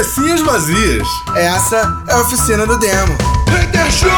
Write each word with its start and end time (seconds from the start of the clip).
Cabecinhas 0.00 0.40
vazias. 0.40 1.06
Essa 1.36 2.04
é 2.08 2.12
a 2.14 2.20
oficina 2.22 2.66
do 2.66 2.78
demo. 2.78 3.18
Hater 3.50 3.90
Show! 3.92 4.08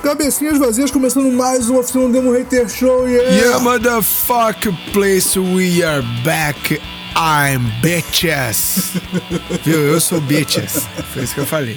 Cabecinhas 0.00 0.56
vazias, 0.56 0.92
começando 0.92 1.32
mais 1.32 1.68
uma 1.68 1.80
oficina 1.80 2.06
do 2.06 2.12
Demo 2.12 2.32
Hater 2.32 2.68
Show. 2.68 3.08
Yeah! 3.08 3.28
Yeah, 3.28 3.58
motherfucker 3.58 4.72
place, 4.92 5.36
we 5.36 5.82
are 5.82 6.04
back. 6.24 6.80
I'm 7.20 7.68
bitches. 7.82 8.92
Viu? 9.64 9.80
Eu 9.80 10.00
sou 10.00 10.20
bitches. 10.20 10.86
Foi 11.12 11.24
isso 11.24 11.34
que 11.34 11.40
eu 11.40 11.46
falei. 11.46 11.76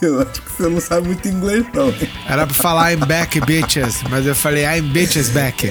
Eu 0.00 0.22
acho 0.22 0.40
que 0.40 0.52
você 0.52 0.68
não 0.68 0.80
sabe 0.80 1.08
muito 1.08 1.26
inglês, 1.26 1.66
não. 1.74 1.92
Era 2.28 2.46
pra 2.46 2.54
falar 2.54 2.92
I'm 2.92 3.00
back, 3.00 3.40
bitches, 3.40 4.04
mas 4.08 4.24
eu 4.24 4.36
falei 4.36 4.64
I'm 4.64 4.82
bitches 4.82 5.30
back. 5.30 5.68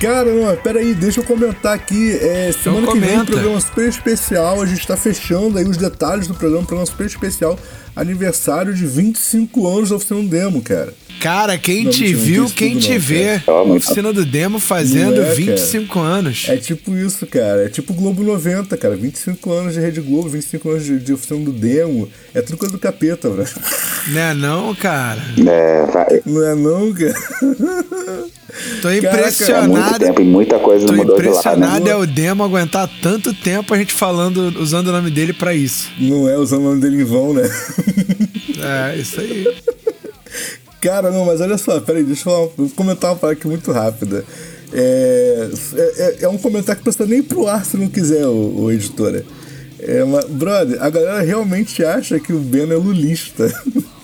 Cara, 0.00 0.32
não, 0.32 0.56
peraí, 0.56 0.94
deixa 0.94 1.20
eu 1.20 1.24
comentar 1.24 1.74
aqui. 1.74 2.18
É, 2.20 2.50
semana 2.52 2.88
que 2.88 2.98
vem, 2.98 3.10
comenta. 3.10 3.32
programa 3.32 3.60
super 3.60 3.88
especial. 3.88 4.60
A 4.60 4.66
gente 4.66 4.84
tá 4.84 4.96
fechando 4.96 5.58
aí 5.58 5.64
os 5.64 5.76
detalhes 5.76 6.26
do 6.26 6.34
programa, 6.34 6.66
programa 6.66 6.86
super 6.86 7.06
especial. 7.06 7.56
Aniversário 7.94 8.74
de 8.74 8.84
25 8.84 9.64
anos 9.68 9.90
da 9.90 9.96
Oficina 9.96 10.22
Demo, 10.28 10.60
cara. 10.60 10.92
Cara, 11.20 11.58
quem 11.58 11.84
Não, 11.84 11.90
te 11.90 12.12
não 12.12 12.20
viu, 12.20 12.46
quem 12.50 12.78
te 12.78 12.92
não, 12.92 13.00
vê. 13.00 13.40
cara. 13.44 13.62
Oficina 13.62 14.12
do 14.12 14.24
Demo 14.24 14.58
fazendo 14.60 15.16
Não 15.16 15.22
é, 15.22 15.24
cara. 15.24 15.34
25 15.34 15.98
anos. 16.00 16.46
É 16.48 16.56
tipo 16.56 16.96
isso, 16.96 17.26
cara. 17.26 17.64
É 17.64 17.68
tipo 17.68 17.92
Globo 17.92 18.22
90, 18.22 18.76
cara. 18.76 18.94
25 18.96 19.52
anos 19.52 19.74
de 19.74 19.80
Rede 19.80 20.00
Globo, 20.00 20.28
25 20.28 20.70
anos 20.70 20.84
de, 20.84 20.98
de 20.98 21.12
Oficina 21.12 21.44
do 21.44 21.52
Demo. 21.52 22.08
É 22.34 22.40
tudo 22.40 22.56
coisa 22.58 22.72
do 22.72 22.78
capeta, 22.78 23.28
velho. 23.30 23.48
Né 24.08 24.32
não, 24.34 24.74
cara? 24.74 25.20
É, 25.46 25.86
vai- 25.86 26.20
Não 26.24 26.42
é 26.46 26.54
não, 26.54 26.92
cara? 26.94 27.14
Tô 28.80 28.88
é 28.88 28.92
muito 28.92 29.06
impressionado. 29.06 29.98
tempo 29.98 30.20
e 30.22 30.24
muita 30.24 30.58
coisa 30.58 30.86
Tô 30.86 30.92
mudou 30.94 31.16
de 31.20 31.28
lá, 31.28 31.30
impressionado 31.30 31.84
né? 31.84 31.90
é 31.90 31.96
o 31.96 32.06
Demo 32.06 32.42
aguentar 32.44 32.88
tanto 33.02 33.34
tempo 33.34 33.74
a 33.74 33.78
gente 33.78 33.92
falando, 33.92 34.54
usando 34.60 34.88
o 34.88 34.92
nome 34.92 35.10
dele 35.10 35.32
pra 35.32 35.52
isso. 35.54 35.90
Não 35.98 36.28
é 36.28 36.36
usando 36.38 36.60
o 36.62 36.64
nome 36.70 36.80
dele 36.80 37.02
em 37.02 37.04
vão, 37.04 37.34
né? 37.34 37.42
É, 38.60 38.96
isso 38.96 39.20
aí. 39.20 39.46
Cara, 40.80 41.10
não, 41.10 41.24
mas 41.24 41.40
olha 41.40 41.58
só, 41.58 41.80
peraí, 41.80 42.04
deixa 42.04 42.28
eu, 42.28 42.52
falar, 42.56 42.70
comentar 42.76 43.10
uma 43.10 43.16
parada 43.16 43.38
aqui 43.38 43.48
muito 43.48 43.72
rápida. 43.72 44.24
É, 44.72 45.48
é, 45.74 46.16
é 46.22 46.28
um 46.28 46.38
comentário 46.38 46.78
que 46.78 46.84
precisa 46.84 47.06
nem 47.06 47.22
pro 47.22 47.48
ar 47.48 47.64
se 47.64 47.76
não 47.76 47.88
quiser, 47.88 48.26
o, 48.26 48.64
o 48.64 48.72
editora. 48.72 49.24
É, 49.80 50.04
mas, 50.04 50.24
brother, 50.26 50.82
a 50.82 50.90
galera 50.90 51.20
realmente 51.20 51.84
acha 51.84 52.18
que 52.18 52.32
o 52.32 52.38
Beno 52.38 52.72
é 52.72 52.76
lulista. 52.76 53.52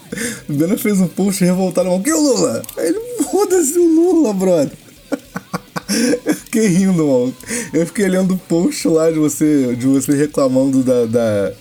O 0.49 0.53
Beno 0.53 0.79
fez 0.79 1.01
um 1.01 1.09
post 1.09 1.45
revoltado, 1.45 1.89
mal, 1.89 2.01
que 2.01 2.13
o 2.13 2.21
Lula? 2.21 2.63
Aí 2.77 2.87
Ele, 2.87 3.01
foda-se 3.25 3.77
o 3.77 3.85
Lula, 3.85 4.33
brother. 4.33 4.71
Eu 6.25 6.35
fiquei 6.35 6.69
rindo, 6.69 7.05
mano. 7.05 7.35
Eu 7.73 7.85
fiquei 7.87 8.07
lendo 8.07 8.35
o 8.35 8.39
post 8.39 8.87
lá 8.87 9.11
de 9.11 9.19
você, 9.19 9.75
de 9.75 9.87
você 9.87 10.15
reclamando 10.15 10.85
da. 10.85 11.07
da 11.07 11.53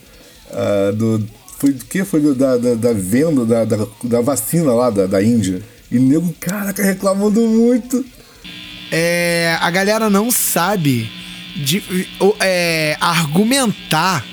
ah, 0.52 0.92
do, 0.94 1.24
foi 1.64 1.72
do 1.72 1.86
que? 1.86 2.04
Foi 2.04 2.20
do- 2.20 2.36
da, 2.36 2.58
da, 2.58 2.74
da 2.76 2.92
venda 2.94 3.46
da, 3.46 3.64
da, 3.64 3.88
da 4.04 4.20
vacina 4.22 4.74
lá 4.74 4.90
da, 4.90 5.06
da 5.08 5.24
Índia. 5.24 5.62
E 5.90 5.98
nego, 5.98 6.34
caraca, 6.38 6.84
reclamando 6.84 7.40
muito. 7.40 8.04
É, 8.92 9.58
a 9.62 9.72
galera 9.72 10.10
não 10.10 10.30
sabe 10.30 11.10
de, 11.56 11.82
o- 12.20 12.36
é, 12.42 12.98
argumentar. 13.00 14.26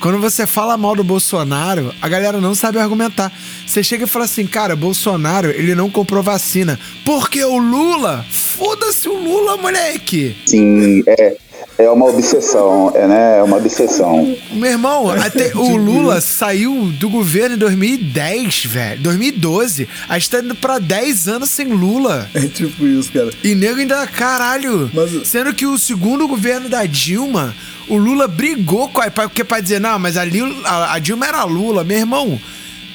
Quando 0.00 0.18
você 0.18 0.44
fala 0.44 0.76
mal 0.76 0.96
do 0.96 1.04
Bolsonaro, 1.04 1.94
a 2.02 2.08
galera 2.08 2.40
não 2.40 2.52
sabe 2.56 2.78
argumentar. 2.78 3.32
Você 3.64 3.84
chega 3.84 4.02
e 4.02 4.08
fala 4.08 4.24
assim, 4.24 4.44
cara, 4.44 4.74
Bolsonaro, 4.74 5.50
ele 5.50 5.76
não 5.76 5.88
comprou 5.88 6.20
vacina. 6.20 6.80
Porque 7.04 7.44
o 7.44 7.56
Lula? 7.58 8.26
Foda-se 8.28 9.08
o 9.08 9.16
Lula, 9.16 9.56
moleque! 9.56 10.34
Sim, 10.46 11.04
é, 11.06 11.36
é 11.78 11.88
uma 11.90 12.06
obsessão, 12.06 12.92
é, 12.94 13.06
né? 13.06 13.38
É 13.38 13.42
uma 13.42 13.56
obsessão. 13.56 14.36
Meu 14.52 14.70
irmão, 14.70 15.10
até 15.10 15.52
o 15.54 15.74
Lula 15.76 16.20
saiu 16.20 16.86
do 16.98 17.08
governo 17.08 17.54
em 17.56 17.58
2010, 17.58 18.64
velho. 18.66 19.00
2012. 19.02 19.88
A 20.08 20.18
gente 20.18 20.30
tá 20.30 20.38
indo 20.40 20.54
pra 20.54 20.78
10 20.78 21.28
anos 21.28 21.50
sem 21.50 21.68
Lula. 21.68 22.28
É 22.34 22.46
tipo 22.46 22.86
isso, 22.86 23.10
cara. 23.12 23.30
E 23.42 23.54
nego 23.54 23.80
ainda, 23.80 24.06
caralho. 24.06 24.90
Mas- 24.92 25.28
Sendo 25.28 25.54
que 25.54 25.66
o 25.66 25.78
segundo 25.78 26.26
governo 26.28 26.68
da 26.68 26.84
Dilma, 26.86 27.54
o 27.88 27.96
Lula 27.96 28.28
brigou 28.28 28.88
com 28.88 29.00
a. 29.00 29.10
Porque 29.10 29.44
pra 29.44 29.60
dizer, 29.60 29.80
não, 29.80 29.98
mas 29.98 30.16
ali 30.16 30.40
a, 30.64 30.94
a 30.94 30.98
Dilma 30.98 31.26
era 31.26 31.44
Lula. 31.44 31.84
Meu 31.84 31.98
irmão, 31.98 32.40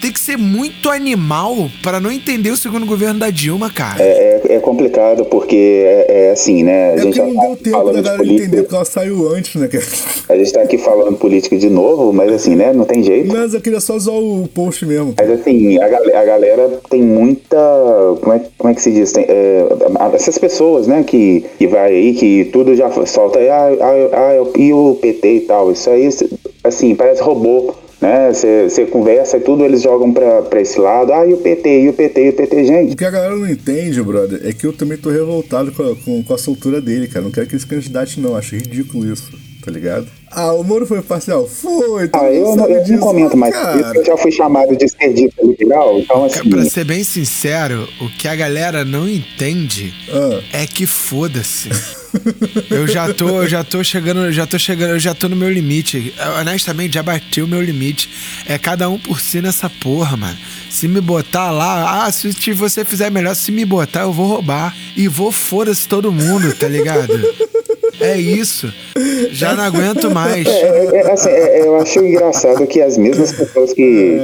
tem 0.01 0.11
que 0.11 0.19
ser 0.19 0.37
muito 0.37 0.89
animal 0.89 1.69
pra 1.83 1.99
não 1.99 2.11
entender 2.11 2.51
o 2.51 2.57
segundo 2.57 2.85
governo 2.85 3.19
da 3.19 3.29
Dilma, 3.29 3.69
cara. 3.69 4.01
É, 4.03 4.41
é- 4.49 4.55
é 4.55 4.59
complicado 4.59 5.25
porque 5.25 5.55
é, 5.85 6.27
é 6.27 6.31
assim, 6.31 6.63
né? 6.63 6.91
A 6.91 6.93
É 6.93 6.97
gente 7.01 7.19
porque 7.19 7.33
não 7.33 7.35
tá 7.41 7.47
deu 7.47 7.55
tempo 7.57 7.91
da 7.91 8.01
galera 8.01 8.23
entender, 8.23 8.37
política. 8.37 8.61
porque 8.63 8.75
ela 8.75 8.85
saiu 8.85 9.27
antes, 9.29 9.55
né, 9.55 9.67
cara? 9.67 9.83
A 10.29 10.37
gente 10.37 10.53
tá 10.53 10.61
aqui 10.61 10.77
falando 10.77 11.17
política 11.17 11.57
de 11.57 11.69
novo, 11.69 12.13
mas 12.13 12.31
assim, 12.31 12.55
né? 12.55 12.71
Não 12.73 12.85
tem 12.85 13.03
jeito. 13.03 13.31
Mas 13.33 13.53
eu 13.53 13.61
queria 13.61 13.79
só 13.79 13.95
usar 13.95 14.11
o 14.11 14.47
post 14.53 14.85
mesmo. 14.85 15.13
Mas 15.17 15.29
assim, 15.29 15.77
a, 15.79 15.87
gal- 15.89 16.15
a 16.15 16.25
galera 16.25 16.79
tem 16.89 17.01
muita. 17.01 17.57
Como 18.21 18.33
é, 18.33 18.41
como 18.57 18.71
é 18.71 18.75
que 18.75 18.81
se 18.81 18.91
diz? 18.91 19.11
Tem, 19.11 19.25
é, 19.27 19.65
essas 20.13 20.37
pessoas, 20.37 20.87
né, 20.87 21.03
que, 21.03 21.43
que 21.57 21.67
vai 21.67 21.91
aí, 21.93 22.13
que 22.13 22.45
tudo 22.51 22.75
já 22.75 22.89
solta 23.05 23.39
aí, 23.39 23.49
ah, 23.49 23.69
ah, 23.81 24.09
ah, 24.13 24.59
e 24.59 24.73
o 24.73 24.95
PT 25.01 25.27
e 25.35 25.39
tal. 25.41 25.71
Isso 25.71 25.89
aí, 25.89 26.09
assim, 26.63 26.95
parece 26.95 27.21
robô. 27.21 27.73
Né? 27.99 28.31
Você 28.31 28.85
conversa 28.85 29.37
e 29.37 29.39
tudo, 29.39 29.65
eles 29.65 29.81
jogam 29.81 30.13
pra, 30.13 30.43
pra 30.43 30.61
esse 30.61 30.79
lado. 30.79 31.11
Ah, 31.11 31.25
e 31.25 31.33
o 31.33 31.37
PT, 31.37 31.81
e 31.81 31.89
o 31.89 31.93
PT, 31.93 32.25
e 32.25 32.29
o 32.29 32.33
PT, 32.33 32.65
gente. 32.65 32.93
O 32.93 32.97
que 32.97 33.05
a 33.05 33.09
galera 33.09 33.35
não 33.35 33.49
entende, 33.49 34.01
brother, 34.03 34.39
é 34.43 34.53
que 34.53 34.65
eu 34.67 34.73
também 34.73 34.97
tô 34.97 35.09
revoltado 35.09 35.71
com 35.71 35.83
a, 35.83 35.95
com, 35.95 36.23
com 36.23 36.33
a 36.33 36.37
soltura 36.37 36.79
dele, 36.79 37.07
cara. 37.07 37.23
Não 37.25 37.31
quero 37.31 37.47
que 37.47 37.53
ele 37.53 37.59
se 37.61 37.65
candidate, 37.67 38.19
não. 38.19 38.35
Acho 38.35 38.55
ridículo 38.55 39.11
isso, 39.11 39.31
tá 39.65 39.71
ligado? 39.71 40.07
Ah, 40.29 40.51
o 40.53 40.63
Moro 40.63 40.85
foi 40.85 41.01
parcial? 41.01 41.47
Foi, 41.47 42.07
todo 42.09 42.21
Ah, 42.21 42.31
eu, 42.31 42.55
não- 42.55 42.67
eu 42.69 42.87
não 42.87 42.97
comento 42.99 43.35
mais. 43.35 43.55
cara. 43.55 43.93
Eu 43.95 44.05
já 44.05 44.15
fui 44.17 44.31
chamado 44.31 44.75
de 44.75 44.85
esquerdista 44.85 45.41
liberal, 45.43 45.97
então 45.97 46.25
assim. 46.25 46.47
Pra 46.49 46.63
ser 46.65 46.83
bem 46.83 47.03
sincero, 47.03 47.87
o 47.99 48.09
que 48.09 48.27
a 48.27 48.35
galera 48.35 48.85
não 48.85 49.07
entende 49.09 49.91
Ah. 50.11 50.41
é 50.53 50.67
que 50.67 50.85
foda-se. 50.85 51.69
Eu 52.69 52.87
já 52.87 53.13
tô, 53.13 53.41
eu 53.43 53.47
já 53.47 53.63
tô 53.63 53.83
chegando, 53.83 54.31
já 54.31 54.45
tô 54.45 54.57
chegando, 54.57 54.91
eu 54.91 54.99
já 54.99 55.13
tô 55.13 55.27
no 55.29 55.35
meu 55.35 55.49
limite. 55.49 56.13
Eu, 56.17 56.31
Honestamente, 56.41 56.93
já 56.95 57.03
bati 57.03 57.41
o 57.41 57.47
meu 57.47 57.61
limite. 57.61 58.09
É 58.47 58.57
cada 58.57 58.89
um 58.89 58.97
por 58.99 59.19
si 59.19 59.41
nessa 59.41 59.69
porra, 59.69 60.15
mano. 60.17 60.37
Se 60.69 60.87
me 60.87 61.01
botar 61.01 61.51
lá, 61.51 62.05
ah, 62.05 62.11
se 62.11 62.53
você 62.53 62.85
fizer 62.85 63.09
melhor, 63.09 63.35
se 63.35 63.51
me 63.51 63.65
botar, 63.65 64.01
eu 64.01 64.13
vou 64.13 64.27
roubar. 64.27 64.75
E 64.95 65.07
vou 65.07 65.31
foda-se 65.31 65.87
todo 65.87 66.11
mundo, 66.11 66.53
tá 66.55 66.67
ligado? 66.67 67.13
É 67.99 68.17
isso. 68.17 68.71
Já 69.31 69.55
não 69.55 69.63
aguento 69.63 70.11
mais. 70.11 70.45
É, 70.47 70.97
é, 70.97 71.11
assim, 71.11 71.29
é, 71.29 71.61
eu 71.61 71.77
acho 71.77 71.99
engraçado 71.99 72.65
que 72.67 72.81
as 72.81 72.97
mesmas 72.97 73.31
pessoas 73.31 73.73
que, 73.73 74.17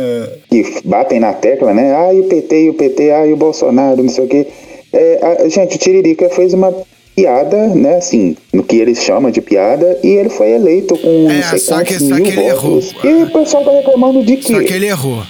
que 0.49 0.81
batem 0.85 1.19
na 1.19 1.33
tecla, 1.33 1.73
né? 1.73 1.95
Ah, 1.95 2.13
e 2.13 2.19
o 2.19 2.23
PT, 2.25 2.65
e 2.65 2.69
o 2.69 2.73
PT, 2.75 3.11
ah, 3.11 3.25
e 3.25 3.33
o 3.33 3.37
Bolsonaro, 3.37 4.03
não 4.03 4.09
sei 4.09 4.25
o 4.25 4.27
quê. 4.27 4.47
É, 4.91 5.19
a- 5.45 5.49
gente, 5.49 5.75
o 5.75 5.79
Tiririca 5.79 6.29
fez 6.29 6.53
uma 6.53 6.71
piada, 7.15 7.67
né? 7.67 7.97
Assim, 7.97 8.35
no 8.53 8.63
que 8.63 8.75
eles 8.77 9.01
chamam 9.03 9.31
de 9.31 9.41
piada, 9.41 9.97
e 10.03 10.07
ele 10.07 10.29
foi 10.29 10.51
eleito 10.51 10.97
com 10.97 11.29
É, 11.31 11.41
sei 11.43 11.59
só 11.59 11.83
que- 11.83 11.99
só 11.99 12.05
mil 12.15 12.23
que 12.23 12.31
ele 12.31 12.51
votos. 12.53 12.93
errou. 13.03 13.11
E 13.19 13.23
o 13.23 13.31
pessoal 13.31 13.63
tá 13.63 13.71
reclamando 13.71 14.23
de 14.23 14.37
quê? 14.37 14.53
Só 14.53 14.61
que 14.63 14.73
ele 14.73 14.87
errou. 14.87 15.23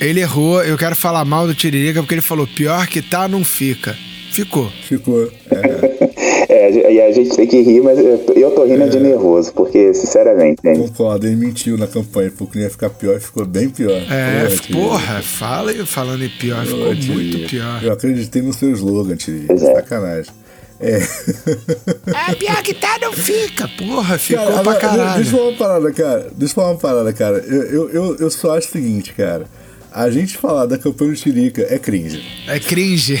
Ele 0.00 0.20
errou. 0.20 0.62
Eu 0.64 0.76
quero 0.76 0.96
falar 0.96 1.24
mal 1.24 1.46
do 1.46 1.54
Tiririca 1.54 2.00
porque 2.02 2.14
ele 2.14 2.20
falou: 2.22 2.46
pior 2.46 2.86
que 2.86 3.00
tá, 3.00 3.28
não 3.28 3.44
fica. 3.44 3.96
Ficou. 4.32 4.68
Ficou. 4.88 5.28
É, 6.48 6.68
É, 6.70 6.92
e 6.92 7.00
a 7.00 7.10
gente 7.12 7.30
tem 7.34 7.46
que 7.46 7.60
rir, 7.62 7.80
mas 7.82 7.98
eu 7.98 8.18
tô- 8.54 8.64
rindo 8.64 8.88
de 8.88 8.98
nervoso, 9.00 9.52
porque, 9.54 9.92
sinceramente, 9.94 10.60
gente, 10.64 10.78
concordo, 10.78 11.26
ele 11.26 11.36
mentiu 11.36 11.76
na 11.78 11.86
campanha, 11.86 12.30
porque 12.36 12.58
não 12.58 12.64
ia 12.64 12.70
ficar 12.70 12.90
pior 12.90 13.16
e 13.16 13.20
ficou 13.20 13.44
bem 13.46 13.68
pior. 13.68 13.92
É, 14.10 14.46
Tiririca. 14.46 14.72
porra, 14.72 15.22
fala 15.22 15.72
falando 15.86 16.24
em 16.24 16.28
pior, 16.28 16.64
ficou 16.64 16.94
muito 16.94 17.48
pior. 17.48 17.80
Eu 17.82 17.92
acreditei 17.92 18.42
no 18.42 18.52
seu 18.52 18.70
slogan, 18.70 19.16
Tiririca. 19.16 19.54
É. 19.54 19.56
Sacanagem. 19.56 20.30
É. 20.82 22.30
É, 22.30 22.34
pior 22.34 22.62
que 22.62 22.74
tá, 22.74 22.98
não 23.00 23.12
fica. 23.12 23.68
Porra, 23.78 24.18
ficou 24.18 24.44
Cara, 24.46 24.62
pra 24.62 24.74
caralho. 24.76 25.22
Deixa 25.22 25.36
eu 25.36 25.38
falar 25.38 25.48
uma 25.48 25.56
parada, 25.56 25.92
cara. 25.92 26.26
Deixa 26.36 26.52
eu 26.52 26.54
falar 26.54 26.70
uma 26.70 26.78
parada, 26.78 27.12
cara. 27.12 27.38
Eu, 27.38 27.62
eu, 27.62 27.90
eu, 27.90 28.16
eu 28.16 28.30
só 28.30 28.56
acho 28.56 28.68
o 28.68 28.72
seguinte, 28.72 29.12
cara. 29.14 29.46
A 29.94 30.08
gente 30.10 30.38
falar 30.38 30.64
da 30.64 30.78
campanha 30.78 31.12
do 31.12 31.16
Tirica 31.18 31.66
é 31.68 31.78
cringe. 31.78 32.24
É 32.48 32.58
cringe. 32.58 33.20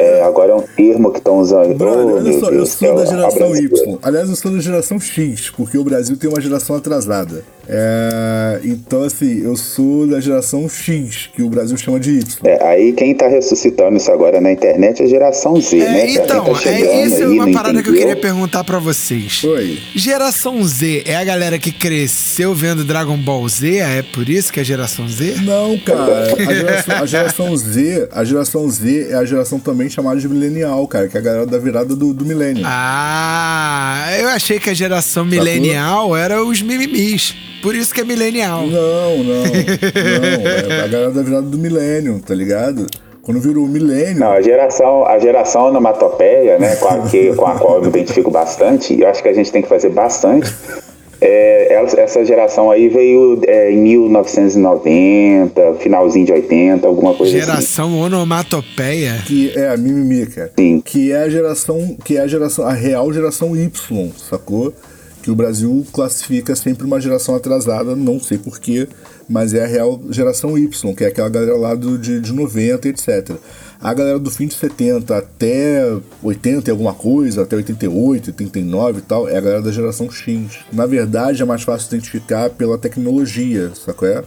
é, 0.00 0.22
agora 0.22 0.50
é 0.52 0.54
um 0.56 0.62
termo 0.62 1.12
que 1.12 1.18
estão 1.18 1.38
usando. 1.38 1.72
Brother, 1.76 2.04
Oh, 2.06 2.16
olha 2.16 2.40
só, 2.40 2.50
eu 2.50 2.66
sou 2.66 2.96
da 2.96 3.02
a 3.02 3.06
geração. 3.06 3.56
Y. 3.56 3.98
Aliás, 4.02 4.28
eu 4.28 4.34
sou 4.34 4.50
da 4.50 4.58
geração 4.58 4.98
X, 4.98 5.50
porque 5.50 5.78
o 5.78 5.84
Brasil 5.84 6.16
tem 6.16 6.28
uma 6.28 6.40
geração 6.40 6.74
atrasada. 6.74 7.44
É, 7.68 8.60
então, 8.64 9.02
assim, 9.02 9.42
eu 9.42 9.56
sou 9.56 10.06
da 10.06 10.20
geração 10.20 10.68
X, 10.68 11.28
que 11.34 11.42
o 11.42 11.48
Brasil 11.48 11.76
chama 11.76 11.98
de 11.98 12.10
Y. 12.18 12.24
É, 12.44 12.62
aí 12.66 12.92
quem 12.92 13.14
tá 13.14 13.26
ressuscitando 13.28 13.96
isso 13.96 14.10
agora 14.12 14.40
na 14.40 14.52
internet 14.52 15.00
é 15.02 15.04
a 15.04 15.08
geração 15.08 15.60
Z, 15.60 15.78
É, 15.78 15.90
né? 15.90 16.10
então, 16.10 16.52
tá 16.54 16.70
é 16.70 17.06
isso 17.06 17.22
é 17.22 17.26
uma 17.26 17.50
parada 17.52 17.82
que 17.82 17.88
eu 17.88 17.94
queria 17.94 18.16
perguntar 18.16 18.64
pra 18.64 18.78
vocês. 18.78 19.42
Oi. 19.44 19.78
Geração 19.94 20.62
Z 20.64 21.02
é 21.06 21.16
a 21.16 21.24
galera 21.24 21.58
que 21.58 21.72
cresceu 21.72 22.54
vendo 22.54 22.84
Dragon 22.84 23.16
Ball 23.16 23.48
Z? 23.48 23.78
É 23.78 24.02
por 24.02 24.28
isso 24.28 24.52
que 24.52 24.60
é 24.60 24.64
geração 24.64 25.08
Z? 25.08 25.36
Não, 25.42 25.78
cara, 25.78 26.34
a 26.36 26.54
geração, 26.54 26.96
a 27.02 27.06
geração 27.06 27.56
Z, 27.56 28.08
a 28.12 28.24
geração 28.24 28.68
Z 28.68 29.08
é 29.10 29.14
a 29.14 29.24
geração 29.24 29.58
também 29.58 29.88
chamada 29.88 30.20
de 30.20 30.28
milenial, 30.28 30.86
cara, 30.86 31.08
que 31.08 31.16
é 31.16 31.20
a 31.20 31.22
galera 31.22 31.46
da 31.46 31.58
virada 31.58 31.94
do, 31.96 32.12
do 32.12 32.24
milênio. 32.24 32.62
Ah, 32.66 34.06
eu 34.20 34.28
achei 34.28 34.58
que 34.58 34.70
a 34.70 34.74
geração 34.74 35.24
milenial 35.24 36.16
era 36.16 36.42
os 36.44 36.60
mimimis. 36.62 37.34
Por 37.64 37.74
isso 37.74 37.94
que 37.94 38.02
é 38.02 38.04
milenial. 38.04 38.66
Não, 38.66 39.24
não, 39.24 39.24
não, 39.24 39.46
é 40.70 40.82
a 40.84 40.86
galera 40.86 41.10
da 41.10 41.22
virada 41.22 41.46
do 41.46 41.56
milênio, 41.56 42.20
tá 42.20 42.34
ligado? 42.34 42.86
Quando 43.22 43.40
virou 43.40 43.64
o 43.64 43.68
milênio, 43.68 44.20
Não, 44.20 44.32
a 44.32 44.42
geração, 44.42 45.06
a 45.06 45.18
geração 45.18 45.68
onomatopeia, 45.68 46.58
né, 46.58 46.76
com 46.76 46.88
a, 46.88 47.08
que, 47.08 47.34
com 47.34 47.46
a 47.46 47.58
qual 47.58 47.76
eu 47.76 47.80
me 47.80 47.88
identifico 47.88 48.30
bastante, 48.30 48.92
e 48.92 49.00
eu 49.00 49.08
acho 49.08 49.22
que 49.22 49.30
a 49.30 49.32
gente 49.32 49.50
tem 49.50 49.62
que 49.62 49.68
fazer 49.68 49.88
bastante. 49.88 50.54
é, 51.22 51.82
essa 51.96 52.22
geração 52.22 52.70
aí 52.70 52.90
veio 52.90 53.40
é, 53.46 53.72
em 53.72 53.78
1990, 53.78 55.76
finalzinho 55.80 56.26
de 56.26 56.32
80, 56.32 56.86
alguma 56.86 57.14
coisa 57.14 57.34
assim. 57.34 57.46
Geração 57.46 57.98
onomatopeia. 57.98 59.22
que 59.24 59.54
é 59.56 59.70
a 59.70 59.76
mimimi, 59.78 60.26
cara. 60.26 60.52
Sim. 60.54 60.82
Que 60.84 61.12
é 61.12 61.22
a 61.22 61.30
geração, 61.30 61.96
que 62.04 62.18
é 62.18 62.20
a 62.20 62.26
geração, 62.26 62.66
a 62.66 62.74
real 62.74 63.10
geração 63.10 63.56
Y, 63.56 64.12
sacou? 64.18 64.70
Que 65.24 65.30
o 65.30 65.34
Brasil 65.34 65.86
classifica 65.90 66.54
sempre 66.54 66.84
uma 66.84 67.00
geração 67.00 67.34
atrasada, 67.34 67.96
não 67.96 68.20
sei 68.20 68.36
porquê, 68.36 68.86
mas 69.26 69.54
é 69.54 69.64
a 69.64 69.66
real 69.66 69.98
geração 70.10 70.58
Y, 70.58 70.94
que 70.94 71.02
é 71.02 71.06
aquela 71.06 71.30
galera 71.30 71.56
lá 71.56 71.74
do, 71.74 71.96
de, 71.96 72.20
de 72.20 72.30
90, 72.30 72.90
etc. 72.90 73.30
A 73.80 73.94
galera 73.94 74.18
do 74.18 74.30
fim 74.30 74.46
de 74.46 74.54
70 74.54 75.16
até 75.16 75.82
80 76.22 76.68
e 76.68 76.70
alguma 76.70 76.92
coisa, 76.92 77.40
até 77.40 77.56
88, 77.56 78.32
89 78.32 78.98
e 78.98 79.00
tal, 79.00 79.26
é 79.26 79.38
a 79.38 79.40
galera 79.40 79.62
da 79.62 79.72
geração 79.72 80.10
X. 80.10 80.58
Na 80.70 80.84
verdade, 80.84 81.40
é 81.40 81.44
mais 81.46 81.62
fácil 81.62 81.88
identificar 81.88 82.50
pela 82.50 82.76
tecnologia, 82.76 83.72
sacou? 83.74 84.06
É? 84.06 84.22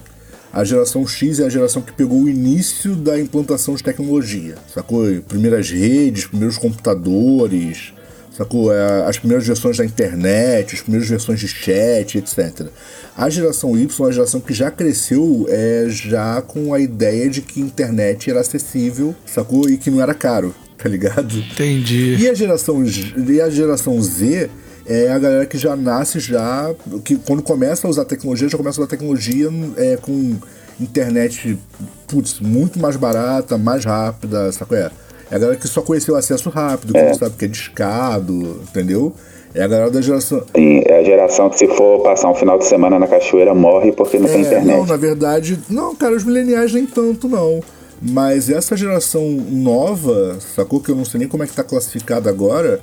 A 0.52 0.64
geração 0.64 1.06
X 1.06 1.38
é 1.38 1.44
a 1.44 1.48
geração 1.48 1.80
que 1.80 1.92
pegou 1.92 2.22
o 2.22 2.28
início 2.28 2.96
da 2.96 3.20
implantação 3.20 3.76
de 3.76 3.84
tecnologia, 3.84 4.56
sacou? 4.74 5.04
Primeiras 5.28 5.70
redes, 5.70 6.26
primeiros 6.26 6.58
computadores, 6.58 7.92
sacou? 8.38 8.72
É, 8.72 9.04
As 9.06 9.18
primeiras 9.18 9.46
versões 9.46 9.76
da 9.76 9.84
internet, 9.84 10.76
as 10.76 10.80
primeiras 10.80 11.08
versões 11.08 11.40
de 11.40 11.48
chat, 11.48 12.16
etc. 12.16 12.68
A 13.16 13.28
geração 13.28 13.76
Y 13.76 14.06
é 14.06 14.08
a 14.08 14.12
geração 14.12 14.40
que 14.40 14.54
já 14.54 14.70
cresceu 14.70 15.46
é, 15.48 15.86
já 15.88 16.40
com 16.40 16.72
a 16.72 16.78
ideia 16.78 17.28
de 17.28 17.42
que 17.42 17.60
internet 17.60 18.30
era 18.30 18.40
acessível, 18.40 19.14
sacou? 19.26 19.68
E 19.68 19.76
que 19.76 19.90
não 19.90 20.00
era 20.00 20.14
caro, 20.14 20.54
tá 20.78 20.88
ligado? 20.88 21.36
Entendi. 21.36 22.14
E 22.14 22.28
a 22.28 22.34
geração, 22.34 22.84
e 22.84 23.40
a 23.40 23.50
geração 23.50 24.00
Z 24.00 24.48
é 24.86 25.10
a 25.10 25.18
galera 25.18 25.44
que 25.44 25.58
já 25.58 25.74
nasce 25.76 26.20
já, 26.20 26.72
que 27.04 27.16
quando 27.16 27.42
começa 27.42 27.86
a 27.86 27.90
usar 27.90 28.04
tecnologia, 28.04 28.48
já 28.48 28.56
começa 28.56 28.80
a 28.80 28.84
usar 28.84 28.90
tecnologia 28.90 29.50
é, 29.76 29.96
com 29.96 30.36
internet, 30.80 31.58
putz, 32.06 32.38
muito 32.40 32.78
mais 32.78 32.96
barata, 32.96 33.58
mais 33.58 33.84
rápida, 33.84 34.48
qual 34.66 34.80
é? 34.80 34.90
É 35.30 35.36
a 35.36 35.38
galera 35.38 35.58
que 35.58 35.68
só 35.68 35.82
conheceu 35.82 36.16
acesso 36.16 36.48
rápido, 36.50 36.92
que 36.92 37.02
não 37.02 37.14
sabe 37.14 37.34
o 37.34 37.38
que 37.38 37.44
é 37.44 37.48
discado, 37.48 38.60
entendeu? 38.68 39.12
É 39.54 39.62
a 39.62 39.66
galera 39.68 39.90
da 39.90 40.00
geração. 40.00 40.42
Sim, 40.54 40.82
é 40.86 41.00
a 41.00 41.04
geração 41.04 41.48
que 41.50 41.58
se 41.58 41.66
for 41.68 42.02
passar 42.02 42.30
um 42.30 42.34
final 42.34 42.58
de 42.58 42.66
semana 42.66 42.98
na 42.98 43.06
cachoeira 43.06 43.54
morre 43.54 43.92
porque 43.92 44.18
não 44.18 44.26
tem 44.28 44.36
É, 44.38 44.40
internet. 44.40 44.66
não, 44.66 44.86
na 44.86 44.96
verdade, 44.96 45.58
não, 45.68 45.94
cara, 45.94 46.14
os 46.14 46.24
mileniais 46.24 46.72
nem 46.72 46.86
tanto, 46.86 47.28
não. 47.28 47.60
Mas 48.00 48.48
essa 48.48 48.76
geração 48.76 49.24
nova, 49.28 50.38
sacou? 50.54 50.80
Que 50.80 50.90
eu 50.90 50.96
não 50.96 51.04
sei 51.04 51.18
nem 51.20 51.28
como 51.28 51.42
é 51.42 51.46
que 51.46 51.52
tá 51.54 51.64
classificada 51.64 52.30
agora. 52.30 52.80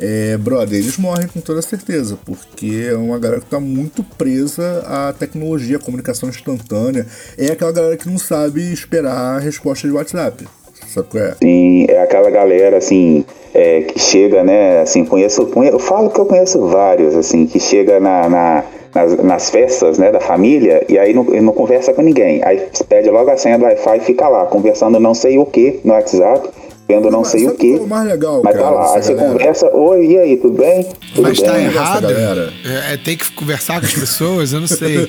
É, 0.00 0.36
brother, 0.36 0.78
eles 0.78 0.96
morrem 0.96 1.26
com 1.26 1.40
toda 1.40 1.60
certeza, 1.60 2.16
porque 2.24 2.86
é 2.88 2.94
uma 2.96 3.18
galera 3.18 3.40
que 3.40 3.48
tá 3.48 3.58
muito 3.58 4.02
presa 4.02 4.84
à 4.86 5.12
tecnologia, 5.12 5.76
à 5.76 5.80
comunicação 5.80 6.28
instantânea. 6.28 7.06
É 7.36 7.46
aquela 7.52 7.72
galera 7.72 7.96
que 7.96 8.08
não 8.08 8.18
sabe 8.18 8.72
esperar 8.72 9.36
a 9.36 9.38
resposta 9.38 9.86
de 9.88 9.92
WhatsApp. 9.94 10.46
Sabe 10.88 11.08
qual 11.10 11.24
é? 11.24 11.34
Sim, 11.42 11.86
é 11.88 12.02
aquela 12.02 12.30
galera, 12.30 12.76
assim, 12.78 13.24
é, 13.54 13.82
que 13.82 13.98
chega, 13.98 14.42
né, 14.42 14.80
assim, 14.80 15.04
conheço, 15.04 15.46
conhe- 15.46 15.70
eu 15.72 15.78
falo 15.78 16.10
que 16.10 16.18
eu 16.18 16.26
conheço 16.26 16.60
vários, 16.66 17.14
assim, 17.14 17.46
que 17.46 17.60
chega 17.60 18.00
na, 18.00 18.28
na- 18.28 18.64
nas, 18.94 19.16
nas 19.22 19.50
festas, 19.50 19.98
né, 19.98 20.10
da 20.10 20.18
família, 20.20 20.82
e 20.88 20.98
aí 20.98 21.12
não, 21.12 21.24
não 21.24 21.52
conversa 21.52 21.92
com 21.92 22.00
ninguém. 22.02 22.40
Aí 22.42 22.62
pede 22.88 23.10
logo 23.10 23.30
a 23.30 23.36
senha 23.36 23.58
do 23.58 23.64
Wi-Fi 23.64 23.98
e 23.98 24.00
fica 24.00 24.26
lá, 24.28 24.46
conversando 24.46 24.98
não 24.98 25.14
sei 25.14 25.38
o 25.38 25.44
que 25.44 25.78
no 25.84 25.92
WhatsApp, 25.92 26.48
vendo 26.88 27.10
não 27.10 27.20
Mas 27.20 27.28
sei 27.28 27.46
o 27.46 27.54
que. 27.54 27.74
é 27.76 27.80
mais 27.80 28.08
legal, 28.08 28.40
mas 28.42 28.56
tá 28.56 28.70
lá, 28.70 28.94
aí 28.96 29.02
você 29.02 29.12
galera? 29.14 29.32
conversa, 29.34 29.76
oi, 29.76 30.06
e 30.06 30.18
aí, 30.18 30.36
tudo 30.38 30.56
bem? 30.56 30.86
Tudo 31.14 31.22
Mas 31.28 31.40
tá 31.40 31.58
errado? 31.60 32.02
galera. 32.02 32.52
É, 32.64 32.94
é, 32.94 32.96
tem 32.96 33.16
que 33.16 33.30
conversar 33.32 33.80
com 33.80 33.86
as 33.86 33.92
pessoas? 33.92 34.52
Eu 34.52 34.60
não 34.60 34.66
sei. 34.68 35.06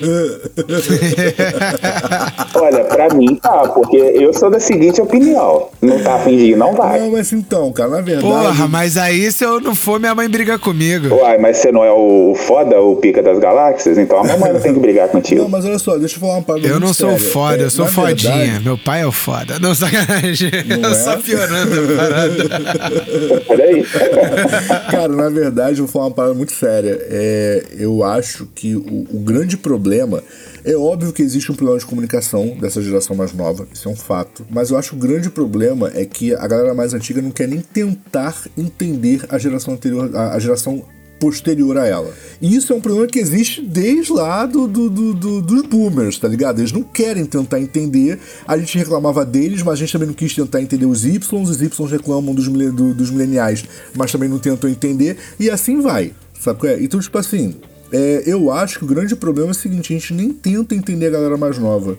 Olha, 2.54 2.84
pra 2.84 3.08
mim 3.14 3.36
tá, 3.36 3.68
porque 3.68 3.96
eu 3.96 4.32
sou 4.32 4.50
da 4.50 4.58
seguinte 4.60 5.00
opinião, 5.00 5.68
não 5.80 5.98
tá 6.02 6.18
fingindo, 6.20 6.58
não 6.58 6.74
vai. 6.74 7.00
Não, 7.00 7.12
mas 7.12 7.32
então, 7.32 7.72
cara, 7.72 7.90
na 7.90 8.00
verdade. 8.00 8.26
Porra, 8.26 8.66
mas 8.68 8.96
aí 8.96 9.30
se 9.30 9.44
eu 9.44 9.60
não 9.60 9.74
for, 9.74 9.98
minha 10.00 10.14
mãe 10.14 10.28
briga 10.28 10.58
comigo. 10.58 11.14
Uai, 11.14 11.38
mas 11.38 11.58
você 11.58 11.70
não 11.72 11.84
é 11.84 11.92
o 11.92 12.34
foda, 12.34 12.80
o 12.80 12.96
pica 12.96 13.22
das 13.22 13.38
galáxias? 13.38 13.98
Então 13.98 14.18
a 14.18 14.24
mamãe 14.24 14.52
não 14.52 14.60
tem 14.60 14.74
que 14.74 14.80
brigar 14.80 15.08
contigo. 15.08 15.42
Não, 15.42 15.48
mas 15.48 15.64
olha 15.64 15.78
só, 15.78 15.96
deixa 15.96 16.16
eu 16.16 16.20
falar 16.20 16.34
uma 16.34 16.42
parada 16.42 16.66
Eu 16.66 16.80
não 16.80 16.92
sou 16.92 17.10
séria. 17.18 17.32
foda, 17.32 17.62
É, 17.62 17.64
eu 17.66 17.70
sou 17.70 17.84
na 17.84 17.90
fodinha. 17.90 18.36
verdade- 18.36 18.64
Meu 18.64 18.78
pai 18.78 19.02
é 19.02 19.06
o 19.06 19.12
foda. 19.12 19.58
Não, 19.60 19.74
sacanagem. 19.74 20.50
Não 20.80 20.90
é? 20.90 20.94
Só 20.94 21.16
piorando 21.16 21.74
a 21.74 21.96
parada. 21.96 23.40
Peraí. 23.46 23.84
Cara, 24.90 25.08
na 25.08 25.28
verdade, 25.28 25.78
eu 25.80 25.86
vou 25.86 25.89
falar 25.90 26.06
uma 26.06 26.14
parada 26.14 26.34
muito 26.34 26.52
séria. 26.52 26.98
É, 27.02 27.64
eu 27.72 28.02
acho 28.02 28.46
que 28.54 28.74
o, 28.76 29.06
o 29.10 29.20
grande 29.20 29.56
problema. 29.56 30.22
É 30.62 30.76
óbvio 30.76 31.10
que 31.10 31.22
existe 31.22 31.50
um 31.50 31.54
problema 31.54 31.80
de 31.80 31.86
comunicação 31.86 32.48
dessa 32.60 32.82
geração 32.82 33.16
mais 33.16 33.32
nova, 33.32 33.66
isso 33.72 33.88
é 33.88 33.90
um 33.90 33.96
fato. 33.96 34.46
Mas 34.50 34.70
eu 34.70 34.76
acho 34.76 34.90
que 34.90 34.96
o 34.96 34.98
grande 34.98 35.30
problema 35.30 35.90
é 35.94 36.04
que 36.04 36.34
a 36.34 36.46
galera 36.46 36.74
mais 36.74 36.92
antiga 36.92 37.22
não 37.22 37.30
quer 37.30 37.48
nem 37.48 37.60
tentar 37.60 38.36
entender 38.58 39.24
a 39.30 39.38
geração 39.38 39.72
anterior, 39.72 40.14
a, 40.14 40.34
a 40.34 40.38
geração 40.38 40.84
posterior 41.20 41.76
a 41.78 41.86
ela. 41.86 42.12
E 42.40 42.56
isso 42.56 42.72
é 42.72 42.76
um 42.76 42.80
problema 42.80 43.06
que 43.06 43.18
existe 43.18 43.60
desde 43.60 44.10
lá 44.12 44.46
do, 44.46 44.66
do- 44.66 44.88
do- 44.90 45.14
do- 45.14 45.42
dos 45.42 45.62
boomers, 45.62 46.18
tá 46.18 46.26
ligado? 46.26 46.58
Eles 46.60 46.72
não 46.72 46.82
querem 46.82 47.24
tentar 47.26 47.60
entender. 47.60 48.18
A 48.48 48.56
gente 48.56 48.76
reclamava 48.78 49.24
deles, 49.24 49.62
mas 49.62 49.74
a 49.74 49.76
gente 49.76 49.92
também 49.92 50.08
não 50.08 50.14
quis 50.14 50.34
tentar 50.34 50.60
entender 50.62 50.86
os 50.86 51.04
Y. 51.04 51.42
Os 51.42 51.60
Y 51.60 51.86
reclamam 51.86 52.34
dos, 52.34 52.48
do- 52.48 52.94
dos 52.94 53.10
mileniais, 53.10 53.64
mas 53.94 54.10
também 54.10 54.28
não 54.28 54.38
tentam 54.38 54.68
entender. 54.70 55.16
E 55.38 55.50
assim 55.50 55.80
vai, 55.80 56.12
sabe 56.40 56.66
é? 56.66 56.82
Então, 56.82 56.98
tipo 56.98 57.16
assim, 57.18 57.54
é, 57.92 58.22
eu 58.26 58.50
acho 58.50 58.78
que 58.78 58.84
o 58.84 58.88
grande 58.88 59.14
problema 59.14 59.50
é 59.50 59.52
o 59.52 59.54
seguinte: 59.54 59.92
a 59.92 59.98
gente 59.98 60.14
nem 60.14 60.32
tenta 60.32 60.74
entender 60.74 61.06
a 61.08 61.10
galera 61.10 61.36
mais 61.36 61.58
nova. 61.58 61.98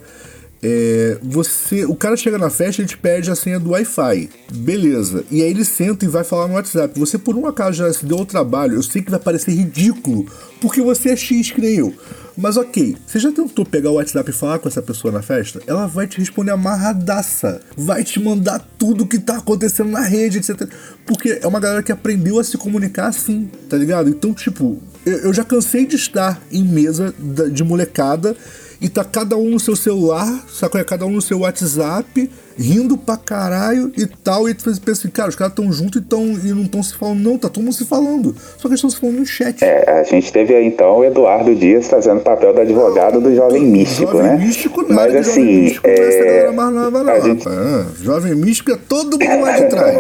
É, 0.64 1.18
você, 1.24 1.86
o 1.86 1.96
cara 1.96 2.16
chega 2.16 2.38
na 2.38 2.50
festa 2.50 2.84
e 2.84 2.86
te 2.86 2.96
pede 2.96 3.32
a 3.32 3.36
senha 3.36 3.60
do 3.60 3.72
Wi-Fi. 3.72 4.30
Beleza. 4.54 5.24
E 5.32 5.42
aí 5.42 5.50
ele 5.50 5.66
senta 5.66 6.06
e 6.06 6.08
vai 6.08 6.24
falar 6.24 6.48
no 6.48 6.54
WhatsApp. 6.54 7.00
Você, 7.00 7.18
por 7.18 7.36
um 7.36 7.48
acaso, 7.48 7.78
já 7.78 7.92
se 7.92 8.06
deu 8.06 8.20
ao 8.20 8.26
trabalho. 8.26 8.76
Eu 8.76 8.84
sei 8.84 9.02
que 9.02 9.10
vai 9.10 9.20
parecer 9.20 9.52
ridículo, 9.52 10.28
porque 10.60 10.82
você 10.82 11.10
é 11.10 11.16
X 11.16 11.52
eu. 11.64 11.94
Mas 12.38 12.58
ok, 12.58 12.96
você 13.06 13.20
já 13.20 13.32
tentou 13.32 13.66
pegar 13.66 13.90
o 13.90 13.96
WhatsApp 13.96 14.30
e 14.30 14.34
falar 14.34 14.60
com 14.60 14.68
essa 14.68 14.82
pessoa 14.82 15.12
na 15.12 15.22
festa? 15.22 15.62
Ela 15.68 15.86
vai 15.86 16.08
te 16.08 16.20
responder 16.20 16.52
amarradaça. 16.52 17.62
Vai 17.76 18.04
te 18.04 18.20
mandar 18.20 18.60
tudo 18.78 19.06
que 19.06 19.20
tá 19.20 19.38
acontecendo 19.38 19.90
na 19.90 20.02
rede, 20.02 20.38
etc. 20.38 20.70
Porque 21.06 21.40
é 21.42 21.48
uma 21.48 21.60
galera 21.60 21.84
que 21.84 21.92
aprendeu 21.92 22.40
a 22.40 22.44
se 22.44 22.58
comunicar 22.58 23.08
assim, 23.08 23.50
tá 23.68 23.76
ligado? 23.78 24.10
Então, 24.10 24.34
tipo, 24.34 24.82
eu, 25.06 25.18
eu 25.18 25.34
já 25.34 25.44
cansei 25.44 25.86
de 25.86 25.96
estar 25.96 26.42
em 26.52 26.64
mesa 26.64 27.14
de 27.52 27.64
molecada 27.64 28.36
e 28.82 28.90
tá 28.90 29.04
cada 29.04 29.38
um 29.38 29.52
no 29.52 29.60
seu 29.60 29.76
celular, 29.76 30.44
saca? 30.50 30.80
É 30.80 30.84
cada 30.84 31.06
um 31.06 31.12
no 31.12 31.22
seu 31.22 31.42
WhatsApp, 31.42 32.28
rindo 32.58 32.98
pra 32.98 33.16
caralho 33.16 33.92
e 33.96 34.08
tal. 34.08 34.50
E 34.50 34.56
tu 34.56 34.64
pensa 34.64 35.02
assim, 35.02 35.10
cara, 35.10 35.30
os 35.30 35.36
caras 35.36 35.54
tão 35.54 35.72
juntos 35.72 36.02
e, 36.02 36.04
tão, 36.04 36.24
e 36.24 36.52
não 36.52 36.64
estão 36.64 36.82
se 36.82 36.96
falando. 36.96 37.20
Não, 37.20 37.38
tá 37.38 37.48
todo 37.48 37.64
mundo 37.64 37.76
se 37.76 37.86
falando. 37.86 38.36
Só 38.58 38.62
que 38.62 38.68
eles 38.70 38.80
estão 38.80 38.90
se 38.90 39.00
falando 39.00 39.20
no 39.20 39.26
chat. 39.26 39.64
É, 39.64 40.00
a 40.00 40.04
gente 40.04 40.34
teve 40.34 40.56
aí 40.56 40.66
então 40.66 40.98
o 40.98 41.06
Eduardo 41.06 41.54
Dias 41.54 41.88
fazendo 41.88 42.18
o 42.18 42.22
papel 42.22 42.56
do 42.56 42.62
advogado 42.62 43.22
do 43.22 43.36
jovem 43.36 43.64
místico, 43.64 44.14
Jovem 44.14 44.24
né? 44.24 44.38
místico 44.38 44.82
nada, 44.82 44.94
Mas 44.96 45.06
que 45.06 45.12
jovem 45.12 45.32
assim, 45.32 45.62
místico 45.62 45.88
não 45.88 45.94
é 45.94 46.00
essa 46.00 46.18
é, 46.18 46.26
galera 46.26 46.52
mais 46.52 46.74
nova, 46.74 47.04
não. 47.04 47.22
gente-. 47.22 47.48
Ah, 47.48 47.86
jovem 48.02 48.36
místico 48.36 48.72
é 48.72 48.78
todo 48.90 49.20
mundo 49.20 49.42
lá 49.42 49.60
de 49.60 49.70
trás. 49.70 49.98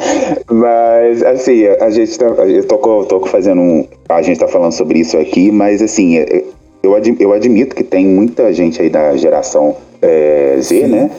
Mas, 0.50 1.22
assim, 1.22 1.66
a 1.66 1.90
gente 1.90 2.18
tá. 2.18 2.26
Eu 2.26 2.64
tô, 2.64 3.04
tô 3.04 3.26
fazendo 3.26 3.60
um. 3.60 3.86
A 4.08 4.22
gente 4.22 4.40
tá 4.40 4.48
falando 4.48 4.72
sobre 4.72 5.00
isso 5.00 5.16
aqui, 5.18 5.50
mas, 5.50 5.80
assim, 5.80 6.18
eu, 6.82 6.94
ad- 6.94 7.16
eu 7.20 7.32
admito 7.32 7.74
que 7.76 7.84
tem 7.84 8.06
muita 8.06 8.52
gente 8.52 8.80
aí 8.80 8.88
da 8.90 9.16
geração 9.16 9.76
é, 10.00 10.56
Z, 10.60 10.86
né? 10.86 11.10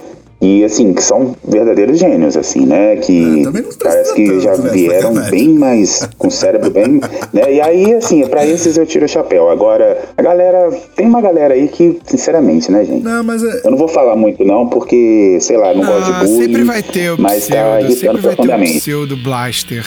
E 0.41 0.61
assim, 0.65 0.93
que 0.93 1.01
são 1.01 1.33
verdadeiros 1.47 1.97
gênios, 1.97 2.35
assim, 2.35 2.65
né? 2.65 2.97
Que 2.97 3.43
Ah, 3.47 3.63
parece 3.81 4.13
que 4.13 4.41
já 4.41 4.53
vieram 4.55 5.13
bem 5.29 5.47
mais 5.53 6.05
com 6.17 6.27
o 6.27 6.31
cérebro 6.31 6.69
bem. 6.69 6.99
né? 7.31 7.53
E 7.53 7.61
aí, 7.61 7.93
assim, 7.93 8.27
pra 8.27 8.45
esses 8.45 8.75
eu 8.75 8.85
tiro 8.85 9.05
o 9.05 9.07
chapéu. 9.07 9.49
Agora, 9.49 9.97
a 10.17 10.21
galera. 10.21 10.69
Tem 10.97 11.07
uma 11.07 11.21
galera 11.21 11.53
aí 11.53 11.69
que, 11.69 11.97
sinceramente, 12.05 12.69
né, 12.69 12.83
gente? 12.83 13.03
Não, 13.05 13.23
mas 13.23 13.41
é. 13.41 13.61
Eu 13.63 13.71
não 13.71 13.77
vou 13.77 13.87
falar 13.87 14.17
muito, 14.17 14.43
não, 14.43 14.67
porque, 14.67 15.37
sei 15.39 15.55
lá, 15.55 15.73
não 15.73 15.85
gosto 15.85 16.05
de 16.07 16.11
Ah, 16.11 16.19
bullying. 16.25 16.37
sempre 16.41 16.63
vai 16.65 16.83
ter 16.83 17.11
o 17.13 17.21
mas 17.21 17.47
tá 17.47 17.55
pseudo, 17.55 17.79
irritando 17.85 17.97
sempre 17.97 18.21
vai 18.21 18.35
ter 18.35 18.71
o 18.75 18.79
pseudo 18.79 19.15
blaster. 19.23 19.85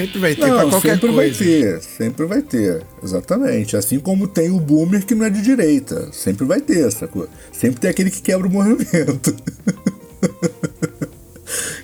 Sempre 0.00 0.18
vai 0.20 0.34
ter 0.34 0.46
qualquer 0.46 0.80
sempre 0.92 1.00
coisa. 1.00 1.14
vai 1.16 1.30
ter, 1.30 1.80
sempre 1.82 2.26
vai 2.26 2.42
ter, 2.42 2.82
exatamente. 3.02 3.76
Assim 3.76 3.98
como 3.98 4.26
tem 4.28 4.50
o 4.50 4.58
boomer 4.58 5.04
que 5.04 5.14
não 5.14 5.26
é 5.26 5.30
de 5.30 5.42
direita, 5.42 6.08
sempre 6.12 6.44
vai 6.46 6.60
ter, 6.60 6.90
sacou? 6.90 7.26
Sempre 7.52 7.80
tem 7.80 7.90
aquele 7.90 8.10
que 8.10 8.22
quebra 8.22 8.46
o 8.46 8.50
movimento. 8.50 9.34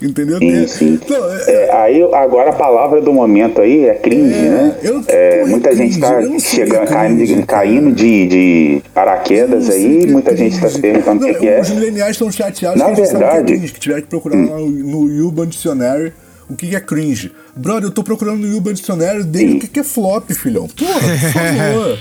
Entendeu? 0.00 0.38
Sim, 0.38 0.50
Tem- 0.52 0.66
sim. 0.68 1.00
Não, 1.08 1.32
é- 1.32 1.44
É, 1.50 1.72
aí, 1.74 2.02
agora 2.14 2.50
a 2.50 2.52
palavra 2.52 3.00
do 3.00 3.12
momento 3.12 3.60
aí 3.60 3.86
é 3.86 3.94
cringe, 3.94 4.34
É, 4.38 4.50
né? 4.50 4.76
eu- 4.82 5.02
É, 5.08 5.38
pô, 5.38 5.42
é 5.42 5.46
muita 5.46 5.70
cringe, 5.70 5.82
gente 5.94 6.00
tá 6.00 6.18
que 6.22 6.40
chegando, 6.40 6.82
é 6.82 6.86
caindo, 6.86 7.18
de, 7.18 7.26
cringe, 7.32 7.46
caindo 7.46 7.92
de, 7.92 8.26
de 8.28 8.82
paraquedas 8.94 9.68
aí, 9.70 9.98
que 10.00 10.04
é 10.04 10.12
muita 10.12 10.36
gente 10.36 10.60
tá 10.60 10.68
se 10.68 10.78
cringe. 10.78 10.92
perguntando 11.02 11.24
o 11.24 11.28
que, 11.34 11.40
que 11.40 11.48
é. 11.48 11.60
Os 11.60 11.70
mileniais 11.70 12.10
estão 12.12 12.30
chateados 12.30 12.78
Na 12.78 12.90
que 12.90 12.94
que 12.94 13.00
é 13.00 13.04
verdade- 13.06 13.44
cringe, 13.56 13.72
que 13.72 13.80
tiveram 13.80 14.02
que 14.02 14.08
procurar 14.08 14.36
lá 14.36 14.58
no, 14.58 14.68
no 14.70 15.26
Urban 15.26 15.46
Dictionary 15.48 16.12
o 16.48 16.54
que 16.54 16.74
é 16.74 16.80
cringe. 16.80 17.32
Brother, 17.54 17.84
eu 17.84 17.90
tô 17.90 18.02
procurando 18.02 18.46
no 18.46 18.54
Urban 18.56 18.74
Dictionary 18.74 19.24
desde 19.24 19.56
o 19.56 19.60
que 19.68 19.80
é 19.80 19.84
flop, 19.84 20.30
filhão. 20.32 20.68
Porra, 20.68 21.00
por 21.00 21.32
favor. 21.32 21.98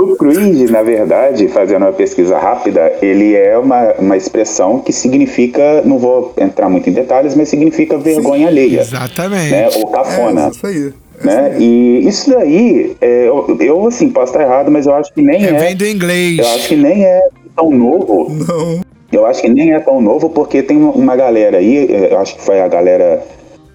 O 0.02 0.16
cringe, 0.16 0.66
na 0.66 0.82
verdade, 0.82 1.48
fazendo 1.48 1.84
uma 1.84 1.94
pesquisa 1.94 2.36
rápida, 2.36 2.92
ele 3.04 3.36
é 3.36 3.56
uma, 3.56 3.94
uma 4.00 4.18
expressão 4.18 4.80
que 4.80 4.92
significa, 4.92 5.84
não 5.84 6.00
vou 6.00 6.34
entrar 6.40 6.68
muito 6.70 6.90
em 6.90 6.94
detalhes, 6.94 7.36
mas 7.36 7.50
significa 7.50 8.00
vergonha 8.00 8.48
alheia, 8.48 8.82
Exatamente. 8.82 9.52
né? 9.52 9.70
Ou 9.76 9.88
cafona. 9.88 10.48
É, 10.48 10.50
isso 10.50 10.66
aí. 10.66 10.94
É 11.20 11.26
né? 11.26 11.56
E 11.60 12.08
isso 12.08 12.32
daí, 12.32 12.98
é, 13.00 13.28
eu, 13.28 13.56
eu, 13.60 13.88
assim, 13.88 14.10
posso 14.10 14.32
estar 14.32 14.44
errado, 14.44 14.72
mas 14.72 14.88
eu 14.88 14.96
acho 14.96 15.14
que 15.14 15.22
nem 15.22 15.46
É, 15.46 15.50
é. 15.50 15.60
vem 15.60 15.76
do 15.76 15.86
inglês. 15.86 16.40
Eu 16.40 16.48
acho 16.48 16.68
que 16.70 16.76
nem 16.76 17.06
é 17.06 17.22
tão 17.56 17.70
novo. 17.70 18.32
Não. 18.48 18.82
Eu 19.12 19.26
acho 19.26 19.42
que 19.42 19.50
nem 19.50 19.74
é 19.74 19.80
tão 19.80 20.02
novo 20.02 20.30
porque 20.30 20.64
tem 20.64 20.78
uma, 20.78 21.16
galera 21.16 21.58
aí, 21.58 21.92
é, 21.92 22.14
eu 22.14 22.20
acho 22.20 22.36
que 22.36 22.42
foi 22.42 22.62
a 22.62 22.68
galera 22.68 23.22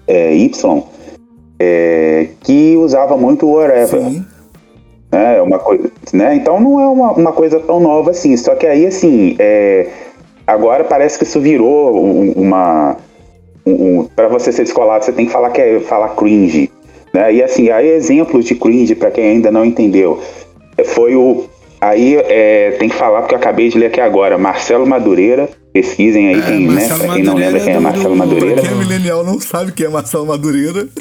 é, 0.07 0.33
Y, 0.33 0.83
é, 1.59 2.27
que 2.41 2.75
usava 2.77 3.15
muito 3.15 3.45
o 3.45 3.53
whatever. 3.53 4.01
Sim. 4.01 4.25
Né? 5.11 5.41
Uma 5.41 5.59
coisa, 5.59 5.89
né? 6.11 6.35
Então 6.35 6.59
não 6.59 6.79
é 6.79 6.87
uma, 6.87 7.11
uma 7.13 7.31
coisa 7.31 7.59
tão 7.59 7.79
nova 7.79 8.11
assim. 8.11 8.35
Só 8.35 8.55
que 8.55 8.65
aí, 8.65 8.85
assim, 8.85 9.35
é, 9.39 9.87
agora 10.45 10.83
parece 10.83 11.17
que 11.17 11.23
isso 11.23 11.39
virou 11.39 11.95
um- 12.03 12.31
uma. 12.31 12.97
Um, 13.65 14.05
para 14.15 14.29
você 14.29 14.51
ser 14.51 14.63
descolado, 14.63 15.03
você 15.03 15.11
tem 15.11 15.25
que 15.25 15.31
falar 15.31 15.49
que 15.51 15.61
é 15.61 15.79
falar 15.81 16.09
cringe. 16.15 16.71
Né? 17.13 17.33
E 17.33 17.43
assim, 17.43 17.69
aí 17.69 17.89
exemplos 17.89 18.45
de 18.45 18.55
cringe, 18.55 18.95
para 18.95 19.11
quem 19.11 19.25
ainda 19.25 19.51
não 19.51 19.65
entendeu, 19.65 20.19
é, 20.77 20.83
foi 20.83 21.15
o. 21.15 21.45
Aí 21.79 22.15
é, 22.15 22.71
tem 22.79 22.89
que 22.89 22.95
falar, 22.95 23.21
porque 23.21 23.35
eu 23.35 23.39
acabei 23.39 23.69
de 23.69 23.77
ler 23.77 23.87
aqui 23.87 24.01
agora, 24.01 24.37
Marcelo 24.37 24.85
Madureira. 24.87 25.49
Pesquisem 25.71 26.29
aí, 26.29 26.39
É, 26.39 26.41
quem, 26.41 26.67
né? 26.67 26.87
Quem 27.13 27.23
não 27.23 27.35
lembra 27.35 27.59
quem 27.59 27.73
é 27.73 27.79
Marcelo 27.79 28.15
Madureira. 28.15 28.61
Quem 28.61 28.71
é 28.71 28.75
milenial 28.75 29.23
não 29.23 29.39
sabe 29.39 29.71
quem 29.71 29.85
é 29.85 29.89
Marcelo 29.89 30.25
Madureira. 30.25 30.87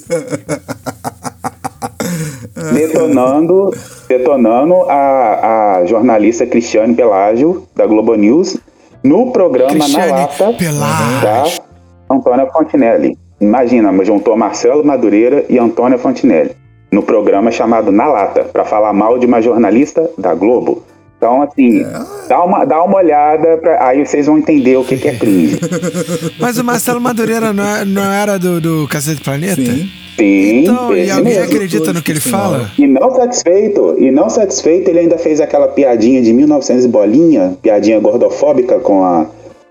detonando, 2.73 3.71
detonando 4.09 4.75
a, 4.89 5.79
a 5.79 5.87
jornalista 5.87 6.47
Cristiane 6.47 6.95
Pelágio, 6.95 7.67
da 7.75 7.87
Globo 7.87 8.15
News, 8.15 8.57
no 9.03 9.31
programa 9.31 9.73
Cristiane 9.73 10.11
Na 10.11 10.17
Lata, 10.19 10.53
Pelágio. 10.53 11.23
da 11.23 12.15
Antônia 12.15 12.47
Fontinelli. 12.47 13.19
Imagina, 13.41 13.93
juntou 14.05 14.37
Marcelo 14.37 14.85
Madureira 14.85 15.45
e 15.49 15.59
Antônia 15.59 15.99
Fontinelli, 15.99 16.53
no 16.97 17.03
programa 17.03 17.51
chamado 17.51 17.93
Na 17.93 18.07
Lata, 18.07 18.45
para 18.45 18.65
falar 18.65 18.91
mal 18.95 19.19
de 19.19 19.27
uma 19.27 19.43
jornalista 19.43 20.09
da 20.17 20.35
Globo. 20.35 20.83
Então, 21.19 21.43
assim, 21.43 21.85
dá, 22.27 22.43
uma, 22.43 22.65
dá 22.65 22.83
uma 22.83 22.97
olhada, 22.97 23.59
pra, 23.59 23.87
aí 23.87 24.05
vocês 24.07 24.25
vão 24.27 24.39
entender 24.39 24.77
o 24.79 24.85
que, 24.85 24.97
que 24.97 25.09
é 25.09 25.15
cringe. 25.15 25.59
Mas 26.41 26.57
o 26.59 26.65
Marcelo 26.65 27.01
Madureira 27.01 27.53
não, 27.53 27.65
é- 27.77 27.85
não 27.85 28.11
era 28.13 28.39
do, 28.39 28.61
do 28.63 28.89
Cacete 28.89 29.21
Planeta? 29.23 29.57
Sim. 29.61 29.89
Sim, 30.19 30.63
Então, 30.63 30.97
e 30.97 31.11
alguém 31.11 31.35
mesmo. 31.35 31.45
acredita 31.45 31.93
no 31.93 32.01
que 32.03 32.13
ele 32.13 32.21
fala? 32.21 32.71
E 32.79 32.87
não 32.87 33.15
satisfeito, 33.15 33.97
e 33.99 34.11
não 34.11 34.31
satisfeito, 34.31 34.89
ele 34.89 35.01
ainda 35.01 35.19
fez 35.19 35.39
aquela 35.43 35.69
piadinha 35.69 36.23
de 36.23 36.33
1900 36.33 36.87
e 36.87 36.89
bolinha, 36.89 37.53
piadinha 37.61 38.01
gordofóbica 38.01 38.79
com 38.79 39.05
a, 39.05 39.27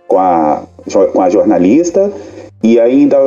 com 0.08 0.20
a, 0.20 0.62
com 1.12 1.22
a 1.22 1.30
jornalista, 1.32 2.12
e 2.64 2.80
ainda, 2.80 3.18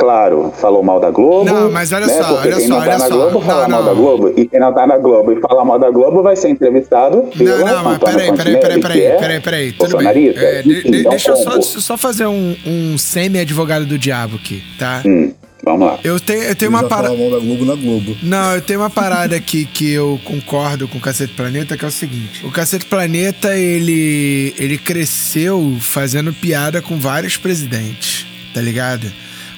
claro, 0.00 0.50
falou 0.56 0.82
mal 0.82 0.98
da 0.98 1.10
Globo. 1.10 1.44
Não, 1.44 1.70
mas 1.70 1.92
olha 1.92 2.06
né, 2.06 2.14
só, 2.14 2.24
porque 2.34 2.48
olha 2.48 2.56
quem 2.56 2.66
só, 2.68 2.74
não 2.74 2.80
tá 2.80 2.88
olha 2.88 2.98
na 2.98 3.06
só. 3.06 3.14
Globo 3.14 3.40
fala 3.42 3.62
Não, 3.62 3.68
mal 3.68 3.82
não. 3.82 3.88
da 3.88 3.94
Globo, 3.94 4.32
e 4.36 4.46
quem 4.46 4.58
não 4.60 4.72
tá 4.74 4.86
na 4.86 4.96
Globo 4.98 5.32
e 5.32 5.40
fala 5.40 5.64
mal 5.64 5.78
da 5.78 5.90
Globo 5.90 6.22
vai 6.22 6.34
ser 6.36 6.48
entrevistado 6.48 7.28
Não, 7.36 7.58
não, 7.66 7.84
mas 7.84 7.98
peraí, 7.98 8.32
peraí, 8.34 8.56
peraí, 8.58 8.80
peraí, 8.80 9.02
é 9.02 9.16
peraí, 9.16 9.40
peraí, 9.40 9.72
tudo 9.72 9.96
bem. 9.98 10.08
É, 10.08 10.62
de- 10.62 10.82
de- 10.90 11.06
um 11.06 11.10
deixa 11.10 11.30
eu 11.32 11.36
só, 11.36 11.60
só 11.60 11.96
fazer 11.98 12.26
um, 12.26 12.56
um 12.66 12.96
semi-advogado 12.98 13.84
do 13.84 13.98
diabo 13.98 14.36
aqui, 14.36 14.62
tá? 14.78 15.02
Hum, 15.06 15.32
vamos 15.62 15.86
lá. 15.86 15.98
Eu 16.02 16.18
tenho, 16.18 16.42
eu 16.44 16.56
tenho 16.56 16.70
uma 16.70 16.84
parada. 16.84 17.14
mal 17.14 17.30
da 17.30 17.38
Globo 17.38 17.64
na 17.66 17.74
Globo. 17.74 18.16
Não, 18.22 18.54
eu 18.54 18.62
tenho 18.62 18.80
uma 18.80 18.90
parada 18.90 19.36
aqui 19.36 19.66
que 19.66 19.92
eu 19.92 20.18
concordo 20.24 20.88
com 20.88 20.96
o 20.98 21.00
Cacete 21.00 21.34
Planeta, 21.34 21.76
que 21.76 21.84
é 21.84 21.88
o 21.88 21.90
seguinte. 21.90 22.44
O 22.46 22.50
Cacete 22.50 22.86
Planeta, 22.86 23.54
ele, 23.54 24.54
ele 24.58 24.78
cresceu 24.78 25.76
fazendo 25.80 26.32
piada 26.32 26.80
com 26.80 26.98
vários 26.98 27.36
presidentes, 27.36 28.26
tá 28.54 28.60
ligado? 28.60 29.06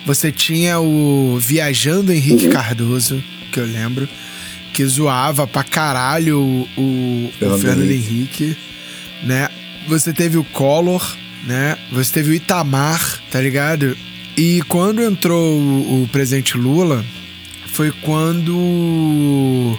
Você 0.04 0.32
tinha 0.32 0.80
o 0.80 1.38
Viajando 1.38 2.12
Henrique 2.12 2.49
Cardoso, 2.49 3.23
que 3.52 3.61
eu 3.61 3.66
lembro, 3.66 4.09
que 4.73 4.85
zoava 4.85 5.47
pra 5.47 5.62
caralho 5.62 6.40
o, 6.40 6.68
o, 6.76 7.26
o 7.26 7.32
Fernando 7.38 7.61
Fernando 7.61 7.90
Henrique. 7.90 8.44
Henrique, 8.44 8.56
né? 9.23 9.49
Você 9.87 10.12
teve 10.12 10.38
o 10.38 10.44
Collor, 10.44 11.16
né? 11.47 11.76
Você 11.92 12.12
teve 12.12 12.30
o 12.30 12.35
Itamar, 12.35 13.21
tá 13.30 13.40
ligado? 13.40 13.97
E 14.37 14.62
quando 14.62 15.02
entrou 15.02 15.59
o, 15.59 16.02
o 16.02 16.09
presidente 16.09 16.56
Lula, 16.56 17.04
foi 17.66 17.90
quando 17.90 19.78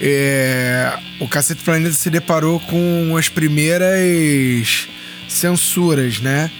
é, 0.00 0.92
o 1.18 1.26
Cacete 1.26 1.62
Planeta 1.62 1.94
se 1.94 2.10
deparou 2.10 2.60
com 2.60 3.16
as 3.16 3.28
primeiras 3.28 4.88
censuras, 5.28 6.20
né? 6.20 6.50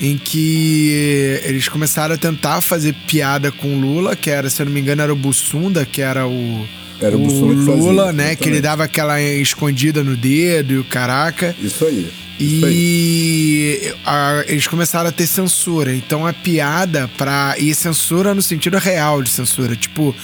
Em 0.00 0.18
que 0.18 1.40
eles 1.44 1.68
começaram 1.68 2.14
a 2.14 2.18
tentar 2.18 2.60
fazer 2.60 2.94
piada 3.06 3.52
com 3.52 3.76
o 3.76 3.80
Lula, 3.80 4.16
que 4.16 4.28
era, 4.28 4.50
se 4.50 4.60
eu 4.60 4.66
não 4.66 4.72
me 4.72 4.80
engano, 4.80 5.00
era 5.02 5.12
o 5.12 5.16
Bussunda, 5.16 5.86
que 5.86 6.00
era 6.02 6.26
o, 6.26 6.66
Era 7.00 7.16
o 7.16 7.20
Bussunda 7.20 7.54
que 7.54 7.64
fazia, 7.64 7.82
Lula, 7.82 8.12
né? 8.12 8.34
Que 8.34 8.48
ele 8.48 8.60
dava 8.60 8.84
aquela 8.84 9.20
escondida 9.22 10.02
no 10.02 10.16
dedo 10.16 10.74
e 10.74 10.78
o 10.78 10.84
caraca. 10.84 11.54
Isso 11.62 11.84
aí. 11.86 12.08
Isso 12.40 12.66
aí. 12.66 12.72
E 12.74 13.94
a- 14.04 14.44
eles 14.48 14.66
começaram 14.66 15.08
a 15.08 15.12
ter 15.12 15.26
censura. 15.26 15.94
Então 15.94 16.26
a 16.26 16.32
piada 16.32 17.08
pra. 17.16 17.54
E 17.58 17.72
censura 17.74 18.34
no 18.34 18.42
sentido 18.42 18.76
real 18.78 19.22
de 19.22 19.30
censura. 19.30 19.76
Tipo, 19.76 20.14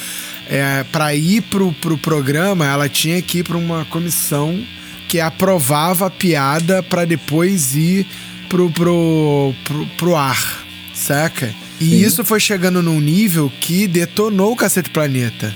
é, 0.48 0.84
pra 0.90 1.14
ir 1.14 1.42
pro, 1.42 1.72
pro 1.74 1.96
programa, 1.96 2.66
ela 2.66 2.88
tinha 2.88 3.22
que 3.22 3.38
ir 3.38 3.44
pra 3.44 3.56
uma 3.56 3.84
comissão 3.84 4.58
que 5.06 5.20
aprovava 5.20 6.06
a 6.06 6.10
piada 6.10 6.82
pra 6.82 7.04
depois 7.04 7.74
ir 7.76 8.04
pro, 8.50 8.70
pro, 8.70 9.54
pro, 9.64 9.86
pro 9.96 10.16
ar, 10.16 10.66
saca? 10.92 11.54
E 11.80 12.02
isso 12.02 12.22
foi 12.22 12.38
chegando 12.38 12.82
num 12.82 13.00
nível 13.00 13.50
que 13.60 13.86
detonou 13.86 14.52
o 14.52 14.56
Cacete 14.56 14.90
Planeta, 14.90 15.54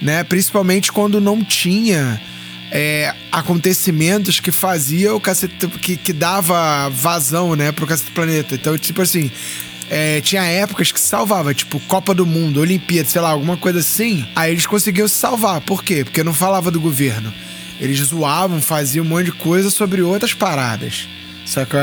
né? 0.00 0.22
Principalmente 0.22 0.92
quando 0.92 1.20
não 1.20 1.42
tinha 1.42 2.20
é, 2.70 3.12
acontecimentos 3.32 4.38
que 4.38 4.52
fazia 4.52 5.12
o 5.12 5.18
Cacete... 5.18 5.66
Que, 5.80 5.96
que 5.96 6.12
dava 6.12 6.88
vazão, 6.90 7.56
né, 7.56 7.72
pro 7.72 7.88
Cacete 7.88 8.12
Planeta. 8.12 8.54
Então, 8.54 8.78
tipo 8.78 9.02
assim... 9.02 9.28
é, 9.90 10.20
tinha 10.20 10.42
épocas 10.42 10.92
que 10.92 11.00
salvava, 11.00 11.52
tipo 11.52 11.78
Copa 11.80 12.14
do 12.14 12.24
Mundo, 12.24 12.60
Olimpíada, 12.60 13.08
sei 13.08 13.20
lá, 13.20 13.30
alguma 13.30 13.56
coisa 13.56 13.80
assim. 13.80 14.26
Aí 14.34 14.52
eles 14.52 14.66
conseguiam 14.66 15.08
se 15.08 15.14
salvar. 15.14 15.60
Por 15.60 15.82
quê? 15.82 16.04
Porque 16.04 16.22
não 16.22 16.32
falava 16.32 16.70
do 16.70 16.80
governo. 16.80 17.32
Eles 17.80 17.98
zoavam, 17.98 18.62
faziam 18.62 19.04
um 19.04 19.08
monte 19.08 19.26
de 19.26 19.32
coisa 19.32 19.70
sobre 19.70 20.00
outras 20.00 20.32
paradas. 20.32 21.08
Sacou? 21.44 21.80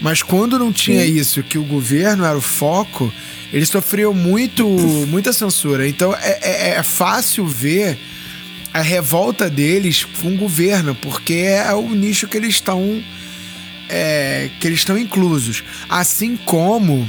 Mas 0.00 0.22
quando 0.22 0.58
não 0.58 0.72
tinha 0.72 1.04
isso, 1.04 1.42
que 1.42 1.58
o 1.58 1.62
governo 1.64 2.24
era 2.24 2.36
o 2.36 2.40
foco, 2.40 3.12
eles 3.52 3.68
sofriam 3.68 4.12
muito, 4.12 4.66
muita 5.08 5.32
censura. 5.32 5.88
Então 5.88 6.14
é, 6.14 6.38
é- 6.42 6.74
é 6.78 6.82
fácil 6.82 7.46
ver 7.46 7.96
a 8.74 8.82
revolta 8.82 9.48
deles 9.48 10.04
com 10.04 10.34
o 10.34 10.36
governo, 10.36 10.94
porque 10.94 11.32
é 11.34 11.72
o 11.72 11.88
nicho 11.94 12.28
que 12.28 12.36
eles 12.36 12.54
estão 12.54 13.02
é, 13.88 14.50
que 14.60 14.66
eles 14.66 14.80
estão 14.80 14.98
inclusos. 14.98 15.62
Assim 15.88 16.36
como 16.36 17.08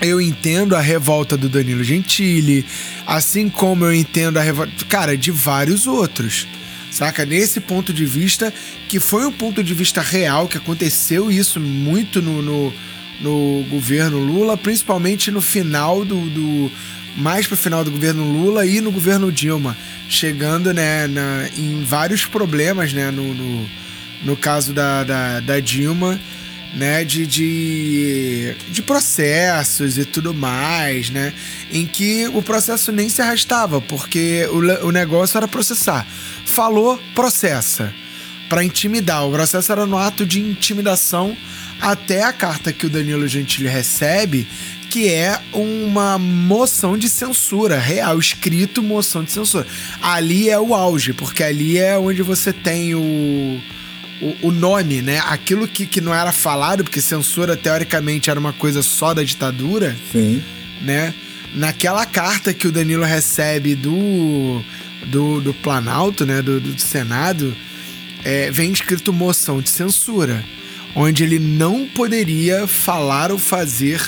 eu 0.00 0.20
entendo 0.20 0.76
a 0.76 0.80
revolta 0.80 1.36
do 1.36 1.48
Danilo 1.48 1.82
Gentili, 1.82 2.64
assim 3.06 3.48
como 3.48 3.84
eu 3.84 3.94
entendo 3.94 4.38
a 4.38 4.42
revolta, 4.42 4.72
cara, 4.88 5.16
de 5.16 5.30
vários 5.30 5.86
outros. 5.86 6.46
Saca? 6.96 7.26
Nesse 7.26 7.60
ponto 7.60 7.92
de 7.92 8.06
vista, 8.06 8.50
que 8.88 8.98
foi 8.98 9.26
um 9.26 9.30
ponto 9.30 9.62
de 9.62 9.74
vista 9.74 10.00
real, 10.00 10.48
que 10.48 10.56
aconteceu 10.56 11.30
isso 11.30 11.60
muito 11.60 12.22
no, 12.22 12.40
no, 12.40 12.72
no 13.20 13.66
governo 13.68 14.18
Lula, 14.18 14.56
principalmente 14.56 15.30
no 15.30 15.42
final 15.42 16.06
do, 16.06 16.18
do 16.30 16.72
mais 17.14 17.46
pro 17.46 17.54
final 17.54 17.84
do 17.84 17.90
governo 17.90 18.24
Lula 18.24 18.64
e 18.64 18.80
no 18.80 18.90
governo 18.90 19.30
Dilma, 19.30 19.76
chegando 20.08 20.72
né, 20.72 21.06
na, 21.06 21.50
em 21.54 21.84
vários 21.84 22.24
problemas, 22.24 22.94
né, 22.94 23.10
no, 23.10 23.34
no, 23.34 23.68
no 24.24 24.34
caso 24.34 24.72
da, 24.72 25.04
da, 25.04 25.40
da 25.40 25.60
Dilma, 25.60 26.18
né, 26.74 27.04
de, 27.04 27.26
de, 27.26 28.54
de 28.70 28.82
processos 28.82 29.98
e 29.98 30.04
tudo 30.04 30.34
mais, 30.34 31.10
né, 31.10 31.32
em 31.72 31.86
que 31.86 32.26
o 32.28 32.42
processo 32.42 32.92
nem 32.92 33.08
se 33.08 33.22
arrastava, 33.22 33.80
porque 33.80 34.46
o, 34.50 34.86
o 34.88 34.92
negócio 34.92 35.36
era 35.36 35.48
processar. 35.48 36.06
Falou, 36.44 37.00
processa. 37.14 37.92
Para 38.48 38.62
intimidar. 38.62 39.26
O 39.26 39.32
processo 39.32 39.72
era 39.72 39.84
no 39.86 39.98
ato 39.98 40.24
de 40.24 40.40
intimidação 40.40 41.36
até 41.80 42.22
a 42.22 42.32
carta 42.32 42.72
que 42.72 42.86
o 42.86 42.88
Danilo 42.88 43.26
Gentili 43.26 43.68
recebe, 43.68 44.46
que 44.88 45.08
é 45.08 45.40
uma 45.52 46.16
moção 46.18 46.96
de 46.96 47.08
censura 47.08 47.78
real, 47.78 48.18
escrito 48.18 48.82
moção 48.82 49.24
de 49.24 49.32
censura. 49.32 49.66
Ali 50.00 50.48
é 50.48 50.58
o 50.58 50.74
auge, 50.74 51.12
porque 51.12 51.42
ali 51.42 51.76
é 51.76 51.98
onde 51.98 52.22
você 52.22 52.52
tem 52.52 52.94
o, 52.94 53.60
o, 54.20 54.48
o 54.48 54.50
nome, 54.50 55.02
né? 55.02 55.20
Aquilo 55.26 55.68
que, 55.68 55.86
que 55.86 56.00
não 56.00 56.14
era 56.14 56.32
falado, 56.32 56.84
porque 56.84 57.00
censura 57.00 57.56
teoricamente 57.56 58.30
era 58.30 58.40
uma 58.40 58.52
coisa 58.52 58.82
só 58.82 59.12
da 59.12 59.22
ditadura, 59.22 59.96
Sim. 60.10 60.42
né? 60.82 61.14
Naquela 61.54 62.04
carta 62.04 62.52
que 62.52 62.66
o 62.66 62.72
Danilo 62.72 63.04
recebe 63.04 63.74
do, 63.74 64.62
do, 65.06 65.40
do 65.40 65.54
Planalto, 65.54 66.24
né? 66.24 66.42
Do, 66.42 66.60
do 66.60 66.80
Senado, 66.80 67.54
é, 68.24 68.50
vem 68.50 68.72
escrito 68.72 69.12
moção 69.12 69.60
de 69.60 69.70
censura, 69.70 70.44
onde 70.94 71.22
ele 71.22 71.38
não 71.38 71.86
poderia 71.86 72.66
falar 72.66 73.30
ou 73.30 73.38
fazer 73.38 74.02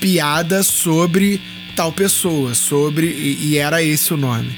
piada 0.00 0.62
sobre 0.62 1.40
tal 1.74 1.92
pessoa, 1.92 2.54
sobre 2.54 3.06
e, 3.06 3.48
e 3.48 3.58
era 3.58 3.82
esse 3.82 4.12
o 4.12 4.16
nome, 4.16 4.56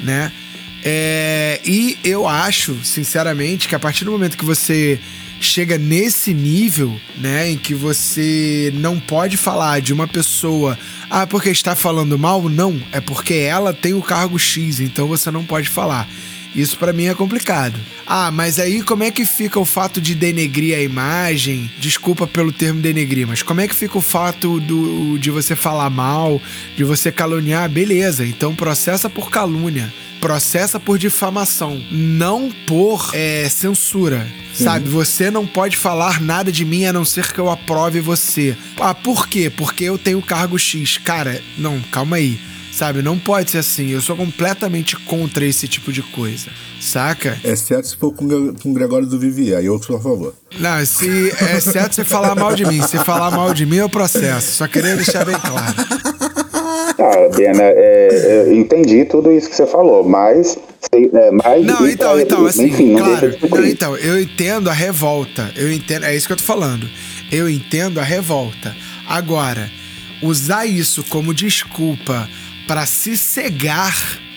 né? 0.00 0.32
É, 0.82 1.60
e 1.64 1.98
eu 2.02 2.26
acho, 2.26 2.78
sinceramente, 2.84 3.68
que 3.68 3.74
a 3.74 3.78
partir 3.78 4.04
do 4.04 4.12
momento 4.12 4.36
que 4.36 4.44
você 4.44 4.98
chega 5.40 5.78
nesse 5.78 6.34
nível, 6.34 7.00
né, 7.16 7.50
em 7.50 7.56
que 7.56 7.74
você 7.74 8.70
não 8.74 9.00
pode 9.00 9.36
falar 9.36 9.80
de 9.80 9.92
uma 9.92 10.06
pessoa, 10.06 10.78
ah, 11.08 11.26
porque 11.26 11.48
está 11.48 11.74
falando 11.74 12.18
mal, 12.18 12.48
não, 12.48 12.80
é 12.92 13.00
porque 13.00 13.34
ela 13.34 13.72
tem 13.72 13.94
o 13.94 14.02
cargo 14.02 14.38
X, 14.38 14.80
então 14.80 15.08
você 15.08 15.30
não 15.30 15.44
pode 15.44 15.68
falar. 15.68 16.08
Isso 16.54 16.76
para 16.76 16.92
mim 16.92 17.06
é 17.06 17.14
complicado. 17.14 17.78
Ah, 18.04 18.30
mas 18.30 18.58
aí 18.58 18.82
como 18.82 19.04
é 19.04 19.10
que 19.10 19.24
fica 19.24 19.58
o 19.60 19.64
fato 19.64 20.00
de 20.00 20.16
denegrir 20.16 20.76
a 20.76 20.82
imagem? 20.82 21.70
Desculpa 21.78 22.26
pelo 22.26 22.52
termo 22.52 22.80
denegrir, 22.80 23.26
mas 23.26 23.40
como 23.40 23.60
é 23.60 23.68
que 23.68 23.74
fica 23.74 23.96
o 23.96 24.02
fato 24.02 24.58
do, 24.58 25.16
de 25.16 25.30
você 25.30 25.54
falar 25.54 25.88
mal, 25.90 26.42
de 26.76 26.82
você 26.82 27.12
caluniar? 27.12 27.68
Beleza, 27.68 28.26
então 28.26 28.54
processa 28.54 29.08
por 29.08 29.30
calúnia 29.30 29.92
processa 30.20 30.78
por 30.78 30.98
difamação, 30.98 31.82
não 31.90 32.50
por 32.66 33.10
é, 33.12 33.48
censura. 33.48 34.26
Sabe, 34.52 34.88
você 34.88 35.30
não 35.30 35.46
pode 35.46 35.76
falar 35.76 36.20
nada 36.20 36.52
de 36.52 36.64
mim 36.64 36.84
a 36.84 36.92
não 36.92 37.04
ser 37.04 37.32
que 37.32 37.38
eu 37.38 37.48
aprove 37.48 38.00
você. 38.00 38.56
Ah, 38.78 38.94
por 38.94 39.26
quê? 39.26 39.50
Porque 39.50 39.84
eu 39.84 39.96
tenho 39.96 40.20
cargo 40.20 40.58
X. 40.58 40.98
Cara, 40.98 41.42
não, 41.56 41.80
calma 41.90 42.16
aí. 42.16 42.38
Sabe, 42.72 43.02
não 43.02 43.18
pode 43.18 43.50
ser 43.50 43.58
assim. 43.58 43.88
Eu 43.88 44.00
sou 44.00 44.16
completamente 44.16 44.96
contra 44.96 45.44
esse 45.44 45.66
tipo 45.66 45.92
de 45.92 46.02
coisa. 46.02 46.50
Saca? 46.80 47.38
Exceto 47.44 47.88
se 47.88 47.96
for 47.96 48.12
com, 48.12 48.54
com 48.54 48.70
o 48.70 48.74
Gregório 48.74 49.06
do 49.06 49.18
Vivier, 49.18 49.58
aí 49.58 49.66
eu 49.66 49.82
sou 49.82 49.96
a 49.96 50.00
favor. 50.00 50.34
Não, 50.58 50.84
se, 50.86 51.06
exceto 51.56 51.94
você 51.94 52.04
falar 52.04 52.34
mal 52.34 52.54
de 52.54 52.64
mim. 52.64 52.80
Se 52.82 52.96
falar 52.98 53.30
mal 53.30 53.52
de 53.52 53.66
mim, 53.66 53.76
eu 53.76 53.88
processo. 53.88 54.52
Só 54.52 54.68
queria 54.68 54.96
deixar 54.96 55.24
bem 55.24 55.38
claro. 55.38 55.74
Cara, 57.00 57.30
Bena, 57.30 57.62
é, 57.62 58.44
eu 58.46 58.52
entendi 58.52 59.06
tudo 59.06 59.32
isso 59.32 59.48
que 59.48 59.56
você 59.56 59.66
falou, 59.66 60.04
mas. 60.04 60.58
É, 60.92 61.30
mas 61.30 61.64
Não, 61.64 61.88
então, 61.88 62.18
é, 62.18 62.22
então, 62.22 62.44
assim, 62.44 62.66
enfim, 62.66 62.92
não 62.92 63.06
claro. 63.06 63.38
Não, 63.50 63.66
então, 63.66 63.96
eu 63.96 64.20
entendo 64.20 64.68
a 64.68 64.72
revolta. 64.74 65.50
Eu 65.56 65.72
entendo, 65.72 66.04
é 66.04 66.14
isso 66.14 66.26
que 66.26 66.34
eu 66.34 66.36
tô 66.36 66.44
falando. 66.44 66.86
Eu 67.32 67.48
entendo 67.48 68.00
a 68.00 68.02
revolta. 68.02 68.76
Agora, 69.08 69.70
usar 70.22 70.66
isso 70.66 71.02
como 71.04 71.32
desculpa 71.32 72.28
pra 72.66 72.84
se 72.84 73.16
cegar 73.16 73.96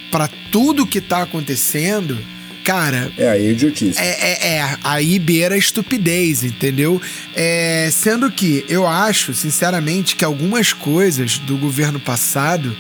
pra 0.10 0.29
tudo 0.50 0.88
que 0.88 1.01
tá 1.01 1.24
acontecendo, 1.24 2.17
cara, 2.63 3.12
É, 3.17 3.29
aí 3.29 3.46
é 3.48 3.51
idiotice. 3.51 4.00
é, 4.00 4.32
é, 4.32 4.58
é, 4.58 4.77
aí 4.84 5.20
beira 5.20 5.55
a 5.55 5.58
estupidez, 5.58 6.43
entendeu? 6.43 7.01
É, 7.36 7.89
sendo 7.91 8.32
que 8.32 8.65
eu 8.70 8.88
acho, 8.88 9.34
sinceramente, 9.34 10.15
que 10.15 10.24
algumas 10.25 10.73
coisas 10.73 11.38
do 11.38 11.58
governo 11.58 11.99
passado 11.99 12.76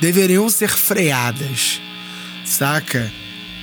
deveriam 0.00 0.48
ser 0.48 0.70
freadas, 0.70 1.80
saca? 2.44 3.12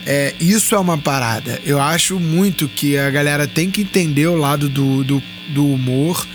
É, 0.05 0.35
isso 0.39 0.75
é 0.75 0.79
uma 0.79 0.97
parada. 0.97 1.59
Eu 1.65 1.81
acho 1.81 2.19
muito 2.19 2.67
que 2.67 2.97
a 2.97 3.09
galera 3.09 3.47
tem 3.47 3.71
que 3.71 3.81
entender 3.81 4.27
o 4.27 4.35
lado 4.35 4.69
do, 4.69 5.03
do, 5.03 5.23
do 5.49 5.65
humor, 5.67 6.27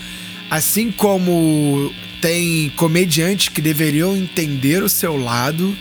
assim 0.51 0.91
como 0.91 1.93
tem 2.21 2.71
comediantes 2.77 3.49
que 3.49 3.61
deveriam 3.61 4.17
entender 4.17 4.83
o 4.83 4.89
seu 4.89 5.17
lado, 5.17 5.77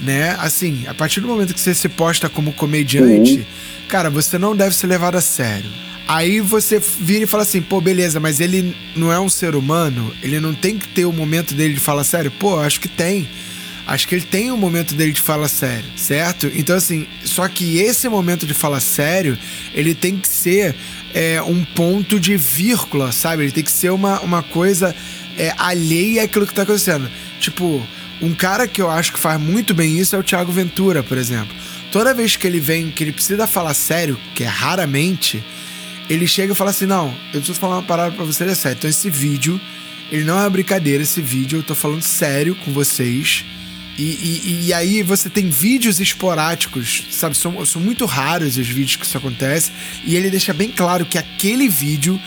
né? 0.00 0.36
Assim, 0.38 0.84
a 0.86 0.94
partir 0.94 1.20
do 1.20 1.28
momento 1.28 1.54
que 1.54 1.60
você 1.60 1.74
se 1.74 1.88
posta 1.88 2.28
como 2.28 2.52
comediante, 2.52 3.46
cara, 3.88 4.10
você 4.10 4.38
não 4.38 4.54
deve 4.54 4.74
ser 4.74 4.86
levado 4.86 5.16
a 5.16 5.20
sério. 5.20 5.70
Aí 6.08 6.40
você 6.40 6.78
vira 6.78 7.24
e 7.24 7.26
fala 7.26 7.42
assim, 7.42 7.60
pô, 7.60 7.80
beleza, 7.80 8.20
mas 8.20 8.38
ele 8.38 8.76
não 8.94 9.12
é 9.12 9.18
um 9.18 9.28
ser 9.28 9.56
humano? 9.56 10.14
Ele 10.22 10.38
não 10.38 10.54
tem 10.54 10.78
que 10.78 10.86
ter 10.86 11.04
o 11.04 11.12
momento 11.12 11.52
dele 11.52 11.74
de 11.74 11.80
falar 11.80 12.04
sério? 12.04 12.30
Pô, 12.30 12.60
acho 12.60 12.80
que 12.80 12.88
tem. 12.88 13.28
Acho 13.86 14.08
que 14.08 14.16
ele 14.16 14.24
tem 14.24 14.50
um 14.50 14.56
momento 14.56 14.94
dele 14.94 15.12
de 15.12 15.20
falar 15.20 15.48
sério, 15.48 15.84
certo? 15.96 16.50
Então, 16.54 16.76
assim, 16.76 17.06
só 17.24 17.46
que 17.48 17.78
esse 17.78 18.08
momento 18.08 18.44
de 18.44 18.52
falar 18.52 18.80
sério, 18.80 19.38
ele 19.72 19.94
tem 19.94 20.16
que 20.18 20.28
ser 20.28 20.74
é, 21.14 21.40
um 21.42 21.64
ponto 21.64 22.18
de 22.18 22.36
vírgula, 22.36 23.12
sabe? 23.12 23.44
Ele 23.44 23.52
tem 23.52 23.62
que 23.62 23.70
ser 23.70 23.90
uma, 23.90 24.20
uma 24.20 24.42
coisa 24.42 24.94
é, 25.38 25.54
alheia 25.56 26.24
àquilo 26.24 26.46
que 26.46 26.54
tá 26.54 26.62
acontecendo. 26.62 27.08
Tipo, 27.38 27.80
um 28.20 28.34
cara 28.34 28.66
que 28.66 28.80
eu 28.80 28.90
acho 28.90 29.12
que 29.12 29.18
faz 29.18 29.40
muito 29.40 29.74
bem 29.74 29.98
isso 29.98 30.16
é 30.16 30.18
o 30.18 30.22
Thiago 30.22 30.50
Ventura, 30.52 31.02
por 31.02 31.18
exemplo. 31.18 31.54
Toda 31.92 32.14
vez 32.14 32.36
que 32.36 32.46
ele 32.46 32.60
vem, 32.60 32.90
que 32.90 33.04
ele 33.04 33.12
precisa 33.12 33.46
falar 33.46 33.74
sério, 33.74 34.18
que 34.34 34.44
é 34.44 34.46
raramente, 34.46 35.42
ele 36.08 36.26
chega 36.26 36.52
e 36.52 36.56
fala 36.56 36.70
assim: 36.70 36.86
Não, 36.86 37.08
eu 37.32 37.40
preciso 37.40 37.58
falar 37.58 37.76
uma 37.76 37.82
parada 37.82 38.12
pra 38.12 38.24
vocês, 38.24 38.50
é 38.50 38.54
sério. 38.54 38.76
Então, 38.78 38.90
esse 38.90 39.10
vídeo, 39.10 39.60
ele 40.10 40.24
não 40.24 40.38
é 40.38 40.42
uma 40.42 40.50
brincadeira, 40.50 41.02
esse 41.02 41.20
vídeo, 41.20 41.58
eu 41.58 41.62
tô 41.62 41.74
falando 41.74 42.02
sério 42.02 42.54
com 42.56 42.72
vocês. 42.72 43.44
E, 43.98 44.02
e, 44.02 44.66
e 44.66 44.74
aí 44.74 45.02
você 45.02 45.30
tem 45.30 45.48
vídeos 45.48 46.00
esporádicos, 46.00 47.04
sabe? 47.10 47.34
São, 47.34 47.64
são 47.64 47.80
muito 47.80 48.04
raros 48.04 48.58
os 48.58 48.68
vídeos 48.68 48.96
que 48.96 49.06
isso 49.06 49.16
acontece. 49.16 49.72
E 50.04 50.16
ele 50.16 50.28
deixa 50.28 50.52
bem 50.52 50.70
claro 50.70 51.06
que 51.06 51.16
aquele 51.16 51.66
vídeo 51.68 52.20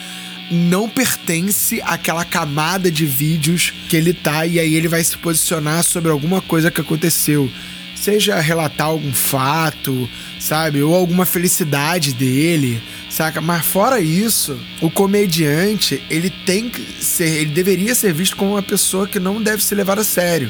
não 0.50 0.90
pertence 0.90 1.82
àquela 1.84 2.26
camada 2.26 2.92
de 2.92 3.06
vídeos 3.06 3.74
que 3.88 3.96
ele 3.96 4.14
tá. 4.14 4.46
E 4.46 4.60
aí 4.60 4.76
ele 4.76 4.88
vai 4.88 5.04
se 5.04 5.18
posicionar 5.18 5.84
sobre 5.84 6.12
alguma 6.12 6.42
coisa 6.42 6.72
que 6.72 6.82
aconteceu. 6.82 7.50
Seja 7.96 8.40
relatar 8.40 8.88
algum 8.88 9.12
fato, 9.12 10.10
sabe? 10.40 10.82
Ou 10.82 10.96
alguma 10.96 11.26
felicidade 11.26 12.14
dele, 12.14 12.82
saca? 13.10 13.42
Mas 13.42 13.66
fora 13.66 14.00
isso, 14.00 14.58
o 14.80 14.90
comediante, 14.90 16.02
ele 16.10 16.30
tem 16.30 16.70
que 16.70 16.82
ser, 17.04 17.30
ele 17.42 17.52
deveria 17.52 17.94
ser 17.94 18.14
visto 18.14 18.38
como 18.38 18.52
uma 18.52 18.64
pessoa 18.64 19.08
que 19.08 19.20
não 19.20 19.42
deve 19.42 19.64
ser 19.64 19.76
levada 19.76 20.02
a 20.02 20.06
sério. 20.06 20.50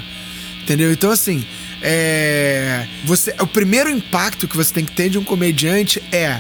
Entendeu? 0.62 0.92
Então, 0.92 1.10
assim, 1.10 1.44
é. 1.82 2.86
Você, 3.06 3.34
o 3.40 3.48
primeiro 3.48 3.90
impacto 3.90 4.48
que 4.48 4.56
você 4.56 4.72
tem 4.74 4.86
que 4.86 4.92
ter 4.92 5.10
de 5.10 5.18
um 5.18 5.24
comediante 5.24 6.02
é: 6.12 6.40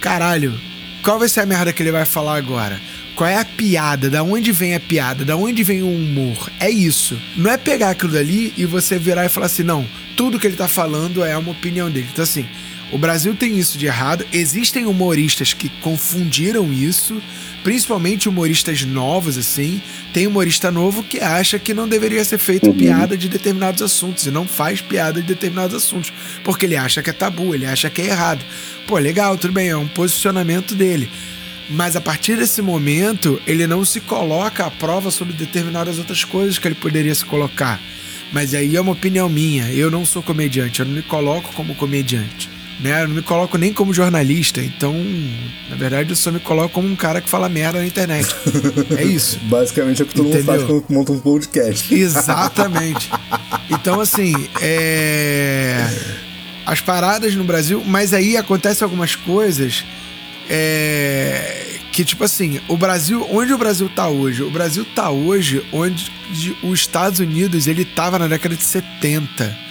caralho, 0.00 0.58
qual 1.02 1.18
vai 1.18 1.28
ser 1.28 1.40
a 1.40 1.46
merda 1.46 1.72
que 1.72 1.82
ele 1.82 1.92
vai 1.92 2.04
falar 2.04 2.36
agora? 2.36 2.80
Qual 3.14 3.28
é 3.28 3.36
a 3.36 3.44
piada? 3.44 4.08
Da 4.08 4.22
onde 4.22 4.52
vem 4.52 4.74
a 4.74 4.80
piada? 4.80 5.24
Da 5.24 5.36
onde 5.36 5.62
vem 5.62 5.82
o 5.82 5.94
humor? 5.94 6.50
É 6.58 6.70
isso. 6.70 7.18
Não 7.36 7.50
é 7.50 7.56
pegar 7.56 7.90
aquilo 7.90 8.12
dali 8.12 8.52
e 8.56 8.64
você 8.64 8.98
virar 8.98 9.24
e 9.24 9.28
falar 9.28 9.46
assim, 9.46 9.62
não, 9.62 9.86
tudo 10.16 10.38
que 10.38 10.46
ele 10.46 10.56
tá 10.56 10.68
falando 10.68 11.24
é 11.24 11.36
uma 11.36 11.52
opinião 11.52 11.90
dele. 11.90 12.08
Então, 12.12 12.22
assim, 12.22 12.46
o 12.92 12.98
Brasil 12.98 13.34
tem 13.34 13.58
isso 13.58 13.78
de 13.78 13.86
errado. 13.86 14.26
Existem 14.32 14.86
humoristas 14.86 15.52
que 15.52 15.68
confundiram 15.80 16.72
isso, 16.72 17.20
principalmente 17.62 18.28
humoristas 18.28 18.82
novos, 18.84 19.36
assim. 19.36 19.80
Tem 20.12 20.26
humorista 20.26 20.70
novo 20.70 21.02
que 21.02 21.20
acha 21.20 21.58
que 21.58 21.74
não 21.74 21.88
deveria 21.88 22.24
ser 22.24 22.38
feito 22.38 22.72
piada 22.72 23.16
de 23.16 23.28
determinados 23.28 23.82
assuntos 23.82 24.26
e 24.26 24.30
não 24.30 24.46
faz 24.46 24.80
piada 24.80 25.20
de 25.20 25.26
determinados 25.26 25.74
assuntos, 25.76 26.12
porque 26.44 26.66
ele 26.66 26.76
acha 26.76 27.02
que 27.02 27.10
é 27.10 27.12
tabu, 27.12 27.54
ele 27.54 27.66
acha 27.66 27.90
que 27.90 28.02
é 28.02 28.06
errado. 28.06 28.44
Pô, 28.86 28.98
legal, 28.98 29.36
tudo 29.36 29.52
bem, 29.52 29.68
é 29.68 29.76
um 29.76 29.88
posicionamento 29.88 30.74
dele. 30.74 31.08
Mas 31.68 31.94
a 31.94 32.00
partir 32.00 32.36
desse 32.36 32.60
momento, 32.60 33.40
ele 33.46 33.66
não 33.66 33.84
se 33.84 34.00
coloca 34.00 34.66
à 34.66 34.70
prova 34.70 35.10
sobre 35.10 35.32
determinadas 35.34 35.98
outras 35.98 36.24
coisas 36.24 36.58
que 36.58 36.66
ele 36.66 36.74
poderia 36.74 37.14
se 37.14 37.24
colocar. 37.24 37.80
Mas 38.32 38.54
aí 38.54 38.76
é 38.76 38.80
uma 38.80 38.92
opinião 38.92 39.28
minha. 39.28 39.70
Eu 39.72 39.90
não 39.90 40.04
sou 40.04 40.22
comediante, 40.22 40.80
eu 40.80 40.86
não 40.86 40.94
me 40.94 41.02
coloco 41.02 41.52
como 41.54 41.74
comediante. 41.74 42.50
Né? 42.82 43.02
Eu 43.02 43.08
não 43.08 43.16
me 43.16 43.22
coloco 43.22 43.58
nem 43.58 43.72
como 43.72 43.92
jornalista, 43.92 44.60
então, 44.60 44.94
na 45.68 45.76
verdade, 45.76 46.10
eu 46.10 46.16
só 46.16 46.30
me 46.32 46.40
coloco 46.40 46.70
como 46.70 46.88
um 46.88 46.96
cara 46.96 47.20
que 47.20 47.28
fala 47.28 47.48
merda 47.48 47.78
na 47.78 47.86
internet. 47.86 48.34
É 48.96 49.04
isso. 49.04 49.38
Basicamente 49.44 50.02
é 50.02 50.04
o 50.04 50.08
que 50.08 50.14
todo 50.14 50.26
mundo 50.26 50.44
faz 50.44 50.62
quando 50.62 50.84
monta 50.88 51.12
um 51.12 51.20
podcast. 51.20 51.92
Exatamente. 51.94 53.10
Então, 53.70 54.00
assim, 54.00 54.32
é... 54.60 55.88
as 56.66 56.80
paradas 56.80 57.34
no 57.34 57.44
Brasil, 57.44 57.82
mas 57.86 58.12
aí 58.12 58.36
acontecem 58.36 58.84
algumas 58.84 59.14
coisas 59.14 59.84
é... 60.48 61.66
que, 61.92 62.04
tipo 62.04 62.24
assim, 62.24 62.60
o 62.68 62.76
Brasil, 62.76 63.26
onde 63.30 63.52
o 63.52 63.58
Brasil 63.58 63.88
tá 63.94 64.08
hoje? 64.08 64.42
O 64.42 64.50
Brasil 64.50 64.84
tá 64.94 65.10
hoje 65.10 65.64
onde 65.72 66.10
os 66.62 66.80
Estados 66.80 67.20
Unidos 67.20 67.66
ele 67.66 67.84
tava 67.84 68.18
na 68.18 68.26
década 68.26 68.54
de 68.54 68.64
70 68.64 69.69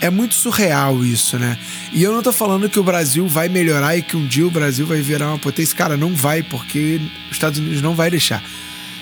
é 0.00 0.10
muito 0.10 0.34
surreal 0.34 1.04
isso, 1.04 1.38
né? 1.38 1.58
E 1.92 2.02
eu 2.02 2.12
não 2.12 2.22
tô 2.22 2.32
falando 2.32 2.68
que 2.68 2.78
o 2.78 2.82
Brasil 2.82 3.26
vai 3.26 3.48
melhorar 3.48 3.96
e 3.96 4.02
que 4.02 4.16
um 4.16 4.26
dia 4.26 4.46
o 4.46 4.50
Brasil 4.50 4.86
vai 4.86 5.00
virar 5.00 5.28
uma 5.28 5.38
potência. 5.38 5.76
Cara, 5.76 5.96
não 5.96 6.14
vai, 6.14 6.42
porque 6.42 7.00
os 7.30 7.36
Estados 7.36 7.58
Unidos 7.58 7.82
não 7.82 7.94
vai 7.94 8.10
deixar. 8.10 8.42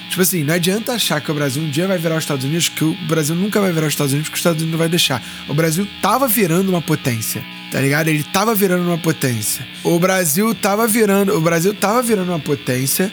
Tipo 0.09 0.22
assim, 0.22 0.44
não 0.44 0.54
adianta 0.54 0.92
achar 0.92 1.20
que 1.20 1.30
o 1.30 1.35
Brasil 1.35 1.62
um 1.62 1.68
dia 1.68 1.87
vai 1.87 1.98
virar 1.98 2.16
os 2.16 2.24
Estados 2.24 2.44
Unidos, 2.44 2.68
que 2.68 2.85
o 2.85 2.94
Brasil 3.06 3.35
nunca 3.35 3.61
vai 3.61 3.72
virar 3.72 3.87
os 3.87 3.92
Estados 3.92 4.12
Unidos, 4.12 4.28
que 4.28 4.35
os 4.35 4.40
Estados 4.40 4.62
Unidos 4.62 4.72
não 4.72 4.78
vai 4.78 4.88
deixar. 4.88 5.22
O 5.48 5.54
Brasil 5.54 5.87
tava 6.00 6.26
virando 6.28 6.70
uma 6.70 6.80
potência, 6.80 7.44
tá 7.70 7.80
ligado? 7.80 8.09
Ele 8.09 8.22
tava 8.22 8.54
virando 8.54 8.85
uma 8.85 8.98
potência. 8.98 9.66
O 9.82 9.98
Brasil 9.98 10.54
tava 10.54 10.87
virando, 10.87 11.37
o 11.37 11.40
Brasil 11.40 11.74
tava 11.74 12.00
virando 12.02 12.30
uma 12.30 12.38
potência, 12.38 13.12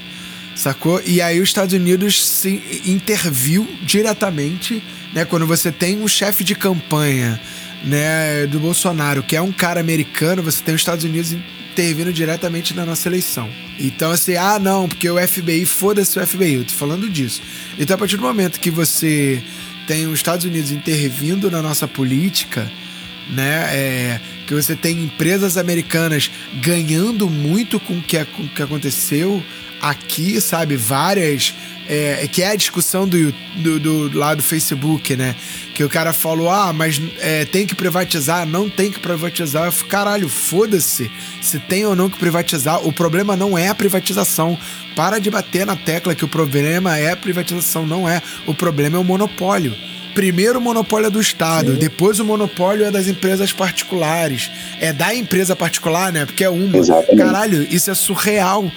sacou? 0.56 1.02
E 1.06 1.22
aí 1.22 1.42
os 1.42 1.50
Estados 1.50 1.74
Unidos 1.74 2.26
se 2.26 2.62
interviu 2.86 3.68
diretamente, 3.82 4.82
né? 5.14 5.26
Quando 5.26 5.48
você 5.48 5.72
tem 5.72 6.02
um 6.02 6.08
chefe 6.08 6.44
de 6.44 6.56
campanha 6.56 7.42
né, 7.84 8.48
do 8.48 8.60
Bolsonaro, 8.60 9.22
que 9.22 9.36
é 9.36 9.42
um 9.42 9.52
cara 9.52 9.80
americano, 9.80 10.42
você 10.42 10.64
tem 10.64 10.74
os 10.74 10.82
Estados 10.82 11.04
Unidos 11.04 11.36
intervindo 11.74 12.14
diretamente 12.14 12.74
na 12.74 12.86
nossa 12.86 13.10
eleição. 13.10 13.50
Então, 13.80 14.12
assim, 14.12 14.36
ah, 14.36 14.60
não, 14.60 14.88
porque 14.88 15.10
o 15.10 15.18
FBI, 15.28 15.66
foda-se 15.66 16.18
o 16.18 16.26
FBI, 16.26 16.54
eu 16.54 16.64
tô 16.64 16.74
falando 16.74 17.10
disso. 17.10 17.42
Então, 17.78 17.96
a 17.96 17.98
partir 17.98 18.16
do 18.16 18.24
momento 18.24 18.60
que 18.60 18.70
você 18.70 19.44
tem 19.88 20.06
os 20.06 20.14
Estados 20.14 20.46
Unidos 20.46 20.72
intervindo 20.72 21.52
na 21.52 21.62
nossa 21.62 21.88
política, 21.88 22.72
né, 23.30 23.68
é, 23.76 24.22
que 24.46 24.54
você 24.54 24.76
tem 24.76 25.04
empresas 25.04 25.58
americanas 25.58 26.30
ganhando 26.62 27.30
muito 27.30 27.80
com 27.80 27.98
o 27.98 28.02
que, 28.02 28.24
com 28.26 28.44
o 28.44 28.50
que 28.50 28.62
aconteceu 28.62 29.44
aqui, 29.82 30.40
sabe, 30.40 30.78
várias 30.78 31.54
é, 31.88 32.28
que 32.32 32.42
é 32.42 32.50
a 32.50 32.56
discussão 32.56 33.08
do, 33.08 33.32
do, 33.56 33.80
do, 33.80 34.18
lá 34.18 34.34
do 34.34 34.44
Facebook, 34.44 35.16
né? 35.16 35.36
Que 35.74 35.84
o 35.84 35.90
cara 35.90 36.14
falou: 36.14 36.50
ah, 36.50 36.72
mas 36.72 37.02
é, 37.20 37.46
tem 37.46 37.66
que 37.66 37.76
privatizar, 37.76 38.46
não 38.46 38.70
tem 38.70 38.92
que 38.92 39.00
privatizar. 39.00 39.66
Eu 39.66 39.72
falei, 39.72 39.90
caralho, 39.90 40.30
foda-se 40.30 41.12
se 41.42 41.60
tem 41.60 41.86
ou 41.86 41.96
não 41.96 42.10
que 42.10 42.18
privatizar. 42.18 42.86
O 42.86 42.94
problema 42.94 43.36
não 43.36 43.58
é 43.58 43.68
a 43.68 43.76
privatização. 43.76 44.58
Para 44.96 45.18
de 45.18 45.30
bater 45.32 45.66
na 45.66 45.76
tecla 45.76 46.14
que 46.14 46.24
o 46.24 46.28
problema 46.28 46.98
é 46.98 47.12
a 47.12 47.18
privatização, 47.18 47.86
não 47.86 48.08
é. 48.08 48.22
O 48.46 48.54
problema 48.54 48.98
é 48.98 49.00
o 49.00 49.04
monopólio. 49.04 49.76
Primeiro 50.14 50.60
o 50.60 50.62
monopólio 50.62 51.08
é 51.08 51.10
do 51.10 51.20
Estado, 51.20 51.74
Sim. 51.74 51.80
depois 51.80 52.20
o 52.20 52.26
monopólio 52.26 52.86
é 52.86 52.92
das 52.92 53.08
empresas 53.08 53.52
particulares. 53.52 54.52
É 54.80 54.94
da 54.94 55.14
empresa 55.14 55.56
particular, 55.56 56.12
né? 56.12 56.26
Porque 56.26 56.44
é 56.44 56.50
uma. 56.50 56.78
Exatamente. 56.78 57.18
Caralho, 57.18 57.68
isso 57.70 57.90
é 57.90 57.96
surreal. 57.96 58.72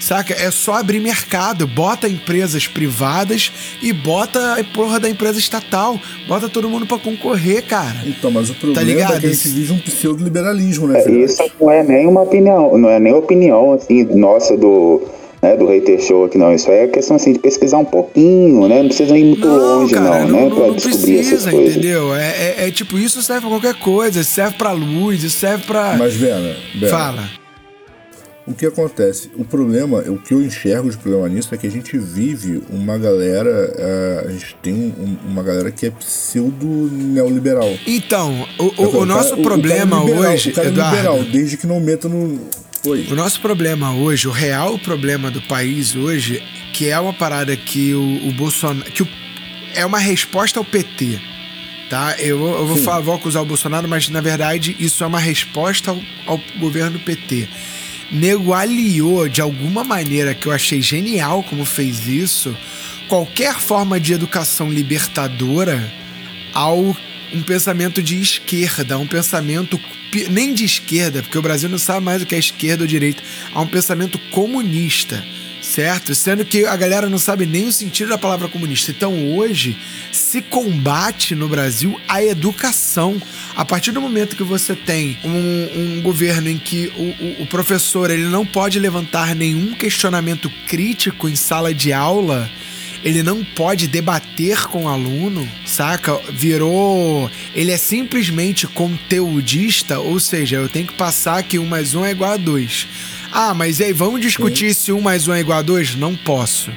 Saca? 0.00 0.32
É 0.34 0.50
só 0.50 0.74
abrir 0.74 0.98
mercado, 0.98 1.66
bota 1.66 2.08
empresas 2.08 2.66
privadas 2.66 3.52
e 3.82 3.92
bota 3.92 4.58
a 4.58 4.64
porra 4.64 4.98
da 4.98 5.08
empresa 5.08 5.38
estatal. 5.38 6.00
Bota 6.26 6.48
todo 6.48 6.68
mundo 6.68 6.86
para 6.86 6.98
concorrer, 6.98 7.62
cara. 7.64 7.98
Então, 8.06 8.30
mas 8.30 8.48
o 8.48 8.54
problema 8.54 8.80
tá 8.80 8.82
ligado? 8.82 9.16
é 9.16 9.20
que 9.20 9.26
a 9.26 9.30
gente 9.30 9.48
vive 9.48 9.72
um 9.72 9.78
pseudo-liberalismo, 9.78 10.88
né? 10.88 11.02
É, 11.04 11.10
isso 11.10 11.42
não 11.60 11.70
é 11.70 11.82
nem 11.82 12.06
uma 12.06 12.22
opinião, 12.22 12.76
não 12.78 12.88
é 12.88 12.98
nem 12.98 13.12
opinião 13.12 13.72
assim, 13.74 14.04
nossa 14.04 14.56
do. 14.56 15.02
Né, 15.42 15.56
do 15.56 15.64
Hater 15.64 15.98
Show 15.98 16.26
aqui 16.26 16.36
não, 16.36 16.52
isso 16.54 16.70
é 16.70 16.86
questão 16.86 17.16
assim 17.16 17.32
de 17.32 17.38
pesquisar 17.38 17.78
um 17.78 17.84
pouquinho, 17.84 18.68
né? 18.68 18.80
Não 18.80 18.88
precisa 18.88 19.16
ir 19.16 19.24
muito 19.24 19.48
não, 19.48 19.56
longe, 19.56 19.94
cara, 19.94 20.26
não, 20.26 20.28
não, 20.28 20.48
né? 20.50 20.54
Pra 20.54 20.66
não 20.66 20.74
descobrir 20.74 21.14
precisa, 21.14 21.34
essas 21.34 21.50
coisas. 21.50 21.76
entendeu? 21.76 22.14
É, 22.14 22.28
é, 22.28 22.68
é, 22.68 22.70
tipo, 22.70 22.98
isso 22.98 23.22
serve 23.22 23.40
pra 23.40 23.48
qualquer 23.48 23.74
coisa, 23.76 24.22
serve 24.22 24.58
pra 24.58 24.72
luz, 24.72 25.24
isso 25.24 25.38
serve 25.38 25.64
pra. 25.64 25.96
Mas, 25.96 26.14
Bena, 26.14 26.56
Bena 26.74 26.90
Fala. 26.90 27.39
O 28.46 28.54
que 28.54 28.64
acontece? 28.64 29.30
O 29.36 29.44
problema, 29.44 29.98
o 29.98 30.18
que 30.18 30.32
eu 30.32 30.42
enxergo 30.42 30.90
de 30.90 30.96
problema 30.96 31.28
nisso 31.28 31.54
é 31.54 31.58
que 31.58 31.66
a 31.66 31.70
gente 31.70 31.96
vive 31.98 32.62
uma 32.70 32.96
galera, 32.96 33.74
eh, 33.76 34.24
a 34.26 34.32
gente 34.32 34.56
tem 34.62 34.74
um, 34.74 35.16
uma 35.28 35.42
galera 35.42 35.70
que 35.70 35.86
é 35.86 35.90
pseudo 35.90 36.66
neoliberal. 36.66 37.68
Então, 37.86 38.48
o, 38.58 38.82
o, 38.82 38.98
o 39.00 39.06
nosso 39.06 39.34
o, 39.34 39.42
problema 39.42 40.02
o 40.02 40.06
liberal, 40.06 40.32
hoje, 40.32 40.50
o 40.50 40.52
cara 40.54 40.68
é 40.68 40.70
Eduardo, 40.70 40.96
liberal, 40.96 41.24
desde 41.24 41.56
que 41.58 41.66
não 41.66 41.80
meta 41.80 42.08
no 42.08 42.40
Oi. 42.86 43.08
O 43.10 43.14
nosso 43.14 43.42
problema 43.42 43.92
hoje, 43.92 44.26
o 44.26 44.30
real 44.30 44.78
problema 44.78 45.30
do 45.30 45.42
país 45.42 45.94
hoje, 45.94 46.42
que 46.72 46.88
é 46.88 46.98
uma 46.98 47.12
parada 47.12 47.54
que 47.54 47.92
o, 47.92 48.28
o 48.28 48.32
Bolsonaro, 48.32 48.90
que 48.90 49.06
é 49.74 49.84
uma 49.84 49.98
resposta 49.98 50.58
ao 50.58 50.64
PT, 50.64 51.20
tá? 51.90 52.16
Eu, 52.18 52.42
eu 52.42 52.66
vou, 52.66 52.78
falar, 52.78 53.00
vou 53.00 53.14
acusar 53.14 53.42
o 53.42 53.46
Bolsonaro, 53.46 53.86
mas 53.86 54.08
na 54.08 54.22
verdade 54.22 54.74
isso 54.80 55.04
é 55.04 55.06
uma 55.06 55.20
resposta 55.20 55.90
ao, 55.90 56.00
ao 56.26 56.40
governo 56.58 56.92
do 56.92 57.00
PT 57.00 57.46
nego 58.10 58.52
aliou 58.52 59.28
de 59.28 59.40
alguma 59.40 59.84
maneira 59.84 60.34
que 60.34 60.46
eu 60.46 60.52
achei 60.52 60.82
genial 60.82 61.42
como 61.42 61.64
fez 61.64 62.06
isso, 62.06 62.56
qualquer 63.08 63.54
forma 63.54 64.00
de 64.00 64.12
educação 64.12 64.70
libertadora 64.70 65.92
ao 66.52 66.96
um 67.32 67.42
pensamento 67.42 68.02
de 68.02 68.20
esquerda, 68.20 68.98
um 68.98 69.06
pensamento 69.06 69.80
nem 70.30 70.52
de 70.52 70.64
esquerda, 70.64 71.22
porque 71.22 71.38
o 71.38 71.42
Brasil 71.42 71.68
não 71.68 71.78
sabe 71.78 72.04
mais 72.04 72.22
o 72.22 72.26
que 72.26 72.34
é 72.34 72.38
esquerda 72.38 72.82
ou 72.82 72.88
direita, 72.88 73.22
a 73.54 73.60
um 73.60 73.66
pensamento 73.66 74.18
comunista 74.30 75.24
certo? 75.70 76.14
Sendo 76.14 76.44
que 76.44 76.64
a 76.64 76.76
galera 76.76 77.08
não 77.08 77.18
sabe 77.18 77.46
nem 77.46 77.66
o 77.66 77.72
sentido 77.72 78.08
da 78.08 78.18
palavra 78.18 78.48
comunista. 78.48 78.90
Então 78.90 79.36
hoje 79.36 79.76
se 80.10 80.42
combate 80.42 81.34
no 81.34 81.48
Brasil 81.48 81.98
a 82.08 82.22
educação. 82.22 83.20
A 83.54 83.64
partir 83.64 83.92
do 83.92 84.00
momento 84.00 84.36
que 84.36 84.42
você 84.42 84.74
tem 84.74 85.16
um, 85.24 85.98
um 85.98 86.02
governo 86.02 86.48
em 86.48 86.58
que 86.58 86.92
o, 86.96 87.42
o, 87.42 87.42
o, 87.42 87.46
professor 87.46 88.10
ele 88.10 88.24
não 88.24 88.44
pode 88.44 88.78
levantar 88.78 89.34
nenhum 89.34 89.72
questionamento 89.74 90.50
crítico 90.66 91.28
em 91.28 91.36
sala 91.36 91.72
de 91.72 91.92
aula, 91.92 92.50
ele 93.04 93.22
não 93.22 93.44
pode 93.44 93.86
debater 93.86 94.66
com 94.66 94.84
o 94.84 94.88
aluno, 94.88 95.48
saca? 95.64 96.18
Virou. 96.30 97.30
Ele 97.54 97.70
é 97.70 97.78
simplesmente 97.78 98.66
conteudista, 98.66 99.98
ou 100.00 100.20
seja, 100.20 100.56
eu 100.56 100.68
tenho 100.68 100.86
que 100.86 100.94
passar 100.94 101.42
que 101.42 101.58
um 101.58 101.66
mais 101.66 101.94
um 101.94 102.04
é 102.04 102.10
igual 102.10 102.32
a 102.32 102.36
dois. 102.36 102.86
Ah, 103.32 103.54
mas 103.54 103.78
e 103.78 103.84
aí, 103.84 103.92
vamos 103.92 104.20
discutir 104.20 104.74
Sim. 104.74 104.80
se 104.80 104.92
um 104.92 105.00
mais 105.00 105.28
um 105.28 105.34
é 105.34 105.40
igual 105.40 105.58
a 105.58 105.62
dois? 105.62 105.94
Não 105.94 106.16
posso. 106.16 106.70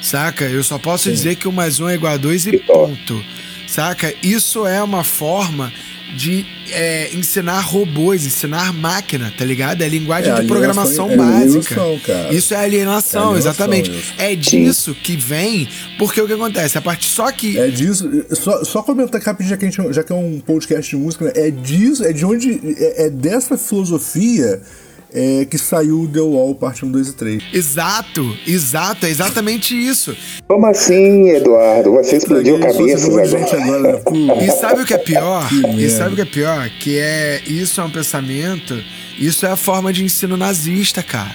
Saca? 0.00 0.44
Eu 0.44 0.62
só 0.62 0.78
posso 0.78 1.04
Sim. 1.04 1.10
dizer 1.10 1.36
que 1.36 1.46
um 1.46 1.52
mais 1.52 1.80
um 1.80 1.88
é 1.88 1.94
igual 1.94 2.14
a 2.14 2.16
dois 2.16 2.46
e 2.46 2.56
ponto. 2.58 3.22
Saca? 3.66 4.14
Isso 4.22 4.66
é 4.66 4.82
uma 4.82 5.04
forma 5.04 5.72
de 6.16 6.46
é, 6.70 7.10
ensinar 7.14 7.60
robôs, 7.60 8.24
ensinar 8.24 8.72
máquina, 8.72 9.32
tá 9.36 9.44
ligado? 9.44 9.82
É 9.82 9.88
linguagem 9.88 10.32
é, 10.32 10.40
de 10.40 10.46
programação 10.46 11.10
é 11.10 11.16
básica. 11.16 11.76
Cara. 12.04 12.32
Isso 12.32 12.54
é 12.54 12.56
alienação, 12.56 12.64
é 12.64 13.24
alienação 13.24 13.36
exatamente. 13.36 13.90
Isso. 13.90 14.14
É 14.16 14.34
disso 14.34 14.94
que 14.94 15.16
vem, 15.16 15.68
porque 15.98 16.20
o 16.20 16.26
que 16.26 16.32
acontece? 16.32 16.78
A 16.78 16.80
parte 16.80 17.06
só 17.06 17.30
que. 17.30 17.58
É 17.58 17.68
disso. 17.68 18.10
Só, 18.30 18.64
só 18.64 18.82
comentar 18.82 19.20
rapidinho, 19.20 19.50
já 19.50 19.56
que, 19.56 19.66
a 19.66 19.70
gente, 19.70 19.92
já 19.92 20.02
que 20.02 20.12
é 20.12 20.16
um 20.16 20.40
podcast 20.40 20.90
de 20.90 20.96
música, 20.96 21.26
né? 21.26 21.32
É 21.34 21.50
disso, 21.50 22.04
é 22.04 22.12
de 22.12 22.24
onde. 22.24 22.58
É, 22.78 23.06
é 23.06 23.10
dessa 23.10 23.58
filosofia 23.58 24.62
é, 25.12 25.44
que 25.44 25.56
saiu 25.56 26.02
o 26.02 26.08
The 26.08 26.20
Wall, 26.20 26.54
parte 26.54 26.84
1, 26.84 26.90
2 26.90 27.08
e 27.08 27.12
3. 27.14 27.42
Exato, 27.52 28.36
exato, 28.46 29.06
é 29.06 29.10
exatamente 29.10 29.74
isso. 29.74 30.16
Como 30.46 30.66
assim, 30.66 31.28
Eduardo? 31.30 31.92
Você 31.92 32.16
explodiu 32.16 32.56
a 32.56 32.60
cabeça 32.60 33.06
agora. 33.06 34.02
Né? 34.18 34.46
E 34.46 34.50
sabe 34.50 34.82
o 34.82 34.86
que 34.86 34.94
é 34.94 34.98
pior? 34.98 35.48
Que 35.48 35.84
e 35.84 35.90
sabe 35.90 36.12
o 36.12 36.16
que 36.16 36.22
é 36.22 36.24
pior? 36.24 36.70
Que 36.80 36.98
é 36.98 37.42
isso 37.46 37.80
é 37.80 37.84
um 37.84 37.90
pensamento, 37.90 38.82
isso 39.18 39.46
é 39.46 39.50
a 39.50 39.56
forma 39.56 39.92
de 39.92 40.04
ensino 40.04 40.36
nazista, 40.36 41.02
cara. 41.02 41.34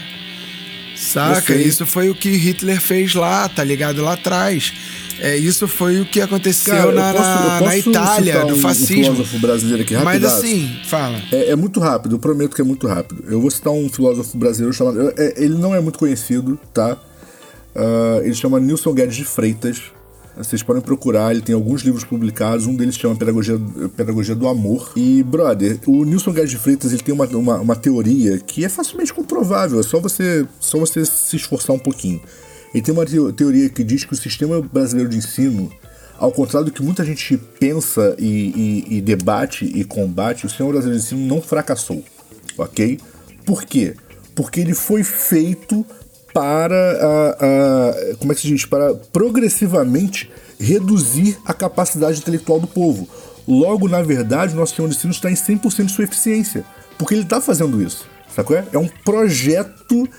Saca? 0.96 1.54
Isso 1.56 1.86
foi 1.86 2.10
o 2.10 2.16
que 2.16 2.30
Hitler 2.30 2.80
fez 2.80 3.14
lá, 3.14 3.48
tá 3.50 3.64
ligado? 3.64 4.02
Lá 4.02 4.14
atrás. 4.14 4.74
É, 5.20 5.38
isso 5.38 5.68
foi 5.68 6.02
o 6.02 6.06
que 6.06 6.20
aconteceu 6.20 6.74
Cara, 6.74 6.92
na, 6.92 7.14
posso, 7.14 7.66
na 7.66 7.78
Itália, 7.78 8.46
do 8.46 8.56
fascismo. 8.58 9.02
Um 9.02 9.04
filósofo 9.04 9.40
brasileiro 9.40 9.84
aqui, 9.84 9.96
Mas 9.98 10.24
assim, 10.24 10.76
fala. 10.86 11.22
É, 11.32 11.52
é, 11.52 11.56
muito 11.56 11.80
rápido, 11.80 12.16
eu 12.16 12.20
prometo 12.20 12.56
que 12.56 12.62
é 12.62 12.66
muito 12.66 12.88
rápido. 12.88 13.24
Eu 13.28 13.40
vou 13.40 13.50
citar 13.52 13.72
um 13.72 13.90
filósofo 13.90 14.38
brasileiro 14.38 14.74
chamado. 14.74 15.14
É, 15.18 15.34
ele 15.38 15.56
não 15.56 15.74
é 15.74 15.80
muito 15.80 16.00
conhecido, 16.00 16.60
tá? 16.74 16.98
Uh, 17.76 18.24
ele 18.24 18.36
chama 18.36 18.60
Nilson 18.60 18.94
Guedes 18.94 19.16
de 19.16 19.26
Freitas. 19.26 19.82
Vocês 20.36 20.64
podem 20.64 20.82
procurar, 20.82 21.32
ele 21.32 21.42
tem 21.42 21.54
alguns 21.54 21.84
livros 21.84 22.04
publicados, 22.04 22.66
um 22.66 22.76
deles 22.76 22.96
chama 22.96 23.16
Pedagogia, 23.16 23.60
Pedagogia 23.96 24.34
do 24.34 24.48
Amor. 24.48 24.92
E, 24.96 25.22
brother, 25.22 25.80
o 25.86 26.04
Nilson 26.04 26.32
Guedes 26.32 26.50
de 26.50 26.58
Freitas 26.58 26.92
ele 26.92 27.04
tem 27.04 27.14
uma, 27.14 27.28
uma, 27.28 27.58
uma 27.58 27.76
teoria 27.76 28.40
que 28.40 28.66
é 28.66 28.70
facilmente 28.70 29.14
comprovável, 29.14 29.80
é 29.80 29.84
só 29.84 30.00
você, 30.00 30.46
só 30.60 30.80
você 30.80 31.06
se 31.06 31.36
esforçar 31.36 31.76
um 31.76 31.80
pouquinho. 31.80 32.20
Ele 32.74 32.84
tem 32.84 32.94
uma 32.94 33.06
teoria 33.34 33.70
que 33.70 33.84
diz 33.84 34.04
que 34.04 34.14
o 34.14 34.16
sistema 34.18 34.62
brasileiro 34.62 35.10
de 35.10 35.18
ensino, 35.18 35.72
ao 36.18 36.32
contrário 36.32 36.66
do 36.66 36.74
que 36.74 36.82
muita 36.82 37.06
gente 37.06 37.38
pensa 37.60 38.16
e, 38.18 38.86
e, 38.90 38.98
e 38.98 39.02
debate 39.02 39.66
e 39.66 39.84
combate, 39.84 40.46
o 40.46 40.50
sistema 40.50 40.72
brasileiro 40.72 41.00
de 41.00 41.06
ensino 41.06 41.28
não 41.28 41.42
fracassou. 41.42 42.04
ok? 42.58 43.00
Por 43.46 43.64
quê? 43.64 43.96
Porque 44.34 44.60
ele 44.60 44.74
foi 44.74 45.04
feito 45.04 45.86
para 46.34 46.76
a, 46.76 47.30
a, 47.30 48.16
como 48.16 48.32
é 48.32 48.36
que 48.36 48.42
se 48.42 48.48
diz? 48.48 48.66
Para 48.66 48.96
progressivamente 48.96 50.32
reduzir 50.60 51.38
a 51.46 51.54
capacidade 51.54 52.20
intelectual 52.20 52.60
do 52.60 52.68
povo. 52.68 53.08
Logo, 53.48 53.88
na 53.88 54.02
verdade, 54.02 54.54
o 54.54 54.58
nosso 54.58 54.72
sistema 54.72 54.90
de 54.90 54.96
ensino 54.96 55.12
está 55.12 55.30
em 55.30 55.36
100% 55.36 55.86
de 55.86 55.92
sua 55.92 56.06
eficiência, 56.06 56.66
porque 56.98 57.14
ele 57.14 57.24
está 57.24 57.40
fazendo 57.40 57.82
isso. 57.82 58.08
Sacou? 58.34 58.58
É 58.58 58.78
um 58.78 58.88
projeto 58.88 60.10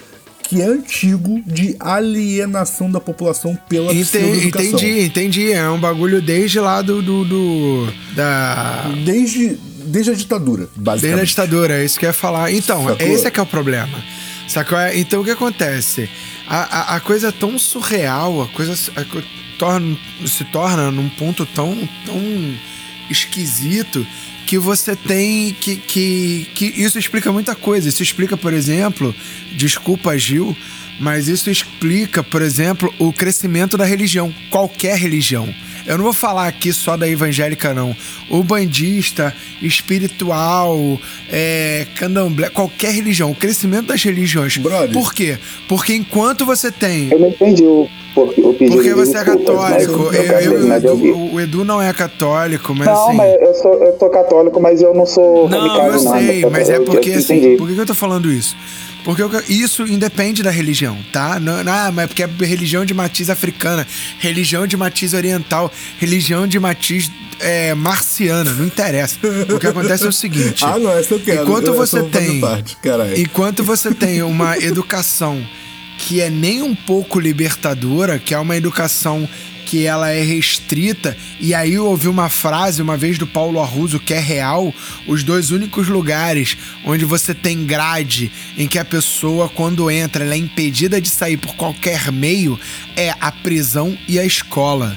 que 0.54 0.62
é 0.62 0.66
antigo 0.66 1.42
de 1.44 1.74
alienação 1.80 2.88
da 2.88 3.00
população 3.00 3.58
pela 3.68 3.92
Entendi, 3.92 4.46
entendi, 4.46 5.00
entendi. 5.00 5.52
É 5.52 5.68
um 5.68 5.80
bagulho 5.80 6.22
desde 6.22 6.60
lá 6.60 6.80
do. 6.80 7.02
do, 7.02 7.24
do 7.24 7.92
da. 8.14 8.84
Desde, 9.04 9.58
desde 9.84 10.12
a 10.12 10.14
ditadura, 10.14 10.68
basicamente. 10.76 11.16
Desde 11.16 11.40
a 11.40 11.44
ditadura, 11.44 11.80
é 11.80 11.84
isso 11.84 11.98
que 11.98 12.06
eu 12.06 12.10
ia 12.10 12.12
falar. 12.12 12.52
Então, 12.52 12.84
Sacou? 12.84 13.06
esse 13.08 13.26
é 13.26 13.30
que 13.32 13.40
é 13.40 13.42
o 13.42 13.46
problema. 13.46 13.98
Sacou? 14.46 14.78
Então 14.94 15.22
o 15.22 15.24
que 15.24 15.32
acontece? 15.32 16.08
A, 16.46 16.92
a, 16.92 16.96
a 16.96 17.00
coisa 17.00 17.30
é 17.30 17.32
tão 17.32 17.58
surreal, 17.58 18.42
a 18.42 18.46
coisa 18.46 18.74
a, 18.94 19.04
torna, 19.58 19.96
se 20.24 20.44
torna 20.44 20.88
num 20.92 21.08
ponto 21.08 21.44
tão, 21.46 21.76
tão 22.06 22.22
esquisito 23.10 24.06
que 24.46 24.58
você 24.58 24.94
tem 24.94 25.52
que, 25.60 25.76
que, 25.76 26.46
que 26.54 26.66
isso 26.66 26.98
explica 26.98 27.32
muita 27.32 27.54
coisa. 27.54 27.88
Isso 27.88 28.02
explica, 28.02 28.36
por 28.36 28.52
exemplo, 28.52 29.14
desculpa 29.56 30.16
Gil, 30.16 30.56
mas 30.98 31.28
isso 31.28 31.50
explica, 31.50 32.22
por 32.22 32.42
exemplo, 32.42 32.92
o 32.98 33.12
crescimento 33.12 33.76
da 33.76 33.84
religião, 33.84 34.34
qualquer 34.50 34.96
religião. 34.96 35.52
Eu 35.86 35.98
não 35.98 36.04
vou 36.04 36.14
falar 36.14 36.48
aqui 36.48 36.72
só 36.72 36.96
da 36.96 37.06
evangélica, 37.06 37.74
não. 37.74 37.94
O 38.30 38.42
bandista, 38.42 39.34
espiritual, 39.60 40.98
é, 41.30 41.86
candomblé, 41.96 42.48
qualquer 42.48 42.94
religião. 42.94 43.30
O 43.30 43.34
crescimento 43.34 43.88
das 43.88 44.02
religiões. 44.02 44.56
Brother. 44.56 44.92
Por 44.92 45.12
quê? 45.12 45.38
Porque 45.68 45.94
enquanto 45.94 46.46
você 46.46 46.72
tem. 46.72 47.10
Eu 47.10 47.18
não 47.18 47.28
entendi 47.28 47.64
porque, 48.14 48.40
porque 48.68 48.94
você 48.94 49.18
é 49.18 49.24
católico. 49.24 50.14
Eu, 50.14 50.40
eu, 50.40 50.80
eu, 50.80 51.32
o 51.32 51.40
Edu 51.40 51.64
não 51.64 51.82
é 51.82 51.92
católico, 51.92 52.72
mas 52.74 52.86
não, 52.86 53.08
assim... 53.08 53.16
mas 53.16 53.34
eu 53.40 53.54
sou, 53.54 53.74
eu 53.74 53.98
sou 53.98 54.08
católico, 54.08 54.60
mas 54.60 54.80
eu 54.80 54.94
não 54.94 55.04
sou. 55.04 55.48
Não, 55.48 55.86
eu 55.86 55.98
sei, 55.98 56.40
nada, 56.42 56.50
mas 56.50 56.70
é 56.70 56.78
porque 56.78 57.10
assim. 57.10 57.56
Por 57.56 57.68
que 57.68 57.76
eu 57.76 57.86
tô 57.86 57.94
falando 57.94 58.30
isso? 58.30 58.56
Porque 59.04 59.22
isso 59.52 59.82
independe 59.82 60.42
da 60.42 60.50
religião, 60.50 60.96
tá? 61.12 61.38
Não, 61.38 61.62
não, 61.62 61.92
mas 61.92 62.04
é 62.04 62.06
porque 62.06 62.22
é 62.22 62.46
religião 62.46 62.84
de 62.84 62.94
matiz 62.94 63.28
africana, 63.28 63.86
religião 64.18 64.66
de 64.66 64.76
matiz 64.76 65.12
oriental, 65.12 65.70
religião 65.98 66.46
de 66.46 66.58
matiz 66.58 67.10
é, 67.40 67.74
marciana, 67.74 68.50
não 68.52 68.64
interessa. 68.64 69.18
O 69.52 69.58
que 69.58 69.66
acontece 69.66 70.04
é 70.04 70.08
o 70.08 70.12
seguinte. 70.12 70.62
ah, 70.64 70.78
não, 70.78 70.90
essa 70.90 71.14
eu 71.14 71.20
quero. 71.20 71.42
Enquanto 71.42 71.74
você 71.74 72.02
tem. 72.04 72.40
Parte, 72.40 72.78
enquanto 73.16 73.64
você 73.64 73.92
tem 73.92 74.22
uma 74.22 74.56
educação 74.62 75.44
que 75.98 76.20
é 76.20 76.28
nem 76.30 76.62
um 76.62 76.74
pouco 76.74 77.20
libertadora, 77.20 78.18
que 78.18 78.34
é 78.34 78.38
uma 78.38 78.56
educação 78.56 79.28
que 79.64 79.86
ela 79.86 80.10
é 80.10 80.22
restrita. 80.22 81.16
E 81.40 81.54
aí 81.54 81.74
eu 81.74 81.86
ouvi 81.86 82.08
uma 82.08 82.28
frase 82.28 82.82
uma 82.82 82.96
vez 82.96 83.18
do 83.18 83.26
Paulo 83.26 83.60
Arruso 83.60 83.98
que 83.98 84.14
é 84.14 84.20
real: 84.20 84.72
os 85.06 85.22
dois 85.24 85.50
únicos 85.50 85.88
lugares 85.88 86.56
onde 86.84 87.04
você 87.04 87.34
tem 87.34 87.64
grade 87.64 88.30
em 88.56 88.68
que 88.68 88.78
a 88.78 88.84
pessoa, 88.84 89.48
quando 89.48 89.90
entra, 89.90 90.24
ela 90.24 90.34
é 90.34 90.38
impedida 90.38 91.00
de 91.00 91.08
sair 91.08 91.36
por 91.36 91.54
qualquer 91.56 92.12
meio 92.12 92.58
é 92.96 93.14
a 93.20 93.32
prisão 93.32 93.96
e 94.06 94.18
a 94.18 94.24
escola. 94.24 94.96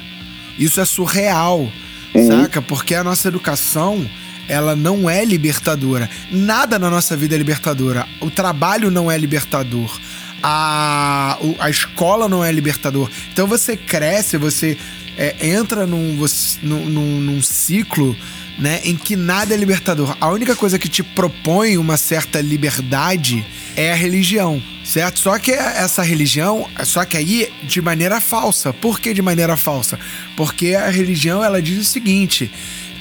Isso 0.58 0.80
é 0.80 0.84
surreal, 0.84 1.72
uhum. 2.14 2.26
saca? 2.26 2.60
Porque 2.60 2.94
a 2.94 3.04
nossa 3.04 3.28
educação 3.28 4.08
ela 4.48 4.74
não 4.74 5.08
é 5.08 5.24
libertadora. 5.24 6.08
Nada 6.30 6.78
na 6.78 6.88
nossa 6.88 7.16
vida 7.16 7.34
é 7.34 7.38
libertadora. 7.38 8.06
O 8.20 8.30
trabalho 8.30 8.90
não 8.90 9.10
é 9.10 9.18
libertador 9.18 9.98
a, 10.42 11.38
a 11.58 11.70
escola 11.70 12.28
não 12.28 12.44
é 12.44 12.50
libertador. 12.52 13.10
Então 13.32 13.46
você 13.46 13.76
cresce, 13.76 14.36
você 14.36 14.76
é, 15.16 15.34
entra 15.40 15.86
num, 15.86 16.16
você, 16.16 16.58
num, 16.62 16.84
num, 16.86 17.20
num 17.20 17.42
ciclo 17.42 18.16
né, 18.58 18.80
em 18.84 18.96
que 18.96 19.16
nada 19.16 19.54
é 19.54 19.56
libertador. 19.56 20.16
A 20.20 20.28
única 20.28 20.56
coisa 20.56 20.78
que 20.78 20.88
te 20.88 21.02
propõe 21.02 21.78
uma 21.78 21.96
certa 21.96 22.40
liberdade 22.40 23.44
é 23.76 23.92
a 23.92 23.94
religião, 23.94 24.62
certo? 24.84 25.20
Só 25.20 25.38
que 25.38 25.52
essa 25.52 26.02
religião, 26.02 26.68
só 26.84 27.04
que 27.04 27.16
aí 27.16 27.52
de 27.62 27.80
maneira 27.80 28.20
falsa. 28.20 28.72
Por 28.72 28.98
que 28.98 29.14
de 29.14 29.22
maneira 29.22 29.56
falsa? 29.56 29.98
Porque 30.36 30.74
a 30.74 30.90
religião 30.90 31.42
ela 31.42 31.62
diz 31.62 31.78
o 31.78 31.84
seguinte: 31.84 32.50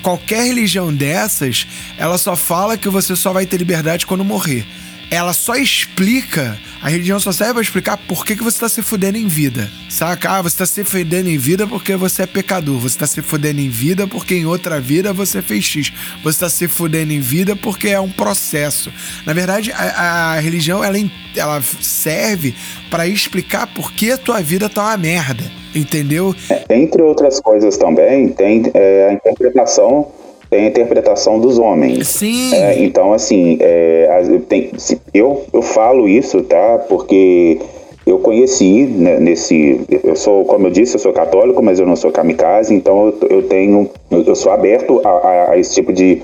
qualquer 0.04 0.46
religião 0.46 0.94
dessas, 0.94 1.66
ela 1.98 2.18
só 2.20 2.36
fala 2.36 2.78
que 2.78 2.90
você 2.90 3.16
só 3.16 3.34
vai 3.34 3.46
ter 3.48 3.58
liberdade 3.58 4.06
quando 4.06 4.24
morrer 4.24 4.66
ela 5.10 5.34
só 5.34 5.56
explica, 5.56 6.58
a 6.82 6.90
religião 6.90 7.20
só 7.20 7.32
serve 7.32 7.54
pra 7.54 7.62
explicar 7.62 7.98
por 7.98 8.26
que, 8.26 8.36
que 8.36 8.44
você 8.44 8.60
tá 8.60 8.70
se 8.70 8.82
fudendo 8.82 9.18
em 9.18 9.28
vida. 9.28 9.70
Saca? 9.90 10.32
Ah, 10.32 10.42
você 10.42 10.58
tá 10.58 10.66
se 10.66 10.84
fudendo 10.84 11.30
em 11.30 11.38
vida 11.38 11.66
porque 11.66 11.96
você 11.96 12.24
é 12.24 12.26
pecador. 12.26 12.78
Você 12.80 12.98
tá 12.98 13.08
se 13.08 13.22
fudendo 13.22 13.62
em 13.62 13.70
vida 13.70 14.06
porque 14.06 14.36
em 14.36 14.46
outra 14.46 14.80
vida 14.80 15.14
você 15.14 15.42
fez 15.42 15.64
X. 15.64 15.94
Você 16.24 16.40
tá 16.40 16.50
se 16.50 16.68
fudendo 16.68 17.14
em 17.14 17.20
vida 17.20 17.56
porque 17.56 17.90
é 17.90 18.00
um 18.00 18.10
processo. 18.10 18.92
Na 19.26 19.34
verdade, 19.34 19.72
a, 19.72 20.34
a 20.34 20.40
religião 20.40 20.84
ela, 20.84 20.98
ela 21.36 21.62
serve 21.62 22.54
para 22.90 23.08
explicar 23.08 23.68
por 23.68 23.94
que 23.94 24.12
a 24.12 24.18
tua 24.18 24.42
vida 24.42 24.70
tá 24.70 24.84
uma 24.84 24.98
merda. 24.98 25.44
Entendeu? 25.74 26.36
É, 26.50 26.76
entre 26.76 27.02
outras 27.02 27.40
coisas 27.40 27.78
também, 27.78 28.30
tem 28.30 28.64
é, 28.74 29.10
a 29.10 29.14
interpretação 29.14 30.12
tem 30.50 30.66
a 30.66 30.68
interpretação 30.68 31.40
dos 31.40 31.58
homens. 31.60 32.08
Sim. 32.08 32.54
É, 32.54 32.80
então, 32.84 33.14
assim, 33.14 33.58
é, 33.60 34.08
tem, 34.48 34.72
eu, 35.14 35.46
eu 35.52 35.62
falo 35.62 36.08
isso, 36.08 36.42
tá? 36.44 36.86
Porque 36.88 37.60
eu 38.06 38.20
conheci 38.20 38.86
né, 38.86 39.20
nesse. 39.20 39.82
Eu 40.04 40.16
sou, 40.16 40.46
como 40.46 40.68
eu 40.68 40.72
disse, 40.72 40.96
eu 40.96 41.00
sou 41.00 41.12
católico, 41.12 41.62
mas 41.62 41.80
eu 41.80 41.86
não 41.86 41.96
sou 41.96 42.12
kamikaze, 42.12 42.74
então 42.74 43.08
eu, 43.08 43.28
eu 43.30 43.44
tenho. 43.44 43.90
Eu 44.10 44.36
sou 44.36 44.52
aberto 44.52 45.02
a, 45.04 45.10
a, 45.10 45.52
a 45.52 45.58
esse 45.58 45.76
tipo 45.76 45.92
de. 45.92 46.22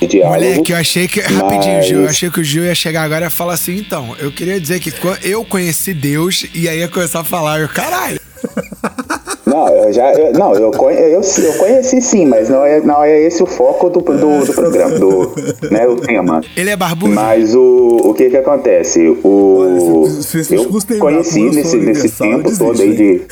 de 0.00 0.06
diálogo, 0.06 0.42
Moleque, 0.42 0.72
eu 0.72 0.78
achei 0.78 1.06
que. 1.06 1.20
Rapidinho, 1.20 1.82
Gil, 1.82 2.00
eu 2.00 2.08
achei 2.08 2.30
que 2.30 2.40
o 2.40 2.44
Gil 2.44 2.64
ia 2.64 2.74
chegar 2.74 3.02
agora 3.02 3.26
e 3.26 3.30
falar 3.30 3.52
assim, 3.52 3.76
então. 3.76 4.16
Eu 4.18 4.32
queria 4.32 4.58
dizer 4.58 4.80
que 4.80 4.90
eu 5.22 5.44
conheci 5.44 5.92
Deus 5.92 6.46
e 6.54 6.66
aí 6.70 6.78
ia 6.78 6.88
começar 6.88 7.20
a 7.20 7.24
falar, 7.24 7.60
eu, 7.60 7.68
caralho. 7.68 8.18
Não, 9.56 9.68
eu 9.68 9.92
já. 9.92 10.12
Eu, 10.12 10.32
não, 10.34 10.52
eu, 10.54 10.70
eu, 10.70 11.20
eu 11.22 11.52
conheci 11.54 12.02
sim, 12.02 12.26
mas 12.26 12.50
não 12.50 12.62
é, 12.62 12.80
não 12.80 13.02
é 13.02 13.22
esse 13.22 13.42
o 13.42 13.46
foco 13.46 13.88
do, 13.88 14.00
do, 14.00 14.44
do 14.44 14.52
programa, 14.52 14.98
do, 14.98 15.32
né, 15.70 15.88
o 15.88 15.96
tema. 15.96 16.42
Ele 16.54 16.68
é 16.68 16.76
barbudo. 16.76 17.14
Mas 17.14 17.54
o, 17.54 18.00
o 18.04 18.12
que 18.12 18.28
que 18.28 18.36
acontece? 18.36 19.08
O, 19.24 20.02
Olha, 20.02 20.10
se, 20.10 20.44
se, 20.44 20.54
eu 20.54 20.68
conheci 20.98 21.48
nesse, 21.48 21.76
nesse 21.78 22.10
tempo 22.10 22.56
todo 22.56 22.82
aí 22.82 22.94
de, 22.94 23.22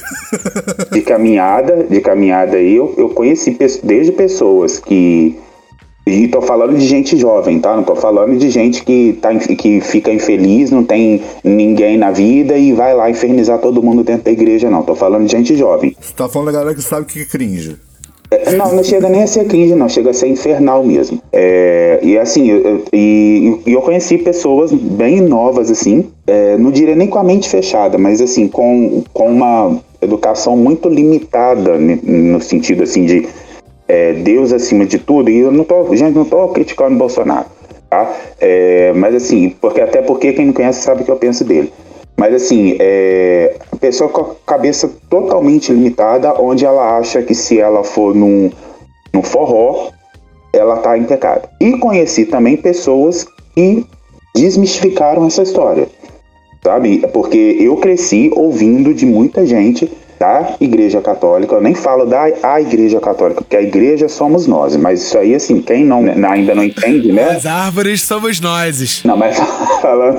de 0.91 1.03
caminhada, 1.03 1.85
de 1.85 2.01
caminhada 2.01 2.57
aí, 2.57 2.75
eu, 2.75 2.95
eu 2.97 3.11
conheci 3.11 3.59
desde 3.83 4.13
pessoas 4.13 4.79
que 4.79 5.39
e 6.07 6.29
tô 6.29 6.43
falando 6.43 6.77
de 6.77 6.87
gente 6.87 7.17
jovem, 7.17 7.59
tá? 7.59 7.75
Não 7.75 7.83
tô 7.83 7.97
falando 7.97 8.37
de 8.37 8.51
gente 8.51 8.85
que, 8.85 9.19
tá, 9.21 9.35
que 9.35 9.81
fica 9.81 10.13
infeliz, 10.13 10.71
não 10.71 10.85
tem 10.85 11.23
ninguém 11.43 11.97
na 11.97 12.11
vida 12.11 12.59
e 12.59 12.73
vai 12.73 12.95
lá 12.95 13.09
infernizar 13.09 13.59
todo 13.59 13.83
mundo 13.83 14.05
dentro 14.05 14.25
da 14.25 14.31
igreja, 14.31 14.69
não. 14.69 14.83
Tô 14.83 14.95
falando 14.95 15.25
de 15.25 15.33
gente 15.33 15.57
jovem. 15.57 15.97
Você 15.99 16.13
tá 16.13 16.29
falando 16.29 16.47
da 16.47 16.59
galera 16.59 16.75
que 16.75 16.83
sabe 16.83 17.03
o 17.03 17.07
que 17.07 17.21
é 17.21 17.25
cringe. 17.25 17.77
É, 18.31 18.53
não, 18.53 18.75
não 18.75 18.85
chega 18.85 19.09
nem 19.09 19.23
a 19.23 19.27
ser 19.27 19.47
cringe, 19.47 19.75
não. 19.75 19.89
Chega 19.89 20.11
a 20.11 20.15
ser 20.15 20.29
infernal 20.29 20.85
mesmo. 20.85 21.23
É, 21.33 22.01
e 22.03 22.19
assim, 22.19 22.51
eu, 22.51 22.85
e, 22.93 23.61
e 23.67 23.73
eu 23.73 23.81
conheci 23.81 24.19
pessoas 24.19 24.73
bem 24.73 25.23
novas, 25.23 25.71
assim, 25.71 26.07
é, 26.27 26.59
não 26.59 26.71
diria 26.71 26.95
nem 26.95 27.07
com 27.07 27.19
a 27.19 27.25
mente 27.25 27.49
fechada, 27.49 27.97
mas 27.97 28.21
assim, 28.21 28.47
com, 28.47 29.03
com 29.13 29.29
uma 29.29 29.79
educação 30.03 30.55
muito 30.55 30.89
limitada 30.89 31.79
no 31.79 32.41
sentido, 32.43 32.83
assim, 32.83 33.07
de 33.07 33.27
é, 33.87 34.13
Deus 34.15 34.53
acima 34.53 34.87
de 34.87 34.99
tudo, 34.99 35.31
e 35.31 35.39
eu 35.39 35.53
não 35.53 35.65
tô, 35.65 35.95
gente, 35.95 36.15
não 36.15 36.25
tô 36.25 36.49
criticando 36.49 36.95
o 36.95 36.99
Bolsonaro, 36.99 37.47
tá? 37.91 38.15
É, 38.41 38.93
mas 38.95 39.15
assim, 39.15 39.51
porque 39.61 39.81
até 39.81 40.03
porque 40.03 40.33
quem 40.33 40.47
não 40.47 40.53
conhece 40.53 40.83
sabe 40.83 41.03
o 41.03 41.05
que 41.05 41.11
eu 41.11 41.17
penso 41.17 41.45
dele. 41.45 41.73
Mas 42.17 42.35
assim, 42.35 42.77
é, 42.79 43.57
a 43.73 43.77
pessoa 43.77 44.09
com 44.09 44.21
a 44.21 44.35
cabeça 44.47 44.91
totalmente 45.11 45.73
limitada, 45.73 46.41
onde 46.41 46.65
ela 46.65 46.97
acha 46.97 47.23
que 47.23 47.35
se 47.35 47.59
ela 47.59 47.83
for 47.83 48.15
num, 48.15 48.51
num 49.13 49.23
forró, 49.23 49.91
ela 50.53 50.77
tá 50.79 50.97
em 50.97 51.05
pecado. 51.05 51.49
E 51.61 51.77
conheci 51.79 52.25
também 52.25 52.57
pessoas 52.57 53.27
que 53.55 53.85
desmistificaram 54.35 55.27
essa 55.27 55.43
história, 55.43 55.89
sabe? 56.63 57.05
Porque 57.13 57.57
eu 57.61 57.77
cresci 57.77 58.31
ouvindo 58.35 58.95
de 58.95 59.05
muita 59.05 59.45
gente 59.45 59.91
da 60.19 60.55
Igreja 60.61 61.01
Católica, 61.01 61.55
eu 61.55 61.61
nem 61.61 61.75
falo 61.75 62.05
da 62.07 62.25
a 62.43 62.61
Igreja 62.61 63.01
Católica, 63.01 63.43
porque 63.43 63.57
a 63.57 63.63
igreja 63.63 64.09
somos 64.09 64.47
nós, 64.47 64.77
mas 64.77 65.03
isso 65.03 65.19
aí, 65.19 65.35
assim, 65.35 65.61
quem 65.61 65.85
não, 65.85 66.03
né, 66.03 66.15
ainda 66.29 66.55
não 66.55 66.65
entende, 66.65 67.13
né? 67.13 67.31
As 67.31 67.47
árvores 67.47 68.03
somos 68.03 68.41
nós. 68.41 69.03
Não, 69.05 69.17
mas 69.17 69.37
falando, 69.83 70.19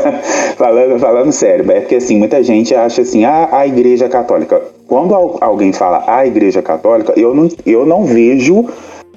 falando, 0.58 1.00
falando 1.00 1.32
sério, 1.32 1.70
é 1.72 1.80
porque, 1.80 1.96
assim, 1.96 2.18
muita 2.18 2.44
gente 2.44 2.76
acha 2.76 3.02
assim, 3.02 3.26
ah, 3.26 3.50
a 3.52 3.66
Igreja 3.68 4.08
Católica. 4.10 4.62
Quando 4.88 5.16
alguém 5.16 5.74
fala 5.74 6.04
a 6.08 6.28
Igreja 6.28 6.62
Católica, 6.62 7.14
eu 7.18 7.34
não, 7.34 7.50
eu 7.66 7.86
não 7.86 8.06
vejo 8.06 8.66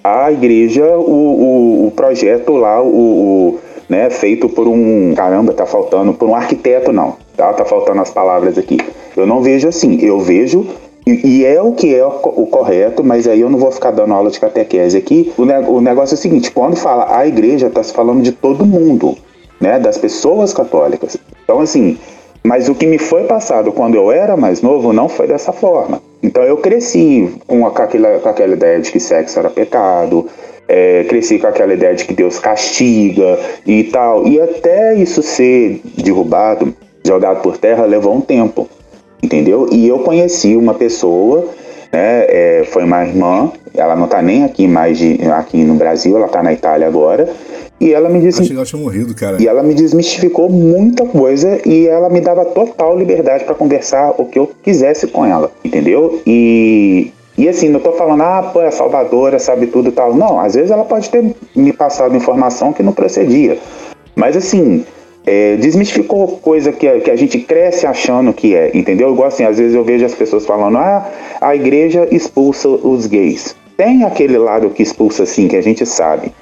a 0.02 0.32
igreja, 0.32 0.84
o, 0.96 1.00
o, 1.00 1.86
o 1.88 1.90
projeto 1.90 2.52
lá, 2.52 2.80
o, 2.80 2.86
o 2.86 3.60
né, 3.88 4.11
feito 4.11 4.48
por 4.48 4.68
um, 4.68 5.14
caramba, 5.14 5.53
tá 5.53 5.66
faltando, 5.66 6.12
por 6.12 6.29
um 6.29 6.35
arquiteto 6.35 6.92
não, 6.92 7.16
tá? 7.37 7.53
Tá 7.53 7.64
faltando 7.64 8.01
as 8.01 8.11
palavras 8.11 8.59
aqui. 8.59 8.79
Eu 9.16 9.27
não 9.27 9.40
vejo 9.40 9.68
assim, 9.68 9.98
eu 10.03 10.20
vejo 10.20 10.66
e, 11.07 11.44
é 11.44 11.61
o 11.62 11.72
que 11.72 11.94
é 11.94 12.05
o, 12.05 12.11
correto, 12.11 13.03
mas 13.03 13.27
aí 13.27 13.40
eu 13.40 13.48
não 13.48 13.59
vou 13.59 13.72
ficar 13.72 13.90
dando 13.90 14.12
aula 14.12 14.31
de 14.31 14.38
catequese 14.38 14.96
aqui. 14.96 15.33
O 15.38 15.81
negócio 15.81 16.14
é 16.14 16.18
o 16.18 16.20
seguinte: 16.20 16.51
quando 16.51 16.77
fala 16.77 17.16
a 17.16 17.27
igreja, 17.27 17.68
está 17.68 17.83
se 17.83 17.94
falando 17.94 18.22
de 18.22 18.31
todo 18.31 18.66
mundo, 18.66 19.16
né? 19.59 19.79
Das 19.79 19.96
pessoas 19.96 20.53
católicas. 20.53 21.16
Então, 21.42 21.61
assim, 21.61 21.96
mas 22.42 22.68
o 22.68 22.74
que 22.74 22.87
me 22.87 22.98
foi 22.98 23.24
passado 23.24 23.72
quando 23.72 23.94
eu 23.94 24.12
era 24.12 24.37
mais 24.37 24.61
novo 24.61 24.92
não 24.92 25.09
foi 25.09 25.27
dessa 25.27 25.53
forma. 25.53 26.03
Então 26.22 26.42
eu 26.42 26.57
cresci 26.59 27.33
com, 27.46 27.66
aquela, 27.66 28.18
com 28.18 28.29
aquela 28.29 28.53
ideia 28.53 28.81
de 28.81 28.90
que 28.92 29.01
sexo 29.01 29.38
era 29.38 29.48
pecado, 29.48 30.27
é, 30.68 31.04
cresci 31.04 31.38
com 31.38 31.46
aquela 31.46 31.72
ideia 31.72 31.94
de 31.94 32.04
que 32.04 32.14
Deus 32.14 32.38
castiga 32.38 33.38
e 33.66 33.85
tal. 33.85 34.26
E 34.26 34.40
até 34.40 34.94
isso 34.94 35.22
ser 35.22 35.81
derrubado, 35.96 36.74
jogado 37.04 37.42
por 37.42 37.57
terra, 37.57 37.85
levou 37.85 38.14
um 38.14 38.20
tempo 38.20 38.68
entendeu? 39.22 39.68
E 39.70 39.87
eu 39.87 40.00
conheci 40.00 40.57
uma 40.57 40.74
pessoa, 40.74 41.48
né, 41.92 42.24
é, 42.28 42.64
foi 42.70 42.85
uma 42.85 43.04
irmã, 43.04 43.52
ela 43.74 43.96
não 43.96 44.07
tá 44.07 44.22
nem 44.22 44.44
aqui 44.44 44.66
mais 44.66 44.98
de, 44.98 45.20
aqui 45.31 45.64
no 45.64 45.74
Brasil, 45.74 46.16
ela 46.16 46.28
tá 46.28 46.42
na 46.42 46.52
Itália 46.52 46.87
agora, 46.87 47.28
e 47.81 47.92
ela 47.92 48.09
me 48.09 48.20
disse. 48.20 48.52
Ela 48.52 48.64
tinha 48.64 48.83
morrido, 48.83 49.14
cara. 49.14 49.40
E 49.40 49.46
ela 49.46 49.62
me 49.62 49.72
desmistificou 49.72 50.50
muita 50.50 51.07
coisa 51.07 51.61
e 51.64 51.87
ela 51.87 52.11
me 52.11 52.20
dava 52.20 52.44
total 52.44 52.98
liberdade 52.98 53.44
para 53.44 53.54
conversar 53.54 54.14
o 54.18 54.24
que 54.24 54.37
eu 54.37 54.50
quisesse 54.62 55.07
com 55.07 55.24
ela, 55.24 55.52
entendeu? 55.64 56.20
E, 56.26 57.12
e 57.38 57.48
assim, 57.48 57.68
não 57.68 57.79
tô 57.79 57.92
falando, 57.92 58.22
ah, 58.22 58.51
pô, 58.53 58.61
é 58.61 58.70
salvadora, 58.72 59.38
sabe 59.38 59.68
tudo 59.68 59.90
e 59.90 59.92
tal. 59.92 60.12
Não, 60.12 60.40
às 60.40 60.57
vezes 60.57 60.72
ela 60.72 60.85
pode 60.85 61.09
ter 61.09 61.24
me 61.55 61.72
passado 61.72 62.16
informação 62.16 62.72
que 62.72 62.83
não 62.83 62.92
procedia. 62.92 63.57
Mas 64.16 64.37
assim, 64.37 64.85
é, 65.24 65.55
desmistificou 65.55 66.27
coisa 66.38 66.72
que 66.72 66.90
que 66.98 67.11
a 67.12 67.14
gente 67.14 67.38
cresce 67.38 67.87
achando 67.87 68.33
que 68.33 68.57
é, 68.57 68.77
entendeu? 68.77 69.12
Igual 69.12 69.29
assim, 69.29 69.44
às 69.44 69.57
vezes 69.57 69.77
eu 69.77 69.85
vejo 69.85 70.05
as 70.05 70.16
pessoas 70.16 70.44
falando, 70.44 70.79
ah, 70.79 71.09
a 71.40 71.55
igreja 71.55 72.09
expulsa 72.11 72.68
os 72.68 73.07
gays. 73.07 73.55
Tem 73.77 74.03
aquele 74.03 74.37
lado 74.37 74.70
que 74.70 74.83
expulsa 74.83 75.24
sim, 75.24 75.46
que 75.46 75.55
a 75.55 75.62
gente 75.62 75.87
sabe, 75.87 76.33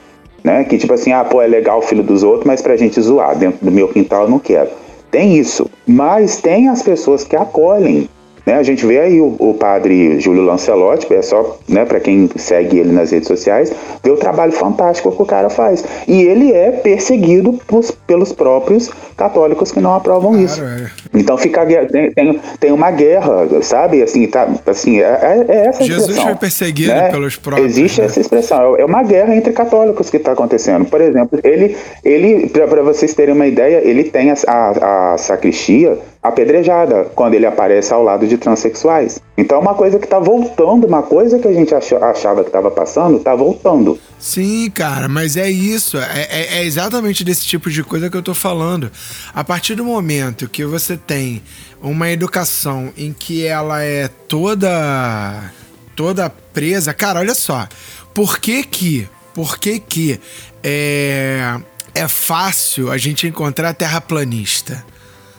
né? 0.43 0.65
Que 0.65 0.79
tipo 0.79 0.95
assim, 0.95 1.13
ah, 1.13 1.23
pô, 1.23 1.43
é 1.43 1.47
legal 1.47 1.81
o 1.81 1.83
filho 1.83 2.03
dos 2.03 2.23
outros, 2.23 2.47
mas 2.47 2.63
pra 2.63 2.75
gente 2.75 2.99
zoar, 3.03 3.37
dentro 3.37 3.63
do 3.63 3.71
meu 3.71 3.89
quintal 3.89 4.23
eu 4.23 4.31
não 4.31 4.39
quero. 4.39 4.71
Tem 5.11 5.37
isso, 5.37 5.69
mas 5.87 6.41
tem 6.41 6.71
as 6.71 6.83
pessoas 6.83 7.23
que 7.23 7.37
acolhem, 7.37 8.09
né, 8.47 8.55
a 8.55 8.63
gente 8.63 8.87
vê 8.87 9.01
aí 9.01 9.21
o, 9.21 9.35
o 9.41 9.55
padre 9.55 10.21
Júlio 10.21 10.45
Lancelotti, 10.45 11.13
é 11.13 11.21
só 11.21 11.59
né, 11.69 11.85
para 11.85 11.99
quem 11.99 12.31
segue 12.37 12.79
ele 12.79 12.93
nas 12.93 13.11
redes 13.11 13.27
sociais, 13.27 13.73
vê 14.05 14.11
o 14.11 14.17
trabalho 14.17 14.53
fantástico 14.53 15.11
que 15.11 15.21
o 15.21 15.27
cara 15.27 15.51
faz. 15.51 15.85
E 16.07 16.23
ele 16.23 16.53
é 16.53 16.71
perseguido 16.71 17.55
pros, 17.67 17.91
pelos 17.91 18.33
próprios 18.33 18.89
católicos 19.17 19.73
que 19.73 19.81
não 19.81 19.95
aprovam 19.95 20.31
claro, 20.33 20.45
isso. 20.45 20.63
É. 20.63 20.91
Então 21.13 21.37
fica 21.37 21.67
tem, 21.67 22.13
tem, 22.13 22.41
tem, 22.61 22.73
uma 22.73 22.91
guerra, 22.93 23.49
sabe? 23.63 24.03
Assim, 24.03 24.27
tá, 24.29 24.49
assim 24.67 25.01
é, 25.01 25.03
é, 25.03 25.45
é 25.49 25.67
essa 25.67 25.83
Jesus 25.83 26.03
expressão. 26.03 26.25
foi 26.27 26.35
perseguido 26.37 26.93
né? 26.93 27.11
pelos 27.11 27.37
próprios. 27.37 27.71
Existe 27.73 28.01
né? 28.01 28.07
essa 28.07 28.21
expressão. 28.21 28.77
É 28.77 28.85
uma 28.85 29.03
guerra 29.03 29.35
entre 29.35 29.53
católicos 29.53 30.09
que 30.09 30.19
está 30.19 30.33
acontecendo. 30.33 30.85
Por 30.85 31.01
exemplo, 31.01 31.41
ele, 31.43 31.77
ele 32.05 32.49
para 32.49 32.83
vocês 32.83 33.13
terem 33.13 33.35
uma 33.35 33.47
ideia, 33.47 33.81
ele 33.83 34.05
tem 34.05 34.31
a, 34.31 34.35
a, 34.47 35.15
a 35.15 35.19
sacristia 35.19 35.99
apedrejada 36.23 37.07
quando 37.15 37.35
ele 37.35 37.47
aparece 37.47 37.93
ao 37.93 38.03
lado 38.03 38.27
de 38.27 38.36
transexuais. 38.39 39.21
Então, 39.37 39.59
é 39.59 39.61
uma 39.61 39.75
coisa 39.75 39.99
que 39.99 40.05
está 40.05 40.19
voltando, 40.19 40.87
uma 40.87 41.03
coisa 41.03 41.39
que 41.39 41.47
a 41.47 41.53
gente 41.53 41.75
achava 41.75 42.43
que 42.43 42.49
estava 42.49 42.71
passando, 42.71 43.19
está 43.19 43.35
voltando. 43.35 43.99
Sim, 44.19 44.71
cara, 44.71 45.09
mas 45.09 45.37
é 45.37 45.51
isso. 45.51 45.99
É, 45.99 46.27
é, 46.31 46.59
é, 46.59 46.65
exatamente 46.65 47.23
desse 47.23 47.47
tipo 47.47 47.71
de 47.71 47.85
coisa 47.85 48.09
que 48.09 48.17
eu 48.17 48.23
tô 48.23 48.35
falando. 48.35 48.91
A 49.35 49.45
partir 49.45 49.75
do 49.75 49.85
momento 49.85 50.49
que 50.49 50.65
você 50.65 50.97
tem 50.97 51.43
uma 51.83 52.11
educação 52.11 52.93
em 52.97 53.13
que 53.13 53.47
ela 53.47 53.83
é 53.83 54.09
toda. 54.09 55.53
toda 55.95 56.31
presa. 56.31 56.95
Cara, 56.95 57.21
olha 57.21 57.35
só. 57.35 57.69
Por 58.15 58.39
que 58.39 58.65
que. 58.65 59.09
Por 59.35 59.59
que 59.59 59.79
que. 59.79 60.21
É, 60.63 61.61
é 61.95 62.09
fácil 62.09 62.91
a 62.91 62.97
gente 62.97 63.27
encontrar 63.27 63.75
terraplanista? 63.75 64.85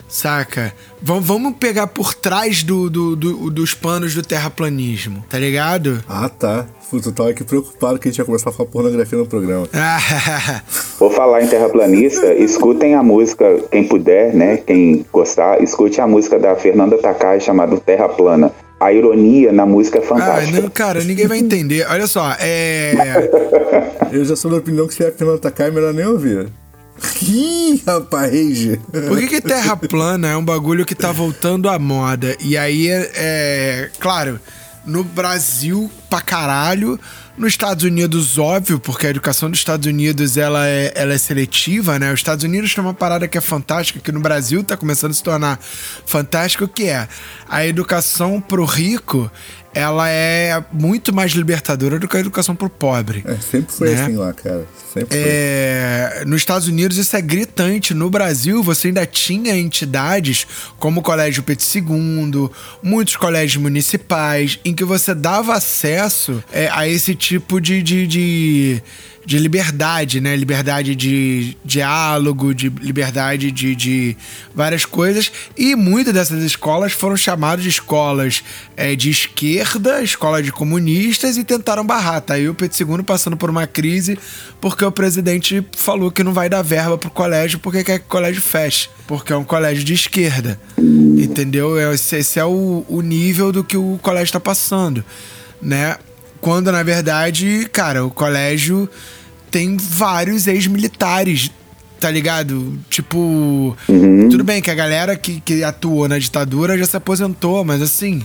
Saca? 0.08 0.74
V 1.02 1.20
vamos 1.20 1.54
pegar 1.60 1.88
por 1.88 2.14
trás 2.14 2.64
do, 2.64 2.90
do, 2.90 3.16
do, 3.16 3.52
dos 3.52 3.74
panos 3.74 4.16
do 4.16 4.24
terraplanismo, 4.24 5.24
tá 5.30 5.38
ligado? 5.38 6.04
Ah, 6.08 6.30
tá. 6.30 6.66
Puta, 6.90 7.10
eu 7.10 7.14
tava 7.14 7.30
aqui 7.32 7.44
preocupado 7.44 8.00
que 8.00 8.08
a 8.08 8.12
gente 8.12 8.20
ia 8.20 8.26
começar 8.26 8.50
a 8.50 8.54
falar 8.54 8.70
pornografia 8.70 9.18
no 9.18 9.28
programa. 9.28 9.68
Vou 10.98 11.10
falar 11.10 11.44
em 11.44 11.48
terraplanista, 11.48 12.34
escutem 12.34 12.96
a 12.96 13.04
música, 13.04 13.62
quem 13.70 13.86
puder, 13.86 14.34
né? 14.34 14.58
Quem 14.58 15.06
gostar, 15.12 15.62
escute 15.62 16.00
a 16.00 16.08
música 16.08 16.40
da 16.40 16.56
Fernanda 16.56 16.98
Takai 16.98 17.42
chamada 17.42 17.78
Terra 17.78 18.08
Plana. 18.08 18.52
A 18.80 18.94
ironia 18.94 19.52
na 19.52 19.66
música 19.66 19.98
é 19.98 20.02
fantástica. 20.02 20.60
Ah, 20.60 20.62
não, 20.62 20.70
cara, 20.70 21.04
ninguém 21.04 21.28
vai 21.28 21.40
entender. 21.40 21.86
Olha 21.90 22.08
só, 22.08 22.36
é. 22.40 22.94
eu 24.14 24.24
já 24.24 24.36
sou 24.36 24.52
da 24.52 24.58
opinião 24.58 24.88
que 24.88 24.94
se 24.94 25.04
é 25.04 25.10
a 25.10 25.12
Fernanda 25.12 25.40
Takai, 25.40 25.68
é 25.68 25.72
melhor 25.72 25.94
nem 25.94 26.06
ouvir. 26.06 26.48
Ih, 27.22 27.82
rapaz! 27.86 28.78
Por 29.08 29.20
que, 29.20 29.28
que 29.28 29.42
terra 29.42 29.76
plana 29.76 30.30
é 30.30 30.38
um 30.38 30.44
bagulho 30.44 30.86
que 30.86 30.96
tá 30.96 31.12
voltando 31.12 31.70
à 31.70 31.78
moda? 31.78 32.36
E 32.40 32.58
aí, 32.58 32.88
é, 32.88 33.12
é 33.16 33.92
claro, 34.00 34.40
no 34.86 35.04
Brasil, 35.04 35.92
pra 36.10 36.22
caralho, 36.22 37.00
nos 37.38 37.50
Estados 37.50 37.84
Unidos, 37.84 38.38
óbvio, 38.40 38.80
porque 38.80 39.06
a 39.06 39.10
educação 39.12 39.50
dos 39.52 39.60
Estados 39.60 39.86
Unidos 39.86 40.38
ela 40.38 40.68
é, 40.68 40.92
ela 40.96 41.14
é 41.14 41.18
seletiva, 41.18 42.00
né? 42.00 42.12
Os 42.12 42.20
Estados 42.20 42.44
Unidos 42.44 42.74
tem 42.74 42.84
uma 42.84 42.94
parada 42.94 43.28
que 43.28 43.38
é 43.38 43.42
fantástica, 43.42 44.00
que 44.00 44.12
no 44.12 44.20
Brasil 44.20 44.64
tá 44.64 44.76
começando 44.76 45.12
a 45.12 45.14
se 45.14 45.22
tornar 45.22 45.60
fantástico, 46.06 46.68
que 46.68 46.86
é 46.86 47.08
a 47.48 47.66
educação 47.66 48.42
pro 48.42 48.66
rico, 48.66 49.30
ela 49.78 50.10
é 50.10 50.64
muito 50.74 51.14
mais 51.14 51.34
libertadora 51.34 52.00
do 52.00 52.08
que 52.08 52.18
a 52.18 52.20
educação 52.20 52.56
pro 52.56 52.68
pobre. 52.68 53.24
É, 53.28 53.36
sempre 53.36 53.72
foi 53.72 53.92
né? 53.92 54.04
assim 54.04 54.16
lá, 54.16 54.34
cara. 54.34 54.66
Sempre 54.92 55.16
é, 55.16 56.14
foi. 56.16 56.26
Nos 56.26 56.42
Estados 56.42 56.68
Unidos 56.68 56.98
isso 56.98 57.16
é 57.16 57.22
gritante. 57.22 57.94
No 57.94 58.10
Brasil, 58.10 58.64
você 58.64 58.88
ainda 58.88 59.06
tinha 59.06 59.56
entidades 59.56 60.48
como 60.80 61.02
o 61.02 61.04
Colégio 61.04 61.44
Pedro 61.44 61.64
II, 61.76 62.50
muitos 62.82 63.16
colégios 63.16 63.62
municipais, 63.62 64.60
em 64.66 64.74
que 64.74 64.84
você 64.84 65.14
dava 65.14 65.54
acesso 65.54 66.44
é, 66.52 66.68
a 66.72 66.88
esse 66.88 67.14
tipo 67.14 67.62
de, 67.62 67.84
de, 67.84 68.08
de 68.08 68.84
de 69.28 69.38
liberdade, 69.40 70.22
né? 70.22 70.38
Liberdade 70.38 70.96
de 70.96 71.58
diálogo, 71.66 72.56
de 72.56 72.70
liberdade 72.70 73.52
de, 73.52 73.76
de 73.76 74.16
várias 74.56 74.86
coisas. 74.86 75.30
E 75.58 75.76
muitas 75.76 76.14
dessas 76.14 76.42
escolas 76.44 76.94
foram 76.94 77.18
chamadas 77.18 77.62
de 77.62 77.68
escolas 77.68 78.42
é, 78.78 78.96
de 78.96 79.10
esquerda, 79.10 79.67
escola 80.02 80.42
de 80.42 80.52
comunistas, 80.52 81.38
e 81.38 81.44
tentaram 81.44 81.86
barrar. 81.86 82.22
Tá 82.22 82.36
aí 82.36 82.48
o 82.48 82.54
Pedro 82.54 82.98
II 82.98 83.04
passando 83.04 83.38
por 83.38 83.50
uma 83.50 83.68
crise 83.68 84.18
porque 84.62 84.84
o 84.84 84.92
presidente 84.92 85.66
falou 85.76 86.12
que 86.12 86.24
não 86.24 86.34
vai 86.34 86.50
dar 86.50 86.62
verba 86.62 86.98
pro 86.98 87.10
colégio 87.10 87.60
porque 87.60 87.84
quer 87.84 88.00
que 88.00 88.06
o 88.06 88.10
colégio 88.10 88.42
feche. 88.42 88.90
Porque 89.06 89.32
é 89.32 89.36
um 89.36 89.44
colégio 89.44 89.84
de 89.84 89.94
esquerda. 89.94 90.60
Entendeu? 90.78 91.80
Esse, 91.94 92.18
esse 92.18 92.40
é 92.40 92.46
o, 92.46 92.86
o 92.88 93.02
nível 93.02 93.52
do 93.52 93.64
que 93.64 93.78
o 93.78 94.00
colégio 94.02 94.26
está 94.26 94.40
passando, 94.40 95.04
né? 95.62 95.98
Quando, 96.40 96.72
na 96.72 96.84
verdade, 96.84 97.68
cara, 97.72 98.06
o 98.06 98.12
colégio 98.12 98.90
tem 99.50 99.76
vários 99.78 100.46
ex-militares, 100.48 101.52
tá 102.00 102.12
ligado? 102.12 102.78
Tipo, 102.90 103.76
uhum. 103.88 104.30
tudo 104.30 104.44
bem 104.44 104.62
que 104.62 104.70
a 104.70 104.76
galera 104.76 105.16
que, 105.16 105.42
que 105.42 105.64
atuou 105.64 106.08
na 106.08 106.20
ditadura 106.20 106.78
já 106.78 106.86
se 106.86 106.98
aposentou, 106.98 107.64
mas 107.64 107.82
assim. 107.82 108.22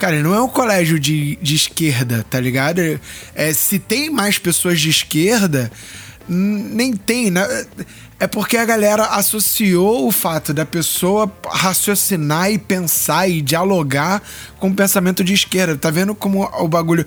Cara, 0.00 0.22
não 0.22 0.34
é 0.34 0.40
um 0.40 0.48
colégio 0.48 0.98
de, 0.98 1.36
de 1.42 1.54
esquerda, 1.54 2.24
tá 2.30 2.40
ligado? 2.40 2.80
É, 3.34 3.52
se 3.52 3.78
tem 3.78 4.08
mais 4.08 4.38
pessoas 4.38 4.80
de 4.80 4.88
esquerda, 4.88 5.70
nem 6.26 6.96
tem, 6.96 7.30
né? 7.30 7.46
É 8.18 8.26
porque 8.26 8.56
a 8.56 8.64
galera 8.64 9.04
associou 9.04 10.06
o 10.06 10.10
fato 10.10 10.54
da 10.54 10.64
pessoa 10.64 11.30
raciocinar 11.46 12.50
e 12.50 12.58
pensar 12.58 13.28
e 13.28 13.42
dialogar 13.42 14.22
com 14.58 14.68
o 14.68 14.74
pensamento 14.74 15.22
de 15.22 15.34
esquerda. 15.34 15.76
Tá 15.76 15.90
vendo 15.90 16.14
como 16.14 16.44
o 16.44 16.66
bagulho 16.66 17.04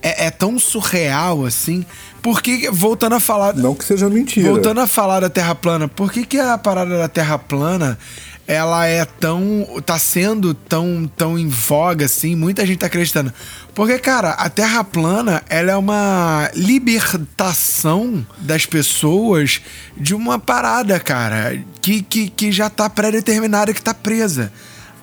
é, 0.00 0.26
é, 0.26 0.30
tão 0.30 0.56
surreal 0.56 1.44
assim. 1.44 1.84
Porque, 2.22 2.70
voltando 2.70 3.16
a 3.16 3.20
falar. 3.20 3.54
Não 3.54 3.74
que 3.74 3.84
seja 3.84 4.08
mentira. 4.08 4.48
Voltando 4.48 4.80
a 4.80 4.86
falar 4.86 5.18
da 5.18 5.28
Terra 5.28 5.56
plana, 5.56 5.88
por 5.88 6.12
que, 6.12 6.24
que 6.24 6.38
a 6.38 6.56
parada 6.56 6.96
da 6.96 7.08
Terra 7.08 7.38
plana 7.38 7.98
ela 8.46 8.86
é 8.86 9.04
tão. 9.04 9.66
tá 9.84 9.98
sendo 9.98 10.54
tão, 10.54 11.10
tão 11.16 11.38
em 11.38 11.48
voga 11.48 12.06
assim? 12.06 12.34
Muita 12.36 12.64
gente 12.64 12.78
tá 12.78 12.86
acreditando. 12.86 13.32
Porque, 13.74 13.98
cara, 13.98 14.30
a 14.30 14.48
Terra 14.48 14.84
plana 14.84 15.42
ela 15.48 15.72
é 15.72 15.76
uma 15.76 16.50
libertação 16.54 18.26
das 18.38 18.64
pessoas 18.64 19.60
de 19.96 20.14
uma 20.14 20.38
parada, 20.38 20.98
cara, 21.00 21.58
que, 21.80 22.02
que, 22.02 22.28
que 22.28 22.52
já 22.52 22.70
tá 22.70 22.88
pré-determinada, 22.88 23.74
que 23.74 23.82
tá 23.82 23.92
presa 23.92 24.52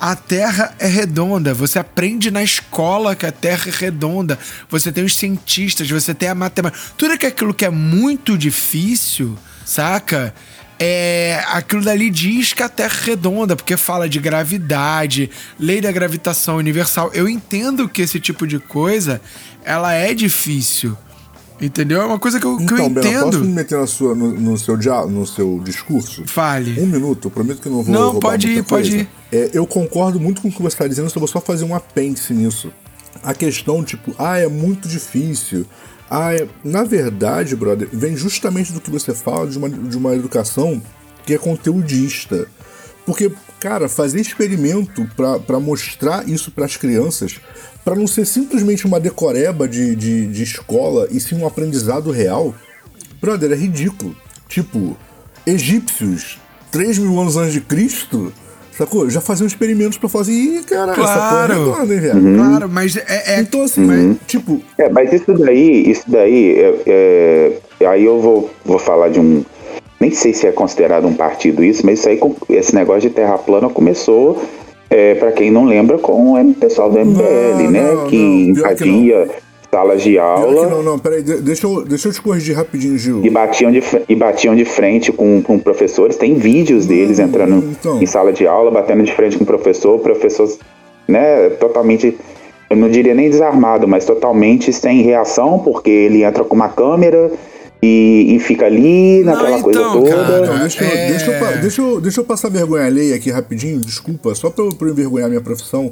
a 0.04 0.18
Terra 0.18 0.76
é 0.80 0.86
redonda. 0.86 1.54
Você 1.54 1.80
aprende 1.80 2.30
na 2.30 2.44
escola 2.44 3.16
que 3.16 3.26
a 3.26 3.32
Terra 3.32 3.70
é 3.70 3.72
redonda. 3.72 4.38
Você 4.70 4.92
tem 4.92 5.02
os 5.02 5.16
cientistas, 5.16 5.90
você 5.90 6.14
tem 6.14 6.28
a 6.28 6.36
matemática. 6.36 6.84
Tudo 6.98 7.14
aquilo 7.14 7.54
que 7.54 7.64
é 7.64 7.70
muito 7.70 8.38
difícil, 8.38 9.38
saca? 9.66 10.36
É, 10.80 11.44
aquilo 11.50 11.84
dali 11.84 12.10
diz 12.10 12.54
que 12.54 12.64
a 12.64 12.70
Terra 12.70 12.94
é 13.04 13.06
redonda, 13.12 13.56
porque 13.56 13.78
fala 13.78 14.10
de 14.10 14.20
gravidade, 14.20 15.30
lei 15.60 15.80
da 15.82 15.92
gravitação 15.92 16.58
universal. 16.58 17.12
Eu 17.14 17.28
entendo 17.30 17.88
que 17.88 18.02
esse 18.02 18.20
tipo 18.20 18.46
de 18.48 18.60
coisa, 18.60 19.22
ela 19.64 19.94
é 19.94 20.14
difícil. 20.14 20.98
Entendeu? 21.62 22.02
É 22.02 22.06
uma 22.06 22.20
coisa 22.20 22.40
que 22.40 22.46
eu, 22.46 22.58
que 22.58 22.74
eu 22.74 22.80
Então, 22.80 23.02
entendo. 23.04 23.26
posso 23.26 23.40
me 23.46 23.54
meter 23.54 23.78
na 23.78 23.88
sua, 23.88 24.14
no, 24.14 24.32
no 24.34 24.58
seu, 24.58 24.76
dia, 24.76 25.06
no 25.06 25.26
seu 25.26 25.62
discurso? 25.64 26.24
Fale. 26.26 26.78
Um 26.82 26.86
minuto, 26.86 27.28
eu 27.28 27.32
prometo 27.32 27.62
que 27.62 27.70
não 27.70 27.84
vou 27.84 27.94
Não, 27.94 28.20
pode 28.20 28.48
ir, 28.50 28.64
pode 28.64 28.90
coisa. 28.90 28.98
ir. 29.04 29.10
É, 29.32 29.52
eu 29.54 29.66
concordo 29.66 30.20
muito 30.20 30.42
com 30.42 30.50
o 30.50 30.52
que 30.52 30.62
você 30.62 30.76
está 30.76 30.88
dizendo, 30.88 31.10
só 31.10 31.20
vou 31.20 31.28
só 31.28 31.40
fazer 31.40 31.64
um 31.64 31.74
apêndice 31.74 32.34
nisso. 32.34 32.74
A 33.24 33.34
questão, 33.34 33.82
tipo, 33.84 34.14
ah, 34.20 34.38
é 34.38 34.48
muito 34.48 34.90
difícil. 34.90 35.66
Ah. 36.16 36.30
Na 36.64 36.84
verdade, 36.84 37.56
brother, 37.56 37.90
vem 37.92 38.16
justamente 38.16 38.72
do 38.72 38.80
que 38.80 38.92
você 38.92 39.16
fala 39.16 39.48
de 39.48 39.58
uma, 39.58 39.68
de 39.68 39.98
uma 39.98 40.14
educação 40.14 40.80
que 41.26 41.34
é 41.34 41.40
conteudista. 41.40 42.48
Porque, 43.04 43.32
cara, 43.60 43.90
fazer 43.90 44.22
experimento 44.22 45.10
pra 45.48 45.60
mostrar 45.60 46.30
isso 46.30 46.52
pras 46.52 46.78
crianças, 46.78 47.42
pra 47.84 47.96
não 47.96 48.06
ser 48.06 48.28
simplesmente 48.28 48.86
uma 48.86 49.00
decoreba 49.00 49.68
de, 49.68 49.96
de, 49.96 50.28
de 50.28 50.44
escola 50.44 51.08
e 51.10 51.20
sim 51.20 51.36
um 51.36 51.48
aprendizado 51.48 52.12
real, 52.12 52.54
brother, 53.20 53.52
é 53.52 53.56
ridículo. 53.56 54.16
Tipo, 54.48 54.96
egípcios, 55.48 56.40
3 56.72 57.00
mil 57.00 57.20
anos 57.20 57.38
antes 57.38 57.54
de 57.54 57.62
Cristo, 57.62 58.32
sacou? 58.78 59.10
Já 59.10 59.22
faziam 59.22 59.48
experimentos 59.48 59.98
pra 59.98 60.10
fazer. 60.10 60.32
Ih, 60.34 60.64
caralho, 60.64 60.92
essa 61.04 61.14
porra 61.14 61.44
é 61.44 61.48
Claro. 61.48 61.54
redonda, 61.72 61.94
hein, 61.94 62.00
velho? 62.00 62.36
Claro, 62.36 62.70
mas 62.70 62.96
é. 62.98 63.04
é- 63.36 63.40
Então, 63.40 63.62
assim, 63.64 63.82
mas- 63.82 64.18
tipo, 64.28 64.60
É, 64.78 64.90
mas 64.90 65.12
isso 65.14 65.34
daí, 65.34 65.90
isso 65.90 66.04
daí, 66.08 66.60
é, 66.60 67.60
é, 67.82 67.88
aí 67.88 68.04
eu 68.06 68.20
vou, 68.20 68.50
vou 68.66 68.80
falar 68.80 69.10
de 69.10 69.20
um. 69.20 69.44
Nem 70.00 70.12
sei 70.12 70.34
se 70.34 70.46
é 70.48 70.52
considerado 70.52 71.08
um 71.08 71.14
partido 71.14 71.64
isso, 71.64 71.86
mas 71.86 72.00
isso 72.00 72.10
aí, 72.10 72.20
esse 72.50 72.76
negócio 72.76 73.02
de 73.02 73.10
terra 73.12 73.38
plana 73.38 73.70
começou, 73.70 74.42
é, 74.90 75.16
para 75.16 75.32
quem 75.32 75.50
não 75.50 75.64
lembra, 75.66 75.98
com 75.98 76.34
o 76.34 76.54
pessoal 76.56 76.90
do 76.92 77.00
MBL, 77.00 77.64
Não, 77.64 77.72
né? 77.72 77.94
não, 77.94 78.08
que 78.08 78.54
não, 78.56 79.28
salas 79.74 80.02
de 80.04 80.12
que 80.12 80.18
aula 80.20 80.68
não, 80.70 80.84
não, 80.84 81.00
peraí, 81.00 81.24
de- 81.24 81.42
deixa 81.42 81.66
eu, 81.66 81.84
deixa 81.84 82.08
eu 82.08 82.14
te 82.14 82.22
corrigir 82.22 82.56
rapidinho, 82.56 82.96
Gil. 82.98 83.22
e 83.26 83.30
batiam 83.30 83.72
de, 83.72 83.82
e 84.08 84.16
batiam 84.16 84.56
de 84.56 84.66
frente 84.66 85.12
com, 85.12 85.42
com 85.42 85.58
professores. 85.58 86.16
Tem 86.16 86.36
vídeos 86.36 86.86
deles 86.86 87.18
entrando 87.20 87.64
então. 87.72 88.02
em 88.02 88.06
sala 88.06 88.32
de 88.32 88.46
aula, 88.46 88.70
batendo 88.70 89.04
de 89.04 89.12
frente 89.14 89.36
com 89.38 89.44
o 89.44 89.48
professor, 89.48 89.96
o 89.96 90.00
professor, 90.00 90.48
né, 91.08 91.50
totalmente, 91.60 92.16
eu 92.70 92.78
não 92.78 92.88
diria 92.90 93.16
nem 93.16 93.30
desarmado, 93.30 93.88
mas 93.88 94.06
totalmente 94.06 94.72
sem 94.72 95.02
reação, 95.02 95.58
porque 95.60 95.90
ele 95.90 96.24
entra 96.24 96.44
com 96.44 96.56
uma 96.56 96.70
câmera 96.70 97.32
e, 97.82 98.36
e 98.36 98.40
fica 98.40 98.66
ali 98.68 99.24
naquela 99.24 99.50
Não, 99.58 99.62
coisa 99.62 99.80
então, 99.80 99.94
toda. 100.04 100.10
cara, 100.16 100.46
Não, 100.48 100.60
deixa, 100.60 100.84
eu- 100.84 100.88
É. 100.90 101.08
deixa, 101.10 101.32
eu, 101.32 101.40
pa- 101.40 101.52
deixa, 101.54 101.82
eu, 101.82 102.00
deixa 102.02 102.22
eu 102.22 102.26
passar 102.26 102.50
vergonha 102.50 102.86
alheia 102.86 103.16
aqui 103.16 103.30
rapidinho, 103.32 103.80
desculpa, 103.80 104.34
só 104.36 104.50
pra 104.50 104.64
eu, 104.66 104.70
pra 104.70 104.88
eu 104.88 104.92
envergonhar 104.94 105.28
minha 105.30 105.42
profissão. 105.42 105.90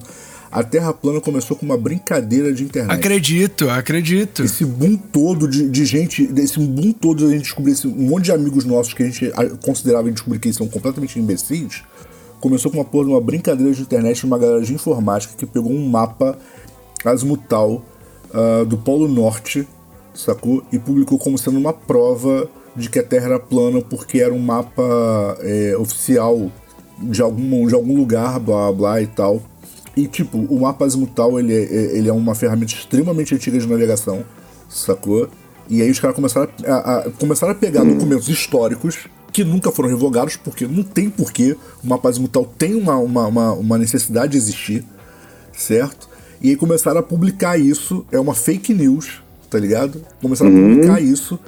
A 0.51 0.63
Terra 0.63 0.93
plana 0.93 1.21
começou 1.21 1.55
com 1.55 1.65
uma 1.65 1.77
brincadeira 1.77 2.51
de 2.51 2.63
internet. 2.65 2.93
Acredito, 2.93 3.69
acredito. 3.69 4.43
Esse 4.43 4.65
boom 4.65 4.97
todo 4.97 5.47
de, 5.47 5.69
de 5.69 5.85
gente, 5.85 6.27
desse 6.27 6.59
boom 6.59 6.91
todo 6.91 7.19
de 7.19 7.25
a 7.25 7.29
gente 7.29 7.43
descobrir 7.43 7.71
esse 7.71 7.87
um 7.87 8.09
monte 8.09 8.25
de 8.25 8.31
amigos 8.33 8.65
nossos 8.65 8.93
que 8.93 9.01
a 9.01 9.05
gente 9.05 9.31
ah, 9.33 9.45
considerava 9.63 10.09
e 10.09 10.11
descobrir 10.11 10.39
que 10.39 10.49
eles 10.49 10.57
são 10.57 10.67
completamente 10.67 11.17
imbecis, 11.17 11.83
começou 12.41 12.69
com 12.69 12.79
uma 12.79 12.83
porra 12.83 13.05
de 13.05 13.11
uma 13.11 13.21
brincadeira 13.21 13.71
de 13.71 13.81
internet 13.81 14.19
de 14.19 14.25
uma 14.25 14.37
galera 14.37 14.61
de 14.61 14.73
informática 14.73 15.33
que 15.37 15.45
pegou 15.45 15.71
um 15.71 15.87
mapa 15.87 16.37
azimutal 17.05 17.85
ah, 18.33 18.65
do 18.65 18.77
Polo 18.77 19.07
Norte, 19.07 19.65
sacou? 20.13 20.63
E 20.69 20.77
publicou 20.77 21.17
como 21.17 21.37
sendo 21.37 21.57
uma 21.57 21.71
prova 21.71 22.49
de 22.75 22.89
que 22.89 22.99
a 22.99 23.03
Terra 23.03 23.27
era 23.27 23.39
plana 23.39 23.81
porque 23.81 24.19
era 24.19 24.33
um 24.33 24.39
mapa 24.39 25.37
é, 25.39 25.77
oficial 25.77 26.51
de 26.99 27.21
algum, 27.21 27.67
de 27.67 27.73
algum 27.73 27.95
lugar, 27.95 28.39
blá 28.39 28.71
blá 28.71 29.01
e 29.01 29.07
tal. 29.07 29.41
E 29.95 30.07
tipo, 30.07 30.37
o 30.37 30.61
mapa 30.61 30.85
azimutal 30.85 31.39
ele 31.39 31.53
é, 31.53 31.63
é- 31.63 31.97
ele 31.97 32.07
é 32.09 32.13
uma 32.13 32.33
ferramenta 32.35 32.73
extremamente 32.73 33.35
antiga 33.35 33.59
de 33.59 33.67
navegação, 33.67 34.23
sacou? 34.69 35.27
E 35.69 35.81
aí 35.81 35.89
os 35.91 35.99
caras 35.99 36.15
começaram 36.15 36.49
a, 36.65 36.71
a- 36.73 36.99
a- 36.99 37.11
começaram 37.11 37.51
a 37.53 37.55
pegar 37.55 37.83
documentos 37.83 38.27
históricos 38.29 39.07
que 39.31 39.43
nunca 39.43 39.71
foram 39.71 39.89
revogados, 39.89 40.35
porque 40.35 40.65
não 40.67 40.83
tem 40.83 41.09
porquê 41.09 41.55
o 41.83 41.87
mapa 41.87 42.09
azimutal 42.09 42.45
tem 42.57 42.75
uma, 42.75 42.97
uma, 42.97 43.27
uma, 43.27 43.53
uma 43.53 43.77
necessidade 43.77 44.33
de 44.33 44.37
existir, 44.37 44.83
certo? 45.55 46.09
E 46.41 46.49
aí 46.49 46.55
começaram 46.55 46.99
a 46.99 47.03
publicar 47.03 47.57
isso, 47.57 48.05
é 48.11 48.19
uma 48.19 48.33
fake 48.33 48.73
news, 48.73 49.21
tá 49.49 49.59
ligado? 49.59 50.01
Começaram 50.21 50.51
a 50.51 50.53
publicar 50.59 51.01
isso 51.01 51.39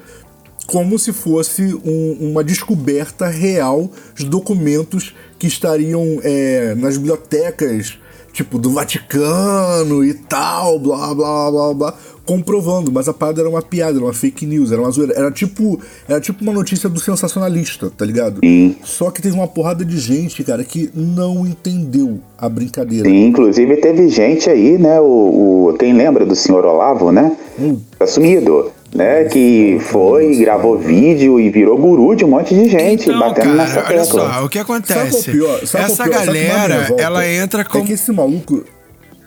como 0.68 0.98
se 0.98 1.12
fosse 1.12 1.62
um- 1.84 2.18
uma 2.32 2.44
descoberta 2.44 3.28
real 3.28 3.92
de 4.16 4.26
documentos 4.26 5.14
que 5.38 5.48
estariam 5.48 6.20
é, 6.24 6.74
nas 6.76 6.96
bibliotecas, 6.98 7.98
tipo, 8.34 8.58
do 8.58 8.72
Vaticano 8.72 10.04
e 10.04 10.14
tal, 10.14 10.80
blá 10.80 11.14
blá 11.14 11.52
blá 11.52 11.74
blá, 11.74 11.94
comprovando, 12.26 12.92
mas 12.92 13.08
a 13.08 13.14
parada 13.14 13.42
era 13.42 13.50
uma 13.50 13.62
piada, 13.62 13.98
era 13.98 14.04
uma 14.06 14.14
fake 14.14 14.46
news, 14.46 14.72
era 14.72 14.82
uma 14.82 14.90
zoeira, 14.92 15.14
era 15.16 15.32
tipo, 15.32 15.80
era 16.08 16.20
tipo 16.20 16.42
uma 16.44 16.54
notícia 16.54 16.90
do 16.90 17.00
sensacionalista, 17.00 17.92
tá 17.96 18.06
ligado? 18.06 18.40
Sim. 18.44 18.76
Só 18.84 19.12
que 19.12 19.22
teve 19.22 19.36
uma 19.36 19.48
porrada 19.48 19.86
de 19.86 19.98
gente, 19.98 20.44
cara, 20.44 20.64
que 20.64 20.90
não 20.96 21.46
entendeu 21.46 22.20
a 22.38 22.50
brincadeira. 22.50 23.08
Sim, 23.08 23.26
inclusive 23.28 23.78
teve 23.78 24.08
gente 24.10 24.50
aí, 24.50 24.78
né? 24.78 25.00
O, 25.00 25.70
o- 25.70 25.74
quem 25.78 25.94
lembra 25.94 26.26
do 26.26 26.36
senhor 26.36 26.66
Olavo, 26.66 27.12
né? 27.12 27.36
Hum. 27.60 27.78
Tá 28.00 28.08
sumido, 28.08 28.72
né? 28.94 29.26
Que 29.26 29.78
foi, 29.82 30.36
gravou 30.38 30.78
vídeo 30.78 31.40
e 31.40 31.50
virou 31.50 31.78
guru 31.78 32.16
de 32.16 32.26
um 32.26 32.30
monte 32.30 32.54
de 32.54 32.70
gente, 32.70 33.10
Então, 33.10 33.20
batendo 33.20 33.56
nessa 33.56 33.82
cara, 33.82 33.96
olha 33.96 34.04
tecla. 34.06 34.34
só, 34.34 34.46
o 34.46 34.50
que 34.50 34.58
é 34.58 34.62
acontece? 34.62 35.30
o 35.30 35.34
pior? 35.34 35.66
Sabe 35.66 35.84
Essa 35.86 36.08
qual 36.08 36.22
é 36.22 36.30
o 36.30 36.32
pior? 36.32 36.34
Que 36.34 36.40
mais 36.40 36.44
me 36.44 36.48
galera, 36.48 36.96
ela 36.98 37.28
entra 37.28 37.66
como. 37.66 37.84
É 37.84 37.88
que 37.88 37.94
esse 37.94 38.12
maluco. 38.12 38.64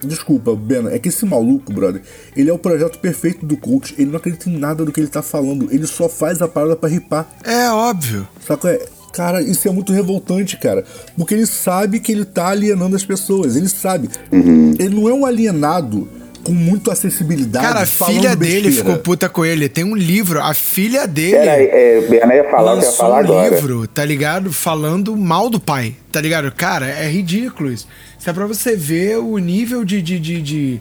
Desculpa, 0.04 0.54
Bena, 0.54 0.92
é 0.92 0.98
que 0.98 1.08
esse 1.08 1.24
maluco, 1.24 1.72
brother, 1.72 2.02
ele 2.36 2.50
é 2.50 2.52
o 2.52 2.58
projeto 2.58 2.98
perfeito 2.98 3.44
do 3.46 3.56
coach. 3.56 3.94
Ele 3.98 4.10
não 4.10 4.18
acredita 4.18 4.48
em 4.48 4.56
nada 4.56 4.84
do 4.84 4.92
que 4.92 5.00
ele 5.00 5.08
tá 5.08 5.22
falando. 5.22 5.68
Ele 5.72 5.86
só 5.86 6.08
faz 6.08 6.42
a 6.42 6.46
parada 6.46 6.76
pra 6.76 6.88
ripar. 6.88 7.26
É 7.42 7.70
óbvio. 7.70 8.28
Saca? 8.46 8.70
É, 8.70 8.86
Cara, 9.12 9.40
isso 9.40 9.66
é 9.66 9.70
muito 9.70 9.94
revoltante, 9.94 10.58
cara. 10.58 10.84
Porque 11.16 11.32
ele 11.32 11.46
sabe 11.46 12.00
que 12.00 12.12
ele 12.12 12.26
tá 12.26 12.48
alienando 12.48 12.94
as 12.94 13.02
pessoas. 13.02 13.56
Ele 13.56 13.66
sabe. 13.66 14.10
Ele 14.30 14.94
não 14.94 15.08
é 15.08 15.12
um 15.14 15.24
alienado 15.24 16.06
com 16.46 16.52
muita 16.52 16.92
acessibilidade. 16.92 17.64
Cara, 17.66 17.80
a 17.80 17.86
filha 17.86 18.36
dele 18.36 18.68
besteira. 18.68 18.76
ficou 18.90 18.96
puta 18.98 19.28
com 19.28 19.44
ele. 19.44 19.68
Tem 19.68 19.84
um 19.84 19.96
livro, 19.96 20.40
a 20.40 20.54
filha 20.54 21.06
dele. 21.06 21.36
Pera 21.38 21.52
aí, 21.52 21.66
é, 21.66 22.36
ia 22.36 22.44
falar 22.44 22.46
que 22.48 22.54
eu 22.54 22.60
ia 22.60 22.62
lançou 22.74 22.92
falar 22.92 23.16
um 23.16 23.18
agora. 23.18 23.54
livro, 23.54 23.86
tá 23.88 24.04
ligado? 24.04 24.52
Falando 24.52 25.16
mal 25.16 25.50
do 25.50 25.58
pai, 25.60 25.94
tá 26.12 26.20
ligado? 26.20 26.50
Cara, 26.52 26.86
é 26.88 27.08
ridículo 27.08 27.70
isso. 27.72 27.86
Isso 28.18 28.30
é 28.30 28.32
pra 28.32 28.46
você 28.46 28.74
ver 28.76 29.18
o 29.18 29.38
nível 29.38 29.84
de, 29.84 30.00
de, 30.02 30.18
de, 30.18 30.42
de, 30.42 30.80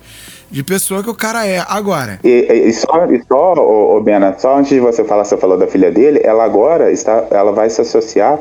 de 0.50 0.64
pessoa 0.64 1.04
que 1.04 1.10
o 1.10 1.16
cara 1.16 1.46
é. 1.46 1.64
Agora, 1.68 2.20
E, 2.24 2.28
e- 2.30 2.70
e 2.70 2.74
só, 2.74 3.06
e 3.12 3.22
só 3.28 3.54
ô, 3.56 3.98
ô, 3.98 4.02
Bena, 4.02 4.36
só 4.38 4.58
antes 4.58 4.70
de 4.72 4.80
você 4.80 5.04
falar, 5.04 5.26
você 5.26 5.38
falou 5.38 5.58
da 5.58 5.68
filha 5.68 5.92
dele, 5.92 6.20
ela 6.24 6.44
agora 6.44 6.92
está, 6.92 7.26
ela 7.32 7.52
vai 7.52 7.70
se 7.70 7.82
associar 7.82 8.40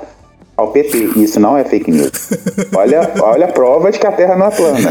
ao 0.56 0.68
PT. 0.72 1.10
Isso 1.16 1.40
não 1.40 1.56
é 1.56 1.64
fake 1.64 1.90
news. 1.90 2.10
Olha, 2.74 3.10
olha 3.20 3.46
a 3.46 3.52
prova 3.52 3.90
de 3.90 3.98
que 3.98 4.06
a 4.06 4.12
Terra 4.12 4.36
não 4.36 4.46
é 4.46 4.50
plana. 4.50 4.90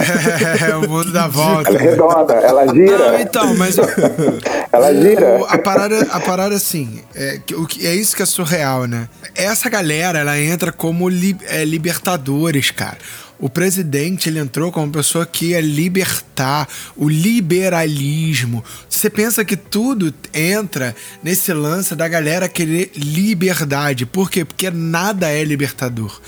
é 0.69 0.75
o 0.75 0.89
mundo 0.89 1.11
da 1.11 1.27
volta. 1.27 1.69
Ela 1.69 1.79
é 1.79 1.83
redonda, 1.83 2.33
ela 2.33 2.67
gira. 2.73 2.97
Não, 3.11 3.19
então, 3.19 3.55
mas 3.55 3.75
Ela 4.71 4.93
gira. 4.93 5.37
O- 5.39 5.45
a 5.45 5.57
parada, 5.57 6.07
a 6.11 6.19
parada 6.19 6.55
assim, 6.55 6.99
é, 7.15 7.39
o 7.53 7.67
é 7.85 7.93
isso 7.95 8.15
que 8.15 8.23
é 8.23 8.25
surreal, 8.25 8.85
né? 8.87 9.07
Essa 9.35 9.69
galera, 9.69 10.19
ela 10.19 10.39
entra 10.39 10.71
como 10.71 11.07
li- 11.07 11.37
é, 11.47 11.63
libertadores, 11.63 12.71
cara. 12.71 12.97
O 13.39 13.49
presidente, 13.49 14.29
ele 14.29 14.39
entrou 14.39 14.71
como 14.71 14.91
pessoa 14.91 15.25
que 15.25 15.47
ia 15.47 15.59
libertar 15.59 16.67
o 16.95 17.09
liberalismo. 17.09 18.63
Você 18.87 19.09
pensa 19.09 19.43
que 19.43 19.57
tudo 19.57 20.13
entra 20.33 20.95
nesse 21.21 21.51
lance 21.51 21.95
da 21.95 22.07
galera 22.07 22.47
querer 22.47 22.91
liberdade. 22.95 24.05
Por 24.05 24.29
quê? 24.29 24.45
Porque 24.45 24.69
nada 24.69 25.29
é 25.29 25.43
libertador. 25.43 26.21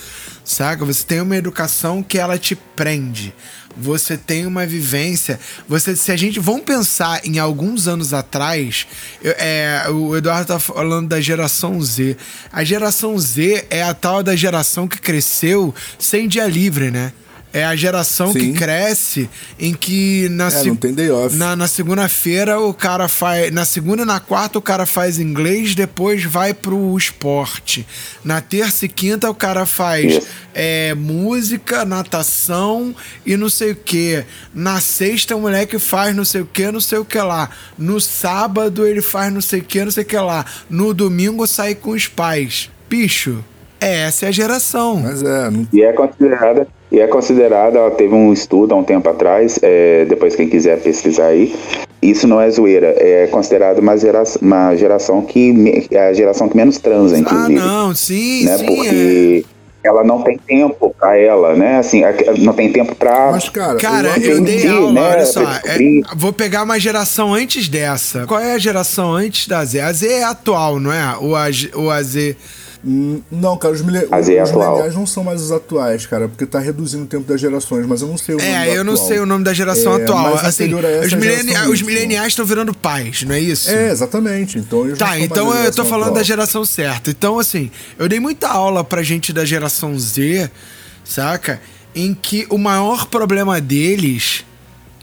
Saca? 0.43 0.85
Você 0.85 1.05
tem 1.05 1.21
uma 1.21 1.37
educação 1.37 2.03
que 2.03 2.17
ela 2.17 2.37
te 2.37 2.55
prende. 2.55 3.33
Você 3.77 4.17
tem 4.17 4.45
uma 4.45 4.65
vivência. 4.65 5.39
Você, 5.67 5.95
se 5.95 6.11
a 6.11 6.15
gente 6.17 6.39
vamos 6.39 6.63
pensar 6.63 7.19
em 7.25 7.39
alguns 7.39 7.87
anos 7.87 8.13
atrás, 8.13 8.87
eu- 9.21 9.35
é, 9.37 9.85
o 9.89 10.15
Eduardo 10.15 10.47
tá 10.47 10.59
falando 10.59 11.09
da 11.09 11.19
geração 11.19 11.81
Z. 11.81 12.15
A 12.51 12.63
geração 12.63 13.17
Z 13.19 13.65
é 13.69 13.83
a 13.83 13.93
tal 13.93 14.23
da 14.23 14.35
geração 14.35 14.87
que 14.87 14.99
cresceu 14.99 15.73
sem 15.99 16.27
dia 16.27 16.47
livre, 16.47 16.89
né? 16.91 17.11
É 17.57 17.63
a 17.63 17.73
geração 17.73 18.33
Sim. 18.33 18.39
que 18.51 18.59
cresce 18.59 19.29
em 19.57 19.73
que 19.73 20.27
na, 20.29 20.47
É, 20.47 20.49
se- 20.49 20.67
não 20.67 20.75
tem 20.75 20.93
day 20.93 21.09
off. 21.09 21.33
na, 21.37 21.55
na 21.55 21.69
segunda-feira 21.69 22.59
o 22.59 22.73
cara 22.73 23.07
faz. 23.07 23.49
Na 23.53 23.63
segunda 23.63 24.01
e 24.01 24.05
na 24.05 24.19
quarta 24.19 24.59
o 24.59 24.61
cara 24.61 24.85
faz 24.85 25.19
inglês, 25.19 25.73
depois 25.73 26.21
vai 26.25 26.53
pro 26.53 26.97
esporte. 26.97 27.87
Na 28.25 28.41
terça 28.41 28.85
e 28.85 28.89
quinta 28.89 29.29
o 29.29 29.33
cara 29.33 29.65
faz 29.65 30.21
é, 30.53 30.93
música, 30.95 31.85
natação 31.85 32.93
e 33.25 33.37
não 33.37 33.47
sei 33.49 33.71
o 33.71 33.75
que. 33.75 34.25
Na 34.53 34.81
sexta 34.81 35.33
o 35.33 35.39
moleque 35.39 35.79
faz 35.79 36.13
não 36.13 36.25
sei 36.25 36.41
o 36.41 36.45
que, 36.45 36.69
não 36.69 36.81
sei 36.81 36.99
o 36.99 37.05
que 37.05 37.17
lá. 37.19 37.49
No 37.77 38.01
sábado 38.01 38.85
ele 38.85 39.01
faz 39.01 39.31
não 39.33 39.39
sei 39.39 39.61
o 39.61 39.63
que, 39.63 39.81
não 39.83 39.91
sei 39.91 40.03
o 40.03 40.05
que 40.07 40.17
lá. 40.17 40.45
No 40.69 40.93
domingo 40.93 41.47
sai 41.47 41.73
com 41.73 41.91
os 41.91 42.05
pais. 42.07 42.69
Bicho, 42.89 43.41
Essa 43.79 44.25
é 44.25 44.29
a 44.29 44.31
geração. 44.31 45.01
Mas 45.01 45.21
é, 45.21 45.49
não 45.49 45.67
E 45.71 45.81
é 45.83 45.91
considerada, 45.93 46.67
e 46.95 46.99
é 47.01 47.07
considerada, 47.07 47.79
ó, 47.81 47.89
teve 47.89 48.13
um 48.15 48.31
estudo 48.31 48.73
há 48.73 48.77
um 48.77 48.83
tempo 48.83 49.09
atrás, 49.09 49.59
é, 49.61 50.05
depois 50.05 50.35
quem 50.35 50.47
quiser 50.47 50.79
pesquisar 50.81 51.27
aí, 51.27 51.53
isso 52.01 52.27
não 52.27 52.39
é 52.39 52.49
zoeira, 52.49 52.95
é 52.97 53.27
considerado 53.27 53.79
uma 53.79 53.97
geração, 53.97 54.39
uma 54.41 54.75
geração 54.75 55.21
que 55.21 55.87
é 55.91 56.07
a 56.07 56.13
geração 56.13 56.47
que 56.47 56.55
menos 56.55 56.77
transa, 56.77 57.15
Ah, 57.15 57.19
inclusive. 57.19 57.53
não, 57.59 57.93
sim, 57.93 58.45
né? 58.45 58.57
sim. 58.57 58.65
é. 58.65 58.67
Porque 58.67 59.45
ela 59.83 60.03
não 60.03 60.21
tem 60.23 60.37
tempo 60.37 60.95
pra 60.99 61.15
ela, 61.17 61.53
né? 61.55 61.77
Assim, 61.77 62.03
a- 62.03 62.13
não 62.39 62.53
tem 62.53 62.71
tempo 62.71 62.95
pra. 62.95 63.29
Mas, 63.33 63.49
cara, 63.49 63.77
Cara, 63.77 64.07
eu, 64.19 64.37
eu 64.37 64.41
dei 64.41 64.67
aula, 64.67 64.91
né, 64.93 65.01
olha 65.01 65.25
só. 65.27 65.41
é- 65.43 65.77
vou 66.15 66.33
pegar 66.33 66.63
uma 66.63 66.79
geração 66.79 67.33
antes 67.35 67.67
dessa. 67.69 68.25
Qual 68.25 68.39
é 68.39 68.53
a 68.53 68.57
geração 68.57 69.13
antes 69.13 69.47
da 69.47 69.63
Z? 69.63 69.79
A 69.81 69.91
Z 69.93 70.07
é 70.11 70.23
atual, 70.23 70.79
não 70.79 70.91
é? 70.91 71.15
O, 71.21 71.35
AG, 71.35 71.69
o 71.75 71.91
AZ. 71.91 72.15
Hum, 72.15 72.33
Não, 73.31 73.57
cara, 73.57 73.73
os, 73.73 73.81
mile... 73.81 73.97
É 73.97 74.43
os 74.43 74.49
atual. 74.49 74.69
mileniais 74.73 74.93
não 74.95 75.07
são 75.07 75.23
mais 75.23 75.41
os 75.41 75.51
atuais, 75.51 76.05
cara, 76.05 76.27
porque 76.27 76.45
tá 76.45 76.59
reduzindo 76.59 77.03
o 77.03 77.07
tempo 77.07 77.23
das 77.27 77.41
gerações, 77.41 77.83
mas 77.87 78.01
eu 78.03 78.07
não 78.07 78.17
sei 78.17 78.35
o 78.35 78.37
nome 78.37 78.47
É, 78.49 78.77
eu 78.77 78.83
não 78.83 78.93
atual. 78.93 79.07
sei 79.07 79.19
o 79.19 79.25
nome 79.25 79.43
da 79.43 79.53
geração 79.53 79.97
É, 79.97 80.03
atual. 80.03 80.35
mas 80.35 80.45
Assim, 80.45 80.71
os, 80.73 81.11
é 81.11 81.15
mileni- 81.15 81.47
geração 81.49 81.71
os 81.71 81.81
mileniais 81.81 82.27
estão 82.27 82.45
virando 82.45 82.75
pais, 82.75 83.23
não 83.23 83.33
é 83.33 83.39
isso? 83.39 83.71
É, 83.71 83.89
exatamente. 83.89 84.59
Então 84.59 84.87
Tá, 84.95 85.17
então 85.19 85.51
eu 85.55 85.71
tô 85.73 85.83
falando 85.83 86.01
atual. 86.09 86.13
da 86.17 86.23
geração 86.23 86.63
certa. 86.63 87.09
Então, 87.09 87.39
assim, 87.39 87.71
eu 87.97 88.07
dei 88.07 88.19
muita 88.19 88.49
aula 88.49 88.83
pra 88.83 89.01
gente 89.01 89.33
da 89.33 89.43
geração 89.43 89.97
Z, 89.97 90.51
saca? 91.03 91.59
Em 91.95 92.13
que 92.13 92.45
o 92.49 92.57
maior 92.57 93.07
problema 93.07 93.59
deles 93.59 94.45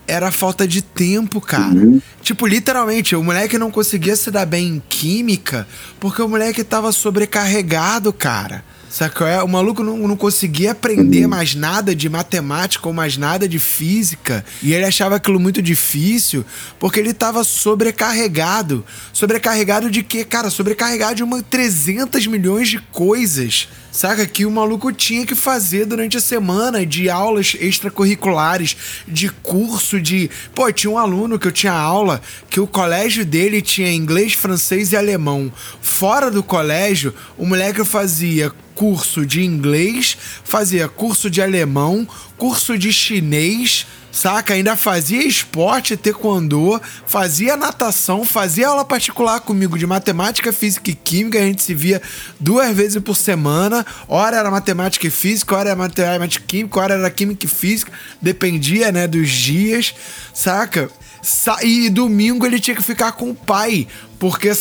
era 0.06 0.30
falta 0.30 0.66
de 0.66 0.82
tempo, 0.82 1.40
cara. 1.40 1.80
Tipo, 2.22 2.46
literalmente, 2.46 3.14
o 3.14 3.22
moleque 3.22 3.58
não 3.58 3.70
conseguia 3.70 4.16
se 4.16 4.30
dar 4.30 4.46
bem 4.46 4.68
em 4.68 4.82
química 4.88 5.66
porque 6.00 6.20
o 6.22 6.28
moleque 6.28 6.64
tava 6.64 6.92
sobrecarregado, 6.92 8.12
cara. 8.12 8.64
Sacou? 8.92 9.26
É, 9.26 9.42
O 9.42 9.48
maluco 9.48 9.82
não, 9.82 9.96
não 10.06 10.16
conseguia 10.18 10.72
aprender 10.72 11.26
mais 11.26 11.54
nada 11.54 11.96
de 11.96 12.10
matemática 12.10 12.86
ou 12.86 12.92
mais 12.92 13.16
nada 13.16 13.48
de 13.48 13.58
física. 13.58 14.44
E 14.62 14.74
ele 14.74 14.84
achava 14.84 15.16
aquilo 15.16 15.40
muito 15.40 15.62
difícil 15.62 16.44
porque 16.78 17.00
ele 17.00 17.14
tava 17.14 17.42
sobrecarregado. 17.42 18.84
Sobrecarregado 19.10 19.90
de 19.90 20.02
quê? 20.02 20.24
Cara, 20.24 20.50
sobrecarregado 20.50 21.14
de 21.14 21.22
uma 21.22 21.42
300 21.42 22.26
milhões 22.26 22.68
de 22.68 22.80
coisas. 22.92 23.66
Saca? 23.92 24.26
Que 24.26 24.46
o 24.46 24.50
maluco 24.50 24.90
tinha 24.90 25.26
que 25.26 25.34
fazer 25.34 25.84
durante 25.84 26.16
a 26.16 26.20
semana 26.20 26.84
de 26.86 27.10
aulas 27.10 27.54
extracurriculares, 27.60 28.74
de 29.06 29.28
curso 29.28 30.00
de. 30.00 30.30
Pô, 30.54 30.72
tinha 30.72 30.90
um 30.90 30.96
aluno 30.96 31.38
que 31.38 31.46
eu 31.46 31.52
tinha 31.52 31.74
aula 31.74 32.22
que 32.48 32.58
o 32.58 32.66
colégio 32.66 33.22
dele 33.22 33.60
tinha 33.60 33.92
inglês, 33.92 34.32
francês 34.32 34.92
e 34.92 34.96
alemão. 34.96 35.52
Fora 35.82 36.30
do 36.30 36.42
colégio, 36.42 37.14
o 37.36 37.44
moleque 37.44 37.84
fazia 37.84 38.50
curso 38.74 39.26
de 39.26 39.44
inglês, 39.44 40.16
fazia 40.42 40.88
curso 40.88 41.28
de 41.28 41.42
alemão, 41.42 42.08
curso 42.38 42.78
de 42.78 42.90
chinês, 42.90 43.86
saca? 44.12 44.52
Ainda 44.54 44.76
fazia 44.76 45.26
esporte, 45.26 45.96
taekwondo, 45.96 46.80
fazia 47.06 47.56
natação, 47.56 48.24
fazia 48.24 48.68
aula 48.68 48.84
particular 48.84 49.40
comigo 49.40 49.78
de 49.78 49.86
matemática, 49.86 50.52
física 50.52 50.90
e 50.90 50.94
química. 50.94 51.38
A 51.38 51.42
gente 51.42 51.62
se 51.62 51.74
via 51.74 52.00
duas 52.38 52.76
vezes 52.76 53.02
por 53.02 53.16
semana. 53.16 53.84
Hora 54.06 54.36
era 54.36 54.50
matemática 54.50 55.06
e 55.06 55.10
física, 55.10 55.56
hora 55.56 55.70
era 55.70 55.76
matemática 55.76 56.44
e 56.44 56.46
química, 56.46 56.78
hora 56.78 56.94
era 56.94 57.10
química 57.10 57.46
e 57.46 57.48
física. 57.48 57.90
Dependia, 58.20 58.92
né, 58.92 59.08
dos 59.08 59.30
dias, 59.30 59.94
saca? 60.34 60.88
Sa- 61.22 61.62
E 61.62 61.88
domingo 61.88 62.44
ele 62.44 62.58
tinha 62.60 62.76
que 62.76 62.82
ficar 62.82 63.12
com 63.12 63.30
o 63.30 63.34
pai, 63.34 63.86
porque, 64.18 64.52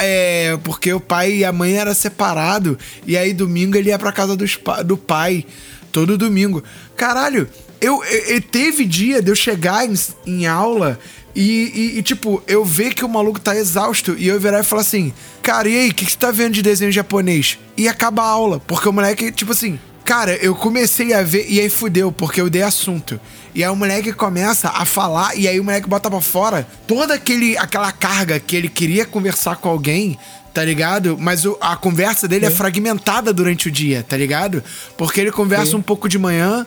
é, 0.00 0.58
porque 0.64 0.92
o 0.92 0.98
pai 1.00 1.32
e 1.36 1.44
a 1.44 1.52
mãe 1.52 1.76
eram 1.76 1.94
separados. 1.94 2.76
E 3.06 3.16
aí 3.16 3.32
domingo 3.34 3.76
ele 3.76 3.90
ia 3.90 3.98
pra 3.98 4.10
casa 4.10 4.34
dos 4.34 4.58
do 4.84 4.96
pai, 4.96 5.44
todo 5.92 6.16
domingo. 6.16 6.64
Caralho, 6.96 7.46
eu, 7.80 8.02
eu- 8.04 8.20
eu- 8.36 8.40
teve 8.42 8.84
dia 8.84 9.20
de 9.22 9.30
eu 9.30 9.34
chegar 9.36 9.88
em, 9.88 9.94
em 10.26 10.46
aula 10.46 10.98
e, 11.34 11.42
e- 11.94 11.98
e, 11.98 12.02
tipo, 12.02 12.42
eu 12.46 12.64
ver 12.64 12.94
que 12.94 13.04
o 13.04 13.08
maluco 13.08 13.38
tá 13.40 13.54
exausto 13.54 14.14
e 14.18 14.26
eu 14.28 14.40
virar 14.40 14.60
e 14.60 14.64
falar 14.64 14.82
assim: 14.82 15.12
Cara, 15.42 15.68
e 15.68 15.76
aí, 15.78 15.88
o 15.90 15.94
que, 15.94 16.04
que 16.04 16.10
você 16.12 16.16
tá 16.18 16.30
vendo 16.30 16.54
de 16.54 16.62
desenho 16.62 16.90
japonês? 16.90 17.58
E 17.76 17.88
acaba 17.88 18.22
a 18.22 18.26
aula, 18.26 18.58
porque 18.60 18.88
o 18.88 18.92
moleque, 18.92 19.30
tipo 19.32 19.52
assim, 19.52 19.78
Cara, 20.04 20.36
eu 20.36 20.54
comecei 20.54 21.12
a 21.12 21.20
ver 21.24 21.46
e 21.48 21.58
aí 21.60 21.68
fudeu, 21.68 22.12
porque 22.12 22.40
eu 22.40 22.48
dei 22.48 22.62
assunto. 22.62 23.18
E 23.52 23.64
aí 23.64 23.68
o 23.68 23.74
moleque 23.74 24.12
começa 24.12 24.68
a 24.68 24.84
falar 24.84 25.36
e 25.36 25.48
aí 25.48 25.58
o 25.58 25.64
moleque 25.64 25.88
bota 25.88 26.08
pra 26.08 26.20
fora 26.20 26.64
toda 26.86 27.14
aquele, 27.14 27.58
aquela 27.58 27.90
carga 27.90 28.38
que 28.38 28.54
ele 28.54 28.68
queria 28.68 29.04
conversar 29.04 29.56
com 29.56 29.68
alguém, 29.68 30.16
tá 30.54 30.64
ligado? 30.64 31.18
Mas 31.18 31.44
o- 31.44 31.58
a 31.60 31.74
conversa 31.74 32.28
dele 32.28 32.46
é 32.46 32.50
fragmentada 32.50 33.32
durante 33.32 33.66
o 33.66 33.70
dia, 33.70 34.06
tá 34.08 34.16
ligado? 34.16 34.62
Porque 34.96 35.20
ele 35.20 35.32
conversa 35.32 35.76
um 35.76 35.82
pouco 35.82 36.08
de 36.08 36.20
manhã, 36.20 36.64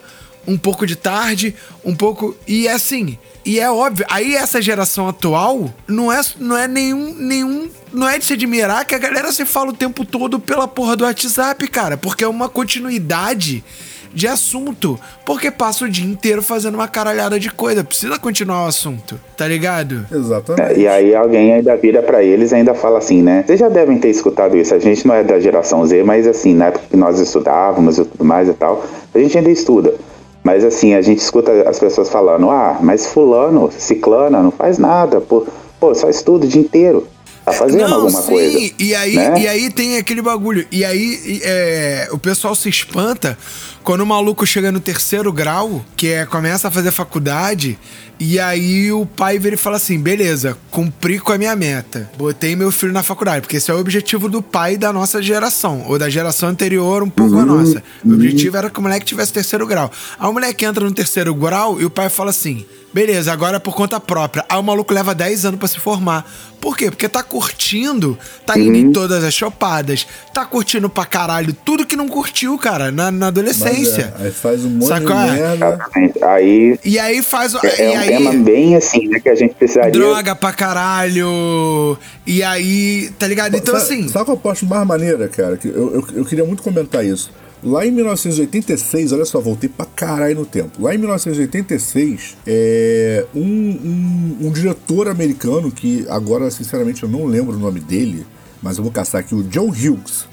um 0.50 0.58
pouco 0.58 0.86
de 0.86 0.96
tarde, 0.96 1.54
um 1.84 1.94
pouco. 1.94 2.36
E 2.46 2.66
é 2.66 2.72
assim. 2.72 3.16
E 3.44 3.58
é 3.58 3.70
óbvio, 3.70 4.04
aí 4.10 4.34
essa 4.34 4.60
geração 4.60 5.08
atual 5.08 5.72
não 5.88 6.12
é, 6.12 6.20
não 6.38 6.56
é 6.56 6.68
nenhum, 6.68 7.14
nenhum. 7.14 7.70
Não 7.92 8.08
é 8.08 8.18
de 8.18 8.24
se 8.24 8.34
admirar 8.34 8.84
que 8.84 8.94
a 8.94 8.98
galera 8.98 9.32
se 9.32 9.44
fala 9.44 9.70
o 9.70 9.76
tempo 9.76 10.04
todo 10.04 10.38
pela 10.38 10.68
porra 10.68 10.96
do 10.96 11.04
WhatsApp, 11.04 11.66
cara. 11.68 11.96
Porque 11.96 12.22
é 12.22 12.28
uma 12.28 12.48
continuidade 12.48 13.64
de 14.12 14.28
assunto. 14.28 14.98
Porque 15.24 15.50
passa 15.50 15.84
o 15.84 15.88
dia 15.88 16.04
inteiro 16.04 16.42
fazendo 16.42 16.74
uma 16.74 16.86
caralhada 16.86 17.40
de 17.40 17.50
coisa. 17.50 17.82
Precisa 17.82 18.18
continuar 18.18 18.64
o 18.64 18.68
assunto, 18.68 19.18
tá 19.36 19.48
ligado? 19.48 20.06
Exatamente. 20.12 20.78
É, 20.78 20.78
E 20.78 20.86
aí 20.86 21.14
alguém 21.14 21.54
ainda 21.54 21.76
vira 21.76 22.02
pra 22.02 22.22
eles 22.22 22.52
e 22.52 22.56
ainda 22.56 22.74
fala 22.74 22.98
assim, 22.98 23.22
né? 23.22 23.42
Vocês 23.46 23.58
já 23.58 23.68
devem 23.68 23.98
ter 23.98 24.10
escutado 24.10 24.56
isso. 24.56 24.74
A 24.74 24.78
gente 24.78 25.06
não 25.06 25.14
é 25.14 25.24
da 25.24 25.40
geração 25.40 25.84
Z, 25.86 26.02
mas 26.04 26.26
assim, 26.26 26.54
na 26.54 26.66
época 26.66 26.84
que 26.90 26.96
nós 26.96 27.18
estudávamos 27.18 27.98
e 27.98 28.04
tudo 28.04 28.24
mais 28.24 28.48
e 28.48 28.52
tal, 28.52 28.84
a 29.14 29.18
gente 29.18 29.36
ainda 29.36 29.50
estuda. 29.50 29.94
Mas 30.42 30.64
assim, 30.64 30.94
a 30.94 31.02
gente 31.02 31.18
escuta 31.18 31.52
as 31.68 31.78
pessoas 31.78 32.08
falando, 32.08 32.50
ah, 32.50 32.78
mas 32.80 33.06
fulano, 33.06 33.70
ciclana, 33.76 34.42
não 34.42 34.50
faz 34.50 34.78
nada, 34.78 35.20
pô, 35.20 35.46
pô 35.78 35.94
só 35.94 36.08
estuda 36.08 36.46
o 36.46 36.48
dia 36.48 36.60
inteiro. 36.60 37.06
Tá 37.44 37.52
fazendo 37.52 37.88
Não, 37.88 37.94
alguma 37.94 38.22
sim, 38.22 38.32
coisa. 38.32 38.74
E 38.78 38.94
aí, 38.94 39.16
né? 39.16 39.34
e 39.38 39.48
aí 39.48 39.70
tem 39.70 39.96
aquele 39.96 40.22
bagulho. 40.22 40.66
E 40.70 40.84
aí 40.84 41.40
é, 41.42 42.08
o 42.12 42.18
pessoal 42.18 42.54
se 42.54 42.68
espanta 42.68 43.36
quando 43.82 44.02
o 44.02 44.06
maluco 44.06 44.46
chega 44.46 44.70
no 44.70 44.80
terceiro 44.80 45.32
grau, 45.32 45.84
que 45.96 46.08
é 46.08 46.26
começa 46.26 46.68
a 46.68 46.70
fazer 46.70 46.90
faculdade, 46.90 47.78
e 48.18 48.38
aí 48.38 48.92
o 48.92 49.06
pai 49.06 49.38
vira 49.38 49.54
e 49.54 49.58
fala 49.58 49.76
assim: 49.76 49.98
beleza, 49.98 50.56
cumpri 50.70 51.18
com 51.18 51.32
a 51.32 51.38
minha 51.38 51.56
meta. 51.56 52.10
Botei 52.16 52.54
meu 52.54 52.70
filho 52.70 52.92
na 52.92 53.02
faculdade, 53.02 53.40
porque 53.40 53.56
esse 53.56 53.70
é 53.70 53.74
o 53.74 53.78
objetivo 53.78 54.28
do 54.28 54.42
pai 54.42 54.76
da 54.76 54.92
nossa 54.92 55.22
geração, 55.22 55.84
ou 55.86 55.98
da 55.98 56.10
geração 56.10 56.48
anterior, 56.48 57.02
um 57.02 57.10
pouco 57.10 57.34
Uhum, 57.34 57.40
a 57.40 57.46
nossa. 57.46 57.82
O 58.04 58.12
objetivo 58.12 58.56
era 58.56 58.68
que 58.68 58.78
o 58.78 58.82
moleque 58.82 59.06
tivesse 59.06 59.32
terceiro 59.32 59.66
grau. 59.66 59.90
Aí 60.18 60.28
o 60.28 60.32
moleque 60.32 60.64
entra 60.64 60.84
no 60.84 60.92
terceiro 60.92 61.34
grau 61.34 61.80
e 61.80 61.84
o 61.84 61.90
pai 61.90 62.08
fala 62.08 62.30
assim: 62.30 62.66
beleza, 62.92 63.32
agora 63.32 63.56
é 63.56 63.60
por 63.60 63.74
conta 63.74 63.98
própria. 64.00 64.44
Aí 64.48 64.58
o 64.58 64.62
maluco 64.62 64.92
leva 64.92 65.14
10 65.14 65.44
anos 65.44 65.58
pra 65.58 65.68
se 65.68 65.78
formar. 65.78 66.30
Por 66.60 66.76
quê? 66.76 66.90
Porque 66.90 67.08
tá 67.08 67.22
curtindo, 67.22 68.18
tá 68.44 68.58
indo 68.58 68.68
Uhum. 68.70 68.74
em 68.76 68.92
todas 68.92 69.24
as 69.24 69.32
chopadas, 69.32 70.06
tá 70.34 70.44
curtindo 70.44 70.90
pra 70.90 71.06
caralho 71.06 71.54
tudo 71.64 71.86
que 71.86 71.96
não 71.96 72.06
curtiu, 72.06 72.58
cara, 72.58 72.90
na, 72.90 73.04
na 73.10 73.12
Mas, 73.12 73.28
adolescência. 73.28 74.14
é, 74.20 74.24
aí 74.26 74.30
faz 74.30 74.62
um 74.64 74.68
monte 74.68 74.88
Sacou? 74.88 75.06
de 75.16 75.30
merda. 75.30 75.78
Aí 76.22 76.78
E 76.84 76.98
aí 76.98 77.22
faz. 77.22 77.54
o- 77.54 77.60
é 77.64 77.92
e 77.92 77.96
um 77.96 77.98
aí, 78.00 78.08
tema 78.08 78.32
bem 78.44 78.76
assim, 78.76 79.08
né? 79.08 79.18
Que 79.20 79.30
a 79.30 79.34
gente 79.34 79.54
precisaria. 79.54 79.90
droga 79.90 80.34
pra 80.36 80.52
caralho. 80.52 81.96
E 82.26 82.42
aí, 82.42 83.10
tá 83.18 83.26
ligado? 83.26 83.56
Então, 83.56 83.78
sabe, 83.78 83.84
assim. 83.94 84.08
Sabe 84.08 84.24
qual 84.26 84.40
eu 84.44 84.50
acho 84.50 84.66
mais 84.66 84.86
maneira, 84.86 85.28
cara? 85.28 85.56
Que 85.56 85.68
eu, 85.68 85.94
eu, 85.94 86.06
eu 86.16 86.24
queria 86.24 86.44
muito 86.44 86.62
comentar 86.62 87.04
isso. 87.04 87.30
Lá 87.62 87.86
em 87.86 87.90
1986, 87.90 89.12
olha 89.12 89.24
só, 89.26 89.38
voltei 89.40 89.68
pra 89.68 89.84
caralho 89.84 90.36
no 90.36 90.46
tempo. 90.46 90.82
Lá 90.82 90.94
em 90.94 90.98
1986, 90.98 92.36
é, 92.46 93.26
um, 93.34 93.40
um, 93.42 94.36
um 94.46 94.52
diretor 94.52 95.08
americano, 95.08 95.70
que 95.70 96.06
agora, 96.08 96.50
sinceramente, 96.50 97.02
eu 97.02 97.08
não 97.08 97.26
lembro 97.26 97.56
o 97.56 97.58
nome 97.58 97.80
dele, 97.80 98.26
mas 98.62 98.78
eu 98.78 98.82
vou 98.82 98.92
caçar 98.92 99.20
aqui, 99.20 99.34
o 99.34 99.42
John 99.42 99.68
Hughes. 99.68 100.26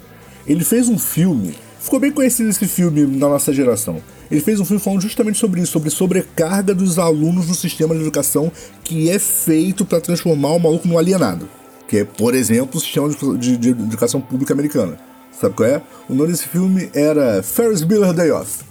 Ele 0.45 0.63
fez 0.63 0.87
um 0.87 0.97
filme, 0.97 1.53
ficou 1.81 1.99
bem 1.99 2.11
conhecido 2.11 2.49
esse 2.49 2.65
filme 2.65 3.05
na 3.05 3.27
nossa 3.27 3.51
geração. 3.51 3.97
Ele 4.31 4.39
fez 4.41 4.59
um 4.59 4.65
filme 4.65 4.81
falando 4.81 5.01
justamente 5.01 5.37
sobre 5.37 5.61
isso, 5.61 5.71
sobre 5.73 5.89
sobrecarga 5.89 6.73
dos 6.73 6.97
alunos 6.99 7.47
no 7.47 7.55
sistema 7.55 7.93
de 7.95 8.01
educação 8.01 8.51
que 8.83 9.09
é 9.09 9.19
feito 9.19 9.83
pra 9.85 9.99
transformar 10.01 10.49
o 10.51 10.59
maluco 10.59 10.87
num 10.87 10.97
alienado. 10.97 11.47
Que 11.87 11.99
é, 11.99 12.03
por 12.05 12.33
exemplo, 12.35 12.77
o 12.77 12.79
sistema 12.81 13.09
de, 13.09 13.37
de- 13.37 13.57
de 13.57 13.69
educação 13.69 14.19
pública 14.19 14.53
americana. 14.53 14.97
Sabe 15.39 15.55
qual 15.55 15.69
é? 15.69 15.81
O 16.09 16.13
nome 16.15 16.31
desse 16.31 16.47
filme 16.47 16.89
era 16.93 17.43
Ferris 17.43 17.83
Bueller 17.83 18.13
Day 18.13 18.31
Off. 18.31 18.65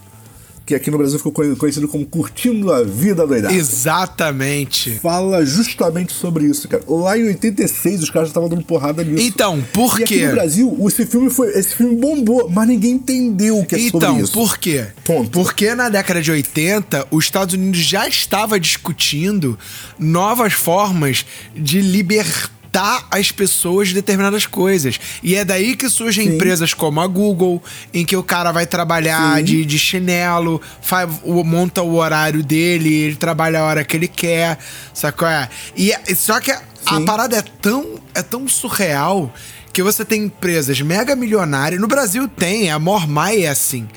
Que 0.65 0.75
aqui 0.75 0.91
no 0.91 0.97
Brasil 0.97 1.17
ficou 1.17 1.31
conhe- 1.31 1.55
conhecido 1.55 1.87
como 1.87 2.05
Curtindo 2.05 2.73
a 2.73 2.83
Vida 2.83 3.25
Doidada. 3.25 3.53
Exatamente. 3.53 4.99
Fala 5.01 5.45
justamente 5.45 6.11
sobre 6.11 6.45
isso, 6.45 6.67
cara. 6.67 6.83
Lá 6.85 7.17
em 7.17 7.23
86 7.23 8.03
os 8.03 8.09
caras 8.09 8.27
estavam 8.27 8.49
dando 8.49 8.63
porrada 8.63 9.01
nisso. 9.01 9.23
Então, 9.25 9.63
por 9.71 9.97
e 9.97 10.03
aqui 10.03 10.17
quê? 10.17 10.25
no 10.27 10.33
Brasil, 10.33 10.77
esse 10.87 11.05
filme, 11.05 11.29
foi, 11.29 11.57
esse 11.57 11.73
filme 11.73 11.95
bombou, 11.95 12.49
mas 12.49 12.67
ninguém 12.67 12.91
entendeu 12.95 13.59
o 13.59 13.65
que 13.65 13.75
é 13.75 13.79
Então, 13.79 14.01
sobre 14.01 14.23
isso. 14.23 14.33
por 14.33 14.57
quê? 14.57 14.87
Ponto. 15.05 15.29
Porque 15.29 15.73
na 15.73 15.87
década 15.87 16.21
de 16.21 16.31
80, 16.31 17.07
os 17.11 17.23
Estados 17.23 17.53
Unidos 17.55 17.79
já 17.79 18.05
estava 18.05 18.59
discutindo 18.59 19.57
novas 19.97 20.51
formas 20.51 21.25
de 21.55 21.79
libertar 21.79 22.56
limitar 22.77 23.07
as 23.09 23.31
pessoas 23.31 23.89
de 23.89 23.95
determinadas 23.95 24.45
coisas. 24.45 24.99
E 25.23 25.35
é 25.35 25.43
daí 25.43 25.75
que 25.75 25.89
surgem 25.89 26.27
Sim. 26.27 26.35
empresas 26.35 26.73
como 26.73 27.01
a 27.01 27.07
Google, 27.07 27.61
em 27.93 28.05
que 28.05 28.15
o 28.15 28.23
cara 28.23 28.51
vai 28.51 28.65
trabalhar 28.65 29.41
de, 29.41 29.65
de 29.65 29.79
chinelo, 29.79 30.61
faz, 30.81 31.09
monta 31.25 31.81
o 31.81 31.95
horário 31.95 32.43
dele, 32.43 32.93
ele 32.93 33.15
trabalha 33.15 33.59
a 33.59 33.63
hora 33.63 33.83
que 33.83 33.97
ele 33.97 34.07
quer, 34.07 34.57
sacou? 34.93 35.27
É? 35.27 35.49
E 35.75 35.91
é- 35.91 36.15
só 36.15 36.39
que 36.39 36.51
a, 36.51 36.61
a 36.85 37.01
parada 37.01 37.37
é 37.37 37.41
tão, 37.41 37.99
é 38.13 38.21
tão 38.21 38.47
surreal 38.47 39.33
que 39.73 39.83
você 39.83 40.03
tem 40.03 40.23
empresas 40.23 40.79
mega 40.81 41.15
milionárias. 41.15 41.79
No 41.79 41.87
Brasil 41.87 42.27
tem, 42.27 42.71
a 42.71 42.79
Mormai 42.79 43.43
é 43.43 43.49
assim. 43.49 43.87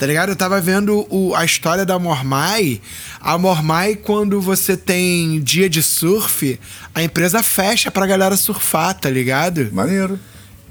Tá 0.00 0.06
ligado? 0.06 0.30
Eu 0.30 0.36
tava 0.36 0.58
vendo 0.62 1.06
o- 1.10 1.34
a 1.36 1.44
história 1.44 1.84
da 1.84 1.98
Mormai. 1.98 2.80
A 3.20 3.36
Mormai, 3.36 3.94
quando 3.96 4.40
você 4.40 4.74
tem 4.74 5.38
dia 5.42 5.68
de 5.68 5.82
surf, 5.82 6.58
a 6.94 7.02
empresa 7.02 7.42
fecha 7.42 7.90
pra 7.90 8.06
galera 8.06 8.34
surfar, 8.34 8.94
tá 8.94 9.10
ligado? 9.10 9.68
Maneiro. 9.70 10.18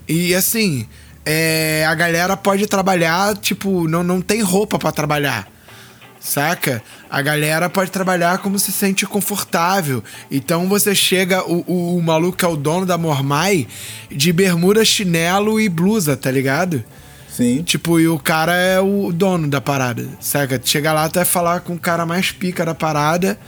E 0.08 0.34
assim, 0.34 0.88
é, 1.24 1.86
a 1.88 1.94
galera 1.94 2.36
pode 2.36 2.66
trabalhar, 2.66 3.38
tipo, 3.38 3.88
não, 3.88 4.02
não 4.02 4.20
tem 4.20 4.42
roupa 4.42 4.80
pra 4.80 4.92
trabalhar. 4.92 5.48
Saca? 6.20 6.82
A 7.08 7.22
galera 7.22 7.70
pode 7.70 7.92
trabalhar 7.92 8.40
como 8.40 8.58
se 8.58 8.72
sente 8.72 9.06
confortável. 9.06 10.04
Então 10.32 10.68
você 10.68 10.96
chega, 10.96 11.44
o, 11.48 11.64
o, 11.68 11.98
o 11.98 12.02
maluco 12.02 12.44
é 12.44 12.48
o 12.48 12.58
dono 12.58 12.84
da 12.84 12.98
Mormai, 12.98 13.68
de 14.12 14.34
bermuda, 14.34 14.84
chinelo 14.84 15.62
e 15.62 15.70
blusa, 15.70 16.18
tá 16.18 16.32
ligado? 16.32 16.84
Sim. 17.40 17.64
Tipo, 17.64 18.02
e 18.02 18.08
o 18.08 18.20
cara 18.20 18.54
é 18.54 18.82
o 18.82 19.14
dono 19.14 19.48
da 19.48 19.62
parada, 19.62 20.06
saca? 20.20 20.60
Chega 20.62 20.92
lá, 20.92 21.08
tu 21.08 21.16
vai 21.16 21.26
falar 21.26 21.62
com 21.62 21.74
o 21.74 21.80
cara 21.80 22.06
mais 22.06 22.34
pica 22.34 22.66
da 22.66 22.76
parada, 22.76 23.40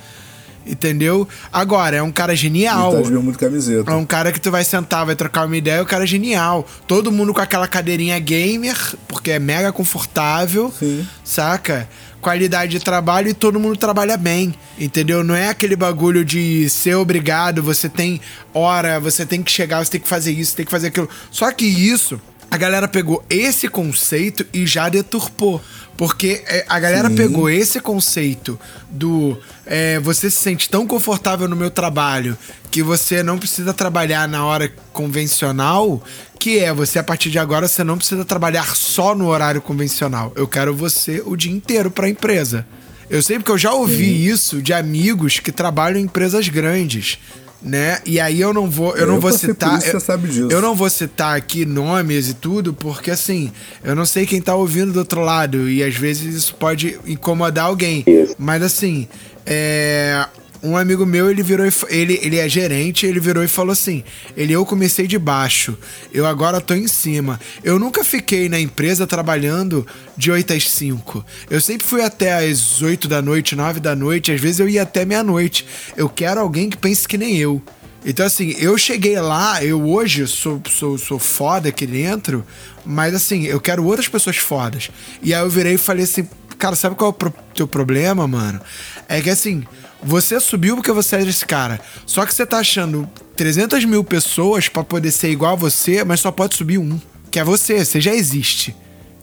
entendeu? 0.65 1.27
Agora, 1.51 1.97
é 1.97 2.01
um 2.01 2.11
cara 2.11 2.33
genial. 2.33 2.93
Tá 2.93 3.01
de 3.01 3.13
e 3.13 3.33
camiseta. 3.33 3.91
É 3.91 3.95
um 3.95 4.05
cara 4.05 4.31
que 4.31 4.39
tu 4.39 4.49
vai 4.49 4.63
sentar, 4.63 5.05
vai 5.05 5.13
trocar 5.13 5.45
uma 5.45 5.57
ideia, 5.57 5.83
o 5.83 5.85
cara 5.85 6.05
é 6.05 6.07
genial. 6.07 6.65
Todo 6.87 7.11
mundo 7.11 7.33
com 7.33 7.41
aquela 7.41 7.67
cadeirinha 7.67 8.17
gamer, 8.17 8.77
porque 9.09 9.31
é 9.31 9.39
mega 9.39 9.73
confortável, 9.73 10.73
Sim. 10.79 11.05
saca? 11.21 11.89
Qualidade 12.21 12.71
de 12.71 12.79
trabalho 12.79 13.27
e 13.27 13.33
todo 13.33 13.59
mundo 13.59 13.75
trabalha 13.75 14.15
bem, 14.15 14.55
entendeu? 14.79 15.21
Não 15.21 15.35
é 15.35 15.49
aquele 15.49 15.75
bagulho 15.75 16.23
de 16.23 16.69
ser 16.69 16.95
obrigado, 16.95 17.61
você 17.61 17.89
tem 17.89 18.21
hora, 18.53 19.01
você 19.01 19.25
tem 19.25 19.43
que 19.43 19.51
chegar, 19.51 19.83
você 19.83 19.91
tem 19.91 19.99
que 19.99 20.07
fazer 20.07 20.31
isso, 20.31 20.55
tem 20.55 20.63
que 20.63 20.71
fazer 20.71 20.87
aquilo. 20.87 21.09
Só 21.29 21.51
que 21.51 21.65
isso, 21.65 22.21
a 22.51 22.57
galera 22.57 22.85
pegou 22.85 23.23
esse 23.29 23.69
conceito 23.69 24.45
e 24.53 24.67
já 24.67 24.89
deturpou. 24.89 25.61
Porque 25.95 26.43
é, 26.47 26.65
a 26.67 26.79
galera 26.79 27.09
Sim. 27.09 27.15
pegou 27.15 27.49
esse 27.49 27.79
conceito 27.79 28.59
do 28.89 29.37
é, 29.65 29.99
você 29.99 30.29
se 30.29 30.37
sente 30.37 30.69
tão 30.69 30.85
confortável 30.85 31.47
no 31.47 31.55
meu 31.55 31.71
trabalho 31.71 32.37
que 32.69 32.83
você 32.83 33.23
não 33.23 33.37
precisa 33.37 33.73
trabalhar 33.73 34.27
na 34.27 34.43
hora 34.43 34.73
convencional, 34.91 36.03
que 36.39 36.59
é 36.59 36.73
você 36.73 36.99
a 36.99 37.03
partir 37.03 37.29
de 37.29 37.39
agora 37.39 37.67
você 37.67 37.83
não 37.83 37.97
precisa 37.97 38.25
trabalhar 38.25 38.75
só 38.75 39.15
no 39.15 39.27
horário 39.27 39.61
convencional. 39.61 40.33
Eu 40.35 40.47
quero 40.47 40.75
você 40.75 41.21
o 41.25 41.37
dia 41.37 41.51
inteiro 41.51 41.89
para 41.89 42.07
a 42.07 42.09
empresa. 42.09 42.65
Eu 43.09 43.21
sei 43.21 43.37
porque 43.37 43.51
eu 43.51 43.57
já 43.57 43.71
ouvi 43.71 44.27
isso 44.27 44.61
de 44.61 44.73
amigos 44.73 45.39
que 45.39 45.51
trabalham 45.51 45.99
em 45.99 46.03
empresas 46.03 46.49
grandes, 46.49 47.19
né? 47.61 47.99
E 48.05 48.19
aí 48.19 48.41
eu 48.41 48.53
não 48.53 48.69
vou, 48.69 48.95
eu 48.95 49.03
É, 49.03 49.07
não 49.07 49.15
eu 49.15 49.21
vou 49.21 49.31
citar, 49.31 49.77
isso, 49.77 49.87
você 49.89 49.95
eu, 49.95 49.99
sabe 49.99 50.27
disso. 50.27 50.47
eu 50.51 50.61
não 50.61 50.73
vou 50.75 50.89
citar 50.89 51.37
aqui 51.37 51.65
nomes 51.65 52.29
e 52.29 52.33
tudo, 52.33 52.73
porque 52.73 53.11
assim, 53.11 53.51
eu 53.83 53.95
não 53.95 54.05
sei 54.05 54.25
quem 54.25 54.41
tá 54.41 54.55
ouvindo 54.55 54.91
do 54.91 54.99
outro 54.99 55.21
lado 55.21 55.69
e 55.69 55.83
às 55.83 55.95
vezes 55.95 56.33
isso 56.35 56.55
pode 56.55 56.99
incomodar 57.05 57.65
alguém. 57.65 58.03
Mas 58.37 58.63
assim, 58.63 59.07
é. 59.45 60.25
Um 60.63 60.77
amigo 60.77 61.07
meu, 61.07 61.31
ele 61.31 61.41
virou 61.41 61.67
ele, 61.89 62.19
ele 62.21 62.37
é 62.37 62.47
gerente, 62.47 63.07
ele 63.07 63.19
virou 63.19 63.43
e 63.43 63.47
falou 63.47 63.71
assim: 63.71 64.03
ele 64.37 64.53
eu 64.53 64.63
comecei 64.63 65.07
de 65.07 65.17
baixo, 65.17 65.75
eu 66.13 66.25
agora 66.25 66.61
tô 66.61 66.75
em 66.75 66.87
cima. 66.87 67.39
Eu 67.63 67.79
nunca 67.79 68.03
fiquei 68.03 68.47
na 68.47 68.59
empresa 68.59 69.07
trabalhando 69.07 69.85
de 70.15 70.29
8 70.29 70.53
às 70.53 70.69
5. 70.69 71.25
Eu 71.49 71.59
sempre 71.59 71.87
fui 71.87 72.03
até 72.03 72.47
às 72.47 72.81
8 72.81 73.07
da 73.07 73.21
noite, 73.21 73.55
9 73.55 73.79
da 73.79 73.95
noite, 73.95 74.31
às 74.31 74.39
vezes 74.39 74.59
eu 74.59 74.69
ia 74.69 74.83
até 74.83 75.03
meia-noite. 75.03 75.65
Eu 75.97 76.07
quero 76.07 76.39
alguém 76.39 76.69
que 76.69 76.77
pense 76.77 77.07
que 77.07 77.17
nem 77.17 77.37
eu. 77.37 77.61
Então, 78.03 78.25
assim, 78.25 78.55
eu 78.57 78.77
cheguei 78.77 79.19
lá, 79.19 79.63
eu 79.63 79.87
hoje 79.87 80.25
sou, 80.27 80.61
sou, 80.67 80.97
sou 80.97 81.19
foda 81.19 81.69
aqui 81.69 81.85
dentro, 81.85 82.43
mas 82.83 83.13
assim, 83.13 83.45
eu 83.45 83.61
quero 83.61 83.85
outras 83.85 84.07
pessoas 84.07 84.37
fodas. 84.37 84.89
E 85.21 85.33
aí 85.33 85.41
eu 85.41 85.49
virei 85.49 85.75
e 85.75 85.77
falei 85.77 86.03
assim, 86.03 86.27
cara, 86.61 86.75
sabe 86.75 86.95
qual 86.95 87.09
é 87.09 87.11
o 87.11 87.13
pro- 87.13 87.33
teu 87.55 87.67
problema, 87.67 88.27
mano? 88.27 88.61
É 89.09 89.19
que 89.19 89.29
assim, 89.29 89.63
você 90.01 90.39
subiu 90.39 90.75
porque 90.75 90.91
você 90.91 91.15
é 91.17 91.21
esse 91.23 91.45
cara. 91.45 91.81
Só 92.05 92.25
que 92.25 92.33
você 92.33 92.45
tá 92.45 92.59
achando 92.59 93.09
300 93.35 93.83
mil 93.85 94.03
pessoas 94.03 94.67
pra 94.67 94.83
poder 94.83 95.11
ser 95.11 95.29
igual 95.31 95.53
a 95.53 95.55
você, 95.55 96.03
mas 96.03 96.19
só 96.19 96.31
pode 96.31 96.55
subir 96.55 96.77
um. 96.77 96.99
Que 97.31 97.39
é 97.39 97.43
você, 97.43 97.83
você 97.83 97.99
já 97.99 98.13
existe. 98.13 98.75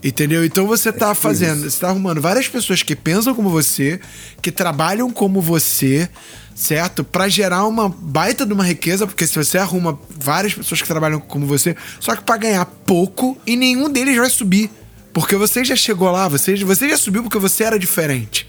Entendeu? 0.03 0.45
Então 0.45 0.65
você 0.65 0.91
tá 0.93 1.09
tipo 1.09 1.21
fazendo, 1.21 1.65
isso. 1.65 1.71
você 1.71 1.79
tá 1.81 1.89
arrumando 1.89 2.21
várias 2.21 2.47
pessoas 2.47 2.81
que 2.83 2.95
pensam 2.95 3.35
como 3.35 3.49
você, 3.49 3.99
que 4.41 4.49
trabalham 4.51 5.09
como 5.11 5.41
você, 5.41 6.09
certo? 6.55 7.03
Pra 7.03 7.27
gerar 7.27 7.65
uma 7.65 7.89
baita 7.89 8.45
de 8.45 8.53
uma 8.53 8.63
riqueza, 8.63 9.05
porque 9.05 9.27
se 9.27 9.35
você 9.35 9.57
arruma 9.57 9.99
várias 10.09 10.53
pessoas 10.53 10.81
que 10.81 10.87
trabalham 10.87 11.19
como 11.19 11.45
você, 11.45 11.75
só 11.99 12.15
que 12.15 12.23
pra 12.23 12.37
ganhar 12.37 12.65
pouco 12.65 13.37
e 13.45 13.57
nenhum 13.57 13.89
deles 13.89 14.15
vai 14.15 14.29
subir. 14.29 14.71
Porque 15.13 15.35
você 15.35 15.63
já 15.63 15.75
chegou 15.75 16.11
lá, 16.11 16.27
você, 16.27 16.55
você 16.63 16.89
já 16.89 16.97
subiu 16.97 17.23
porque 17.23 17.39
você 17.39 17.63
era 17.63 17.79
diferente. 17.79 18.47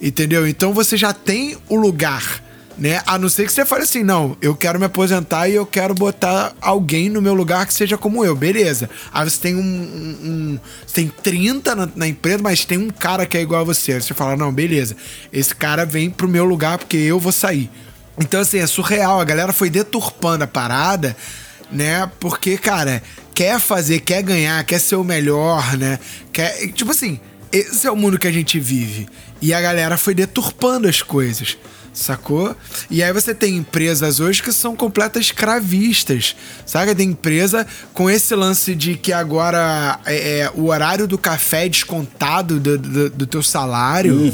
Entendeu? 0.00 0.46
Então 0.46 0.72
você 0.72 0.96
já 0.96 1.12
tem 1.12 1.56
o 1.68 1.76
lugar, 1.76 2.42
né? 2.76 3.00
A 3.06 3.16
não 3.18 3.28
ser 3.28 3.46
que 3.46 3.52
você 3.52 3.64
fale 3.64 3.84
assim, 3.84 4.02
não, 4.02 4.36
eu 4.42 4.54
quero 4.56 4.78
me 4.78 4.84
aposentar 4.84 5.48
e 5.48 5.54
eu 5.54 5.64
quero 5.64 5.94
botar 5.94 6.52
alguém 6.60 7.08
no 7.08 7.22
meu 7.22 7.34
lugar 7.34 7.66
que 7.66 7.72
seja 7.72 7.96
como 7.96 8.24
eu, 8.24 8.34
beleza. 8.34 8.90
Aí 9.12 9.28
você 9.30 9.40
tem 9.40 9.54
um. 9.54 9.60
um- 9.60 10.18
um- 10.24 10.60
tem 10.92 11.08
30 11.22 11.74
na, 11.76 11.88
na 11.94 12.08
empresa, 12.08 12.42
mas 12.42 12.64
tem 12.64 12.78
um 12.78 12.90
cara 12.90 13.24
que 13.26 13.38
é 13.38 13.42
igual 13.42 13.60
a 13.60 13.64
você. 13.64 13.92
Aí 13.92 14.02
você 14.02 14.12
fala, 14.12 14.36
não, 14.36 14.52
beleza, 14.52 14.96
esse 15.32 15.54
cara 15.54 15.86
vem 15.86 16.10
pro 16.10 16.28
meu 16.28 16.44
lugar 16.44 16.78
porque 16.78 16.96
eu 16.96 17.20
vou 17.20 17.32
sair. 17.32 17.70
Então, 18.18 18.40
assim, 18.40 18.58
é 18.58 18.66
surreal. 18.66 19.20
A 19.20 19.24
galera 19.24 19.52
foi 19.52 19.70
deturpando 19.70 20.44
a 20.44 20.46
parada, 20.48 21.16
né? 21.72 22.10
Porque, 22.20 22.56
cara, 22.56 23.02
quer 23.34 23.58
fazer, 23.58 24.00
quer 24.00 24.22
ganhar, 24.22 24.62
quer 24.64 24.78
ser 24.78 24.96
o 24.96 25.04
melhor, 25.04 25.76
né? 25.76 25.98
Quer, 26.32 26.68
tipo 26.72 26.90
assim, 26.90 27.18
esse 27.50 27.86
é 27.86 27.90
o 27.90 27.96
mundo 27.96 28.18
que 28.18 28.26
a 28.26 28.32
gente 28.32 28.58
vive. 28.58 29.08
E 29.40 29.52
a 29.52 29.60
galera 29.60 29.98
foi 29.98 30.14
deturpando 30.14 30.88
as 30.88 31.02
coisas. 31.02 31.56
Sacou? 31.92 32.56
E 32.90 33.02
aí 33.02 33.12
você 33.12 33.34
tem 33.34 33.56
empresas 33.56 34.18
hoje 34.18 34.42
que 34.42 34.50
são 34.50 34.74
completas 34.74 35.26
escravistas. 35.26 36.34
Sabe? 36.64 36.94
Tem 36.94 37.10
empresa 37.10 37.66
com 37.92 38.08
esse 38.08 38.34
lance 38.34 38.74
de 38.74 38.94
que 38.94 39.12
agora 39.12 40.00
é, 40.06 40.40
é, 40.40 40.50
o 40.54 40.68
horário 40.68 41.06
do 41.06 41.18
café 41.18 41.66
é 41.66 41.68
descontado 41.68 42.58
do, 42.58 42.78
do, 42.78 43.10
do 43.10 43.26
teu 43.26 43.42
salário. 43.42 44.32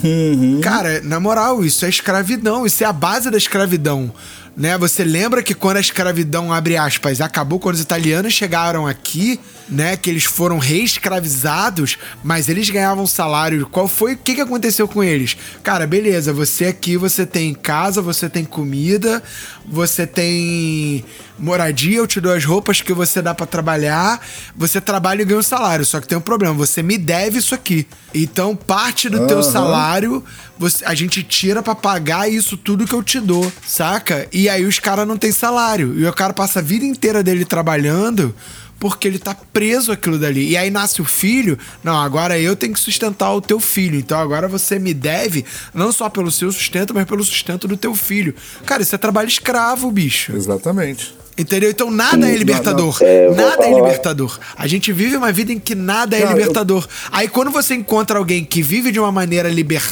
Cara, 0.63 1.01
na 1.01 1.19
moral, 1.19 1.65
isso 1.65 1.85
é 1.85 1.89
escravidão. 1.89 2.65
Isso 2.65 2.85
é 2.85 2.87
a 2.87 2.93
base 2.93 3.29
da 3.29 3.37
escravidão. 3.37 4.13
Né? 4.59 4.77
Você 4.77 5.05
lembra 5.05 5.41
que 5.41 5.55
quando 5.55 5.77
a 5.77 5.81
escravidão, 5.81 6.53
abre 6.53 6.77
aspas, 6.77 7.21
acabou 7.21 7.61
quando 7.61 7.77
os 7.77 7.81
italianos 7.81 8.33
chegaram 8.33 8.89
aqui, 8.89 9.39
né? 9.69 9.97
Que 9.97 10.11
eles 10.11 10.25
foram 10.25 10.59
reescravizados, 10.59 11.97
mas 12.25 12.49
eles 12.49 12.69
ganhavam 12.69 13.07
salário. 13.07 13.69
Qual 13.71 13.87
foi? 13.87 14.15
O 14.15 14.19
que, 14.19 14.35
que 14.35 14.41
aconteceu 14.41 14.89
com 14.89 15.05
eles? 15.05 15.37
Cara, 15.63 15.87
beleza, 15.87 16.33
você 16.33 16.65
aqui, 16.65 16.97
você 16.97 17.25
tem 17.25 17.55
casa, 17.55 18.03
você 18.03 18.29
tem 18.29 18.45
comida, 18.45 19.23
você 19.65 20.05
tem 20.05 21.05
moradia, 21.39 21.99
eu 21.99 22.07
te 22.07 22.21
dou 22.21 22.33
as 22.33 22.45
roupas 22.45 22.81
que 22.81 22.93
você 22.93 23.23
dá 23.23 23.35
pra 23.35 23.47
trabalhar, 23.47 24.21
você 24.57 24.81
trabalha 24.81 25.23
e 25.23 25.25
ganha 25.25 25.41
um 25.41 25.43
salário. 25.43 25.85
Só 25.85 26.01
que 26.01 26.09
tem 26.09 26.19
um 26.19 26.21
problema, 26.23 26.55
você 26.55 26.83
me 26.83 26.99
deve 26.99 27.39
isso 27.39 27.55
aqui. 27.55 27.87
Então, 28.15 28.57
parte 28.57 29.09
do 29.09 29.27
teu 29.27 29.39
Aham. 29.39 29.51
salário, 29.53 30.25
você- 30.59 30.85
a 30.85 30.95
gente 30.95 31.23
tira 31.23 31.63
pra 31.63 31.75
pagar 31.75 32.31
isso 32.31 32.57
tudo 32.57 32.87
que 32.87 32.95
eu 32.95 33.03
te 33.03 33.21
dou, 33.21 33.51
saca? 33.67 34.27
E 34.33 34.49
aí 34.49 34.65
os 34.65 34.79
caras 34.79 35.07
não 35.07 35.17
têm 35.17 35.33
salário. 35.33 35.99
E 35.99 36.07
o 36.07 36.13
cara 36.13 36.33
passa 36.33 36.59
a 36.59 36.63
vida 36.63 36.85
inteira 36.85 37.23
dele 37.23 37.45
trabalhando 37.45 38.35
porque 38.81 39.09
ele 39.09 39.19
tá 39.19 39.35
preso 39.53 39.91
aquilo 39.91 40.19
dali. 40.21 40.51
E 40.51 40.57
aí 40.57 40.71
nasce 40.71 41.03
o 41.03 41.05
filho, 41.05 41.59
não, 41.83 41.97
agora 42.01 42.39
eu 42.39 42.55
tenho 42.55 42.73
que 42.73 42.79
sustentar 42.79 43.33
o 43.33 43.41
teu 43.41 43.59
filho. 43.59 43.99
Então 43.99 44.19
agora 44.21 44.47
você 44.47 44.79
me 44.79 44.95
deve, 44.95 45.45
não 45.75 45.91
só 45.91 46.09
pelo 46.09 46.31
seu 46.31 46.51
sustento, 46.53 46.95
mas 46.95 47.05
pelo 47.05 47.25
sustento 47.25 47.67
do 47.67 47.77
teu 47.77 47.93
filho. 47.95 48.35
Cara, 48.65 48.81
isso 48.83 48.95
é 48.95 48.99
trabalho 48.99 49.27
escravo, 49.29 49.91
bicho. 49.91 50.31
Exatamente. 50.33 51.13
Entendeu? 51.39 51.71
Então 51.71 51.91
nada 51.91 52.27
é 52.27 52.33
Não, 52.33 52.37
libertador. 52.37 52.99
não. 53.01 53.07
É, 53.07 53.27
eu 53.27 53.35
vou 53.35 53.49
nada 53.49 53.65
é 53.65 53.73
libertador. 53.73 54.39
A 54.57 54.67
gente 54.67 54.93
vive 54.93 55.17
uma 55.17 55.31
vida 55.31 55.53
em 55.53 55.59
que 55.61 55.75
nada 55.75 56.17
é 56.17 56.27
libertador. 56.27 56.87
Aí 57.13 57.29
quando 57.29 57.51
você 57.51 57.75
encontra 57.75 58.19
alguém 58.19 58.45
que 58.45 58.61
vive 58.61 58.91
de 58.91 58.99
uma 58.99 59.13
maneira 59.13 59.49
liber... 59.49 59.85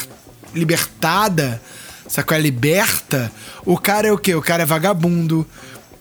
libertada, 0.53 1.63
sacou? 2.09 2.37
É 2.37 2.41
liberta, 2.41 3.31
o 3.65 3.79
cara 3.79 4.09
é 4.09 4.13
o 4.13 4.19
quê? 4.19 4.35
O 4.35 4.43
cara 4.43 4.65
é 4.65 4.67
vagabundo. 4.67 5.47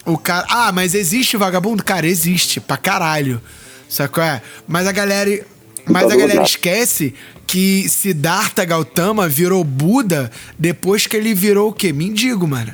O 0.06 0.18
cara. 0.18 0.46
Ah, 0.50 0.72
mas 0.72 0.96
existe 0.96 1.38
vagabundo? 1.38 1.84
Cara, 1.84 2.08
existe, 2.08 2.60
pra 2.60 2.78
caralho. 2.78 3.42
Sacou? 3.88 4.24
É? 4.24 4.42
Mas 4.68 4.88
a 4.88 4.92
galera. 4.92 5.46
Mas 5.88 6.12
a 6.12 6.16
galera 6.16 6.42
esquece 6.42 7.14
que 7.46 7.88
Siddhartha 7.88 8.66
Gautama 8.66 9.30
virou 9.30 9.64
Buda 9.64 10.32
depois 10.58 11.06
que 11.06 11.16
ele 11.16 11.34
virou 11.36 11.70
o 11.70 11.74
quê? 11.74 11.94
Mendigo, 11.94 12.48
mano. 12.48 12.74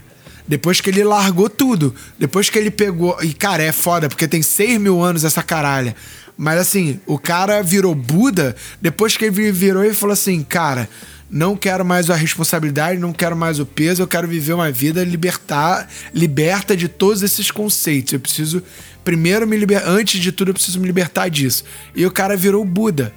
Depois 0.52 0.82
que 0.82 0.90
ele 0.90 1.02
largou 1.02 1.50
tudo. 1.50 1.96
Depois 2.20 2.50
que 2.50 2.60
ele 2.60 2.70
pegou. 2.70 3.18
E, 3.24 3.34
cara, 3.34 3.64
é 3.64 3.72
foda, 3.72 4.10
porque 4.10 4.28
tem 4.28 4.42
6 4.42 4.82
mil 4.82 5.02
anos 5.02 5.24
essa 5.24 5.42
caralha. 5.42 5.96
Mas 6.38 6.60
assim, 6.60 7.00
o 7.06 7.18
cara 7.18 7.64
virou 7.64 7.96
Buda. 7.96 8.54
Depois 8.82 9.16
que 9.16 9.24
ele 9.24 9.50
virou, 9.50 9.82
ele 9.82 9.94
falou 9.94 10.12
assim: 10.12 10.44
cara, 10.44 10.90
não 11.30 11.56
quero 11.56 11.86
mais 11.86 12.10
a 12.10 12.16
responsabilidade, 12.16 13.00
não 13.00 13.14
quero 13.14 13.34
mais 13.34 13.62
o 13.62 13.66
peso, 13.66 14.02
eu 14.02 14.08
quero 14.10 14.28
viver 14.28 14.52
uma 14.52 14.70
vida 14.70 15.06
libertar, 15.06 15.88
liberta 16.14 16.76
de 16.76 16.90
todos 16.90 17.24
esses 17.24 17.50
conceitos. 17.50 18.12
Eu 18.12 18.20
preciso 18.20 18.62
primeiro 19.06 19.48
me 19.48 19.56
libertar, 19.56 19.88
antes 19.88 20.20
de 20.20 20.34
tudo 20.34 20.50
eu 20.50 20.54
preciso 20.54 20.82
me 20.82 20.86
libertar 20.86 21.30
disso. 21.30 21.64
E 21.96 22.06
o 22.06 22.12
cara 22.12 22.36
virou 22.36 22.66
Buda, 22.66 23.14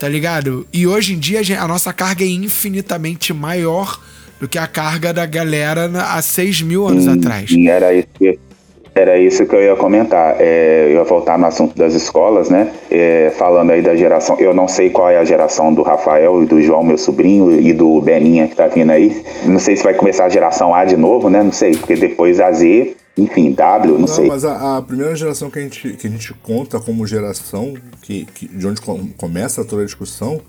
tá 0.00 0.08
ligado? 0.08 0.66
E 0.72 0.84
hoje 0.84 1.12
em 1.12 1.18
dia 1.20 1.40
a 1.62 1.68
nossa 1.68 1.92
carga 1.92 2.24
é 2.24 2.28
infinitamente 2.28 3.32
maior 3.32 4.00
do 4.42 4.48
que 4.48 4.58
a 4.58 4.66
carga 4.66 5.12
da 5.12 5.24
galera 5.24 5.88
há 5.94 6.20
6 6.20 6.62
mil 6.62 6.88
anos 6.88 7.04
Sim, 7.04 7.10
atrás. 7.18 7.48
sim, 7.48 7.68
era 7.68 7.94
isso 7.94 8.08
que, 8.18 8.38
era 8.92 9.16
isso 9.16 9.46
que 9.46 9.54
eu 9.54 9.62
ia 9.62 9.76
comentar. 9.76 10.34
É, 10.40 10.86
eu 10.88 10.94
ia 10.94 11.04
voltar 11.04 11.38
no 11.38 11.46
assunto 11.46 11.78
das 11.78 11.94
escolas, 11.94 12.50
né? 12.50 12.72
É, 12.90 13.32
falando 13.38 13.70
aí 13.70 13.80
da 13.80 13.94
geração. 13.94 14.36
Eu 14.40 14.52
não 14.52 14.66
sei 14.66 14.90
qual 14.90 15.08
é 15.08 15.16
a 15.18 15.24
geração 15.24 15.72
do 15.72 15.82
Rafael 15.82 16.42
e 16.42 16.46
do 16.46 16.60
João, 16.60 16.82
meu 16.82 16.98
sobrinho, 16.98 17.52
e 17.60 17.72
do 17.72 18.00
Beninha 18.00 18.48
que 18.48 18.56
tá 18.56 18.66
vindo 18.66 18.90
aí. 18.90 19.24
Não 19.46 19.60
sei 19.60 19.76
se 19.76 19.84
vai 19.84 19.94
começar 19.94 20.24
a 20.24 20.28
geração 20.28 20.74
A 20.74 20.84
de 20.84 20.96
novo, 20.96 21.30
né? 21.30 21.40
Não 21.40 21.52
sei, 21.52 21.76
porque 21.76 21.94
depois 21.94 22.40
a 22.40 22.50
Z, 22.50 22.96
enfim, 23.16 23.52
W, 23.52 23.92
não, 23.92 24.00
Não, 24.00 24.06
sei. 24.08 24.26
mas 24.26 24.44
a, 24.44 24.78
a 24.78 24.82
primeira 24.82 25.14
geração 25.14 25.48
que 25.50 25.60
a 25.60 25.62
gente, 25.62 25.90
que 25.96 26.06
a 26.08 26.10
gente 26.10 26.34
conta 26.42 26.80
como 26.80 27.06
geração, 27.06 27.74
que, 28.02 28.26
que- 28.34 28.48
de 28.48 28.66
onde 28.66 28.80
com- 28.80 29.06
começa 29.16 29.64
toda 29.64 29.82
a 29.82 29.84
discussão, 29.84 30.40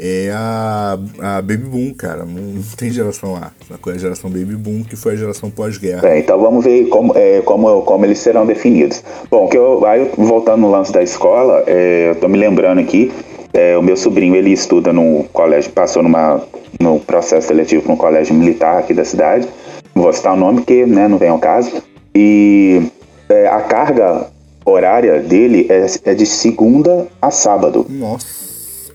é 0.00 0.30
a, 0.32 0.98
a 1.20 1.42
Baby 1.42 1.64
Boom, 1.64 1.94
cara. 1.94 2.24
Não, 2.24 2.40
não 2.40 2.62
tem 2.76 2.90
geração 2.90 3.36
A. 3.36 3.50
É 3.70 3.90
a 3.94 3.98
geração 3.98 4.30
Baby 4.30 4.56
Boom, 4.56 4.82
que 4.82 4.96
foi 4.96 5.12
a 5.12 5.16
geração 5.16 5.50
pós-guerra. 5.50 6.08
É, 6.08 6.18
então 6.18 6.40
vamos 6.40 6.64
ver 6.64 6.88
como, 6.88 7.12
é, 7.16 7.40
como, 7.42 7.82
como 7.82 8.04
eles 8.06 8.18
serão 8.18 8.46
definidos. 8.46 9.02
Bom, 9.30 9.46
que 9.48 9.56
eu, 9.58 9.84
aí 9.84 10.00
eu- 10.00 10.10
voltando 10.16 10.62
no 10.62 10.70
lance 10.70 10.90
da 10.92 11.02
escola, 11.02 11.62
é, 11.66 12.10
eu 12.10 12.14
tô 12.16 12.28
me 12.28 12.38
lembrando 12.38 12.80
aqui, 12.80 13.12
é, 13.52 13.76
o 13.76 13.82
meu 13.82 13.96
sobrinho 13.96 14.34
ele 14.34 14.50
estuda 14.50 14.92
no 14.92 15.24
colégio, 15.32 15.70
passou 15.72 16.02
numa, 16.02 16.40
no 16.80 16.98
processo 17.00 17.48
seletivo 17.48 17.82
para 17.82 17.92
um 17.92 17.96
colégio 17.96 18.34
militar 18.34 18.78
aqui 18.78 18.94
da 18.94 19.04
cidade. 19.04 19.46
Não 19.94 20.02
vou 20.02 20.12
citar 20.12 20.32
o 20.32 20.36
nome 20.36 20.60
porque 20.60 20.86
né, 20.86 21.08
não 21.08 21.18
vem 21.18 21.28
ao 21.28 21.38
caso. 21.38 21.70
E 22.14 22.82
é, 23.28 23.46
a 23.48 23.60
carga 23.60 24.26
horária 24.64 25.20
dele 25.20 25.66
é, 25.68 25.86
é 26.04 26.14
de 26.14 26.26
segunda 26.26 27.06
a 27.20 27.30
sábado. 27.30 27.86
Nossa. 27.88 28.39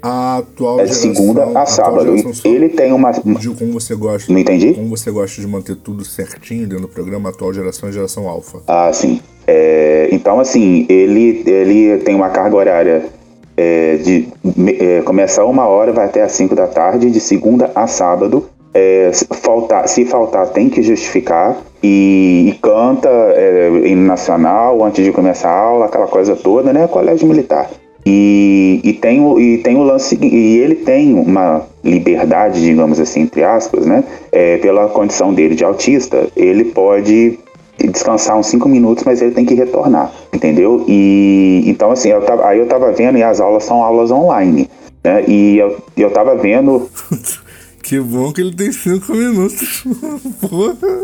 A 0.08 0.38
atual 0.38 0.80
É 0.80 0.84
de 0.84 0.94
geração. 0.94 1.16
segunda 1.16 1.60
a 1.60 1.66
sábado. 1.66 2.16
geração 2.16 2.52
Ele 2.52 2.70
tem 2.70 2.94
uma. 2.94 3.12
Como 3.12 3.74
você 3.74 3.96
gosta. 3.96 4.32
Não 4.32 4.38
entendi? 4.38 4.76
Como 4.76 4.88
você 4.90 5.10
gosta 5.10 5.42
de 5.42 5.48
manter 5.48 5.76
tudo 5.78 6.06
certinho 6.06 6.68
dentro 6.68 6.84
do 6.84 6.88
programa, 6.88 7.30
a 7.30 7.32
atual 7.32 7.52
geração 7.52 7.90
é 7.90 7.92
geração 7.92 8.30
alfa. 8.30 8.60
Ah, 8.68 8.92
sim. 8.94 9.20
É, 9.48 10.08
então, 10.12 10.40
assim, 10.40 10.86
ele, 10.88 11.42
ele 11.48 11.98
tem 12.04 12.14
uma 12.14 12.30
carga 12.30 12.56
horária 12.56 13.06
é, 13.58 13.96
de 13.96 14.28
é, 14.80 15.02
começa 15.02 15.44
uma 15.44 15.66
hora, 15.66 15.92
vai 15.92 16.06
até 16.06 16.22
às 16.22 16.34
5 16.34 16.54
da 16.54 16.68
tarde, 16.68 17.10
de 17.10 17.20
segunda 17.20 17.72
a 17.74 17.88
sábado. 17.88 18.46
É, 18.76 19.10
se, 19.12 19.26
faltar, 19.32 19.88
se 19.88 20.06
faltar, 20.06 20.50
tem 20.50 20.70
que 20.70 20.84
justificar. 20.84 21.58
E, 21.82 22.50
e 22.50 22.60
canta 22.62 23.10
é, 23.10 23.70
hino 23.86 24.06
nacional 24.06 24.84
antes 24.84 25.04
de 25.04 25.12
começar 25.12 25.50
a 25.50 25.58
aula, 25.58 25.86
aquela 25.86 26.06
coisa 26.06 26.36
toda, 26.36 26.72
né? 26.72 26.88
Colégio 26.88 27.28
militar. 27.28 27.72
E, 28.06 28.82
e, 28.84 28.94
tem 28.94 29.20
o, 29.20 29.40
e 29.40 29.58
tem 29.58 29.76
o 29.76 29.84
lance 29.84 30.16
e 30.22 30.58
ele 30.60 30.76
tem 30.76 31.14
uma 31.16 31.64
liberdade, 31.84 32.62
digamos 32.62 33.00
assim, 33.00 33.22
entre 33.22 33.44
aspas, 33.44 33.86
né? 33.86 34.04
É, 34.32 34.58
pela 34.58 34.88
condição 34.88 35.34
dele 35.34 35.56
de 35.56 35.64
autista, 35.64 36.28
ele 36.36 36.66
pode 36.66 37.40
descansar 37.80 38.38
uns 38.38 38.48
5 38.48 38.70
minutos, 38.70 39.04
mas 39.04 39.22
ele 39.22 39.32
tem 39.32 39.46
que 39.46 39.54
retornar, 39.54 40.12
entendeu? 40.32 40.86
E 40.88 41.64
então 41.66 41.92
assim, 41.92 42.10
eu 42.10 42.22
tava, 42.22 42.48
aí 42.48 42.60
eu 42.60 42.68
tava 42.68 42.92
vendo 42.92 43.18
e 43.18 43.24
as 43.24 43.40
aulas 43.40 43.64
são 43.64 43.84
aulas 43.84 44.12
online, 44.12 44.70
né? 45.04 45.24
E 45.28 45.58
eu, 45.58 45.78
eu 45.98 46.12
tava 46.12 46.36
vendo 46.36 46.88
Que 47.86 48.00
bom 48.00 48.34
que 48.34 48.42
ele 48.42 48.56
tem 48.56 48.72
cinco 48.72 49.14
minutos. 49.14 49.84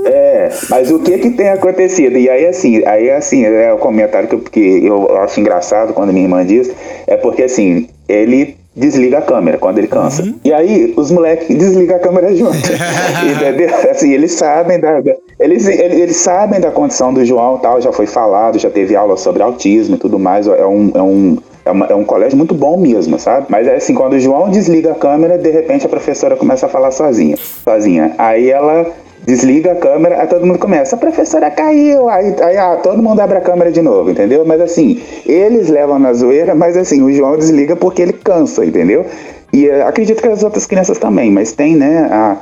É, 0.04 0.50
mas 0.70 0.92
o 0.92 1.00
que 1.00 1.18
que 1.18 1.30
tem 1.32 1.50
acontecido? 1.50 2.18
E 2.18 2.30
aí, 2.30 2.46
assim, 2.46 2.84
aí, 2.86 3.10
assim, 3.12 3.46
é 3.46 3.72
o 3.72 3.78
comentário 3.78 4.28
que 4.28 4.36
eu, 4.36 4.40
que 4.42 4.86
eu 4.86 5.18
acho 5.18 5.40
engraçado 5.40 5.94
quando 5.94 6.12
minha 6.12 6.26
irmã 6.26 6.46
diz, 6.46 6.70
é 7.08 7.16
porque, 7.16 7.44
assim, 7.44 7.88
ele 8.10 8.58
desliga 8.76 9.18
a 9.18 9.22
câmera 9.22 9.58
quando 9.58 9.78
ele 9.80 9.88
cansa. 9.88 10.24
E 10.44 10.54
aí, 10.54 10.94
os 10.96 11.12
moleques 11.12 11.48
desligam 11.58 11.96
a 11.96 12.00
câmera 12.00 12.34
junto. 12.36 12.56
Entendeu? 13.36 13.70
Assim, 13.90 14.12
eles 14.14 14.32
sabem 14.34 14.80
da... 14.80 15.02
Eles, 15.40 15.68
eles, 15.68 16.00
eles 16.00 16.18
sabem 16.18 16.60
da 16.60 16.72
condição 16.72 17.14
do 17.14 17.24
João 17.26 17.58
e 17.58 17.62
tal, 17.62 17.82
já 17.82 17.92
foi 17.92 18.06
falado, 18.08 18.58
já 18.60 18.70
teve 18.70 18.96
aula 18.96 19.18
sobre 19.18 19.44
autismo 19.44 19.96
e 19.96 19.98
tudo 20.00 20.18
mais, 20.20 20.48
é 20.48 20.66
um... 20.66 20.92
É 20.96 21.02
um 21.02 21.38
é, 21.64 21.70
uma- 21.70 21.86
é 21.86 21.94
um 21.94 22.04
colégio 22.04 22.36
muito 22.36 22.56
bom 22.56 22.76
mesmo, 22.76 23.20
sabe? 23.20 23.46
Mas 23.48 23.68
é 23.68 23.76
assim, 23.76 23.94
quando 23.94 24.14
o 24.14 24.20
João 24.20 24.50
desliga 24.50 24.94
a 24.94 24.96
câmera, 24.96 25.38
de 25.38 25.52
repente 25.52 25.86
a 25.86 25.90
professora 25.90 26.36
começa 26.36 26.66
a 26.66 26.70
falar 26.70 26.90
sozinha. 26.90 27.38
Sozinha. 27.64 28.16
Aí 28.18 28.50
ela 28.50 28.88
desliga 29.26 29.74
a 29.74 29.76
câmera, 29.76 30.22
aí 30.22 30.28
todo 30.28 30.46
mundo 30.46 30.60
começa, 30.60 30.96
a 30.96 31.00
professora 31.00 31.50
caiu, 31.52 32.10
aí, 32.10 32.36
aí 32.42 32.58
ah, 32.58 32.80
todo 32.82 33.02
mundo 33.02 33.20
abre 33.20 33.38
a 33.38 33.42
câmera 33.42 33.72
de 33.72 33.82
novo, 33.82 34.10
entendeu? 34.10 34.44
Mas 34.46 34.60
assim, 34.62 35.02
eles 35.26 35.70
levam 35.70 36.00
na 36.00 36.14
zoeira, 36.14 36.56
mas 36.56 36.76
assim, 36.76 37.02
o 37.02 37.12
João 37.12 37.38
desliga 37.38 37.76
porque 37.76 38.02
ele 38.02 38.14
cansa, 38.14 38.66
entendeu? 38.66 39.06
E 39.54 39.68
eh, 39.68 39.84
acredito 39.84 40.22
que 40.22 40.28
as 40.28 40.44
outras 40.44 40.66
crianças 40.66 40.98
também, 40.98 41.30
mas 41.32 41.52
tem, 41.52 41.76
né, 41.76 42.08
a, 42.10 42.38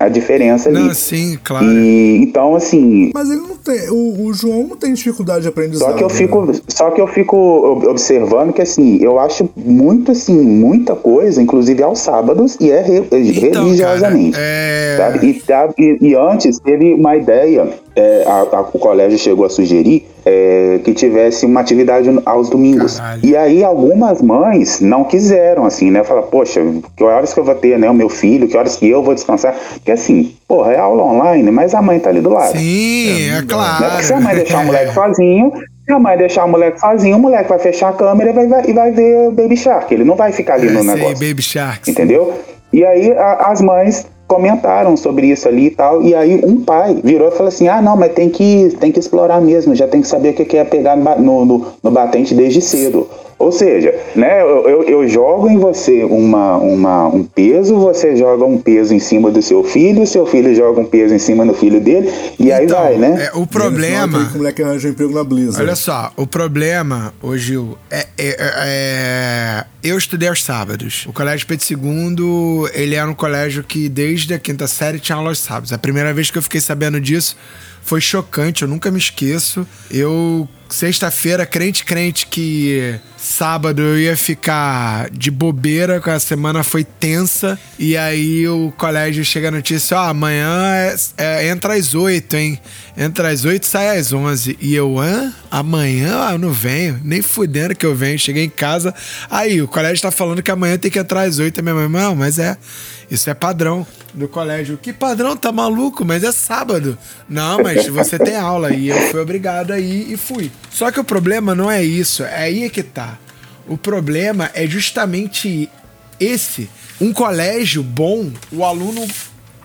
a 0.00 0.08
diferença 0.08 0.70
ali. 0.70 0.78
Não, 0.78 0.94
sim, 0.94 1.38
claro. 1.44 1.66
E 1.66 2.16
então, 2.22 2.54
assim, 2.56 3.10
Mas 3.14 3.28
ele 3.30 3.40
não 3.42 3.54
tem. 3.56 3.90
O, 3.90 4.24
o 4.26 4.32
João 4.32 4.66
não 4.68 4.76
tem 4.76 4.94
dificuldade 4.94 5.42
de 5.42 5.48
aprendizado. 5.48 5.90
só 5.90 5.96
que 5.96 6.02
eu 6.02 6.08
né? 6.08 6.14
fico, 6.14 6.52
só 6.68 6.90
que 6.90 7.00
eu 7.00 7.06
fico 7.06 7.36
ob- 7.36 7.86
observando 7.86 8.52
que 8.54 8.62
assim, 8.62 8.96
eu 9.02 9.18
acho 9.20 9.48
muito 9.54 10.12
assim, 10.12 10.40
muita 10.40 10.96
coisa, 10.96 11.42
inclusive 11.42 11.82
aos 11.82 11.98
sábados 11.98 12.56
e 12.58 12.70
é 12.70 12.80
re- 12.80 13.04
Então, 13.12 13.64
religiosamente. 13.64 14.32
cara, 14.32 14.42
é- 14.42 14.96
sabe? 14.96 15.26
E, 15.78 15.82
e- 15.82 16.08
e 16.08 16.14
antes 16.14 16.58
teve 16.58 16.94
uma 16.94 17.14
ideia, 17.16 17.68
é, 17.96 18.24
a- 18.26 18.56
a- 18.58 18.60
o 18.72 18.78
colégio 18.78 19.18
chegou 19.18 19.44
a 19.44 19.50
sugerir 19.50 20.06
é, 20.24 20.78
que 20.84 20.92
tivesse 20.92 21.46
uma 21.46 21.60
atividade 21.60 22.08
aos 22.26 22.50
domingos. 22.50 22.98
Caralho. 22.98 23.20
E 23.24 23.34
aí 23.36 23.64
algumas 23.64 24.20
mães 24.20 24.80
não 24.80 25.02
quiseram, 25.04 25.64
assim, 25.64 25.90
né? 25.90 26.04
Falar, 26.04 26.22
poxa, 26.22 26.60
que 26.96 27.02
horas 27.02 27.32
que 27.32 27.40
eu 27.40 27.44
vou 27.44 27.54
ter, 27.54 27.78
né? 27.78 27.88
O 27.90 27.94
meu 27.94 28.08
filho, 28.10 28.46
que 28.46 28.56
horas 28.56 28.76
que 28.76 28.88
eu 28.88 29.02
vou 29.02 29.14
descansar? 29.14 29.54
Porque 29.74 29.90
assim, 29.90 30.34
porra, 30.46 30.72
é 30.72 30.78
aula 30.78 31.02
online, 31.02 31.50
mas 31.50 31.74
a 31.74 31.80
mãe 31.80 31.98
tá 31.98 32.10
ali 32.10 32.20
do 32.20 32.30
lado. 32.30 32.52
Sim, 32.56 33.28
é, 33.30 33.40
Né? 33.40 33.46
claro. 33.48 34.02
Se 34.04 34.12
a 34.12 34.20
mãe 34.20 34.34
deixar 34.34 34.60
o 34.62 34.64
moleque 34.66 34.92
sozinho, 34.94 35.52
se 35.86 35.92
a 35.92 35.98
mãe 35.98 36.18
deixar 36.18 36.44
o 36.44 36.48
moleque 36.48 36.78
sozinho, 36.80 37.16
o 37.16 37.20
moleque 37.20 37.48
vai 37.48 37.58
fechar 37.58 37.88
a 37.88 37.92
câmera 37.94 38.30
e 38.30 38.32
vai, 38.34 38.46
vai- 38.46 38.64
e 38.68 38.72
vai 38.74 38.90
ver 38.92 39.28
o 39.28 39.32
Baby 39.32 39.56
Shark. 39.56 39.92
Ele 39.92 40.04
não 40.04 40.14
vai 40.16 40.30
ficar 40.32 40.54
ali 40.54 40.68
É, 40.68 40.70
no 40.70 40.82
sei, 40.84 40.94
negócio. 40.94 41.26
Baby 41.28 41.42
Sharks. 41.42 41.88
Entendeu? 41.88 42.34
E 42.72 42.84
aí 42.84 43.10
a- 43.12 43.46
as 43.50 43.60
mães 43.62 44.06
comentaram 44.30 44.96
sobre 44.96 45.26
isso 45.26 45.48
ali 45.48 45.66
e 45.66 45.70
tal. 45.70 46.00
E 46.02 46.14
aí 46.14 46.40
um 46.44 46.60
pai 46.60 46.96
virou 47.02 47.28
e 47.28 47.32
falou 47.32 47.48
assim: 47.48 47.66
ah, 47.66 47.82
não, 47.82 47.96
mas 47.96 48.12
tem 48.12 48.28
que, 48.30 48.70
tem 48.78 48.92
que 48.92 49.00
explorar 49.00 49.40
mesmo, 49.40 49.74
já 49.74 49.88
tem 49.88 50.00
que 50.00 50.06
saber 50.06 50.30
o 50.30 50.32
que 50.34 50.56
é 50.56 50.62
pegar 50.64 50.96
no, 50.96 51.44
no- 51.44 51.66
no 51.82 51.90
batente 51.90 52.32
desde 52.32 52.60
cedo. 52.60 53.08
Ou 53.40 53.50
seja, 53.50 53.94
né, 54.14 54.42
eu, 54.42 54.68
eu, 54.68 54.82
eu 54.84 55.08
jogo 55.08 55.48
em 55.48 55.56
você 55.56 56.04
uma, 56.04 56.58
uma, 56.58 57.08
um 57.08 57.24
peso, 57.24 57.74
você 57.76 58.14
joga 58.14 58.44
um 58.44 58.58
peso 58.58 58.92
em 58.94 59.00
cima 59.00 59.30
do 59.30 59.40
seu 59.40 59.64
filho, 59.64 60.06
seu 60.06 60.26
filho 60.26 60.54
joga 60.54 60.78
um 60.80 60.84
peso 60.84 61.14
em 61.14 61.18
cima 61.18 61.46
do 61.46 61.54
filho 61.54 61.80
dele, 61.80 62.12
e 62.38 62.52
aí 62.52 62.66
Então, 62.66 62.78
vai, 62.78 62.98
né? 62.98 63.30
é, 63.32 63.38
o 63.38 63.46
problema. 63.46 64.30
O 64.34 64.36
moleque 64.36 64.62
arranja 64.62 64.90
emprego 64.90 65.14
na 65.14 65.24
Blizzard. 65.24 65.62
Olha 65.62 65.74
só, 65.74 66.12
o 66.18 66.26
problema, 66.26 67.14
ô 67.22 67.34
Gil, 67.34 67.78
é, 67.90 68.06
é- 68.18 68.36
é- 68.38 69.64
Eu 69.82 69.96
estudei 69.96 70.28
aos 70.28 70.44
sábados. 70.44 71.06
O 71.08 71.12
Colégio 71.14 71.46
Pedro 71.46 71.64
II, 71.70 72.70
ele 72.74 72.94
era 72.94 73.08
um 73.10 73.14
colégio 73.14 73.64
que 73.64 73.88
desde 73.88 74.34
a 74.34 74.38
quinta 74.38 74.66
série 74.66 75.00
tinha 75.00 75.16
aula 75.16 75.30
aos 75.30 75.38
sábados. 75.38 75.72
A 75.72 75.78
primeira 75.78 76.12
vez 76.12 76.30
que 76.30 76.36
eu 76.36 76.42
fiquei 76.42 76.60
sabendo 76.60 77.00
disso 77.00 77.34
foi 77.82 78.02
chocante, 78.02 78.60
eu 78.62 78.68
nunca 78.68 78.90
me 78.90 78.98
esqueço. 78.98 79.66
Eu, 79.90 80.46
sexta-feira, 80.70 81.44
crente, 81.44 81.84
crente 81.84 82.26
que 82.26 82.94
sábado 83.16 83.82
eu 83.82 83.98
ia 83.98 84.16
ficar 84.16 85.10
de 85.10 85.30
bobeira, 85.30 86.00
que 86.00 86.08
a 86.08 86.18
semana 86.18 86.62
foi 86.62 86.84
tensa. 86.84 87.58
E 87.78 87.96
aí 87.96 88.48
o 88.48 88.72
colégio 88.76 89.24
chega 89.24 89.48
a 89.48 89.50
notícia: 89.50 89.96
ó, 89.96 90.08
amanhã 90.08 90.48
é- 90.74 90.96
é- 91.16 91.48
entra 91.48 91.74
às 91.74 91.94
oito, 91.94 92.36
hein? 92.36 92.58
Entra 92.96 93.28
às 93.30 93.44
oito 93.44 93.66
sai 93.66 93.98
às 93.98 94.12
onze. 94.12 94.56
E 94.60 94.74
eu, 94.74 94.98
hã? 94.98 95.32
Amanhã? 95.50 96.26
Ah, 96.28 96.32
eu 96.32 96.38
não 96.38 96.52
venho. 96.52 97.00
Nem 97.04 97.22
fudendo 97.22 97.74
que 97.74 97.84
eu 97.84 97.94
venho. 97.94 98.18
Cheguei 98.18 98.44
em 98.44 98.50
casa. 98.50 98.94
Aí, 99.30 99.60
o 99.60 99.68
colégio 99.68 100.02
tá 100.02 100.10
falando 100.10 100.42
que 100.42 100.50
amanhã 100.50 100.76
tem 100.78 100.90
que 100.90 100.98
entrar 100.98 101.22
às 101.22 101.38
oito. 101.38 101.62
Minha 101.62 101.74
mãe, 101.74 101.88
não, 101.88 102.14
mas 102.14 102.38
é. 102.38 102.56
Isso 103.10 103.28
é 103.28 103.34
padrão 103.34 103.84
do 104.14 104.28
colégio. 104.28 104.78
Que 104.78 104.92
padrão? 104.92 105.36
Tá 105.36 105.50
maluco? 105.50 106.04
Mas 106.04 106.22
é 106.22 106.30
sábado. 106.30 106.96
Não, 107.28 107.60
mas 107.62 107.86
você 107.88 108.18
tem 108.18 108.36
aula. 108.36 108.72
E 108.72 108.88
eu 108.88 109.10
fui 109.10 109.20
obrigado 109.20 109.72
a 109.72 109.80
ir 109.80 110.12
e 110.12 110.16
fui. 110.16 110.50
Só 110.70 110.90
que 110.92 111.00
o 111.00 111.04
problema 111.04 111.54
não 111.54 111.70
é 111.70 111.82
isso. 111.82 112.22
É 112.22 112.44
aí 112.44 112.70
que 112.70 112.82
tá. 112.82 113.18
O 113.66 113.76
problema 113.76 114.50
é 114.54 114.66
justamente 114.66 115.68
esse. 116.20 116.70
Um 117.00 117.12
colégio 117.12 117.82
bom, 117.82 118.30
o 118.52 118.64
aluno, 118.64 119.06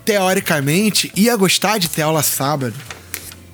teoricamente, 0.03 1.11
ia 1.15 1.35
gostar 1.35 1.77
de 1.77 1.89
ter 1.89 2.01
aula 2.01 2.23
sábado. 2.23 2.73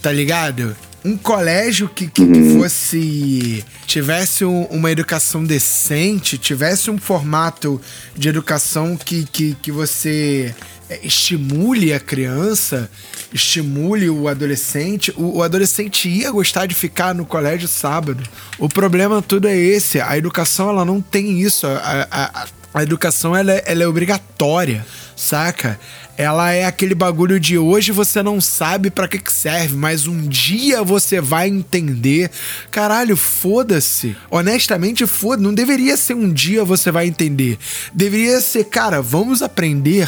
tá 0.02 0.12
ligado? 0.12 0.76
Um 1.04 1.18
colégio 1.18 1.90
que, 1.90 2.08
que, 2.08 2.26
que 2.26 2.58
fosse. 2.58 3.66
tivesse 3.88 4.46
um- 4.46 4.66
uma 4.66 4.92
educação 4.92 5.44
decente, 5.44 6.38
tivesse 6.38 6.92
um 6.92 6.98
formato 6.98 7.82
de 8.16 8.30
educação 8.30 8.96
que, 8.96 9.26
que, 9.26 9.56
que 9.56 9.72
você 9.72 10.54
é, 10.90 11.00
estimule 11.04 11.92
a 11.92 12.00
criança, 12.00 12.90
estimule 13.34 14.10
o 14.10 14.28
adolescente. 14.28 15.12
O, 15.18 15.38
o 15.38 15.44
adolescente 15.44 16.08
ia 16.08 16.30
gostar 16.32 16.68
de 16.68 16.76
ficar 16.76 17.16
no 17.16 17.26
colégio 17.26 17.68
sábado. 17.68 18.24
O 18.60 18.70
problema 18.70 19.22
tudo 19.22 19.48
é 19.48 19.58
esse. 19.58 20.00
A 20.00 20.16
educação 20.18 20.70
ela 20.70 20.86
não 20.86 21.02
tem 21.02 21.42
isso. 21.42 21.66
A, 21.66 22.08
a, 22.12 22.44
a- 22.44 22.48
a 22.74 22.84
educação 22.84 23.36
ela 23.36 23.52
é, 23.52 23.64
ela 23.66 23.84
é 23.84 23.88
obrigatória, 23.88 24.86
saca? 25.16 25.80
Ela 26.18 26.52
é 26.52 26.66
aquele 26.66 26.94
bagulho 26.94 27.40
de 27.40 27.58
hoje 27.58 27.92
você 27.92 28.22
não 28.22 28.40
sabe 28.40 28.90
pra 28.90 29.08
que, 29.08 29.18
que 29.18 29.32
serve, 29.32 29.76
mas 29.76 30.08
um 30.08 30.28
dia 30.28 30.84
você 30.84 31.20
vai 31.20 31.48
entender. 31.48 32.30
Caralho, 32.70 33.18
foda-se. 33.18 34.16
Honestamente, 34.30 35.08
foda. 35.08 35.42
Não 35.42 35.54
deveria 35.54 35.98
ser 35.98 36.14
um 36.14 36.32
dia 36.32 36.64
você 36.64 36.92
vai 36.92 37.08
entender. 37.08 37.58
Deveria 37.94 38.40
ser, 38.40 38.66
cara, 38.66 39.02
vamos 39.02 39.42
aprender. 39.42 40.08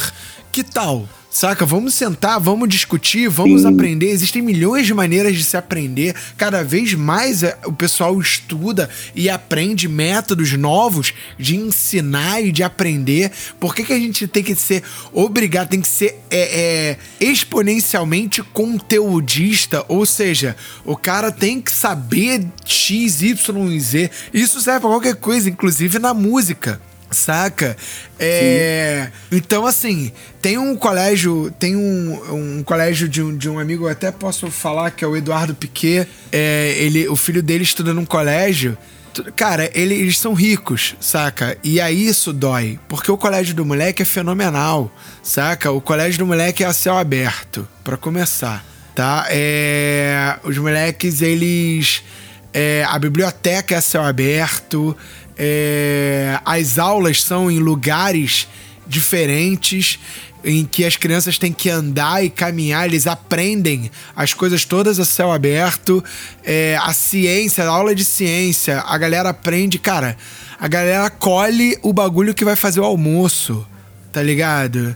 Que 0.51 0.64
tal? 0.64 1.07
Saca? 1.34 1.65
Vamos 1.65 1.95
sentar, 1.95 2.39
vamos 2.39 2.69
discutir, 2.69 3.27
vamos 3.27 3.65
aprender. 3.65 4.11
Existem 4.11 4.39
milhões 4.39 4.86
de 4.86 4.93
maneiras 4.93 5.36
de 5.36 5.43
se 5.43 5.57
aprender. 5.57 6.15
Cada 6.38 6.63
vez 6.63 6.93
mais 6.93 7.41
é, 7.41 7.57
o 7.65 7.73
pessoal 7.73 8.21
estuda 8.21 8.88
e 9.15 9.27
aprende 9.31 9.88
métodos 9.88 10.53
novos 10.53 11.11
de 11.39 11.55
ensinar 11.55 12.39
e 12.39 12.51
de 12.51 12.61
aprender. 12.61 13.31
Por 13.59 13.73
que, 13.73 13.84
que 13.84 13.93
a 13.93 13.97
gente 13.97 14.27
tem 14.27 14.43
que 14.43 14.53
ser 14.53 14.84
obrigado, 15.11 15.69
tem 15.69 15.81
que 15.81 15.88
ser 15.88 16.21
é, 16.29 16.97
é, 17.19 17.25
exponencialmente 17.25 18.43
conteudista? 18.43 19.84
Ou 19.88 20.05
seja, 20.05 20.55
o 20.86 20.95
cara 20.95 21.31
tem 21.31 21.59
que 21.59 21.71
saber 21.71 22.45
X, 22.63 23.23
Y 23.23 23.71
e 23.71 23.79
Z. 23.79 24.11
Isso 24.31 24.61
serve 24.61 24.81
pra 24.81 24.89
qualquer 24.91 25.15
coisa, 25.15 25.49
inclusive 25.49 25.97
na 25.97 26.13
música. 26.13 26.79
Saca? 27.14 27.78
É. 28.20 29.09
Então, 29.32 29.66
assim, 29.66 30.11
tem 30.41 30.57
um 30.57 30.76
colégio. 30.76 31.53
Tem 31.59 31.76
um, 31.76 32.57
um 32.59 32.64
colégio 32.64 33.07
de 33.07 33.22
um, 33.22 33.36
de 33.36 33.49
um 33.49 33.59
amigo, 33.59 33.86
eu 33.86 33.89
até 33.91 34.11
posso 34.11 34.49
falar, 34.51 34.91
que 34.91 35.03
é 35.03 35.07
o 35.07 35.16
Eduardo 35.16 35.53
Piquet. 35.55 36.07
É, 36.32 36.74
ele, 36.78 37.07
o 37.07 37.16
filho 37.16 37.41
dele 37.43 37.64
estuda 37.64 37.93
num 37.93 38.05
colégio. 38.05 38.78
Cara, 39.36 39.70
ele- 39.76 39.93
eles 39.93 40.18
são 40.18 40.34
ricos, 40.34 40.95
saca? 40.99 41.55
E 41.64 41.80
aí 41.80 42.07
isso 42.07 42.34
dói. 42.34 42.80
Porque 42.89 43.11
o 43.11 43.18
colégio 43.18 43.53
do 43.53 43.64
moleque 43.64 44.01
é 44.01 44.05
fenomenal, 44.05 44.91
saca? 45.22 45.70
O 45.72 45.80
colégio 45.80 46.18
do 46.20 46.26
moleque 46.26 46.64
é 46.64 46.68
a 46.68 46.74
céu 46.74 46.97
aberto, 46.97 47.68
pra 47.84 47.95
começar, 47.95 48.66
tá? 48.95 49.28
É, 49.30 50.36
os 50.43 50.57
moleques, 50.57 51.22
eles. 51.22 52.01
é, 52.51 52.84
a 52.89 52.97
biblioteca 52.97 53.76
é 53.76 53.78
a 53.78 53.82
céu 53.82 54.01
aberto. 54.03 54.97
É, 55.38 56.39
as 56.45 56.77
aulas 56.77 57.21
são 57.21 57.49
em 57.49 57.59
lugares 57.59 58.47
diferentes 58.86 59.99
em 60.43 60.65
que 60.65 60.84
as 60.84 60.97
crianças 60.97 61.38
têm 61.38 61.53
que 61.53 61.69
andar 61.69 62.23
e 62.23 62.29
caminhar, 62.29 62.86
eles 62.86 63.07
aprendem 63.07 63.89
as 64.15 64.34
coisas 64.34 64.65
todas 64.65 64.99
a 64.99 65.05
céu 65.05 65.31
aberto, 65.31 66.03
é, 66.43 66.77
a 66.81 66.93
ciência, 66.93 67.63
a 67.63 67.69
aula 67.69 67.95
de 67.95 68.03
ciência, 68.03 68.79
a 68.81 68.97
galera 68.97 69.29
aprende, 69.29 69.79
cara, 69.79 70.17
a 70.59 70.67
galera 70.67 71.09
colhe 71.09 71.77
o 71.81 71.93
bagulho 71.93 72.34
que 72.34 72.43
vai 72.43 72.55
fazer 72.55 72.81
o 72.81 72.86
almoço, 72.86 73.65
tá 74.11 74.21
ligado? 74.21 74.95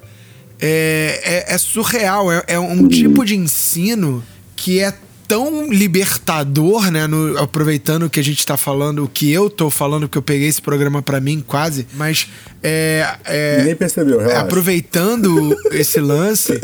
É, 0.60 1.46
é, 1.48 1.54
é 1.54 1.58
surreal, 1.58 2.32
é, 2.32 2.44
é 2.48 2.60
um 2.60 2.88
tipo 2.88 3.24
de 3.24 3.36
ensino 3.36 4.24
que 4.56 4.80
é 4.80 4.94
tão 5.28 5.68
libertador, 5.68 6.90
né? 6.92 7.06
no- 7.08 7.38
aproveitando 7.38 8.04
o 8.04 8.10
que 8.10 8.20
a 8.20 8.24
gente 8.24 8.46
tá 8.46 8.56
falando, 8.58 9.04
o 9.04 9.08
que 9.08 9.32
eu 9.32 9.50
tô 9.50 9.70
falando, 9.70 10.08
que 10.08 10.18
eu 10.18 10.22
peguei 10.22 10.48
esse 10.48 10.62
programa 10.62 11.02
pra 11.02 11.20
mim 11.20 11.44
quase, 11.46 11.86
mas 11.96 12.28
é, 12.64 13.06
é, 13.26 13.58
Ninguém 13.60 13.76
percebeu, 13.76 14.20
relaxa. 14.20 14.40
aproveitando 14.40 15.56
esse 15.72 16.00
lance, 16.00 16.60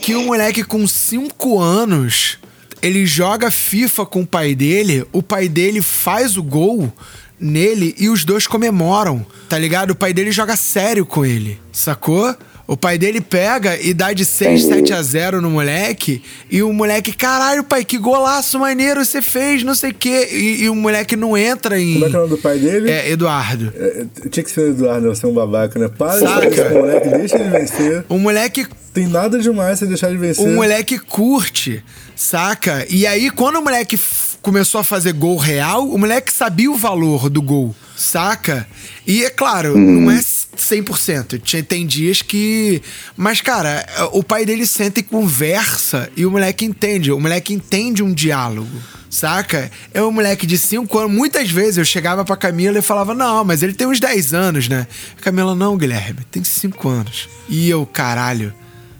que 0.00 0.14
o 0.14 0.22
moleque 0.24 0.64
com 0.64 0.86
5 0.86 1.60
anos, 1.60 2.38
ele 2.82 3.04
joga 3.06 3.50
FIFA 3.50 4.06
com 4.06 4.22
o 4.22 4.26
pai 4.26 4.54
dele, 4.54 5.04
o 5.12 5.22
pai 5.22 5.48
dele 5.48 5.80
faz 5.82 6.36
o 6.36 6.42
gol 6.42 6.92
nele 7.38 7.94
e 7.98 8.08
os 8.08 8.24
dois 8.24 8.46
comemoram, 8.46 9.24
tá 9.48 9.58
ligado? 9.58 9.90
O 9.90 9.94
pai 9.94 10.12
dele 10.12 10.32
joga 10.32 10.56
sério 10.56 11.04
com 11.04 11.24
ele, 11.24 11.60
sacou? 11.72 12.34
O 12.66 12.78
pai 12.78 12.96
dele 12.96 13.20
pega 13.20 13.78
e 13.78 13.92
dá 13.92 14.12
de 14.14 14.24
6, 14.24 14.64
7 14.64 14.92
a 14.94 15.02
0 15.02 15.40
no 15.42 15.50
moleque. 15.50 16.22
E 16.50 16.62
o 16.62 16.72
moleque, 16.72 17.12
caralho, 17.12 17.62
pai, 17.62 17.84
que 17.84 17.98
golaço 17.98 18.58
maneiro 18.58 19.04
você 19.04 19.20
fez, 19.20 19.62
não 19.62 19.74
sei 19.74 19.90
o 19.90 19.94
quê. 19.94 20.28
E, 20.32 20.62
e 20.64 20.70
o 20.70 20.74
moleque 20.74 21.14
não 21.14 21.36
entra 21.36 21.78
em. 21.78 21.94
Como 21.94 22.06
é 22.06 22.08
que 22.08 22.16
é 22.16 22.18
o 22.18 22.22
nome 22.22 22.36
do 22.36 22.42
pai 22.42 22.58
dele? 22.58 22.90
É, 22.90 23.10
Eduardo. 23.10 23.70
É, 23.76 24.06
tinha 24.30 24.42
que 24.42 24.50
ser 24.50 24.60
o 24.60 24.68
Eduardo, 24.70 25.08
você 25.14 25.26
é 25.26 25.28
um 25.28 25.34
babaca, 25.34 25.78
né? 25.78 25.88
Para 25.88 26.14
de 26.14 26.26
Saca? 26.26 26.50
fazer 26.50 26.64
esse 26.64 26.74
moleque, 26.74 27.08
deixa 27.10 27.36
ele 27.36 27.50
vencer. 27.50 28.04
O 28.08 28.18
moleque 28.18 28.66
Tem 28.94 29.06
nada 29.08 29.38
demais 29.38 29.78
você 29.78 29.86
deixar 29.86 30.10
de 30.10 30.16
vencer. 30.16 30.46
O 30.46 30.54
moleque 30.54 30.98
curte, 30.98 31.84
saca? 32.16 32.86
E 32.88 33.06
aí, 33.06 33.28
quando 33.30 33.56
o 33.56 33.62
moleque 33.62 33.98
começou 34.44 34.80
a 34.80 34.84
fazer 34.84 35.12
gol 35.14 35.36
real, 35.38 35.88
o 35.88 35.98
moleque 35.98 36.32
sabia 36.32 36.70
o 36.70 36.76
valor 36.76 37.28
do 37.30 37.40
gol, 37.42 37.74
saca? 37.96 38.68
E 39.06 39.24
é 39.24 39.30
claro, 39.30 39.76
não 39.76 40.10
é 40.10 40.20
100%. 40.20 41.38
Tinha- 41.42 41.62
Tem 41.62 41.86
dias 41.86 42.20
que. 42.22 42.80
Mas, 43.16 43.40
cara, 43.40 43.84
o 44.12 44.22
pai 44.22 44.44
dele 44.44 44.66
senta 44.66 45.00
e 45.00 45.02
conversa 45.02 46.10
e 46.16 46.24
o 46.26 46.30
moleque 46.30 46.64
entende. 46.64 47.10
O 47.10 47.18
moleque 47.18 47.52
entende 47.54 48.02
um 48.02 48.12
diálogo. 48.12 48.70
Saca? 49.08 49.70
É 49.92 50.02
um 50.02 50.10
moleque 50.10 50.44
de 50.46 50.58
5 50.58 50.98
anos. 50.98 51.12
Muitas 51.16 51.48
vezes 51.48 51.78
eu 51.78 51.84
chegava 51.84 52.24
pra 52.24 52.36
Camila 52.36 52.78
e 52.78 52.82
falava: 52.82 53.14
Não, 53.14 53.44
mas 53.44 53.62
ele 53.62 53.72
tem 53.72 53.86
uns 53.86 54.00
10 54.00 54.34
anos, 54.34 54.68
né? 54.68 54.86
Camila, 55.20 55.54
não, 55.54 55.76
Guilherme, 55.76 56.20
tem 56.30 56.42
5 56.44 56.88
anos. 56.88 57.28
E 57.48 57.70
eu, 57.70 57.86
caralho. 57.86 58.52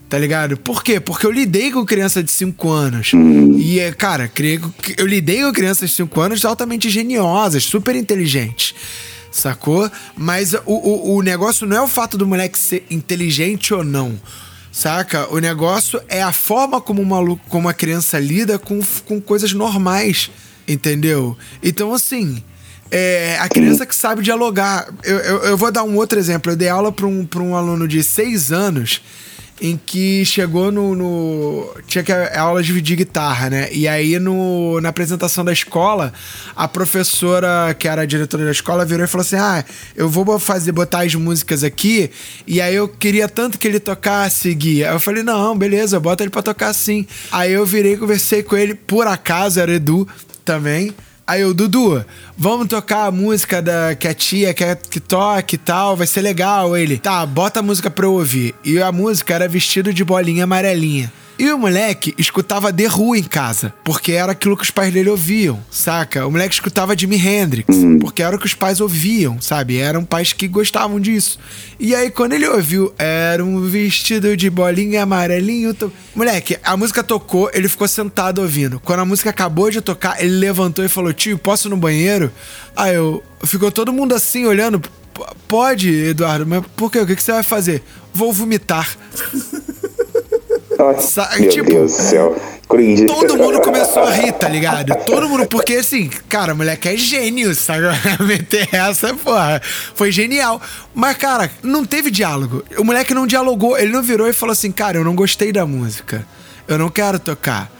Tá 0.08 0.18
ligado? 0.18 0.56
Por 0.56 0.84
quê? 0.84 1.00
Porque 1.00 1.26
eu 1.26 1.30
lidei 1.32 1.72
com 1.72 1.84
criança 1.84 2.22
de 2.22 2.30
5 2.30 2.70
anos. 2.70 3.12
E, 3.58 3.80
é, 3.80 3.90
cara, 3.92 4.30
eu 4.96 5.06
lidei 5.06 5.42
com 5.42 5.52
crianças 5.52 5.90
de 5.90 5.96
5 5.96 6.20
anos 6.20 6.44
altamente 6.44 6.88
geniosas, 6.90 7.64
super 7.64 7.96
inteligentes. 7.96 8.74
Sacou? 9.32 9.90
Mas 10.16 10.54
o, 10.54 10.60
o, 10.66 11.16
o 11.16 11.22
negócio 11.22 11.66
não 11.66 11.76
é 11.76 11.80
o 11.82 11.88
fato 11.88 12.16
do 12.16 12.26
moleque 12.26 12.56
ser 12.58 12.86
inteligente 12.90 13.74
ou 13.74 13.82
não. 13.82 14.14
Saca? 14.70 15.32
O 15.34 15.38
negócio 15.38 16.00
é 16.08 16.22
a 16.22 16.32
forma 16.32 16.80
como 16.80 17.00
uma, 17.02 17.18
lu- 17.18 17.40
como 17.48 17.66
uma 17.66 17.74
criança 17.74 18.18
lida 18.18 18.58
com, 18.58 18.80
com 19.06 19.20
coisas 19.20 19.52
normais. 19.52 20.30
Entendeu? 20.68 21.36
Então, 21.62 21.92
assim. 21.92 22.42
É, 22.90 23.38
a 23.40 23.48
criança 23.48 23.84
que 23.86 23.96
sabe 23.96 24.22
dialogar. 24.22 24.88
Eu, 25.02 25.16
eu, 25.18 25.38
eu 25.44 25.56
vou 25.56 25.72
dar 25.72 25.82
um 25.82 25.96
outro 25.96 26.18
exemplo. 26.18 26.52
Eu 26.52 26.56
dei 26.56 26.68
aula 26.68 26.92
para 26.92 27.06
um, 27.06 27.24
pra 27.26 27.42
um 27.42 27.56
aluno 27.56 27.88
de 27.88 28.04
6 28.04 28.52
anos 28.52 29.00
em 29.60 29.76
que 29.76 30.24
chegou 30.24 30.72
no. 30.72 30.94
no- 30.94 31.74
tinha 31.86 32.02
que 32.02 32.10
a 32.12 32.40
aula 32.40 32.62
de 32.62 32.80
de 32.80 32.96
guitarra, 32.96 33.48
né? 33.48 33.68
E 33.72 33.86
aí 33.86 34.18
no, 34.18 34.80
na 34.80 34.88
apresentação 34.88 35.44
da 35.44 35.52
escola, 35.52 36.12
a 36.56 36.66
professora, 36.66 37.74
que 37.78 37.86
era 37.86 38.02
a 38.02 38.06
diretora 38.06 38.44
da 38.44 38.50
escola, 38.50 38.84
virou 38.84 39.04
e 39.04 39.08
falou 39.08 39.22
assim: 39.22 39.36
Ah, 39.36 39.64
eu 39.94 40.08
vou 40.08 40.38
fazer, 40.38 40.72
botar 40.72 41.04
as 41.04 41.14
músicas 41.14 41.62
aqui, 41.62 42.10
e 42.46 42.60
aí 42.60 42.74
eu 42.74 42.88
queria 42.88 43.28
tanto 43.28 43.58
que 43.58 43.66
ele 43.68 43.78
tocasse 43.80 44.52
guia. 44.54 44.88
Aí 44.90 44.94
eu 44.96 45.00
falei, 45.00 45.22
não, 45.22 45.56
beleza, 45.56 46.00
bota 46.00 46.22
ele 46.24 46.30
pra 46.30 46.42
tocar 46.42 46.72
sim. 46.72 47.06
Aí 47.30 47.52
eu 47.52 47.64
virei, 47.64 47.96
conversei 47.96 48.42
com 48.42 48.56
ele, 48.56 48.74
por 48.74 49.06
acaso, 49.06 49.60
era 49.60 49.72
Edu 49.72 50.06
também. 50.44 50.92
Aí 51.26 51.40
eu, 51.40 51.54
Dudu, 51.54 52.04
vamos 52.36 52.68
tocar 52.68 53.06
a 53.06 53.10
música 53.10 53.62
da, 53.62 53.94
que 53.94 54.06
a 54.06 54.12
tia 54.12 54.52
quer 54.52 54.76
que 54.76 55.00
toque 55.00 55.54
e 55.54 55.58
tal, 55.58 55.96
vai 55.96 56.06
ser 56.06 56.20
legal. 56.20 56.76
Ele, 56.76 56.98
tá, 56.98 57.24
bota 57.24 57.60
a 57.60 57.62
música 57.62 57.90
pra 57.90 58.04
eu 58.04 58.12
ouvir. 58.12 58.54
E 58.62 58.80
a 58.80 58.92
música 58.92 59.34
era 59.34 59.48
vestido 59.48 59.92
de 59.92 60.04
bolinha 60.04 60.44
amarelinha. 60.44 61.10
E 61.36 61.50
o 61.52 61.58
moleque 61.58 62.14
escutava 62.16 62.72
The 62.72 62.86
Who 62.88 63.16
em 63.16 63.22
casa, 63.24 63.74
porque 63.84 64.12
era 64.12 64.30
aquilo 64.32 64.56
que 64.56 64.62
os 64.62 64.70
pais 64.70 64.92
dele 64.94 65.10
ouviam, 65.10 65.60
saca? 65.68 66.24
O 66.26 66.30
moleque 66.30 66.54
escutava 66.54 66.96
Jimi 66.96 67.16
Hendrix, 67.16 67.66
porque 68.00 68.22
era 68.22 68.36
o 68.36 68.38
que 68.38 68.46
os 68.46 68.54
pais 68.54 68.80
ouviam, 68.80 69.40
sabe? 69.40 69.76
Eram 69.76 70.04
pais 70.04 70.32
que 70.32 70.46
gostavam 70.46 71.00
disso. 71.00 71.40
E 71.80 71.92
aí, 71.92 72.08
quando 72.08 72.34
ele 72.34 72.46
ouviu, 72.46 72.94
era 72.96 73.44
um 73.44 73.60
vestido 73.66 74.36
de 74.36 74.48
bolinha 74.48 75.02
amarelinho. 75.02 75.74
to- 75.74 75.92
Moleque, 76.14 76.56
a 76.62 76.76
música 76.76 77.02
tocou, 77.02 77.50
ele 77.52 77.68
ficou 77.68 77.88
sentado 77.88 78.40
ouvindo. 78.40 78.78
Quando 78.78 79.00
a 79.00 79.04
música 79.04 79.30
acabou 79.30 79.68
de 79.72 79.80
tocar, 79.80 80.22
ele 80.22 80.36
levantou 80.36 80.84
e 80.84 80.88
falou: 80.88 81.12
Tio, 81.12 81.36
posso 81.36 81.66
ir 81.66 81.70
no 81.70 81.76
banheiro? 81.76 82.30
Aí 82.76 82.94
eu. 82.94 83.22
Ficou 83.44 83.72
todo 83.72 83.92
mundo 83.92 84.14
assim 84.14 84.46
olhando. 84.46 84.78
"P- 84.80 84.88
Pode, 85.48 85.88
Eduardo, 85.92 86.46
mas 86.46 86.64
por 86.76 86.90
quê? 86.90 87.00
O 87.00 87.06
que 87.06 87.20
você 87.20 87.32
vai 87.32 87.42
fazer? 87.42 87.82
Vou 88.12 88.32
vomitar. 88.32 88.96
Nossa, 90.78 91.26
Sa- 91.26 91.38
meu 91.38 91.48
tipo, 91.50 91.70
Deus 91.70 91.92
do 91.92 92.02
céu. 92.02 92.36
Cringe. 92.68 93.06
Todo 93.06 93.36
mundo 93.36 93.60
começou 93.60 94.04
a 94.04 94.10
rir, 94.10 94.32
tá 94.32 94.48
ligado? 94.48 94.94
Todo 95.04 95.28
mundo, 95.28 95.46
porque 95.46 95.74
assim, 95.74 96.08
cara, 96.28 96.54
o 96.54 96.56
moleque 96.56 96.88
é 96.88 96.96
gênio, 96.96 97.54
sabe? 97.54 97.82
Meter 98.24 98.68
essa, 98.72 99.12
porra, 99.14 99.60
foi 99.94 100.10
genial. 100.10 100.60
Mas, 100.94 101.16
cara, 101.18 101.50
não 101.62 101.84
teve 101.84 102.10
diálogo. 102.10 102.64
O 102.78 102.84
moleque 102.84 103.12
não 103.12 103.26
dialogou, 103.26 103.76
ele 103.78 103.92
não 103.92 104.02
virou 104.02 104.28
e 104.28 104.32
falou 104.32 104.52
assim, 104.54 104.72
cara, 104.72 104.96
eu 104.96 105.04
não 105.04 105.14
gostei 105.14 105.52
da 105.52 105.66
música. 105.66 106.26
Eu 106.66 106.78
não 106.78 106.88
quero 106.88 107.18
tocar. 107.18 107.70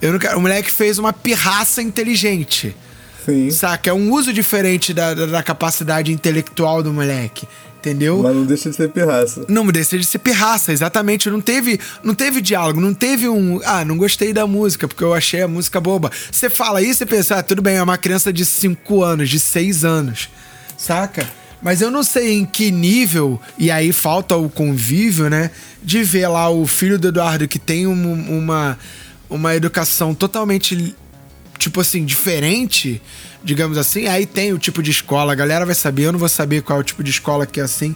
Eu 0.00 0.12
não 0.12 0.18
quero. 0.18 0.36
O 0.36 0.40
moleque 0.42 0.70
fez 0.70 0.98
uma 0.98 1.12
pirraça 1.12 1.80
inteligente. 1.80 2.76
Sim. 3.24 3.50
Saca? 3.50 3.88
É 3.88 3.92
um 3.94 4.12
uso 4.12 4.32
diferente 4.32 4.92
da, 4.92 5.14
da, 5.14 5.24
da 5.24 5.42
capacidade 5.42 6.12
intelectual 6.12 6.82
do 6.82 6.92
moleque. 6.92 7.48
Entendeu? 7.84 8.22
Mas 8.22 8.34
não 8.34 8.44
deixa 8.46 8.70
de 8.70 8.76
ser 8.76 8.88
pirraça. 8.88 9.44
Não 9.46 9.66
deixa 9.66 9.98
de 9.98 10.04
ser 10.04 10.18
pirraça, 10.18 10.72
exatamente. 10.72 11.28
Não 11.28 11.40
teve, 11.40 11.78
não 12.02 12.14
teve 12.14 12.40
diálogo, 12.40 12.80
não 12.80 12.94
teve 12.94 13.28
um. 13.28 13.60
Ah, 13.64 13.84
não 13.84 13.98
gostei 13.98 14.32
da 14.32 14.46
música, 14.46 14.88
porque 14.88 15.04
eu 15.04 15.12
achei 15.12 15.42
a 15.42 15.48
música 15.48 15.78
boba. 15.80 16.10
Você 16.32 16.48
fala 16.48 16.80
isso 16.80 17.02
e 17.02 17.06
pensa, 17.06 17.36
ah, 17.36 17.42
tudo 17.42 17.60
bem, 17.60 17.76
é 17.76 17.82
uma 17.82 17.98
criança 17.98 18.32
de 18.32 18.44
5 18.46 19.02
anos, 19.02 19.28
de 19.28 19.38
6 19.38 19.84
anos. 19.84 20.30
Saca? 20.78 21.28
Mas 21.62 21.82
eu 21.82 21.90
não 21.90 22.02
sei 22.02 22.32
em 22.32 22.44
que 22.46 22.70
nível, 22.70 23.40
e 23.58 23.70
aí 23.70 23.92
falta 23.92 24.34
o 24.36 24.48
convívio, 24.48 25.28
né? 25.28 25.50
De 25.82 26.02
ver 26.02 26.28
lá 26.28 26.48
o 26.48 26.66
filho 26.66 26.98
do 26.98 27.08
Eduardo 27.08 27.46
que 27.46 27.58
tem 27.58 27.86
um- 27.86 28.38
uma, 28.38 28.78
uma 29.28 29.54
educação 29.54 30.14
totalmente 30.14 30.94
tipo 31.58 31.80
assim, 31.80 32.04
diferente, 32.04 33.00
digamos 33.44 33.76
assim, 33.78 34.06
aí 34.08 34.24
tem 34.26 34.52
o 34.52 34.58
tipo 34.58 34.82
de 34.82 34.90
escola, 34.90 35.32
a 35.32 35.34
galera 35.36 35.66
vai 35.66 35.74
saber, 35.74 36.04
eu 36.04 36.12
não 36.12 36.18
vou 36.18 36.28
saber 36.28 36.62
qual 36.62 36.78
é 36.78 36.80
o 36.80 36.84
tipo 36.84 37.04
de 37.04 37.10
escola 37.10 37.46
que 37.46 37.60
é 37.60 37.62
assim. 37.62 37.94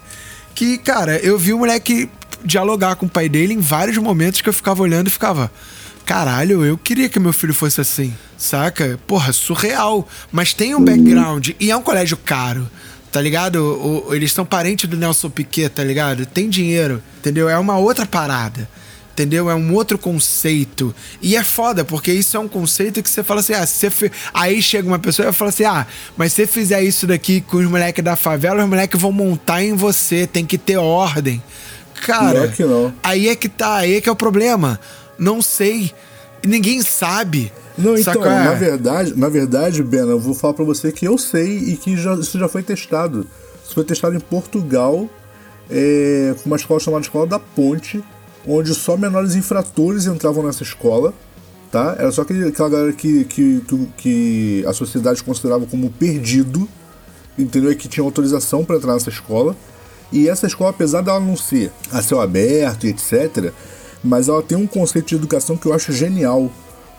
Que, 0.55 0.76
cara, 0.78 1.16
eu 1.18 1.38
vi 1.38 1.53
o 1.53 1.59
moleque 1.59 2.11
dialogar 2.44 2.96
com 2.96 3.07
o 3.07 3.09
pai 3.09 3.28
dele 3.28 3.55
em 3.55 3.61
vários 3.61 3.96
momentos 3.99 4.40
que 4.40 4.49
eu 4.49 4.53
ficava 4.53 4.82
olhando 4.82 5.09
e 5.09 5.11
ficava. 5.11 5.51
Caralho, 6.05 6.64
eu 6.64 6.76
queria 6.78 7.09
que 7.09 7.18
meu 7.18 7.32
filho 7.32 7.53
fosse 7.55 7.80
assim, 7.80 8.14
saca? 8.36 8.99
Porra, 9.07 9.32
surreal. 9.32 10.09
Mas 10.32 10.53
tem 10.55 10.74
um 10.74 10.82
background 10.84 11.51
e 11.61 11.70
é 11.70 11.76
um 11.76 11.82
colégio 11.82 12.16
caro, 12.16 12.68
tá 13.12 13.20
ligado? 13.20 13.57
O- 13.57 14.09
o- 14.09 14.14
eles 14.14 14.32
são 14.32 14.44
parentes 14.44 14.88
do 14.88 14.96
Nelson 14.96 15.28
Piquet, 15.30 15.68
tá 15.68 15.84
ligado? 15.84 16.24
Tem 16.24 16.49
dinheiro, 16.49 17.03
entendeu? 17.18 17.49
É 17.49 17.59
uma 17.59 17.76
outra 17.78 18.07
parada 18.07 18.68
entendeu? 19.19 19.51
É 19.51 19.55
um 19.55 19.75
outro 19.75 19.99
conceito. 19.99 20.95
E 21.21 21.35
é 21.35 21.43
foda, 21.43 21.85
porque 21.85 22.12
isso 22.12 22.37
é 22.37 22.41
um 22.41 22.47
conceito 22.47 23.03
que 23.03 23.11
você 23.11 23.25
fala 23.25 23.41
assim, 23.41 23.53
ah, 23.53 23.66
se 23.66 23.91
você 23.91 24.11
aí 24.33 24.62
chega 24.62 24.87
uma 24.87 24.99
pessoa 24.99 25.29
e 25.29 25.33
fala 25.33 25.49
assim, 25.49 25.64
ah, 25.64 25.87
mas 26.16 26.33
se 26.33 26.43
você 26.43 26.53
fizer 26.53 26.83
isso 26.83 27.07
daqui 27.07 27.41
com 27.41 27.57
os 27.57 27.66
moleques 27.66 28.05
da 28.05 28.14
favela, 28.14 28.62
os 28.62 28.69
moleques 28.69 29.01
vão 29.01 29.11
montar 29.11 29.62
em 29.62 29.75
você, 29.75 30.27
tem 30.27 30.47
que 30.47 30.57
ter 30.57 30.77
ordem. 30.77 31.43
Cara, 32.07 32.53
não. 32.61 32.95
aí 33.03 33.29
é 33.29 33.35
que 33.35 33.49
tá, 33.49 33.79
aí 33.79 33.97
é 33.97 34.01
que 34.01 34.09
é 34.09 34.12
o 34.12 34.16
problema. 34.16 34.79
Não 35.19 35.43
sei. 35.43 35.93
Ninguém 36.47 36.81
sabe. 36.81 37.53
Não, 37.77 37.97
então, 37.97 38.14
Saca? 38.14 38.45
na 38.45 38.55
verdade, 38.55 39.14
na 39.16 39.29
verdade, 39.29 39.83
Ben, 39.83 40.01
eu 40.01 40.21
vou 40.21 40.33
falar 40.35 40.55
pra 40.55 40.64
você 40.64 40.93
que 40.93 41.07
eu 41.07 41.19
sei 41.19 41.59
e 41.59 41.77
que 41.77 41.97
já, 41.97 42.14
isso 42.14 42.39
já 42.39 42.49
foi 42.49 42.62
testado. 42.62 43.27
Isso 43.64 43.75
foi 43.75 43.85
testado 43.85 44.14
em 44.14 44.21
Portugal, 44.21 45.09
é, 45.69 46.35
com 46.41 46.47
uma 46.47 46.57
escola 46.57 46.79
chamada 46.79 47.03
Escola 47.03 47.27
da 47.27 47.39
Ponte, 47.39 48.03
onde 48.47 48.74
só 48.74 48.97
menores 48.97 49.34
infratores 49.34 50.07
entravam 50.07 50.43
nessa 50.45 50.62
escola, 50.62 51.12
tá? 51.70 51.97
Era 51.99 52.11
só 52.12 52.22
aquele, 52.22 52.49
aquela 52.49 52.68
galera 52.68 52.93
que, 52.93 53.24
que, 53.24 53.62
que, 53.97 54.64
a 54.66 54.72
sociedade 54.72 55.22
considerava 55.22 55.66
como 55.66 55.91
perdido, 55.91 56.68
entendeu? 57.39 57.70
E 57.70 57.76
que 57.76 57.89
tinha 57.89 58.05
autorização 58.05 58.64
para 58.64 58.76
entrar 58.76 58.95
nessa 58.95 59.11
escola. 59.11 59.57
E 60.11 60.28
essa 60.28 60.47
escola, 60.47 60.70
apesar 60.70 61.03
dela 61.03 61.20
não 61.20 61.36
ser 61.36 61.70
a 61.93 62.01
céu 62.03 62.20
aberto 62.20 62.86
e 62.86 62.91
etc., 62.91 63.53
mas 64.03 64.28
ela 64.28 64.43
tem 64.43 64.57
um 64.57 64.66
conceito 64.66 65.09
de 65.09 65.16
educação 65.16 65.57
que 65.57 65.66
eu 65.66 65.74
acho 65.74 65.93
genial, 65.93 66.51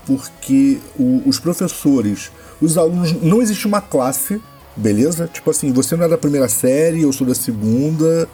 porque 0.05 0.79
o- 0.97 1.21
os 1.25 1.39
professores, 1.39 2.29
os 2.61 2.77
alunos, 2.77 3.13
não 3.21 3.41
existe 3.41 3.65
uma 3.65 3.81
classe, 3.81 4.39
beleza? 4.75 5.27
Tipo 5.31 5.49
assim, 5.49 5.71
você 5.71 5.95
não 5.95 6.05
é 6.05 6.09
da 6.09 6.17
primeira 6.17 6.47
série, 6.47 7.01
eu 7.01 7.11
sou 7.13 7.25
da 7.25 7.33
segunda, 7.33 8.27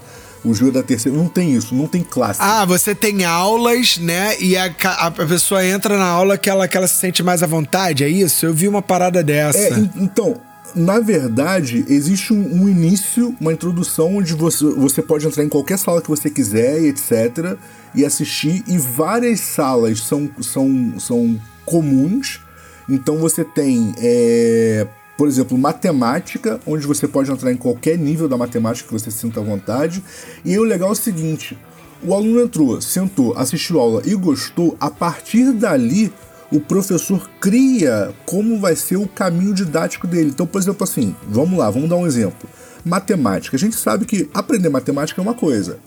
o 0.45 0.53
Ju 0.53 0.69
é 0.69 0.71
da 0.71 0.83
terceira, 0.83 1.17
não 1.17 1.27
tem 1.27 1.53
isso, 1.55 1.73
não 1.75 1.87
tem 1.87 2.01
classe. 2.03 2.39
Ah, 2.41 2.63
você 2.65 2.93
tem 2.95 3.25
aulas, 3.25 3.97
né? 3.97 4.39
E 4.39 4.55
a, 4.55 4.73
a 4.99 5.11
pessoa 5.11 5.65
entra 5.65 5.97
na 5.97 6.05
aula 6.05 6.37
que 6.37 6.49
ela, 6.49 6.67
que 6.67 6.77
ela 6.77 6.87
se 6.87 6.95
sente 6.99 7.23
mais 7.23 7.41
à 7.43 7.47
vontade, 7.47 8.03
é 8.03 8.09
isso? 8.09 8.45
Eu 8.45 8.53
vi 8.53 8.67
uma 8.67 8.81
parada 8.81 9.23
dessa. 9.23 9.57
É, 9.57 9.69
en- 9.79 9.89
então, 9.97 10.35
na 10.75 10.99
verdade, 10.99 11.85
existe 11.87 12.33
um, 12.33 12.63
um 12.63 12.69
início, 12.69 13.35
uma 13.39 13.53
introdução 13.53 14.17
onde 14.17 14.33
você, 14.33 14.65
você 14.65 15.01
pode 15.01 15.25
entrar 15.25 15.43
em 15.43 15.49
qualquer 15.49 15.77
sala 15.79 16.01
que 16.01 16.09
você 16.09 16.29
quiser 16.29 16.81
e 16.81 16.87
etc. 16.89 17.57
e 17.95 18.03
assistir, 18.05 18.63
e 18.67 18.77
várias 18.77 19.39
salas 19.39 19.99
são, 20.01 20.29
são, 20.41 20.93
são 20.99 21.39
comuns. 21.65 22.41
Então 22.89 23.17
você 23.17 23.43
tem, 23.43 23.93
é, 23.97 24.85
por 25.17 25.27
exemplo, 25.27 25.57
matemática, 25.57 26.59
onde 26.65 26.85
você 26.85 27.07
pode 27.07 27.31
entrar 27.31 27.51
em 27.51 27.57
qualquer 27.57 27.97
nível 27.97 28.27
da 28.27 28.37
matemática 28.37 28.87
que 28.87 28.93
você 28.93 29.09
sinta 29.09 29.39
à 29.39 29.43
vontade. 29.43 30.03
E 30.43 30.57
o 30.57 30.63
legal 30.63 30.89
é 30.89 30.91
o 30.91 30.95
seguinte: 30.95 31.57
o 32.03 32.13
aluno 32.13 32.41
entrou, 32.41 32.81
sentou, 32.81 33.33
assistiu 33.37 33.79
a 33.79 33.83
aula 33.83 34.01
e 34.05 34.13
gostou, 34.15 34.75
a 34.79 34.89
partir 34.89 35.51
dali 35.53 36.11
o 36.51 36.59
professor 36.59 37.29
cria 37.39 38.13
como 38.25 38.59
vai 38.59 38.75
ser 38.75 38.97
o 38.97 39.07
caminho 39.07 39.53
didático 39.53 40.05
dele. 40.07 40.29
Então, 40.29 40.45
por 40.45 40.61
exemplo, 40.61 40.83
assim, 40.83 41.15
vamos 41.27 41.57
lá, 41.57 41.69
vamos 41.69 41.89
dar 41.89 41.95
um 41.95 42.05
exemplo. 42.05 42.47
Matemática. 42.83 43.55
A 43.55 43.59
gente 43.59 43.75
sabe 43.75 44.05
que 44.05 44.29
aprender 44.33 44.69
matemática 44.69 45.19
é 45.19 45.23
uma 45.23 45.33
coisa. 45.33 45.79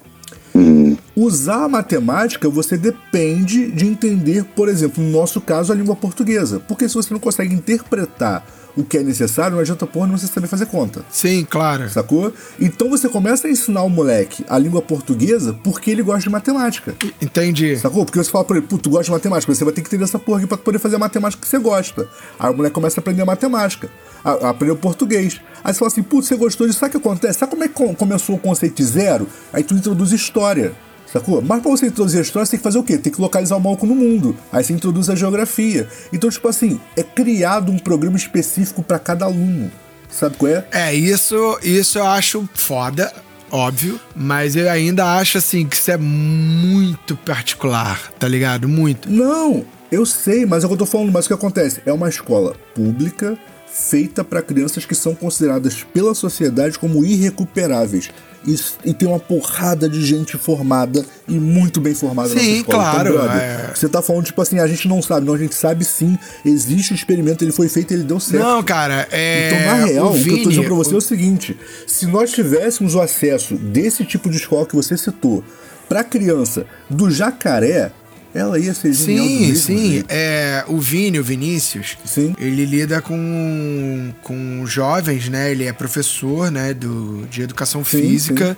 Usar 1.15 1.65
a 1.65 1.69
matemática, 1.69 2.49
você 2.49 2.77
depende 2.77 3.71
de 3.71 3.87
entender, 3.87 4.45
por 4.45 4.69
exemplo, 4.69 5.03
no 5.03 5.11
nosso 5.11 5.41
caso, 5.41 5.73
a 5.73 5.77
língua 5.77 5.95
portuguesa. 5.95 6.61
Porque 6.61 6.89
se 6.89 6.95
você 6.95 7.13
não 7.13 7.21
consegue 7.21 7.55
interpretar 7.55 8.45
o 8.81 8.85
que 8.85 8.99
é 8.99 9.03
necessário, 9.03 9.53
não 9.55 9.61
adianta 9.61 9.87
porra 9.87 10.07
não 10.07 10.17
você 10.17 10.27
saber 10.27 10.47
fazer 10.47 10.67
conta. 10.67 11.05
Sim, 11.11 11.47
claro. 11.49 11.89
Sacou? 11.91 12.33
Então 12.61 12.89
você 12.89 13.09
começa 13.09 13.47
a 13.49 13.51
ensinar 13.51 13.83
o 13.83 13.89
moleque 13.91 14.45
a 14.49 14.57
língua 14.59 14.81
portuguesa 14.81 15.53
porque 15.65 15.91
ele 15.91 16.03
gosta 16.03 16.21
de 16.23 16.31
matemática. 16.31 16.95
Entendi. 17.21 17.77
Sacou? 17.77 18.05
Porque 18.05 18.23
você 18.23 18.31
fala 18.31 18.45
pra 18.45 18.57
ele, 18.59 18.67
putz, 18.67 18.83
tu 18.83 18.91
gosta 18.91 19.05
de 19.05 19.11
matemática, 19.11 19.55
você 19.55 19.65
vai 19.65 19.73
ter 19.73 19.83
que 19.83 19.89
entender 19.89 20.05
essa 20.05 20.19
porra 20.19 20.39
aqui 20.39 20.47
pra 20.47 20.57
poder 20.59 20.79
fazer 20.79 20.97
a 20.97 20.99
matemática 20.99 21.43
que 21.43 21.49
você 21.49 21.59
gosta. 21.59 22.09
Aí 22.39 22.51
o 22.51 22.55
moleque 22.57 22.75
começa 22.75 22.99
a 22.99 23.01
aprender 23.01 23.25
matemática, 23.25 23.91
a, 24.25 24.31
a 24.31 24.51
aprender 24.51 24.73
o 24.73 24.77
português. 24.77 25.41
Aí 25.65 25.73
você 25.75 25.79
fala 25.81 25.91
assim, 25.91 26.03
putz, 26.03 26.29
você 26.29 26.37
gostou 26.37 26.67
disso, 26.67 26.79
sabe 26.79 26.97
o 26.97 27.01
que 27.01 27.07
acontece? 27.09 27.39
Sabe 27.39 27.51
como 27.51 27.65
é 27.65 27.69
que 27.69 27.75
com- 27.75 27.95
começou 27.95 28.37
o 28.37 28.39
conceito 28.39 28.77
de 28.77 28.85
zero? 28.85 29.27
Aí 29.53 29.63
tu 29.65 29.75
introduz 29.75 30.13
história. 30.13 30.73
Sacou? 31.13 31.41
Mas 31.41 31.63
pra 31.63 31.71
você 31.71 31.87
introduzir 31.87 32.19
a 32.19 32.23
história, 32.23 32.45
você 32.45 32.53
tem 32.53 32.59
que 32.59 32.65
fazer 32.65 32.79
o 32.79 32.83
quê? 32.83 32.99
Tem 32.99 33.13
que 33.13 33.21
localizar 33.21 33.57
o 33.57 33.61
maluco 33.61 33.87
no 33.87 33.95
mundo. 33.95 34.37
Aí 34.53 34.63
você 34.63 34.73
introduz 34.73 35.09
a 35.09 35.15
geografia. 35.15 35.89
Então, 36.13 36.29
tipo 36.29 36.47
assim, 36.49 36.81
é 36.97 37.03
criado 37.03 37.73
um 37.73 37.79
programa 37.79 38.17
específico 38.17 38.83
pra 38.83 38.99
cada 38.99 39.25
aluno. 39.25 39.71
Sabe 40.11 40.37
qual 40.37 40.53
é? 40.53 40.65
É, 40.71 40.95
isso, 40.95 41.59
isso 41.63 41.99
eu 41.99 42.07
acho 42.07 42.49
foda, 42.55 43.13
óbvio, 43.51 44.01
mas 44.17 44.57
eu 44.57 44.71
ainda 44.71 45.17
acho 45.19 45.39
assim 45.39 45.67
que 45.67 45.77
isso 45.77 45.91
é 45.91 45.97
muito 45.97 47.17
particular, 47.17 48.11
tá 48.19 48.27
ligado? 48.27 48.69
Muito. 48.69 49.11
Não, 49.11 49.65
eu 49.93 50.07
sei, 50.07 50.47
mas 50.47 50.63
é 50.63 50.67
o 50.67 50.71
que 50.71 50.75
eu 50.75 50.79
tô 50.79 50.87
falando. 50.87 51.13
Mas 51.13 51.25
o 51.25 51.29
que 51.29 51.35
acontece? 51.35 51.83
É 51.85 51.93
uma 51.93 52.09
escola 52.09 52.55
pública 52.75 53.39
feita 53.67 54.25
para 54.25 54.43
crianças 54.43 54.85
que 54.85 54.95
são 54.95 55.15
consideradas 55.15 55.85
pela 55.85 56.15
sociedade 56.15 56.79
como 56.79 57.05
irrecuperáveis. 57.05 58.11
E, 58.47 58.55
e 58.85 58.95
tem 58.95 59.09
uma 59.09 59.19
porrada 59.19 59.89
de 59.89 60.05
gente 60.05 60.39
formada 60.39 61.05
e 61.27 61.35
muito 61.35 61.81
bem 61.81 61.95
formada 61.95 62.29
nessa 62.29 62.41
Sim, 62.41 62.59
escola. 62.59 62.79
claro, 62.83 63.09
Então, 63.11 63.23
brother, 63.25 63.43
é. 63.43 63.71
Você 63.75 63.89
tá 63.89 64.01
falando, 64.01 64.25
tipo 64.25 64.41
assim, 64.41 64.59
a 64.61 64.67
gente 64.67 64.87
não 64.89 65.03
sabe. 65.03 65.27
Não, 65.27 65.35
a 65.35 65.39
gente 65.39 65.55
sabe 65.55 65.85
sim. 65.85 66.17
Existe 66.45 66.93
o 66.93 66.95
experimento, 66.95 67.45
ele 67.45 67.53
foi 67.53 67.69
feito, 67.69 67.93
ele 67.93 68.05
deu 68.05 68.21
certo. 68.21 68.45
Não, 68.45 68.63
cara, 68.63 69.09
é. 69.11 69.49
Então, 69.49 69.67
na 69.79 69.85
real, 69.87 70.07
o 70.07 70.11
o 70.11 70.13
que 70.15 70.19
eu 70.21 70.23
tô 70.23 70.31
Vini- 70.37 70.49
dizendo 70.49 70.65
pra 70.67 70.75
você 70.77 70.95
é 70.95 70.97
o 70.97 71.01
seguinte: 71.01 71.57
se 71.87 72.07
nós 72.07 72.31
tivéssemos 72.31 72.95
o 72.95 73.01
acesso 73.01 73.57
desse 73.57 74.05
tipo 74.05 74.31
de 74.31 74.37
escola 74.37 74.65
que 74.67 74.77
você 74.77 74.97
citou 74.97 75.43
pra 75.89 76.05
criança 76.05 76.65
do 76.89 77.11
jacaré, 77.11 77.91
ela 78.35 78.59
ia 78.59 78.75
ser 78.75 78.93
genial 78.93 79.27
do 79.27 79.31
Sim, 79.33 79.55
sim. 79.55 80.05
É, 80.09 80.65
o 80.69 80.79
Vini, 80.79 81.19
o 81.19 81.25
Vinícius, 81.25 81.97
Sim. 82.05 82.35
ele 82.39 82.65
lida 82.65 83.01
com, 83.01 84.13
com 84.23 84.65
jovens, 84.67 85.29
né? 85.29 85.51
Ele 85.51 85.65
é 85.65 85.73
professor, 85.73 86.51
né? 86.51 86.75
Do, 86.75 87.27
de 87.31 87.43
educação 87.43 87.85
Sim, 87.85 88.01
física. 88.03 88.57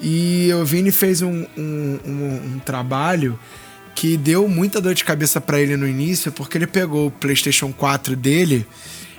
E 0.00 0.50
o 0.54 0.64
Vini 0.64 0.90
fez 0.92 1.22
um, 1.22 1.44
um, 1.56 1.98
um- 2.06 2.40
um 2.54 2.58
trabalho 2.64 3.38
que 3.94 4.16
deu 4.16 4.46
muita 4.48 4.80
dor 4.80 4.94
de 4.94 5.04
cabeça 5.04 5.40
pra 5.40 5.60
ele 5.60 5.76
no 5.76 5.86
início, 5.86 6.30
porque 6.30 6.56
ele 6.58 6.66
pegou 6.68 7.08
o 7.08 7.10
PlayStation 7.10 7.72
4 7.72 8.14
dele 8.14 8.64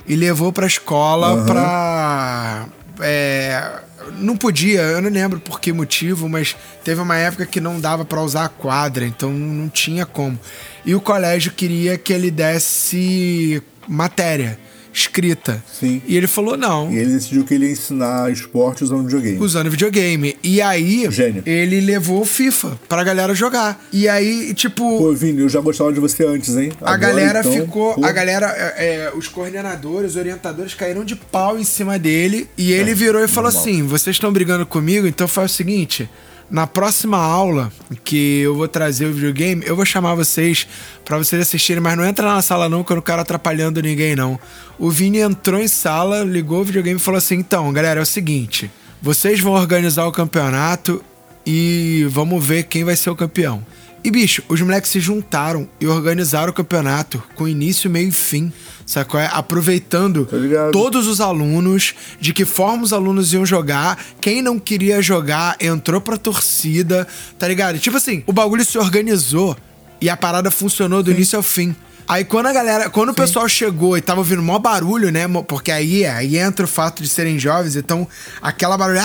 e 0.07 0.15
levou 0.15 0.53
pra 0.53 0.65
escola 0.67 1.33
Aham. 1.33 1.45
pra. 1.45 2.65
é, 3.01 3.71
não 4.17 4.35
podia, 4.35 4.81
eu 4.81 5.01
não 5.01 5.09
lembro 5.09 5.39
por 5.39 5.59
que 5.59 5.71
motivo, 5.71 6.27
mas 6.29 6.55
teve 6.83 7.01
uma 7.01 7.15
época 7.15 7.45
que 7.45 7.59
não 7.59 7.79
dava 7.79 8.05
pra 8.05 8.21
usar 8.21 8.45
a 8.45 8.49
quadra, 8.49 9.05
então 9.05 9.31
não 9.31 9.69
tinha 9.69 10.05
como. 10.05 10.39
E 10.85 10.95
o 10.95 11.01
colégio 11.01 11.51
queria 11.51 11.97
que 11.97 12.13
ele 12.13 12.31
desse 12.31 13.61
matéria 13.87 14.59
escrita. 14.93 15.63
Sim. 15.79 16.01
E 16.07 16.15
ele 16.17 16.27
falou 16.27 16.57
não. 16.57 16.91
E 16.91 16.97
ele 16.97 17.13
decidiu 17.13 17.43
que 17.43 17.53
ele 17.53 17.65
ia 17.67 17.71
ensinar 17.71 18.31
esporte 18.31 18.83
usando 18.83 19.03
videogame. 19.03 19.37
Usando 19.39 19.69
videogame. 19.69 20.37
E 20.43 20.61
aí, 20.61 21.07
Gênio. 21.11 21.43
ele 21.45 21.79
levou 21.81 22.21
o 22.21 22.25
FIFA 22.25 22.79
pra 22.87 23.03
galera 23.03 23.33
jogar. 23.33 23.83
E 23.93 24.07
aí, 24.07 24.53
tipo, 24.53 24.97
Pô, 24.97 25.13
Vini, 25.13 25.41
eu 25.41 25.49
já 25.49 25.59
gostava 25.61 25.93
de 25.93 25.99
você 25.99 26.25
antes, 26.25 26.55
hein? 26.57 26.71
a 26.81 26.93
Agora, 26.93 27.13
galera 27.13 27.39
então, 27.41 27.51
ficou. 27.53 27.93
pô, 27.93 28.05
A 28.05 28.11
galera, 28.11 28.47
é, 28.77 28.85
é, 29.05 29.11
os 29.15 29.27
coordenadores, 29.27 30.11
os 30.11 30.17
orientadores 30.17 30.73
caíram 30.73 31.03
de 31.05 31.15
pau 31.15 31.57
em 31.59 31.63
cima 31.63 31.97
dele. 31.99 32.47
E 32.57 32.71
ele 32.71 32.93
virou 32.93 33.23
e 33.23 33.27
falou 33.27 33.49
É, 33.49 33.53
normal. 33.53 33.71
assim: 33.73 33.83
vocês 33.83 34.15
estão 34.15 34.31
brigando 34.33 34.65
comigo, 34.65 35.07
então 35.07 35.27
faz 35.27 35.51
o 35.51 35.53
seguinte. 35.55 36.09
Na 36.49 36.65
próxima 36.65 37.17
aula 37.17 37.71
que 38.03 38.39
eu 38.39 38.55
vou 38.55 38.67
trazer 38.67 39.05
o 39.05 39.13
videogame, 39.13 39.63
eu 39.65 39.75
vou 39.75 39.85
chamar 39.85 40.15
vocês 40.15 40.67
para 41.05 41.17
vocês 41.17 41.39
assistirem, 41.39 41.81
mas 41.81 41.95
não 41.95 42.03
entra 42.03 42.27
na 42.27 42.41
sala 42.41 42.67
não, 42.67 42.83
que 42.83 42.91
eu 42.91 42.95
não 42.95 43.03
quero 43.03 43.21
atrapalhando 43.21 43.81
ninguém 43.81 44.15
não. 44.15 44.39
O 44.79 44.89
Vini 44.89 45.19
entrou 45.19 45.59
em 45.59 45.67
sala, 45.67 46.23
ligou 46.23 46.61
o 46.61 46.63
videogame 46.63 46.99
e 46.99 47.03
falou 47.03 47.19
assim: 47.19 47.35
"Então, 47.35 47.71
galera, 47.71 47.99
é 47.99 48.03
o 48.03 48.05
seguinte, 48.05 48.71
vocês 48.99 49.39
vão 49.39 49.53
organizar 49.53 50.07
o 50.07 50.11
campeonato 50.11 51.03
e 51.45 52.07
vamos 52.09 52.43
ver 52.43 52.63
quem 52.63 52.83
vai 52.83 52.95
ser 52.95 53.11
o 53.11 53.15
campeão. 53.15 53.63
E 54.03 54.09
bicho, 54.09 54.41
os 54.47 54.61
moleques 54.61 54.91
se 54.91 54.99
juntaram 54.99 55.67
e 55.79 55.85
organizaram 55.85 56.51
o 56.51 56.53
campeonato 56.53 57.21
com 57.35 57.47
início, 57.47 57.89
meio 57.89 58.07
e 58.07 58.11
fim. 58.11 58.51
Sacou? 58.89 59.19
É? 59.19 59.29
Aproveitando 59.31 60.27
todos 60.71 61.05
os 61.05 61.21
alunos, 61.21 61.93
de 62.19 62.33
que 62.33 62.43
forma 62.43 62.81
os 62.81 62.91
alunos 62.91 63.31
iam 63.31 63.45
jogar. 63.45 64.03
Quem 64.19 64.41
não 64.41 64.57
queria 64.57 64.99
jogar 64.99 65.55
entrou 65.59 66.01
pra 66.01 66.17
torcida, 66.17 67.07
tá 67.37 67.47
ligado? 67.47 67.77
Tipo 67.77 67.97
assim, 67.97 68.23
o 68.25 68.33
bagulho 68.33 68.65
se 68.65 68.79
organizou 68.79 69.55
e 70.01 70.09
a 70.09 70.17
parada 70.17 70.49
funcionou 70.49 71.03
do 71.03 71.11
Sim. 71.11 71.17
início 71.17 71.37
ao 71.37 71.43
fim. 71.43 71.75
Aí 72.07 72.25
quando 72.25 72.47
a 72.47 72.51
galera, 72.53 72.89
quando 72.89 73.09
Sim. 73.09 73.11
o 73.11 73.15
pessoal 73.15 73.47
chegou 73.47 73.95
e 73.95 74.01
tava 74.01 74.21
ouvindo 74.21 74.41
mó 74.41 74.57
barulho, 74.57 75.11
né? 75.11 75.27
Porque 75.47 75.71
aí, 75.71 76.03
aí 76.07 76.39
entra 76.39 76.65
o 76.65 76.67
fato 76.67 77.03
de 77.03 77.09
serem 77.09 77.37
jovens, 77.37 77.75
então 77.75 78.07
aquela 78.41 78.75
barulho. 78.75 78.99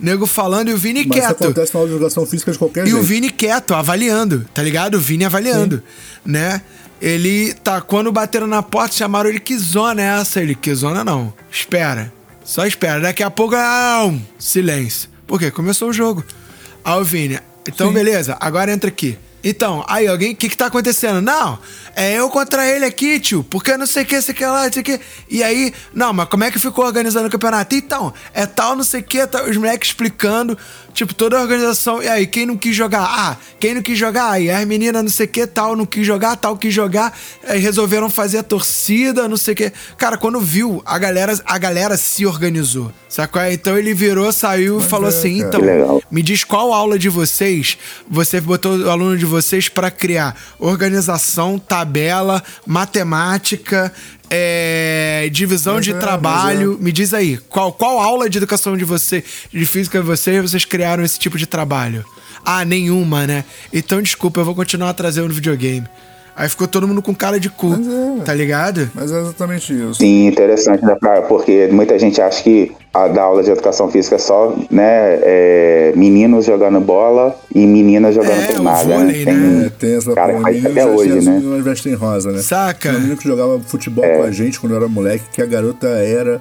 nego 0.00 0.26
falando 0.26 0.68
e 0.70 0.74
o 0.74 0.78
Vini 0.78 1.04
Mas 1.04 1.18
quieto. 1.18 1.34
Isso 1.34 1.44
acontece 1.44 1.74
na 1.76 1.82
educação 1.82 2.24
física 2.24 2.52
de 2.52 2.58
qualquer 2.58 2.86
E 2.86 2.90
jeito. 2.90 3.00
o 3.00 3.04
Vini 3.04 3.30
quieto, 3.30 3.74
avaliando, 3.74 4.46
tá 4.54 4.62
ligado? 4.62 4.94
O 4.94 5.00
Vini 5.00 5.24
avaliando, 5.24 5.78
Sim. 5.78 5.82
né? 6.24 6.62
Ele 7.00 7.54
tá, 7.54 7.80
quando 7.80 8.10
bateram 8.10 8.46
na 8.46 8.62
porta, 8.62 8.94
chamaram 8.94 9.30
ele 9.30 9.40
que 9.40 9.56
zona 9.56 10.02
é 10.02 10.20
essa? 10.20 10.40
Ele, 10.40 10.54
que 10.54 10.74
zona 10.74 11.04
não. 11.04 11.32
Espera. 11.50 12.12
Só 12.44 12.66
espera. 12.66 13.00
Daqui 13.00 13.22
a 13.22 13.30
pouco, 13.30 13.54
ah, 13.56 14.12
silêncio. 14.38 15.08
Por 15.26 15.38
quê? 15.38 15.50
Começou 15.50 15.90
o 15.90 15.92
jogo. 15.92 16.24
Vini, 17.04 17.38
então 17.66 17.88
Sim. 17.88 17.94
beleza, 17.94 18.36
agora 18.40 18.72
entra 18.72 18.88
aqui. 18.88 19.18
Então, 19.42 19.84
aí 19.86 20.06
alguém, 20.06 20.32
o 20.32 20.36
que 20.36 20.48
que 20.48 20.56
tá 20.56 20.66
acontecendo? 20.66 21.20
Não, 21.20 21.58
é 21.94 22.14
eu 22.14 22.28
contra 22.28 22.66
ele 22.66 22.84
aqui, 22.84 23.20
tio, 23.20 23.44
porque 23.44 23.76
não 23.76 23.86
sei 23.86 24.02
o 24.02 24.06
que, 24.06 24.20
sei 24.20 24.34
que 24.34 24.44
lá, 24.44 24.64
não 24.64 24.72
sei 24.72 24.82
o 24.82 24.84
que. 24.84 25.00
E 25.28 25.42
aí, 25.42 25.72
não, 25.94 26.12
mas 26.12 26.28
como 26.28 26.44
é 26.44 26.50
que 26.50 26.58
ficou 26.58 26.84
organizando 26.84 27.28
o 27.28 27.30
campeonato? 27.30 27.74
Então, 27.74 28.12
é 28.34 28.46
tal, 28.46 28.74
não 28.74 28.84
sei 28.84 29.00
o 29.00 29.04
que, 29.04 29.24
tá, 29.26 29.44
os 29.44 29.56
moleques 29.56 29.90
explicando, 29.90 30.58
tipo, 30.92 31.14
toda 31.14 31.38
a 31.38 31.40
organização. 31.40 32.02
E 32.02 32.08
aí, 32.08 32.26
quem 32.26 32.46
não 32.46 32.56
quis 32.56 32.74
jogar? 32.74 33.04
Ah, 33.04 33.36
quem 33.60 33.74
não 33.74 33.82
quis 33.82 33.96
jogar? 33.96 34.32
Aí 34.32 34.50
as 34.50 34.66
meninas, 34.66 35.02
não 35.02 35.10
sei 35.10 35.26
o 35.26 35.28
que, 35.28 35.46
tal, 35.46 35.76
não 35.76 35.86
quis 35.86 36.04
jogar, 36.04 36.36
tal, 36.36 36.56
quis 36.56 36.74
jogar. 36.74 37.16
Aí 37.46 37.60
resolveram 37.60 38.10
fazer 38.10 38.38
a 38.38 38.42
torcida, 38.42 39.28
não 39.28 39.36
sei 39.36 39.54
o 39.54 39.56
que. 39.56 39.72
Cara, 39.96 40.16
quando 40.16 40.40
viu, 40.40 40.82
a 40.84 40.98
galera, 40.98 41.38
a 41.44 41.58
galera 41.58 41.96
se 41.96 42.26
organizou, 42.26 42.92
sacou? 43.08 43.42
Então 43.42 43.78
ele 43.78 43.94
virou, 43.94 44.32
saiu 44.32 44.80
e 44.80 44.84
falou 44.84 45.06
é, 45.06 45.08
assim: 45.10 45.40
então, 45.40 45.60
me 46.10 46.22
diz 46.22 46.42
qual 46.44 46.72
aula 46.72 46.98
de 46.98 47.08
vocês 47.08 47.78
você 48.08 48.40
botou 48.40 48.76
o 48.76 48.90
aluno 48.90 49.16
de 49.16 49.27
vocês 49.28 49.68
para 49.68 49.90
criar 49.90 50.36
organização, 50.58 51.58
tabela, 51.58 52.42
matemática, 52.66 53.92
é, 54.30 55.28
divisão 55.32 55.74
mas 55.74 55.84
de 55.84 55.92
é, 55.92 55.98
trabalho. 55.98 56.78
É. 56.80 56.82
Me 56.82 56.92
diz 56.92 57.14
aí, 57.14 57.38
qual, 57.48 57.72
qual 57.72 58.00
aula 58.00 58.28
de 58.28 58.38
educação 58.38 58.76
de 58.76 58.84
você, 58.84 59.24
de 59.52 59.64
física 59.64 60.00
de 60.00 60.06
vocês, 60.06 60.50
vocês 60.50 60.64
criaram 60.64 61.04
esse 61.04 61.18
tipo 61.18 61.38
de 61.38 61.46
trabalho? 61.46 62.04
Ah, 62.44 62.64
nenhuma, 62.64 63.26
né? 63.26 63.44
Então 63.72 64.00
desculpa, 64.00 64.40
eu 64.40 64.44
vou 64.44 64.54
continuar 64.54 64.94
trazendo 64.94 65.32
videogame. 65.32 65.86
Aí 66.38 66.48
ficou 66.48 66.68
todo 66.68 66.86
mundo 66.86 67.02
com 67.02 67.12
cara 67.12 67.40
de 67.40 67.50
cu, 67.50 67.74
é, 67.74 68.22
tá 68.24 68.32
ligado? 68.32 68.88
Mas 68.94 69.10
é 69.10 69.18
exatamente 69.18 69.72
isso. 69.72 69.94
Sim, 69.94 70.28
interessante, 70.28 70.84
né, 70.84 70.96
Porque 71.26 71.68
muita 71.72 71.98
gente 71.98 72.22
acha 72.22 72.40
que 72.44 72.70
a 72.94 73.08
da 73.08 73.22
aula 73.22 73.42
de 73.42 73.50
educação 73.50 73.90
física 73.90 74.14
é 74.14 74.18
só, 74.18 74.56
né, 74.70 75.18
é, 75.20 75.92
meninos 75.96 76.44
jogando 76.44 76.78
bola 76.80 77.36
e 77.52 77.66
meninas 77.66 78.14
jogando 78.14 78.40
é, 78.40 78.46
queimada, 78.46 78.84
né? 78.84 78.96
vôlei, 78.98 79.24
né? 79.24 79.32
Tem, 79.32 79.34
né? 79.34 79.72
tem 79.80 79.96
essa 79.96 80.14
cara 80.14 80.34
que 80.34 80.40
faz 80.40 80.66
até 80.66 80.86
hoje, 80.86 81.28
né? 81.28 81.42
Vestem 81.60 81.94
rosa, 81.94 82.30
né? 82.30 82.38
Saca? 82.38 82.90
Um 82.90 83.00
menino 83.00 83.16
que 83.16 83.24
jogava 83.24 83.58
futebol 83.58 84.04
é. 84.04 84.18
com 84.18 84.22
a 84.22 84.30
gente 84.30 84.60
quando 84.60 84.74
eu 84.74 84.78
era 84.78 84.88
moleque, 84.88 85.24
que 85.32 85.42
a 85.42 85.46
garota 85.46 85.88
era 85.88 86.40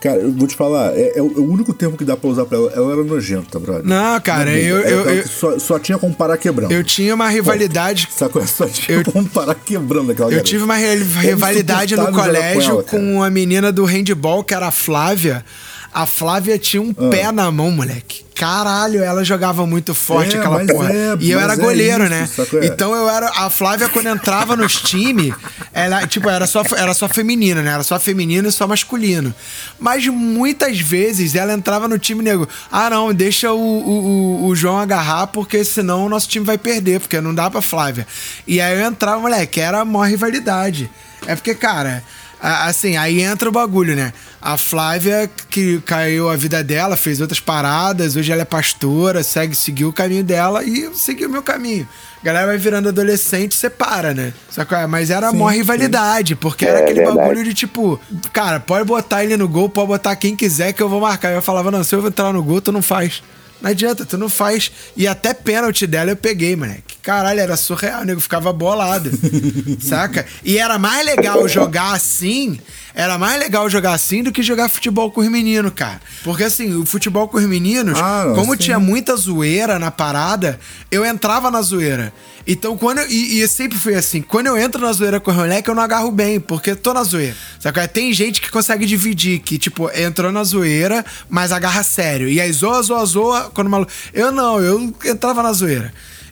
Cara, 0.00 0.18
eu 0.18 0.32
vou 0.32 0.46
te 0.46 0.54
falar, 0.54 0.96
é, 0.96 1.18
é, 1.18 1.22
o 1.22 1.50
único 1.50 1.74
tempo 1.74 1.96
que 1.96 2.04
dá 2.04 2.16
pra 2.16 2.30
usar 2.30 2.44
pra 2.46 2.56
ela. 2.56 2.72
Ela 2.72 2.92
era 2.92 3.04
nojenta, 3.04 3.58
brother. 3.58 3.84
Não, 3.84 4.20
cara, 4.20 4.50
eu. 4.50 4.78
eu, 4.78 5.10
eu 5.10 5.26
só, 5.26 5.58
só, 5.58 5.78
tinha 5.78 5.98
como 5.98 6.14
parar 6.14 6.36
quebrando. 6.36 6.70
Eu 6.70 6.84
tinha 6.84 7.14
uma 7.14 7.28
rivalidade. 7.28 8.06
Pô, 8.06 8.12
sacou? 8.16 8.46
Só 8.46 8.66
tinha 8.66 8.98
eu, 8.98 9.12
como 9.12 9.28
parar 9.28 9.56
quebrando 9.56 10.12
aquela 10.12 10.28
Eu 10.28 10.36
garota. 10.36 10.48
tive 10.48 10.62
uma 10.62 10.76
rivalidade 10.76 11.96
no 11.96 12.12
colégio 12.12 12.70
com, 12.70 12.74
ela, 12.74 12.82
com 12.84 13.14
uma 13.16 13.30
menina 13.30 13.72
do 13.72 13.84
handball, 13.84 14.44
que 14.44 14.54
era 14.54 14.68
a 14.68 14.70
Flávia. 14.70 15.44
A 15.92 16.06
Flávia 16.06 16.58
tinha 16.58 16.82
um 16.82 16.94
ah. 16.96 17.10
pé 17.10 17.32
na 17.32 17.50
mão, 17.50 17.70
moleque. 17.70 18.28
Caralho, 18.34 19.02
ela 19.02 19.24
jogava 19.24 19.66
muito 19.66 19.92
forte 19.96 20.36
é, 20.36 20.38
aquela 20.38 20.64
porra. 20.64 20.92
É, 20.92 21.16
e 21.18 21.30
eu 21.32 21.40
era 21.40 21.54
é 21.54 21.56
goleiro, 21.56 22.04
é 22.04 22.22
isso, 22.22 22.40
né? 22.40 22.60
Então 22.66 22.94
eu 22.94 23.08
era. 23.08 23.28
A 23.30 23.50
Flávia, 23.50 23.88
quando 23.88 24.06
entrava 24.06 24.54
nos 24.54 24.76
times, 24.76 25.34
ela, 25.72 26.06
tipo, 26.06 26.30
era 26.30 26.46
só, 26.46 26.62
era 26.76 26.94
só 26.94 27.08
feminina, 27.08 27.62
né? 27.62 27.72
Era 27.72 27.82
só 27.82 27.98
feminino 27.98 28.48
e 28.48 28.52
só 28.52 28.64
masculino. 28.68 29.34
Mas 29.80 30.06
muitas 30.06 30.78
vezes 30.78 31.34
ela 31.34 31.52
entrava 31.52 31.88
no 31.88 31.98
time 31.98 32.22
nego. 32.22 32.48
Ah, 32.70 32.88
não, 32.88 33.12
deixa 33.12 33.50
o, 33.50 33.58
o, 33.58 34.46
o 34.46 34.54
João 34.54 34.78
agarrar, 34.78 35.26
porque 35.28 35.64
senão 35.64 36.06
o 36.06 36.08
nosso 36.08 36.28
time 36.28 36.46
vai 36.46 36.58
perder, 36.58 37.00
porque 37.00 37.20
não 37.20 37.34
dá 37.34 37.50
pra 37.50 37.60
Flávia. 37.60 38.06
E 38.46 38.60
aí 38.60 38.80
eu 38.80 38.86
entrava, 38.86 39.20
moleque, 39.20 39.58
era 39.58 39.80
a 39.80 39.84
maior 39.84 40.08
rivalidade. 40.08 40.88
É 41.26 41.34
porque, 41.34 41.56
cara, 41.56 42.04
assim, 42.40 42.96
aí 42.96 43.20
entra 43.20 43.48
o 43.48 43.52
bagulho, 43.52 43.96
né? 43.96 44.12
A 44.40 44.56
Flávia, 44.56 45.28
que 45.50 45.80
caiu 45.80 46.30
a 46.30 46.36
vida 46.36 46.62
dela, 46.62 46.96
fez 46.96 47.20
outras 47.20 47.40
paradas, 47.40 48.16
hoje 48.16 48.30
ela 48.30 48.42
é 48.42 48.44
pastora, 48.44 49.22
segue, 49.22 49.54
seguiu 49.54 49.88
o 49.88 49.92
caminho 49.92 50.22
dela 50.22 50.62
e 50.62 50.90
seguiu 50.94 51.28
o 51.28 51.32
meu 51.32 51.42
caminho. 51.42 51.88
A 52.20 52.24
galera 52.24 52.46
vai 52.46 52.58
virando 52.58 52.88
adolescente, 52.88 53.54
separa, 53.54 54.12
né? 54.12 54.32
Sacou? 54.50 54.86
Mas 54.88 55.10
era 55.10 55.30
sim, 55.30 55.36
a 55.36 55.38
maior 55.38 55.56
rivalidade, 55.56 56.36
porque 56.36 56.64
é, 56.64 56.68
era 56.68 56.78
aquele 56.80 57.00
verdade. 57.00 57.18
bagulho 57.18 57.44
de 57.44 57.54
tipo, 57.54 58.00
cara, 58.32 58.58
pode 58.60 58.84
botar 58.84 59.24
ele 59.24 59.36
no 59.36 59.48
gol, 59.48 59.68
pode 59.68 59.88
botar 59.88 60.14
quem 60.16 60.34
quiser 60.34 60.72
que 60.72 60.82
eu 60.82 60.88
vou 60.88 61.00
marcar. 61.00 61.30
Eu 61.30 61.42
falava, 61.42 61.70
não, 61.70 61.84
se 61.84 61.94
eu 61.94 62.06
entrar 62.06 62.32
no 62.32 62.42
gol, 62.42 62.60
tu 62.60 62.72
não 62.72 62.82
faz. 62.82 63.22
Não 63.60 63.70
adianta, 63.70 64.04
tu 64.04 64.16
não 64.16 64.28
faz. 64.28 64.70
E 64.96 65.06
até 65.06 65.34
pênalti 65.34 65.86
dela 65.86 66.10
eu 66.10 66.16
peguei, 66.16 66.54
moleque. 66.54 66.97
Caralho, 67.08 67.40
era 67.40 67.56
surreal, 67.56 68.02
o 68.02 68.04
nego 68.04 68.20
ficava 68.20 68.52
bolado. 68.52 69.10
saca? 69.80 70.26
E 70.44 70.58
era 70.58 70.78
mais 70.78 71.06
legal 71.06 71.48
jogar 71.48 71.94
assim. 71.94 72.60
Era 72.94 73.16
mais 73.16 73.40
legal 73.40 73.70
jogar 73.70 73.94
assim 73.94 74.22
do 74.22 74.30
que 74.30 74.42
jogar 74.42 74.68
futebol 74.68 75.10
com 75.10 75.22
os 75.22 75.28
meninos, 75.28 75.72
cara. 75.74 76.02
Porque 76.22 76.44
assim, 76.44 76.74
o 76.74 76.84
futebol 76.84 77.26
com 77.26 77.38
os 77.38 77.44
meninos, 77.44 77.98
ah, 77.98 78.30
como 78.34 78.52
sim. 78.52 78.58
tinha 78.58 78.78
muita 78.78 79.16
zoeira 79.16 79.78
na 79.78 79.90
parada, 79.90 80.60
eu 80.90 81.02
entrava 81.02 81.50
na 81.50 81.62
zoeira. 81.62 82.12
Então, 82.46 82.76
quando. 82.76 82.98
Eu, 82.98 83.10
e, 83.10 83.40
e, 83.40 83.48
sempre 83.48 83.78
foi 83.78 83.94
assim: 83.94 84.20
quando 84.20 84.48
eu 84.48 84.58
entro 84.58 84.82
na 84.82 84.92
zoeira 84.92 85.18
com 85.18 85.30
o 85.30 85.34
moleque, 85.34 85.70
eu 85.70 85.74
não 85.74 85.82
agarro 85.82 86.10
bem, 86.10 86.38
porque 86.38 86.74
tô 86.74 86.92
na 86.92 87.04
zoeira. 87.04 87.34
Saca? 87.58 87.88
Tem 87.88 88.12
gente 88.12 88.38
que 88.38 88.50
consegue 88.50 88.84
dividir, 88.84 89.38
que, 89.38 89.56
tipo, 89.56 89.90
entrou 89.98 90.30
na 90.30 90.44
zoeira, 90.44 91.02
mas 91.26 91.52
agarra 91.52 91.82
sério. 91.82 92.28
E 92.28 92.38
aí 92.38 92.52
zoa, 92.52 92.82
zoa, 92.82 93.06
zoa, 93.06 93.50
quando 93.54 93.68
o 93.68 93.70
maluco. 93.70 93.90
Eu 94.12 94.30
não, 94.30 94.60
eu 94.60 94.94
entrava 95.06 95.42
na 95.42 95.54
zoeira. 95.54 95.90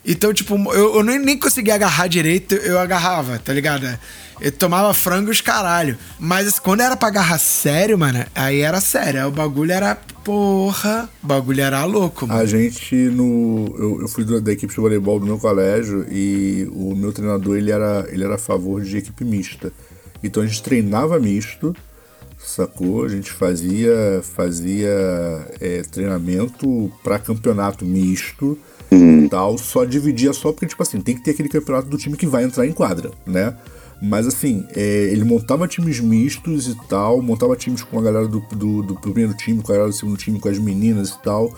Então, 0.09 0.33
tipo, 0.33 0.55
eu, 0.73 0.95
eu 0.95 1.03
nem, 1.03 1.19
nem 1.19 1.37
conseguia 1.37 1.75
agarrar 1.75 2.07
direito, 2.07 2.55
eu 2.55 2.79
agarrava, 2.79 3.37
tá 3.39 3.51
ligado? 3.51 3.85
Eu 4.39 4.53
tomava 4.53 4.93
frango 4.93 5.29
os 5.29 5.41
caralho. 5.41 5.97
Mas 6.17 6.47
assim, 6.47 6.61
quando 6.61 6.79
era 6.79 6.95
pra 6.95 7.09
agarrar 7.09 7.37
sério, 7.37 7.97
mano, 7.97 8.23
aí 8.33 8.61
era 8.61 8.79
sério. 8.79 9.19
Aí 9.19 9.25
o 9.27 9.31
bagulho 9.31 9.73
era. 9.73 9.95
Porra, 10.23 11.09
o 11.21 11.27
bagulho 11.27 11.61
era 11.61 11.83
louco, 11.83 12.25
mano. 12.25 12.39
A 12.39 12.45
gente 12.45 12.95
no. 12.95 13.75
Eu, 13.77 14.01
eu 14.01 14.07
fui 14.07 14.23
da 14.39 14.51
equipe 14.51 14.73
de 14.73 14.79
voleibol 14.79 15.19
do 15.19 15.25
meu 15.25 15.39
colégio 15.39 16.05
e 16.09 16.69
o 16.71 16.95
meu 16.95 17.11
treinador 17.11 17.57
ele 17.57 17.71
era, 17.71 18.07
ele 18.09 18.23
era 18.23 18.35
a 18.35 18.39
favor 18.39 18.81
de 18.81 18.97
equipe 18.97 19.25
mista. 19.25 19.73
Então 20.23 20.41
a 20.41 20.45
gente 20.45 20.63
treinava 20.63 21.19
misto, 21.19 21.75
sacou? 22.37 23.03
A 23.03 23.09
gente 23.09 23.31
fazia, 23.31 24.21
fazia 24.23 24.89
é, 25.59 25.81
treinamento 25.91 26.91
para 27.03 27.19
campeonato 27.19 27.83
misto 27.83 28.57
uhum. 28.91 29.27
tal, 29.27 29.57
só 29.57 29.85
dividia 29.85 30.33
só 30.33 30.51
porque, 30.51 30.67
tipo 30.67 30.81
assim, 30.81 31.01
tem 31.01 31.15
que 31.15 31.23
ter 31.23 31.31
aquele 31.31 31.49
campeonato 31.49 31.87
do 31.87 31.97
time 31.97 32.15
que 32.15 32.25
vai 32.25 32.43
entrar 32.43 32.65
em 32.65 32.71
quadra, 32.71 33.11
né? 33.25 33.55
Mas 34.01 34.27
assim, 34.27 34.65
é, 34.75 35.09
ele 35.11 35.23
montava 35.23 35.67
times 35.67 35.99
mistos 35.99 36.67
e 36.67 36.75
tal, 36.87 37.21
montava 37.21 37.55
times 37.55 37.81
com 37.81 37.97
a 37.99 38.01
galera 38.01 38.27
do, 38.27 38.39
do, 38.51 38.83
do, 38.83 38.95
primeiro 38.95 39.33
time, 39.33 39.61
com 39.61 39.71
a 39.71 39.75
galera 39.75 39.91
do 39.91 39.95
segundo 39.95 40.17
time, 40.17 40.39
com 40.39 40.49
as 40.49 40.59
meninas 40.59 41.09
e 41.09 41.23
tal, 41.23 41.51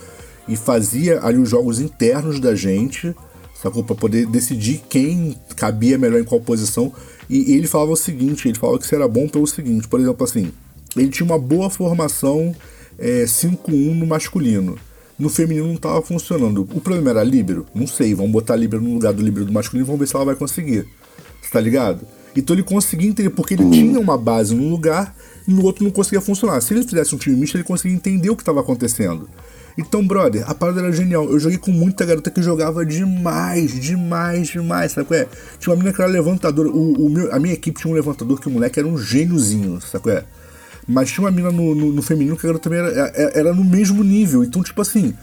e 0.47 0.55
fazia 0.55 1.19
ali 1.21 1.37
os 1.37 1.49
jogos 1.49 1.79
internos 1.79 2.39
da 2.39 2.55
gente, 2.55 3.13
sacou? 3.61 3.83
Pra 3.83 3.95
poder 3.95 4.25
decidir 4.25 4.81
quem 4.89 5.35
cabia 5.55 5.97
melhor 5.97 6.21
em 6.21 6.23
qual 6.23 6.39
posição. 6.39 6.93
E 7.29 7.53
ele 7.53 7.67
falava 7.67 7.91
o 7.91 7.97
seguinte: 7.97 8.47
ele 8.47 8.57
falava 8.57 8.79
que 8.79 8.85
isso 8.85 8.95
era 8.95 9.07
bom 9.07 9.27
pelo 9.27 9.45
seguinte, 9.45 9.87
por 9.87 9.99
exemplo, 9.99 10.23
assim, 10.23 10.51
ele 10.95 11.09
tinha 11.09 11.25
uma 11.25 11.37
boa 11.37 11.69
formação 11.69 12.55
é, 12.97 13.25
5-1 13.25 13.93
no 13.95 14.07
masculino 14.07 14.77
no 15.19 15.29
feminino 15.29 15.67
não 15.67 15.75
estava 15.75 16.01
funcionando. 16.01 16.61
O 16.61 16.79
problema 16.79 17.09
era 17.09 17.23
líbero? 17.23 17.65
Não 17.75 17.85
sei, 17.85 18.15
vamos 18.15 18.31
botar 18.31 18.55
líbero 18.55 18.81
no 18.81 18.93
lugar 18.93 19.13
do 19.13 19.21
líbero 19.21 19.45
do 19.45 19.51
masculino 19.51 19.85
e 19.85 19.87
vamos 19.87 19.99
ver 19.99 20.07
se 20.07 20.15
ela 20.15 20.25
vai 20.25 20.35
conseguir. 20.35 20.87
Tá 21.51 21.59
ligado? 21.59 22.07
Então 22.35 22.55
ele 22.55 22.63
conseguia 22.63 23.09
entender, 23.09 23.29
porque 23.31 23.55
ele 23.55 23.69
tinha 23.69 23.99
uma 23.99 24.17
base 24.17 24.55
num 24.55 24.69
lugar 24.69 25.15
e 25.47 25.51
no 25.51 25.63
outro 25.63 25.83
não 25.83 25.91
conseguia 25.91 26.21
funcionar. 26.21 26.61
Se 26.61 26.73
ele 26.73 26.83
fizesse 26.83 27.13
um 27.13 27.17
time 27.17 27.35
misto, 27.35 27.57
ele 27.57 27.63
conseguia 27.63 27.95
entender 27.95 28.29
o 28.29 28.35
que 28.35 28.41
estava 28.41 28.61
acontecendo. 28.61 29.27
Então, 29.77 30.05
brother, 30.05 30.43
a 30.49 30.53
parada 30.53 30.81
era 30.81 30.91
genial. 30.91 31.29
Eu 31.29 31.39
joguei 31.39 31.57
com 31.57 31.71
muita 31.71 32.05
garota 32.05 32.29
que 32.29 32.41
jogava 32.41 32.85
demais, 32.85 33.79
demais, 33.79 34.49
demais, 34.49 34.91
sabe 34.91 35.07
qual 35.07 35.19
é? 35.19 35.27
Tinha 35.57 35.71
uma 35.71 35.77
menina 35.77 35.95
que 35.95 36.01
era 36.01 36.11
levantadora. 36.11 36.69
O, 36.69 37.05
o 37.05 37.09
meu, 37.09 37.33
a 37.33 37.39
minha 37.39 37.53
equipe 37.53 37.79
tinha 37.79 37.91
um 37.91 37.95
levantador 37.95 38.39
que 38.39 38.47
o 38.47 38.51
moleque 38.51 38.79
era 38.79 38.87
um 38.87 38.97
gêniozinho, 38.97 39.79
sabe 39.81 40.03
qual 40.03 40.15
é? 40.15 40.25
Mas 40.89 41.11
tinha 41.11 41.23
uma 41.23 41.31
mina 41.31 41.51
no, 41.51 41.75
no, 41.75 41.93
no 41.93 42.01
feminino 42.01 42.35
que 42.35 42.45
a 42.45 42.49
garota 42.49 42.63
também 42.67 42.79
era, 42.79 42.89
era, 43.15 43.39
era 43.39 43.53
no 43.53 43.63
mesmo 43.63 44.03
nível. 44.03 44.43
Então, 44.43 44.63
tipo 44.63 44.81
assim, 44.81 45.13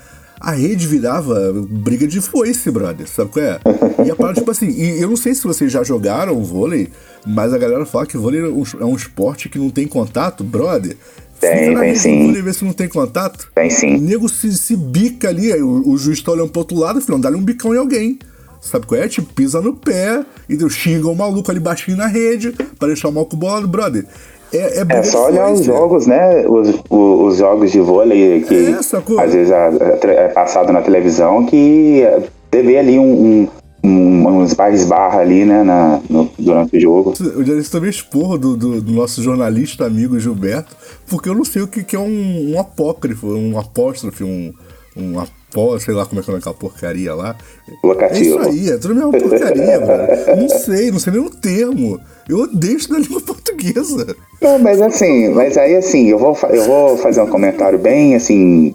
a 0.41 0.53
rede 0.53 0.87
virava 0.87 1.53
briga 1.69 2.07
de 2.07 2.21
foice, 2.21 2.71
brother, 2.71 3.09
sabe 3.09 3.31
qual 3.33 3.45
é? 3.45 3.59
E 4.07 4.11
a 4.11 4.15
parada, 4.15 4.39
tipo 4.39 4.51
assim, 4.51 4.69
e 4.69 5.03
eu 5.03 5.09
não 5.09 5.17
sei 5.17 5.35
se 5.35 5.43
vocês 5.43 5.73
já 5.73 5.83
jogaram 5.83 6.43
vôlei, 6.45 6.89
mas 7.27 7.53
a 7.53 7.59
galera 7.59 7.85
fala 7.85 8.07
que 8.07 8.17
vôlei 8.17 8.43
é 8.43 8.45
um, 8.45 8.63
é 8.63 8.95
esporte 8.95 9.49
que 9.49 9.59
não 9.59 9.69
tem 9.69 9.89
contato, 9.89 10.45
brother. 10.45 10.97
Tem, 11.41 11.75
tem 11.75 11.95
sim. 11.97 12.27
vôlei 12.27 12.43
ver 12.43 12.55
se 12.55 12.65
não 12.65 12.73
tem 12.73 12.89
contato. 12.89 13.51
Tem 13.53 13.69
O 13.69 13.71
sim. 13.71 13.99
nego 13.99 14.29
se, 14.29 14.53
se 14.57 14.77
bica 14.77 15.29
ali, 15.29 15.53
aí 15.53 15.63
o, 15.63 15.89
o 15.89 15.99
juiz 15.99 16.23
tá 16.23 16.31
olhando 16.31 16.51
pro 16.51 16.61
outro 16.61 16.79
lado, 16.79 17.01
filhão, 17.01 17.21
dá-lhe 17.21 17.37
um 17.37 17.43
bicão 17.43 17.75
em 17.75 17.79
alguém. 17.79 18.19
Sabe 18.61 18.87
qual 18.87 19.01
é? 19.01 19.09
Tipo, 19.09 19.33
pisa 19.33 19.61
no 19.61 19.75
pé, 19.75 20.25
e 20.49 20.57
deu, 20.57 20.69
xinga 20.69 21.09
o 21.09 21.15
maluco 21.15 21.51
ali 21.51 21.61
baixinho 21.61 21.97
na 21.97 22.07
rede, 22.07 22.53
pra 22.79 22.89
deixar 22.89 23.09
o 23.09 23.13
mal 23.13 23.27
com 23.27 23.37
bolado, 23.37 23.67
brother. 23.69 24.07
É, 24.53 24.81
é, 24.81 24.87
É 24.89 25.03
só 25.03 25.27
olhar 25.27 25.47
os 25.51 25.59
foice. 25.59 25.65
jogos, 25.65 26.07
né? 26.07 26.47
Os, 26.47 26.75
o- 26.89 27.25
os 27.27 27.39
jogos 27.39 27.71
de 27.73 27.81
vôlei 27.81 28.43
que 28.43 28.55
É, 28.55 28.79
às 29.23 29.35
vezes 29.35 29.51
é 29.53 30.29
passado 30.29 30.73
na 30.73 30.81
televisão 30.83 31.45
que 31.47 32.03
é, 32.03 32.21
você 32.53 32.63
vê 32.63 32.79
ali 32.79 32.99
um, 32.99 33.49
um, 33.85 33.89
um, 33.89 34.29
uns 34.43 34.55
barra 34.55 35.21
ali, 35.21 35.45
né? 35.45 35.63
Na, 35.65 36.01
no- 36.09 36.31
durante 36.39 36.77
o 36.77 36.81
jogo. 36.81 37.15
Eu 37.21 37.45
já 37.45 37.55
recebi 37.55 37.71
também 37.71 37.91
esporro 37.91 38.39
do, 38.39 38.57
do, 38.57 38.81
do 38.81 38.93
nosso 38.93 39.23
jornalista 39.23 39.85
amigo 39.85 40.19
Gilberto, 40.19 40.77
porque 41.09 41.29
eu 41.29 41.35
não 41.35 41.45
sei 41.45 41.63
o 41.63 41.69
que, 41.69 41.83
que 41.83 41.97
é 41.97 41.99
um, 42.01 42.53
um 42.55 42.61
apócrifo, 42.61 43.27
um 43.29 43.59
apóstrofe, 43.59 44.23
um, 44.25 44.53
um 44.97 45.19
apó, 45.19 45.79
sei 45.79 45.95
lá 45.95 46.07
como 46.07 46.21
é 46.21 46.25
que 46.25 46.31
é 46.31 46.35
aquela 46.35 46.55
porcaria 46.55 47.15
lá. 47.15 47.37
É 47.69 47.73
isso 47.73 47.81
Locativo. 47.85 48.39
aí, 48.41 48.71
é 48.71 48.79
tudo 48.79 48.93
a 48.93 48.95
mesma 48.95 49.13
porcaria, 49.13 49.81
mano. 49.85 50.41
Não 50.41 50.49
sei, 50.49 50.91
não 50.91 50.99
sei 50.99 51.13
nem 51.13 51.23
o 51.23 51.31
termo. 51.31 52.01
Eu 52.29 52.39
odeio 52.41 52.77
isso 52.77 52.91
da 52.91 52.99
língua 52.99 53.21
portuguesa. 53.21 54.17
Não, 54.41 54.59
mas 54.59 54.81
assim, 54.81 55.29
mas 55.29 55.57
aí 55.57 55.77
assim, 55.77 56.09
eu 56.09 56.19
vou, 56.19 56.37
eu 56.51 56.65
vou 56.65 56.97
fazer 56.97 57.21
um 57.21 57.27
comentário 57.29 57.79
bem 57.79 58.15
assim, 58.17 58.75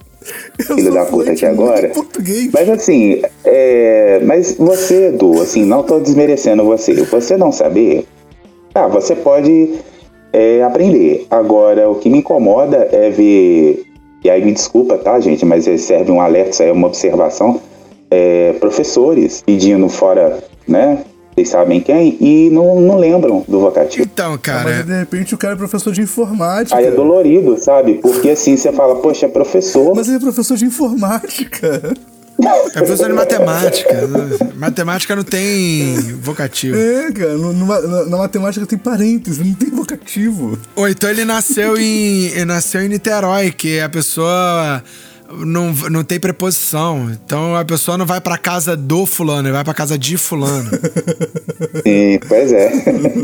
Eu 0.58 0.76
filho 0.76 0.92
da 0.92 1.04
puta 1.04 1.32
aqui 1.32 1.44
agora. 1.44 1.88
português. 1.88 2.50
Mas 2.52 2.68
assim, 2.68 3.22
é, 3.44 4.20
mas 4.24 4.54
você, 4.56 5.08
Edu, 5.08 5.40
assim, 5.42 5.64
não 5.64 5.82
tô 5.82 5.98
desmerecendo 6.00 6.64
você. 6.64 6.94
Você 6.94 7.36
não 7.36 7.52
saber, 7.52 8.06
ah, 8.74 8.86
você 8.86 9.14
pode 9.14 9.74
é, 10.32 10.62
aprender. 10.62 11.26
Agora, 11.30 11.90
o 11.90 11.96
que 11.96 12.08
me 12.08 12.18
incomoda 12.18 12.88
é 12.90 13.10
ver, 13.10 13.84
e 14.24 14.30
aí 14.30 14.44
me 14.44 14.52
desculpa, 14.52 14.96
tá, 14.98 15.18
gente, 15.20 15.44
mas 15.44 15.64
serve 15.80 16.12
um 16.12 16.20
alerta, 16.20 16.50
isso 16.50 16.62
aí 16.62 16.68
é 16.68 16.72
uma 16.72 16.86
observação, 16.86 17.60
é, 18.10 18.52
professores 18.54 19.42
pedindo 19.44 19.88
fora, 19.88 20.42
né? 20.66 21.04
Vocês 21.34 21.48
sabem 21.48 21.80
quem, 21.80 22.18
e 22.20 22.50
não, 22.50 22.78
não 22.78 22.98
lembram 22.98 23.42
do 23.48 23.58
vocativo. 23.58 24.04
Então, 24.04 24.36
cara, 24.36 24.64
mas 24.64 24.84
de 24.84 24.92
repente 24.92 25.34
o 25.34 25.38
cara 25.38 25.54
é 25.54 25.56
professor 25.56 25.90
de 25.90 26.02
informática. 26.02 26.76
Aí 26.76 26.86
é 26.86 26.90
dolorido, 26.90 27.56
sabe? 27.58 27.94
Porque 27.94 28.30
assim 28.30 28.54
você 28.54 28.70
fala, 28.70 28.96
poxa, 28.96 29.24
é 29.24 29.28
professor, 29.30 29.94
Mas 29.94 30.08
ele 30.08 30.18
é 30.18 30.20
professor 30.20 30.56
de 30.58 30.66
informática. 30.66 31.94
É 32.40 32.78
professor 32.78 33.08
de 33.08 33.12
matemática. 33.14 33.94
Matemática 34.56 35.14
não 35.16 35.22
tem 35.24 35.94
vocativo. 36.20 36.76
É, 36.76 37.12
cara, 37.12 37.34
no- 37.34 37.52
numa- 37.52 37.80
na, 37.80 38.04
na 38.06 38.16
matemática 38.18 38.66
tem 38.66 38.78
parênteses, 38.78 39.38
não 39.44 39.54
tem 39.54 39.70
vocativo. 39.70 40.58
Ou 40.74 40.88
então 40.88 41.08
ele 41.10 41.24
nasceu 41.24 41.76
em, 41.76 42.26
ele 42.26 42.44
nasceu 42.44 42.82
em 42.82 42.88
Niterói, 42.88 43.50
que 43.50 43.80
a 43.80 43.88
pessoa 43.88 44.82
não, 45.38 45.72
não 45.90 46.04
tem 46.04 46.20
preposição. 46.20 47.10
Então 47.10 47.56
a 47.56 47.64
pessoa 47.64 47.96
não 47.96 48.06
vai 48.06 48.20
pra 48.20 48.36
casa 48.36 48.76
do 48.76 49.06
fulano, 49.06 49.48
ele 49.48 49.54
vai 49.54 49.64
pra 49.64 49.74
casa 49.74 49.98
de 49.98 50.16
fulano. 50.16 50.70
Sim, 51.82 52.18
pois 52.28 52.52
é. 52.52 52.70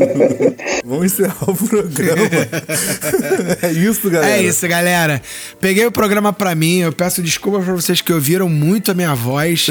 Vamos 0.85 1.13
encerrar 1.13 1.49
o 1.49 1.55
programa. 1.55 2.21
é 3.61 3.71
isso, 3.71 4.09
galera. 4.09 4.37
É 4.37 4.43
isso, 4.43 4.67
galera. 4.67 5.21
Peguei 5.59 5.85
o 5.85 5.91
programa 5.91 6.33
pra 6.33 6.55
mim. 6.55 6.79
Eu 6.79 6.91
peço 6.91 7.21
desculpa 7.21 7.59
pra 7.59 7.73
vocês 7.73 8.01
que 8.01 8.11
ouviram 8.11 8.49
muito 8.49 8.91
a 8.91 8.93
minha 8.93 9.13
voz. 9.13 9.67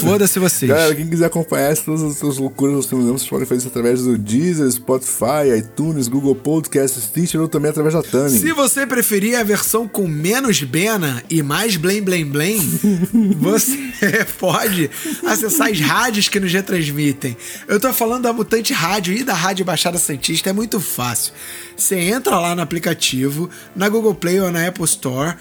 Foda-se 0.00 0.38
vocês. 0.38 0.70
Galera, 0.70 0.94
quem 0.94 1.06
quiser 1.08 1.26
acompanhar 1.26 1.76
todas 1.76 2.02
as 2.02 2.16
suas 2.16 2.38
loucuras 2.38 2.76
do 2.76 2.82
Cinema, 2.82 3.12
vocês 3.12 3.28
podem 3.28 3.46
fazer 3.46 3.58
isso 3.60 3.68
através 3.68 4.02
do 4.02 4.16
Deezer, 4.16 4.70
Spotify, 4.70 5.58
iTunes, 5.58 6.08
Google 6.08 6.34
Podcast, 6.34 7.00
Stitcher 7.00 7.40
ou 7.40 7.48
também 7.48 7.70
através 7.70 7.94
da 7.94 8.02
Tani. 8.02 8.38
Se 8.38 8.52
você 8.52 8.86
preferir 8.86 9.38
a 9.38 9.42
versão 9.42 9.88
com 9.88 10.06
menos 10.06 10.62
Bena 10.62 11.22
e 11.30 11.42
mais 11.42 11.71
blém 11.76 12.02
blém 12.02 12.24
blém, 12.24 12.58
você 13.38 13.92
pode 14.38 14.90
acessar 15.26 15.68
as 15.68 15.80
rádios 15.80 16.28
que 16.28 16.40
nos 16.40 16.52
retransmitem. 16.52 17.36
Eu 17.68 17.80
tô 17.80 17.92
falando 17.92 18.22
da 18.22 18.32
Mutante 18.32 18.72
Rádio 18.72 19.14
e 19.14 19.24
da 19.24 19.34
Rádio 19.34 19.64
Baixada 19.64 19.98
Santista, 19.98 20.50
é 20.50 20.52
muito 20.52 20.80
fácil. 20.80 21.32
Você 21.76 21.98
entra 21.98 22.38
lá 22.38 22.54
no 22.54 22.62
aplicativo, 22.62 23.48
na 23.74 23.88
Google 23.88 24.14
Play 24.14 24.40
ou 24.40 24.50
na 24.50 24.66
Apple 24.66 24.84
Store, 24.84 25.36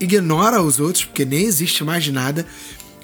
ignora 0.00 0.60
os 0.60 0.80
outros, 0.80 1.04
porque 1.04 1.24
nem 1.24 1.44
existe 1.44 1.84
mais 1.84 2.06
nada. 2.08 2.46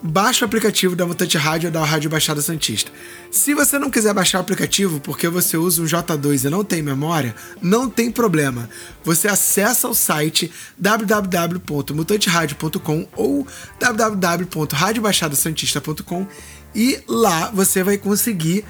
Baixa 0.02 0.44
o 0.44 0.46
aplicativo 0.46 0.94
da 0.94 1.04
Mutante 1.06 1.36
Rádio 1.36 1.68
ou 1.68 1.72
da 1.72 1.84
Rádio 1.84 2.08
Baixada 2.08 2.40
Santista. 2.40 2.92
Se 3.30 3.52
você 3.54 3.78
não 3.78 3.90
quiser 3.90 4.14
baixar 4.14 4.38
o 4.38 4.40
aplicativo 4.40 5.00
porque 5.00 5.28
você 5.28 5.56
usa 5.56 5.82
um 5.82 5.84
J2 5.84 6.44
e 6.44 6.50
não 6.50 6.62
tem 6.64 6.80
memória, 6.82 7.34
não 7.60 7.90
tem 7.90 8.08
problema. 8.10 8.70
Você 9.04 9.28
acessa 9.28 9.88
o 9.88 9.94
site 9.94 10.50
www.mutanteradio.com 10.78 13.08
ou 13.16 13.46
www.radiobaixadasantista.com 13.80 16.26
e 16.74 17.02
lá 17.08 17.50
você 17.50 17.82
vai 17.82 17.96
conseguir 17.98 18.64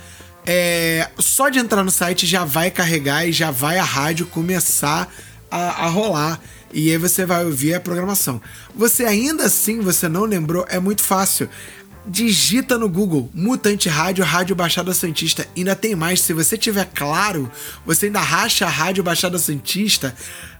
é, 0.46 1.10
só 1.18 1.50
de 1.50 1.58
entrar 1.58 1.84
no 1.84 1.90
site 1.90 2.26
já 2.26 2.42
vai 2.42 2.70
carregar 2.70 3.26
e 3.26 3.32
já 3.32 3.50
vai 3.50 3.76
a 3.78 3.84
rádio 3.84 4.24
começar 4.26 5.12
a, 5.50 5.84
a 5.84 5.88
rolar. 5.88 6.40
E 6.72 6.90
aí 6.90 6.98
você 6.98 7.24
vai 7.24 7.44
ouvir 7.44 7.74
a 7.74 7.80
programação. 7.80 8.40
Você 8.74 9.04
ainda 9.04 9.44
assim, 9.44 9.80
você 9.80 10.08
não 10.08 10.24
lembrou, 10.24 10.64
é 10.68 10.78
muito 10.78 11.02
fácil. 11.02 11.48
Digita 12.06 12.78
no 12.78 12.88
Google 12.88 13.28
Mutante 13.34 13.88
Rádio, 13.88 14.24
Rádio 14.24 14.56
Baixada 14.56 14.94
Santista. 14.94 15.46
Ainda 15.54 15.76
tem 15.76 15.94
mais, 15.94 16.22
se 16.22 16.32
você 16.32 16.56
tiver 16.56 16.88
claro, 16.94 17.50
você 17.84 18.06
ainda 18.06 18.20
racha 18.20 18.64
a 18.64 18.70
Rádio 18.70 19.04
Baixada 19.04 19.38
Santista 19.38 20.14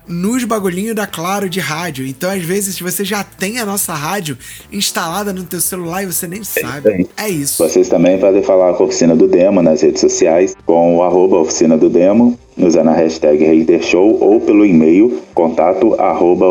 nos 0.09 0.43
bagulhinhos 0.44 0.97
da 0.97 1.06
Claro 1.06 1.48
de 1.48 1.60
rádio. 1.60 2.06
Então, 2.06 2.30
às 2.30 2.43
vezes, 2.43 2.80
você 2.80 3.05
já 3.05 3.22
tem 3.22 3.59
a 3.59 3.66
nossa 3.66 3.93
rádio 3.94 4.39
instalada 4.72 5.32
no 5.32 5.44
teu 5.44 5.60
celular 5.60 6.02
e 6.02 6.06
você 6.06 6.26
nem 6.26 6.43
sabe. 6.43 7.09
É 7.16 7.28
isso. 7.28 7.62
Vocês 7.62 7.89
também 7.89 8.18
podem 8.18 8.43
falar 8.43 8.72
com 8.74 8.85
a 8.85 8.86
Oficina 8.86 9.14
do 9.14 9.28
Demo 9.28 9.62
nas 9.62 9.82
redes 9.82 10.01
sociais, 10.01 10.56
com 10.64 10.97
o 10.97 11.02
arroba 11.02 11.39
Oficina 11.39 11.76
do 11.76 11.90
Demo, 11.90 12.39
usando 12.59 12.89
a 12.89 12.93
hashtag 12.93 13.44
Hater 13.44 13.82
Show 13.82 14.18
ou 14.20 14.40
pelo 14.40 14.64
e-mail 14.64 15.20
contato 15.35 15.94
arroba. 16.01 16.47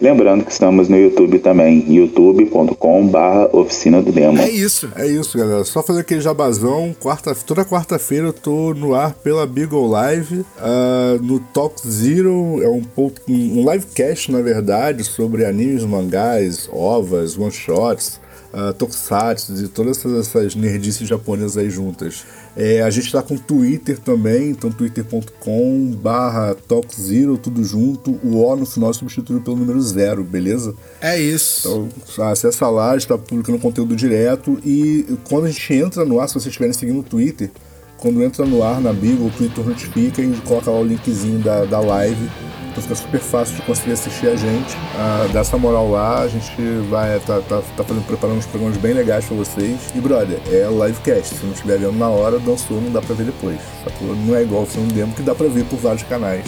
Lembrando 0.00 0.44
que 0.44 0.52
estamos 0.52 0.88
no 0.88 0.96
YouTube 0.96 1.38
também, 1.38 1.84
youtube.com 1.88 3.06
barra 3.06 3.48
Oficina 3.52 4.02
do 4.02 4.12
Demo. 4.12 4.38
É 4.38 4.50
isso. 4.50 4.90
É 4.96 5.06
isso, 5.06 5.38
galera. 5.38 5.64
Só 5.64 5.82
fazer 5.82 6.00
aquele 6.00 6.20
jabazão. 6.20 6.94
Quarta, 7.00 7.34
toda 7.34 7.64
quarta-feira 7.64 8.26
eu 8.26 8.32
tô 8.32 8.74
no 8.74 8.94
ar 8.94 9.14
pela 9.14 9.46
Beagle 9.46 9.86
Live. 9.86 10.44
ah, 10.58 11.18
no 11.22 11.40
Talk 11.40 11.76
Zero 11.86 12.62
é 12.62 12.68
um 12.68 12.82
um 13.28 13.70
livecast, 13.70 14.30
na 14.32 14.40
verdade, 14.40 15.04
sobre 15.04 15.44
animes, 15.44 15.84
mangás, 15.84 16.68
ovas, 16.72 17.36
one-shots, 17.38 18.20
uh, 18.56 18.72
tokusatsu 18.72 19.54
e 19.62 19.68
todas 19.68 19.98
essas, 19.98 20.28
essas 20.28 20.54
nerdices 20.54 21.06
japonesas 21.06 21.58
aí 21.58 21.68
juntas. 21.68 22.24
É, 22.56 22.80
a 22.80 22.88
gente 22.88 23.12
tá 23.12 23.20
com 23.20 23.36
Twitter 23.36 23.98
também, 23.98 24.48
então 24.48 24.72
twitter.com 24.72 25.90
barra 26.02 26.54
Talk 26.54 26.88
Zero, 26.98 27.36
tudo 27.36 27.62
junto. 27.62 28.12
O 28.24 28.38
O 28.38 28.56
no 28.56 28.64
final 28.64 28.90
é 28.90 28.94
substituído 28.94 29.42
pelo 29.42 29.56
número 29.56 29.80
zero, 29.82 30.24
beleza? 30.24 30.74
É 31.02 31.20
isso. 31.20 31.90
Então, 32.08 32.26
acessa 32.30 32.68
lá, 32.70 32.90
a 32.90 32.92
gente 32.92 33.02
está 33.02 33.18
publicando 33.18 33.58
conteúdo 33.58 33.94
direto 33.94 34.58
e 34.64 35.04
quando 35.28 35.44
a 35.44 35.50
gente 35.50 35.74
entra 35.74 36.04
no 36.06 36.18
ar, 36.18 36.28
se 36.28 36.34
vocês 36.34 36.46
estiverem 36.46 36.72
seguindo 36.72 37.00
o 37.00 37.02
Twitter, 37.02 37.50
quando 37.98 38.22
entra 38.22 38.44
no 38.44 38.62
ar 38.62 38.80
na 38.80 38.92
Bigo, 38.92 39.26
o 39.26 39.30
Twitter 39.30 39.64
notifica 39.64 40.22
e 40.22 40.32
coloca 40.44 40.70
lá 40.70 40.78
o 40.78 40.84
linkzinho 40.84 41.38
da, 41.38 41.64
da 41.64 41.80
live. 41.80 42.28
Então 42.76 42.82
fica 42.82 42.94
super 42.94 43.20
fácil 43.20 43.56
de 43.56 43.62
conseguir 43.62 43.92
assistir 43.92 44.28
a 44.28 44.36
gente. 44.36 44.76
Ah, 44.96 45.26
dá 45.32 45.40
essa 45.40 45.56
moral 45.56 45.90
lá, 45.90 46.20
a 46.20 46.28
gente 46.28 46.52
vai 46.90 47.18
tá, 47.20 47.40
tá, 47.40 47.62
tá 47.74 47.84
fazendo, 47.84 48.06
preparando 48.06 48.36
uns 48.36 48.44
programas 48.44 48.76
bem 48.76 48.92
legais 48.92 49.24
pra 49.24 49.34
vocês. 49.34 49.78
E 49.94 49.98
brother, 49.98 50.38
é 50.48 50.68
livecast. 50.68 51.36
Se 51.36 51.46
não 51.46 51.54
estiver 51.54 51.78
vendo 51.78 51.96
na 51.96 52.10
hora, 52.10 52.38
dançou, 52.38 52.78
não 52.78 52.92
dá 52.92 53.00
pra 53.00 53.14
ver 53.14 53.24
depois. 53.24 53.58
Sacou? 53.82 54.14
Não 54.14 54.36
é 54.36 54.42
igual 54.42 54.64
o 54.64 54.66
filme 54.66 54.92
demo 54.92 55.14
que 55.14 55.22
dá 55.22 55.34
pra 55.34 55.48
ver 55.48 55.64
por 55.64 55.78
vários 55.78 56.02
canais. 56.02 56.44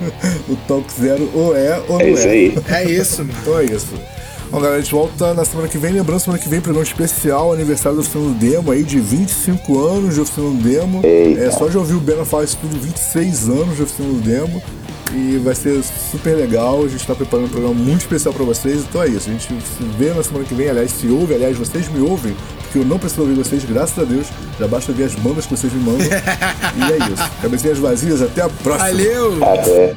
o 0.48 0.56
Talk 0.66 0.90
Zero 0.90 1.30
ou 1.34 1.54
é 1.54 1.78
ou 1.88 1.98
não 1.98 2.00
É 2.00 2.10
isso 2.10 2.26
aí. 2.26 2.58
É 2.70 2.84
isso, 2.90 3.18
mano. 3.22 3.38
então 3.42 3.58
é 3.58 3.64
isso. 3.64 3.94
Bom, 4.50 4.60
galera, 4.60 4.76
a 4.76 4.80
gente 4.80 4.92
volta 4.92 5.34
na 5.34 5.44
semana 5.44 5.68
que 5.68 5.76
vem. 5.76 5.92
Lembrando, 5.92 6.20
semana 6.20 6.40
que 6.40 6.48
vem, 6.48 6.60
programa 6.60 6.86
especial, 6.86 7.52
aniversário 7.52 7.96
do 7.96 8.00
Oficina 8.02 8.24
do 8.24 8.34
Demo 8.34 8.70
aí, 8.70 8.84
de 8.84 9.00
25 9.00 9.78
anos 9.78 10.14
de 10.14 10.20
Oficina 10.20 10.48
do 10.50 10.56
Demo. 10.62 11.00
Eita. 11.04 11.40
É, 11.40 11.50
só 11.50 11.66
de 11.66 11.76
ouvir 11.76 11.94
o 11.94 12.00
Bena 12.00 12.24
falar 12.24 12.44
isso 12.44 12.56
tudo, 12.60 12.78
26 12.78 13.48
anos 13.48 13.76
de 13.76 13.82
Oficina 13.82 14.08
do 14.08 14.20
Demo. 14.20 14.62
E 15.12 15.38
vai 15.38 15.54
ser 15.54 15.82
super 15.82 16.36
legal. 16.36 16.84
A 16.84 16.88
gente 16.88 17.04
tá 17.04 17.14
preparando 17.14 17.46
um 17.46 17.50
programa 17.50 17.74
muito 17.74 18.02
especial 18.02 18.32
pra 18.32 18.44
vocês. 18.44 18.82
Então 18.82 19.02
é 19.02 19.08
isso. 19.08 19.28
A 19.28 19.32
gente 19.32 19.46
se 19.46 19.84
vê 19.98 20.12
na 20.12 20.22
semana 20.22 20.44
que 20.44 20.54
vem. 20.54 20.68
Aliás, 20.68 20.92
se 20.92 21.08
ouve, 21.08 21.34
aliás, 21.34 21.56
vocês 21.56 21.88
me 21.88 22.00
ouvem. 22.00 22.36
Porque 22.62 22.78
eu 22.78 22.84
não 22.84 22.98
preciso 22.98 23.22
ouvir 23.22 23.34
vocês, 23.34 23.64
graças 23.64 23.98
a 23.98 24.04
Deus. 24.04 24.26
Já 24.58 24.66
basta 24.68 24.92
ver 24.92 25.04
as 25.04 25.14
bandas 25.14 25.46
que 25.46 25.56
vocês 25.56 25.72
me 25.72 25.80
mandam. 25.80 26.06
e 26.06 26.92
é 26.92 27.12
isso. 27.12 27.30
Cabecinhas 27.40 27.78
vazias, 27.78 28.22
até 28.22 28.42
a 28.42 28.48
próxima. 28.48 28.88
Valeu! 28.88 29.44
Até. 29.44 29.96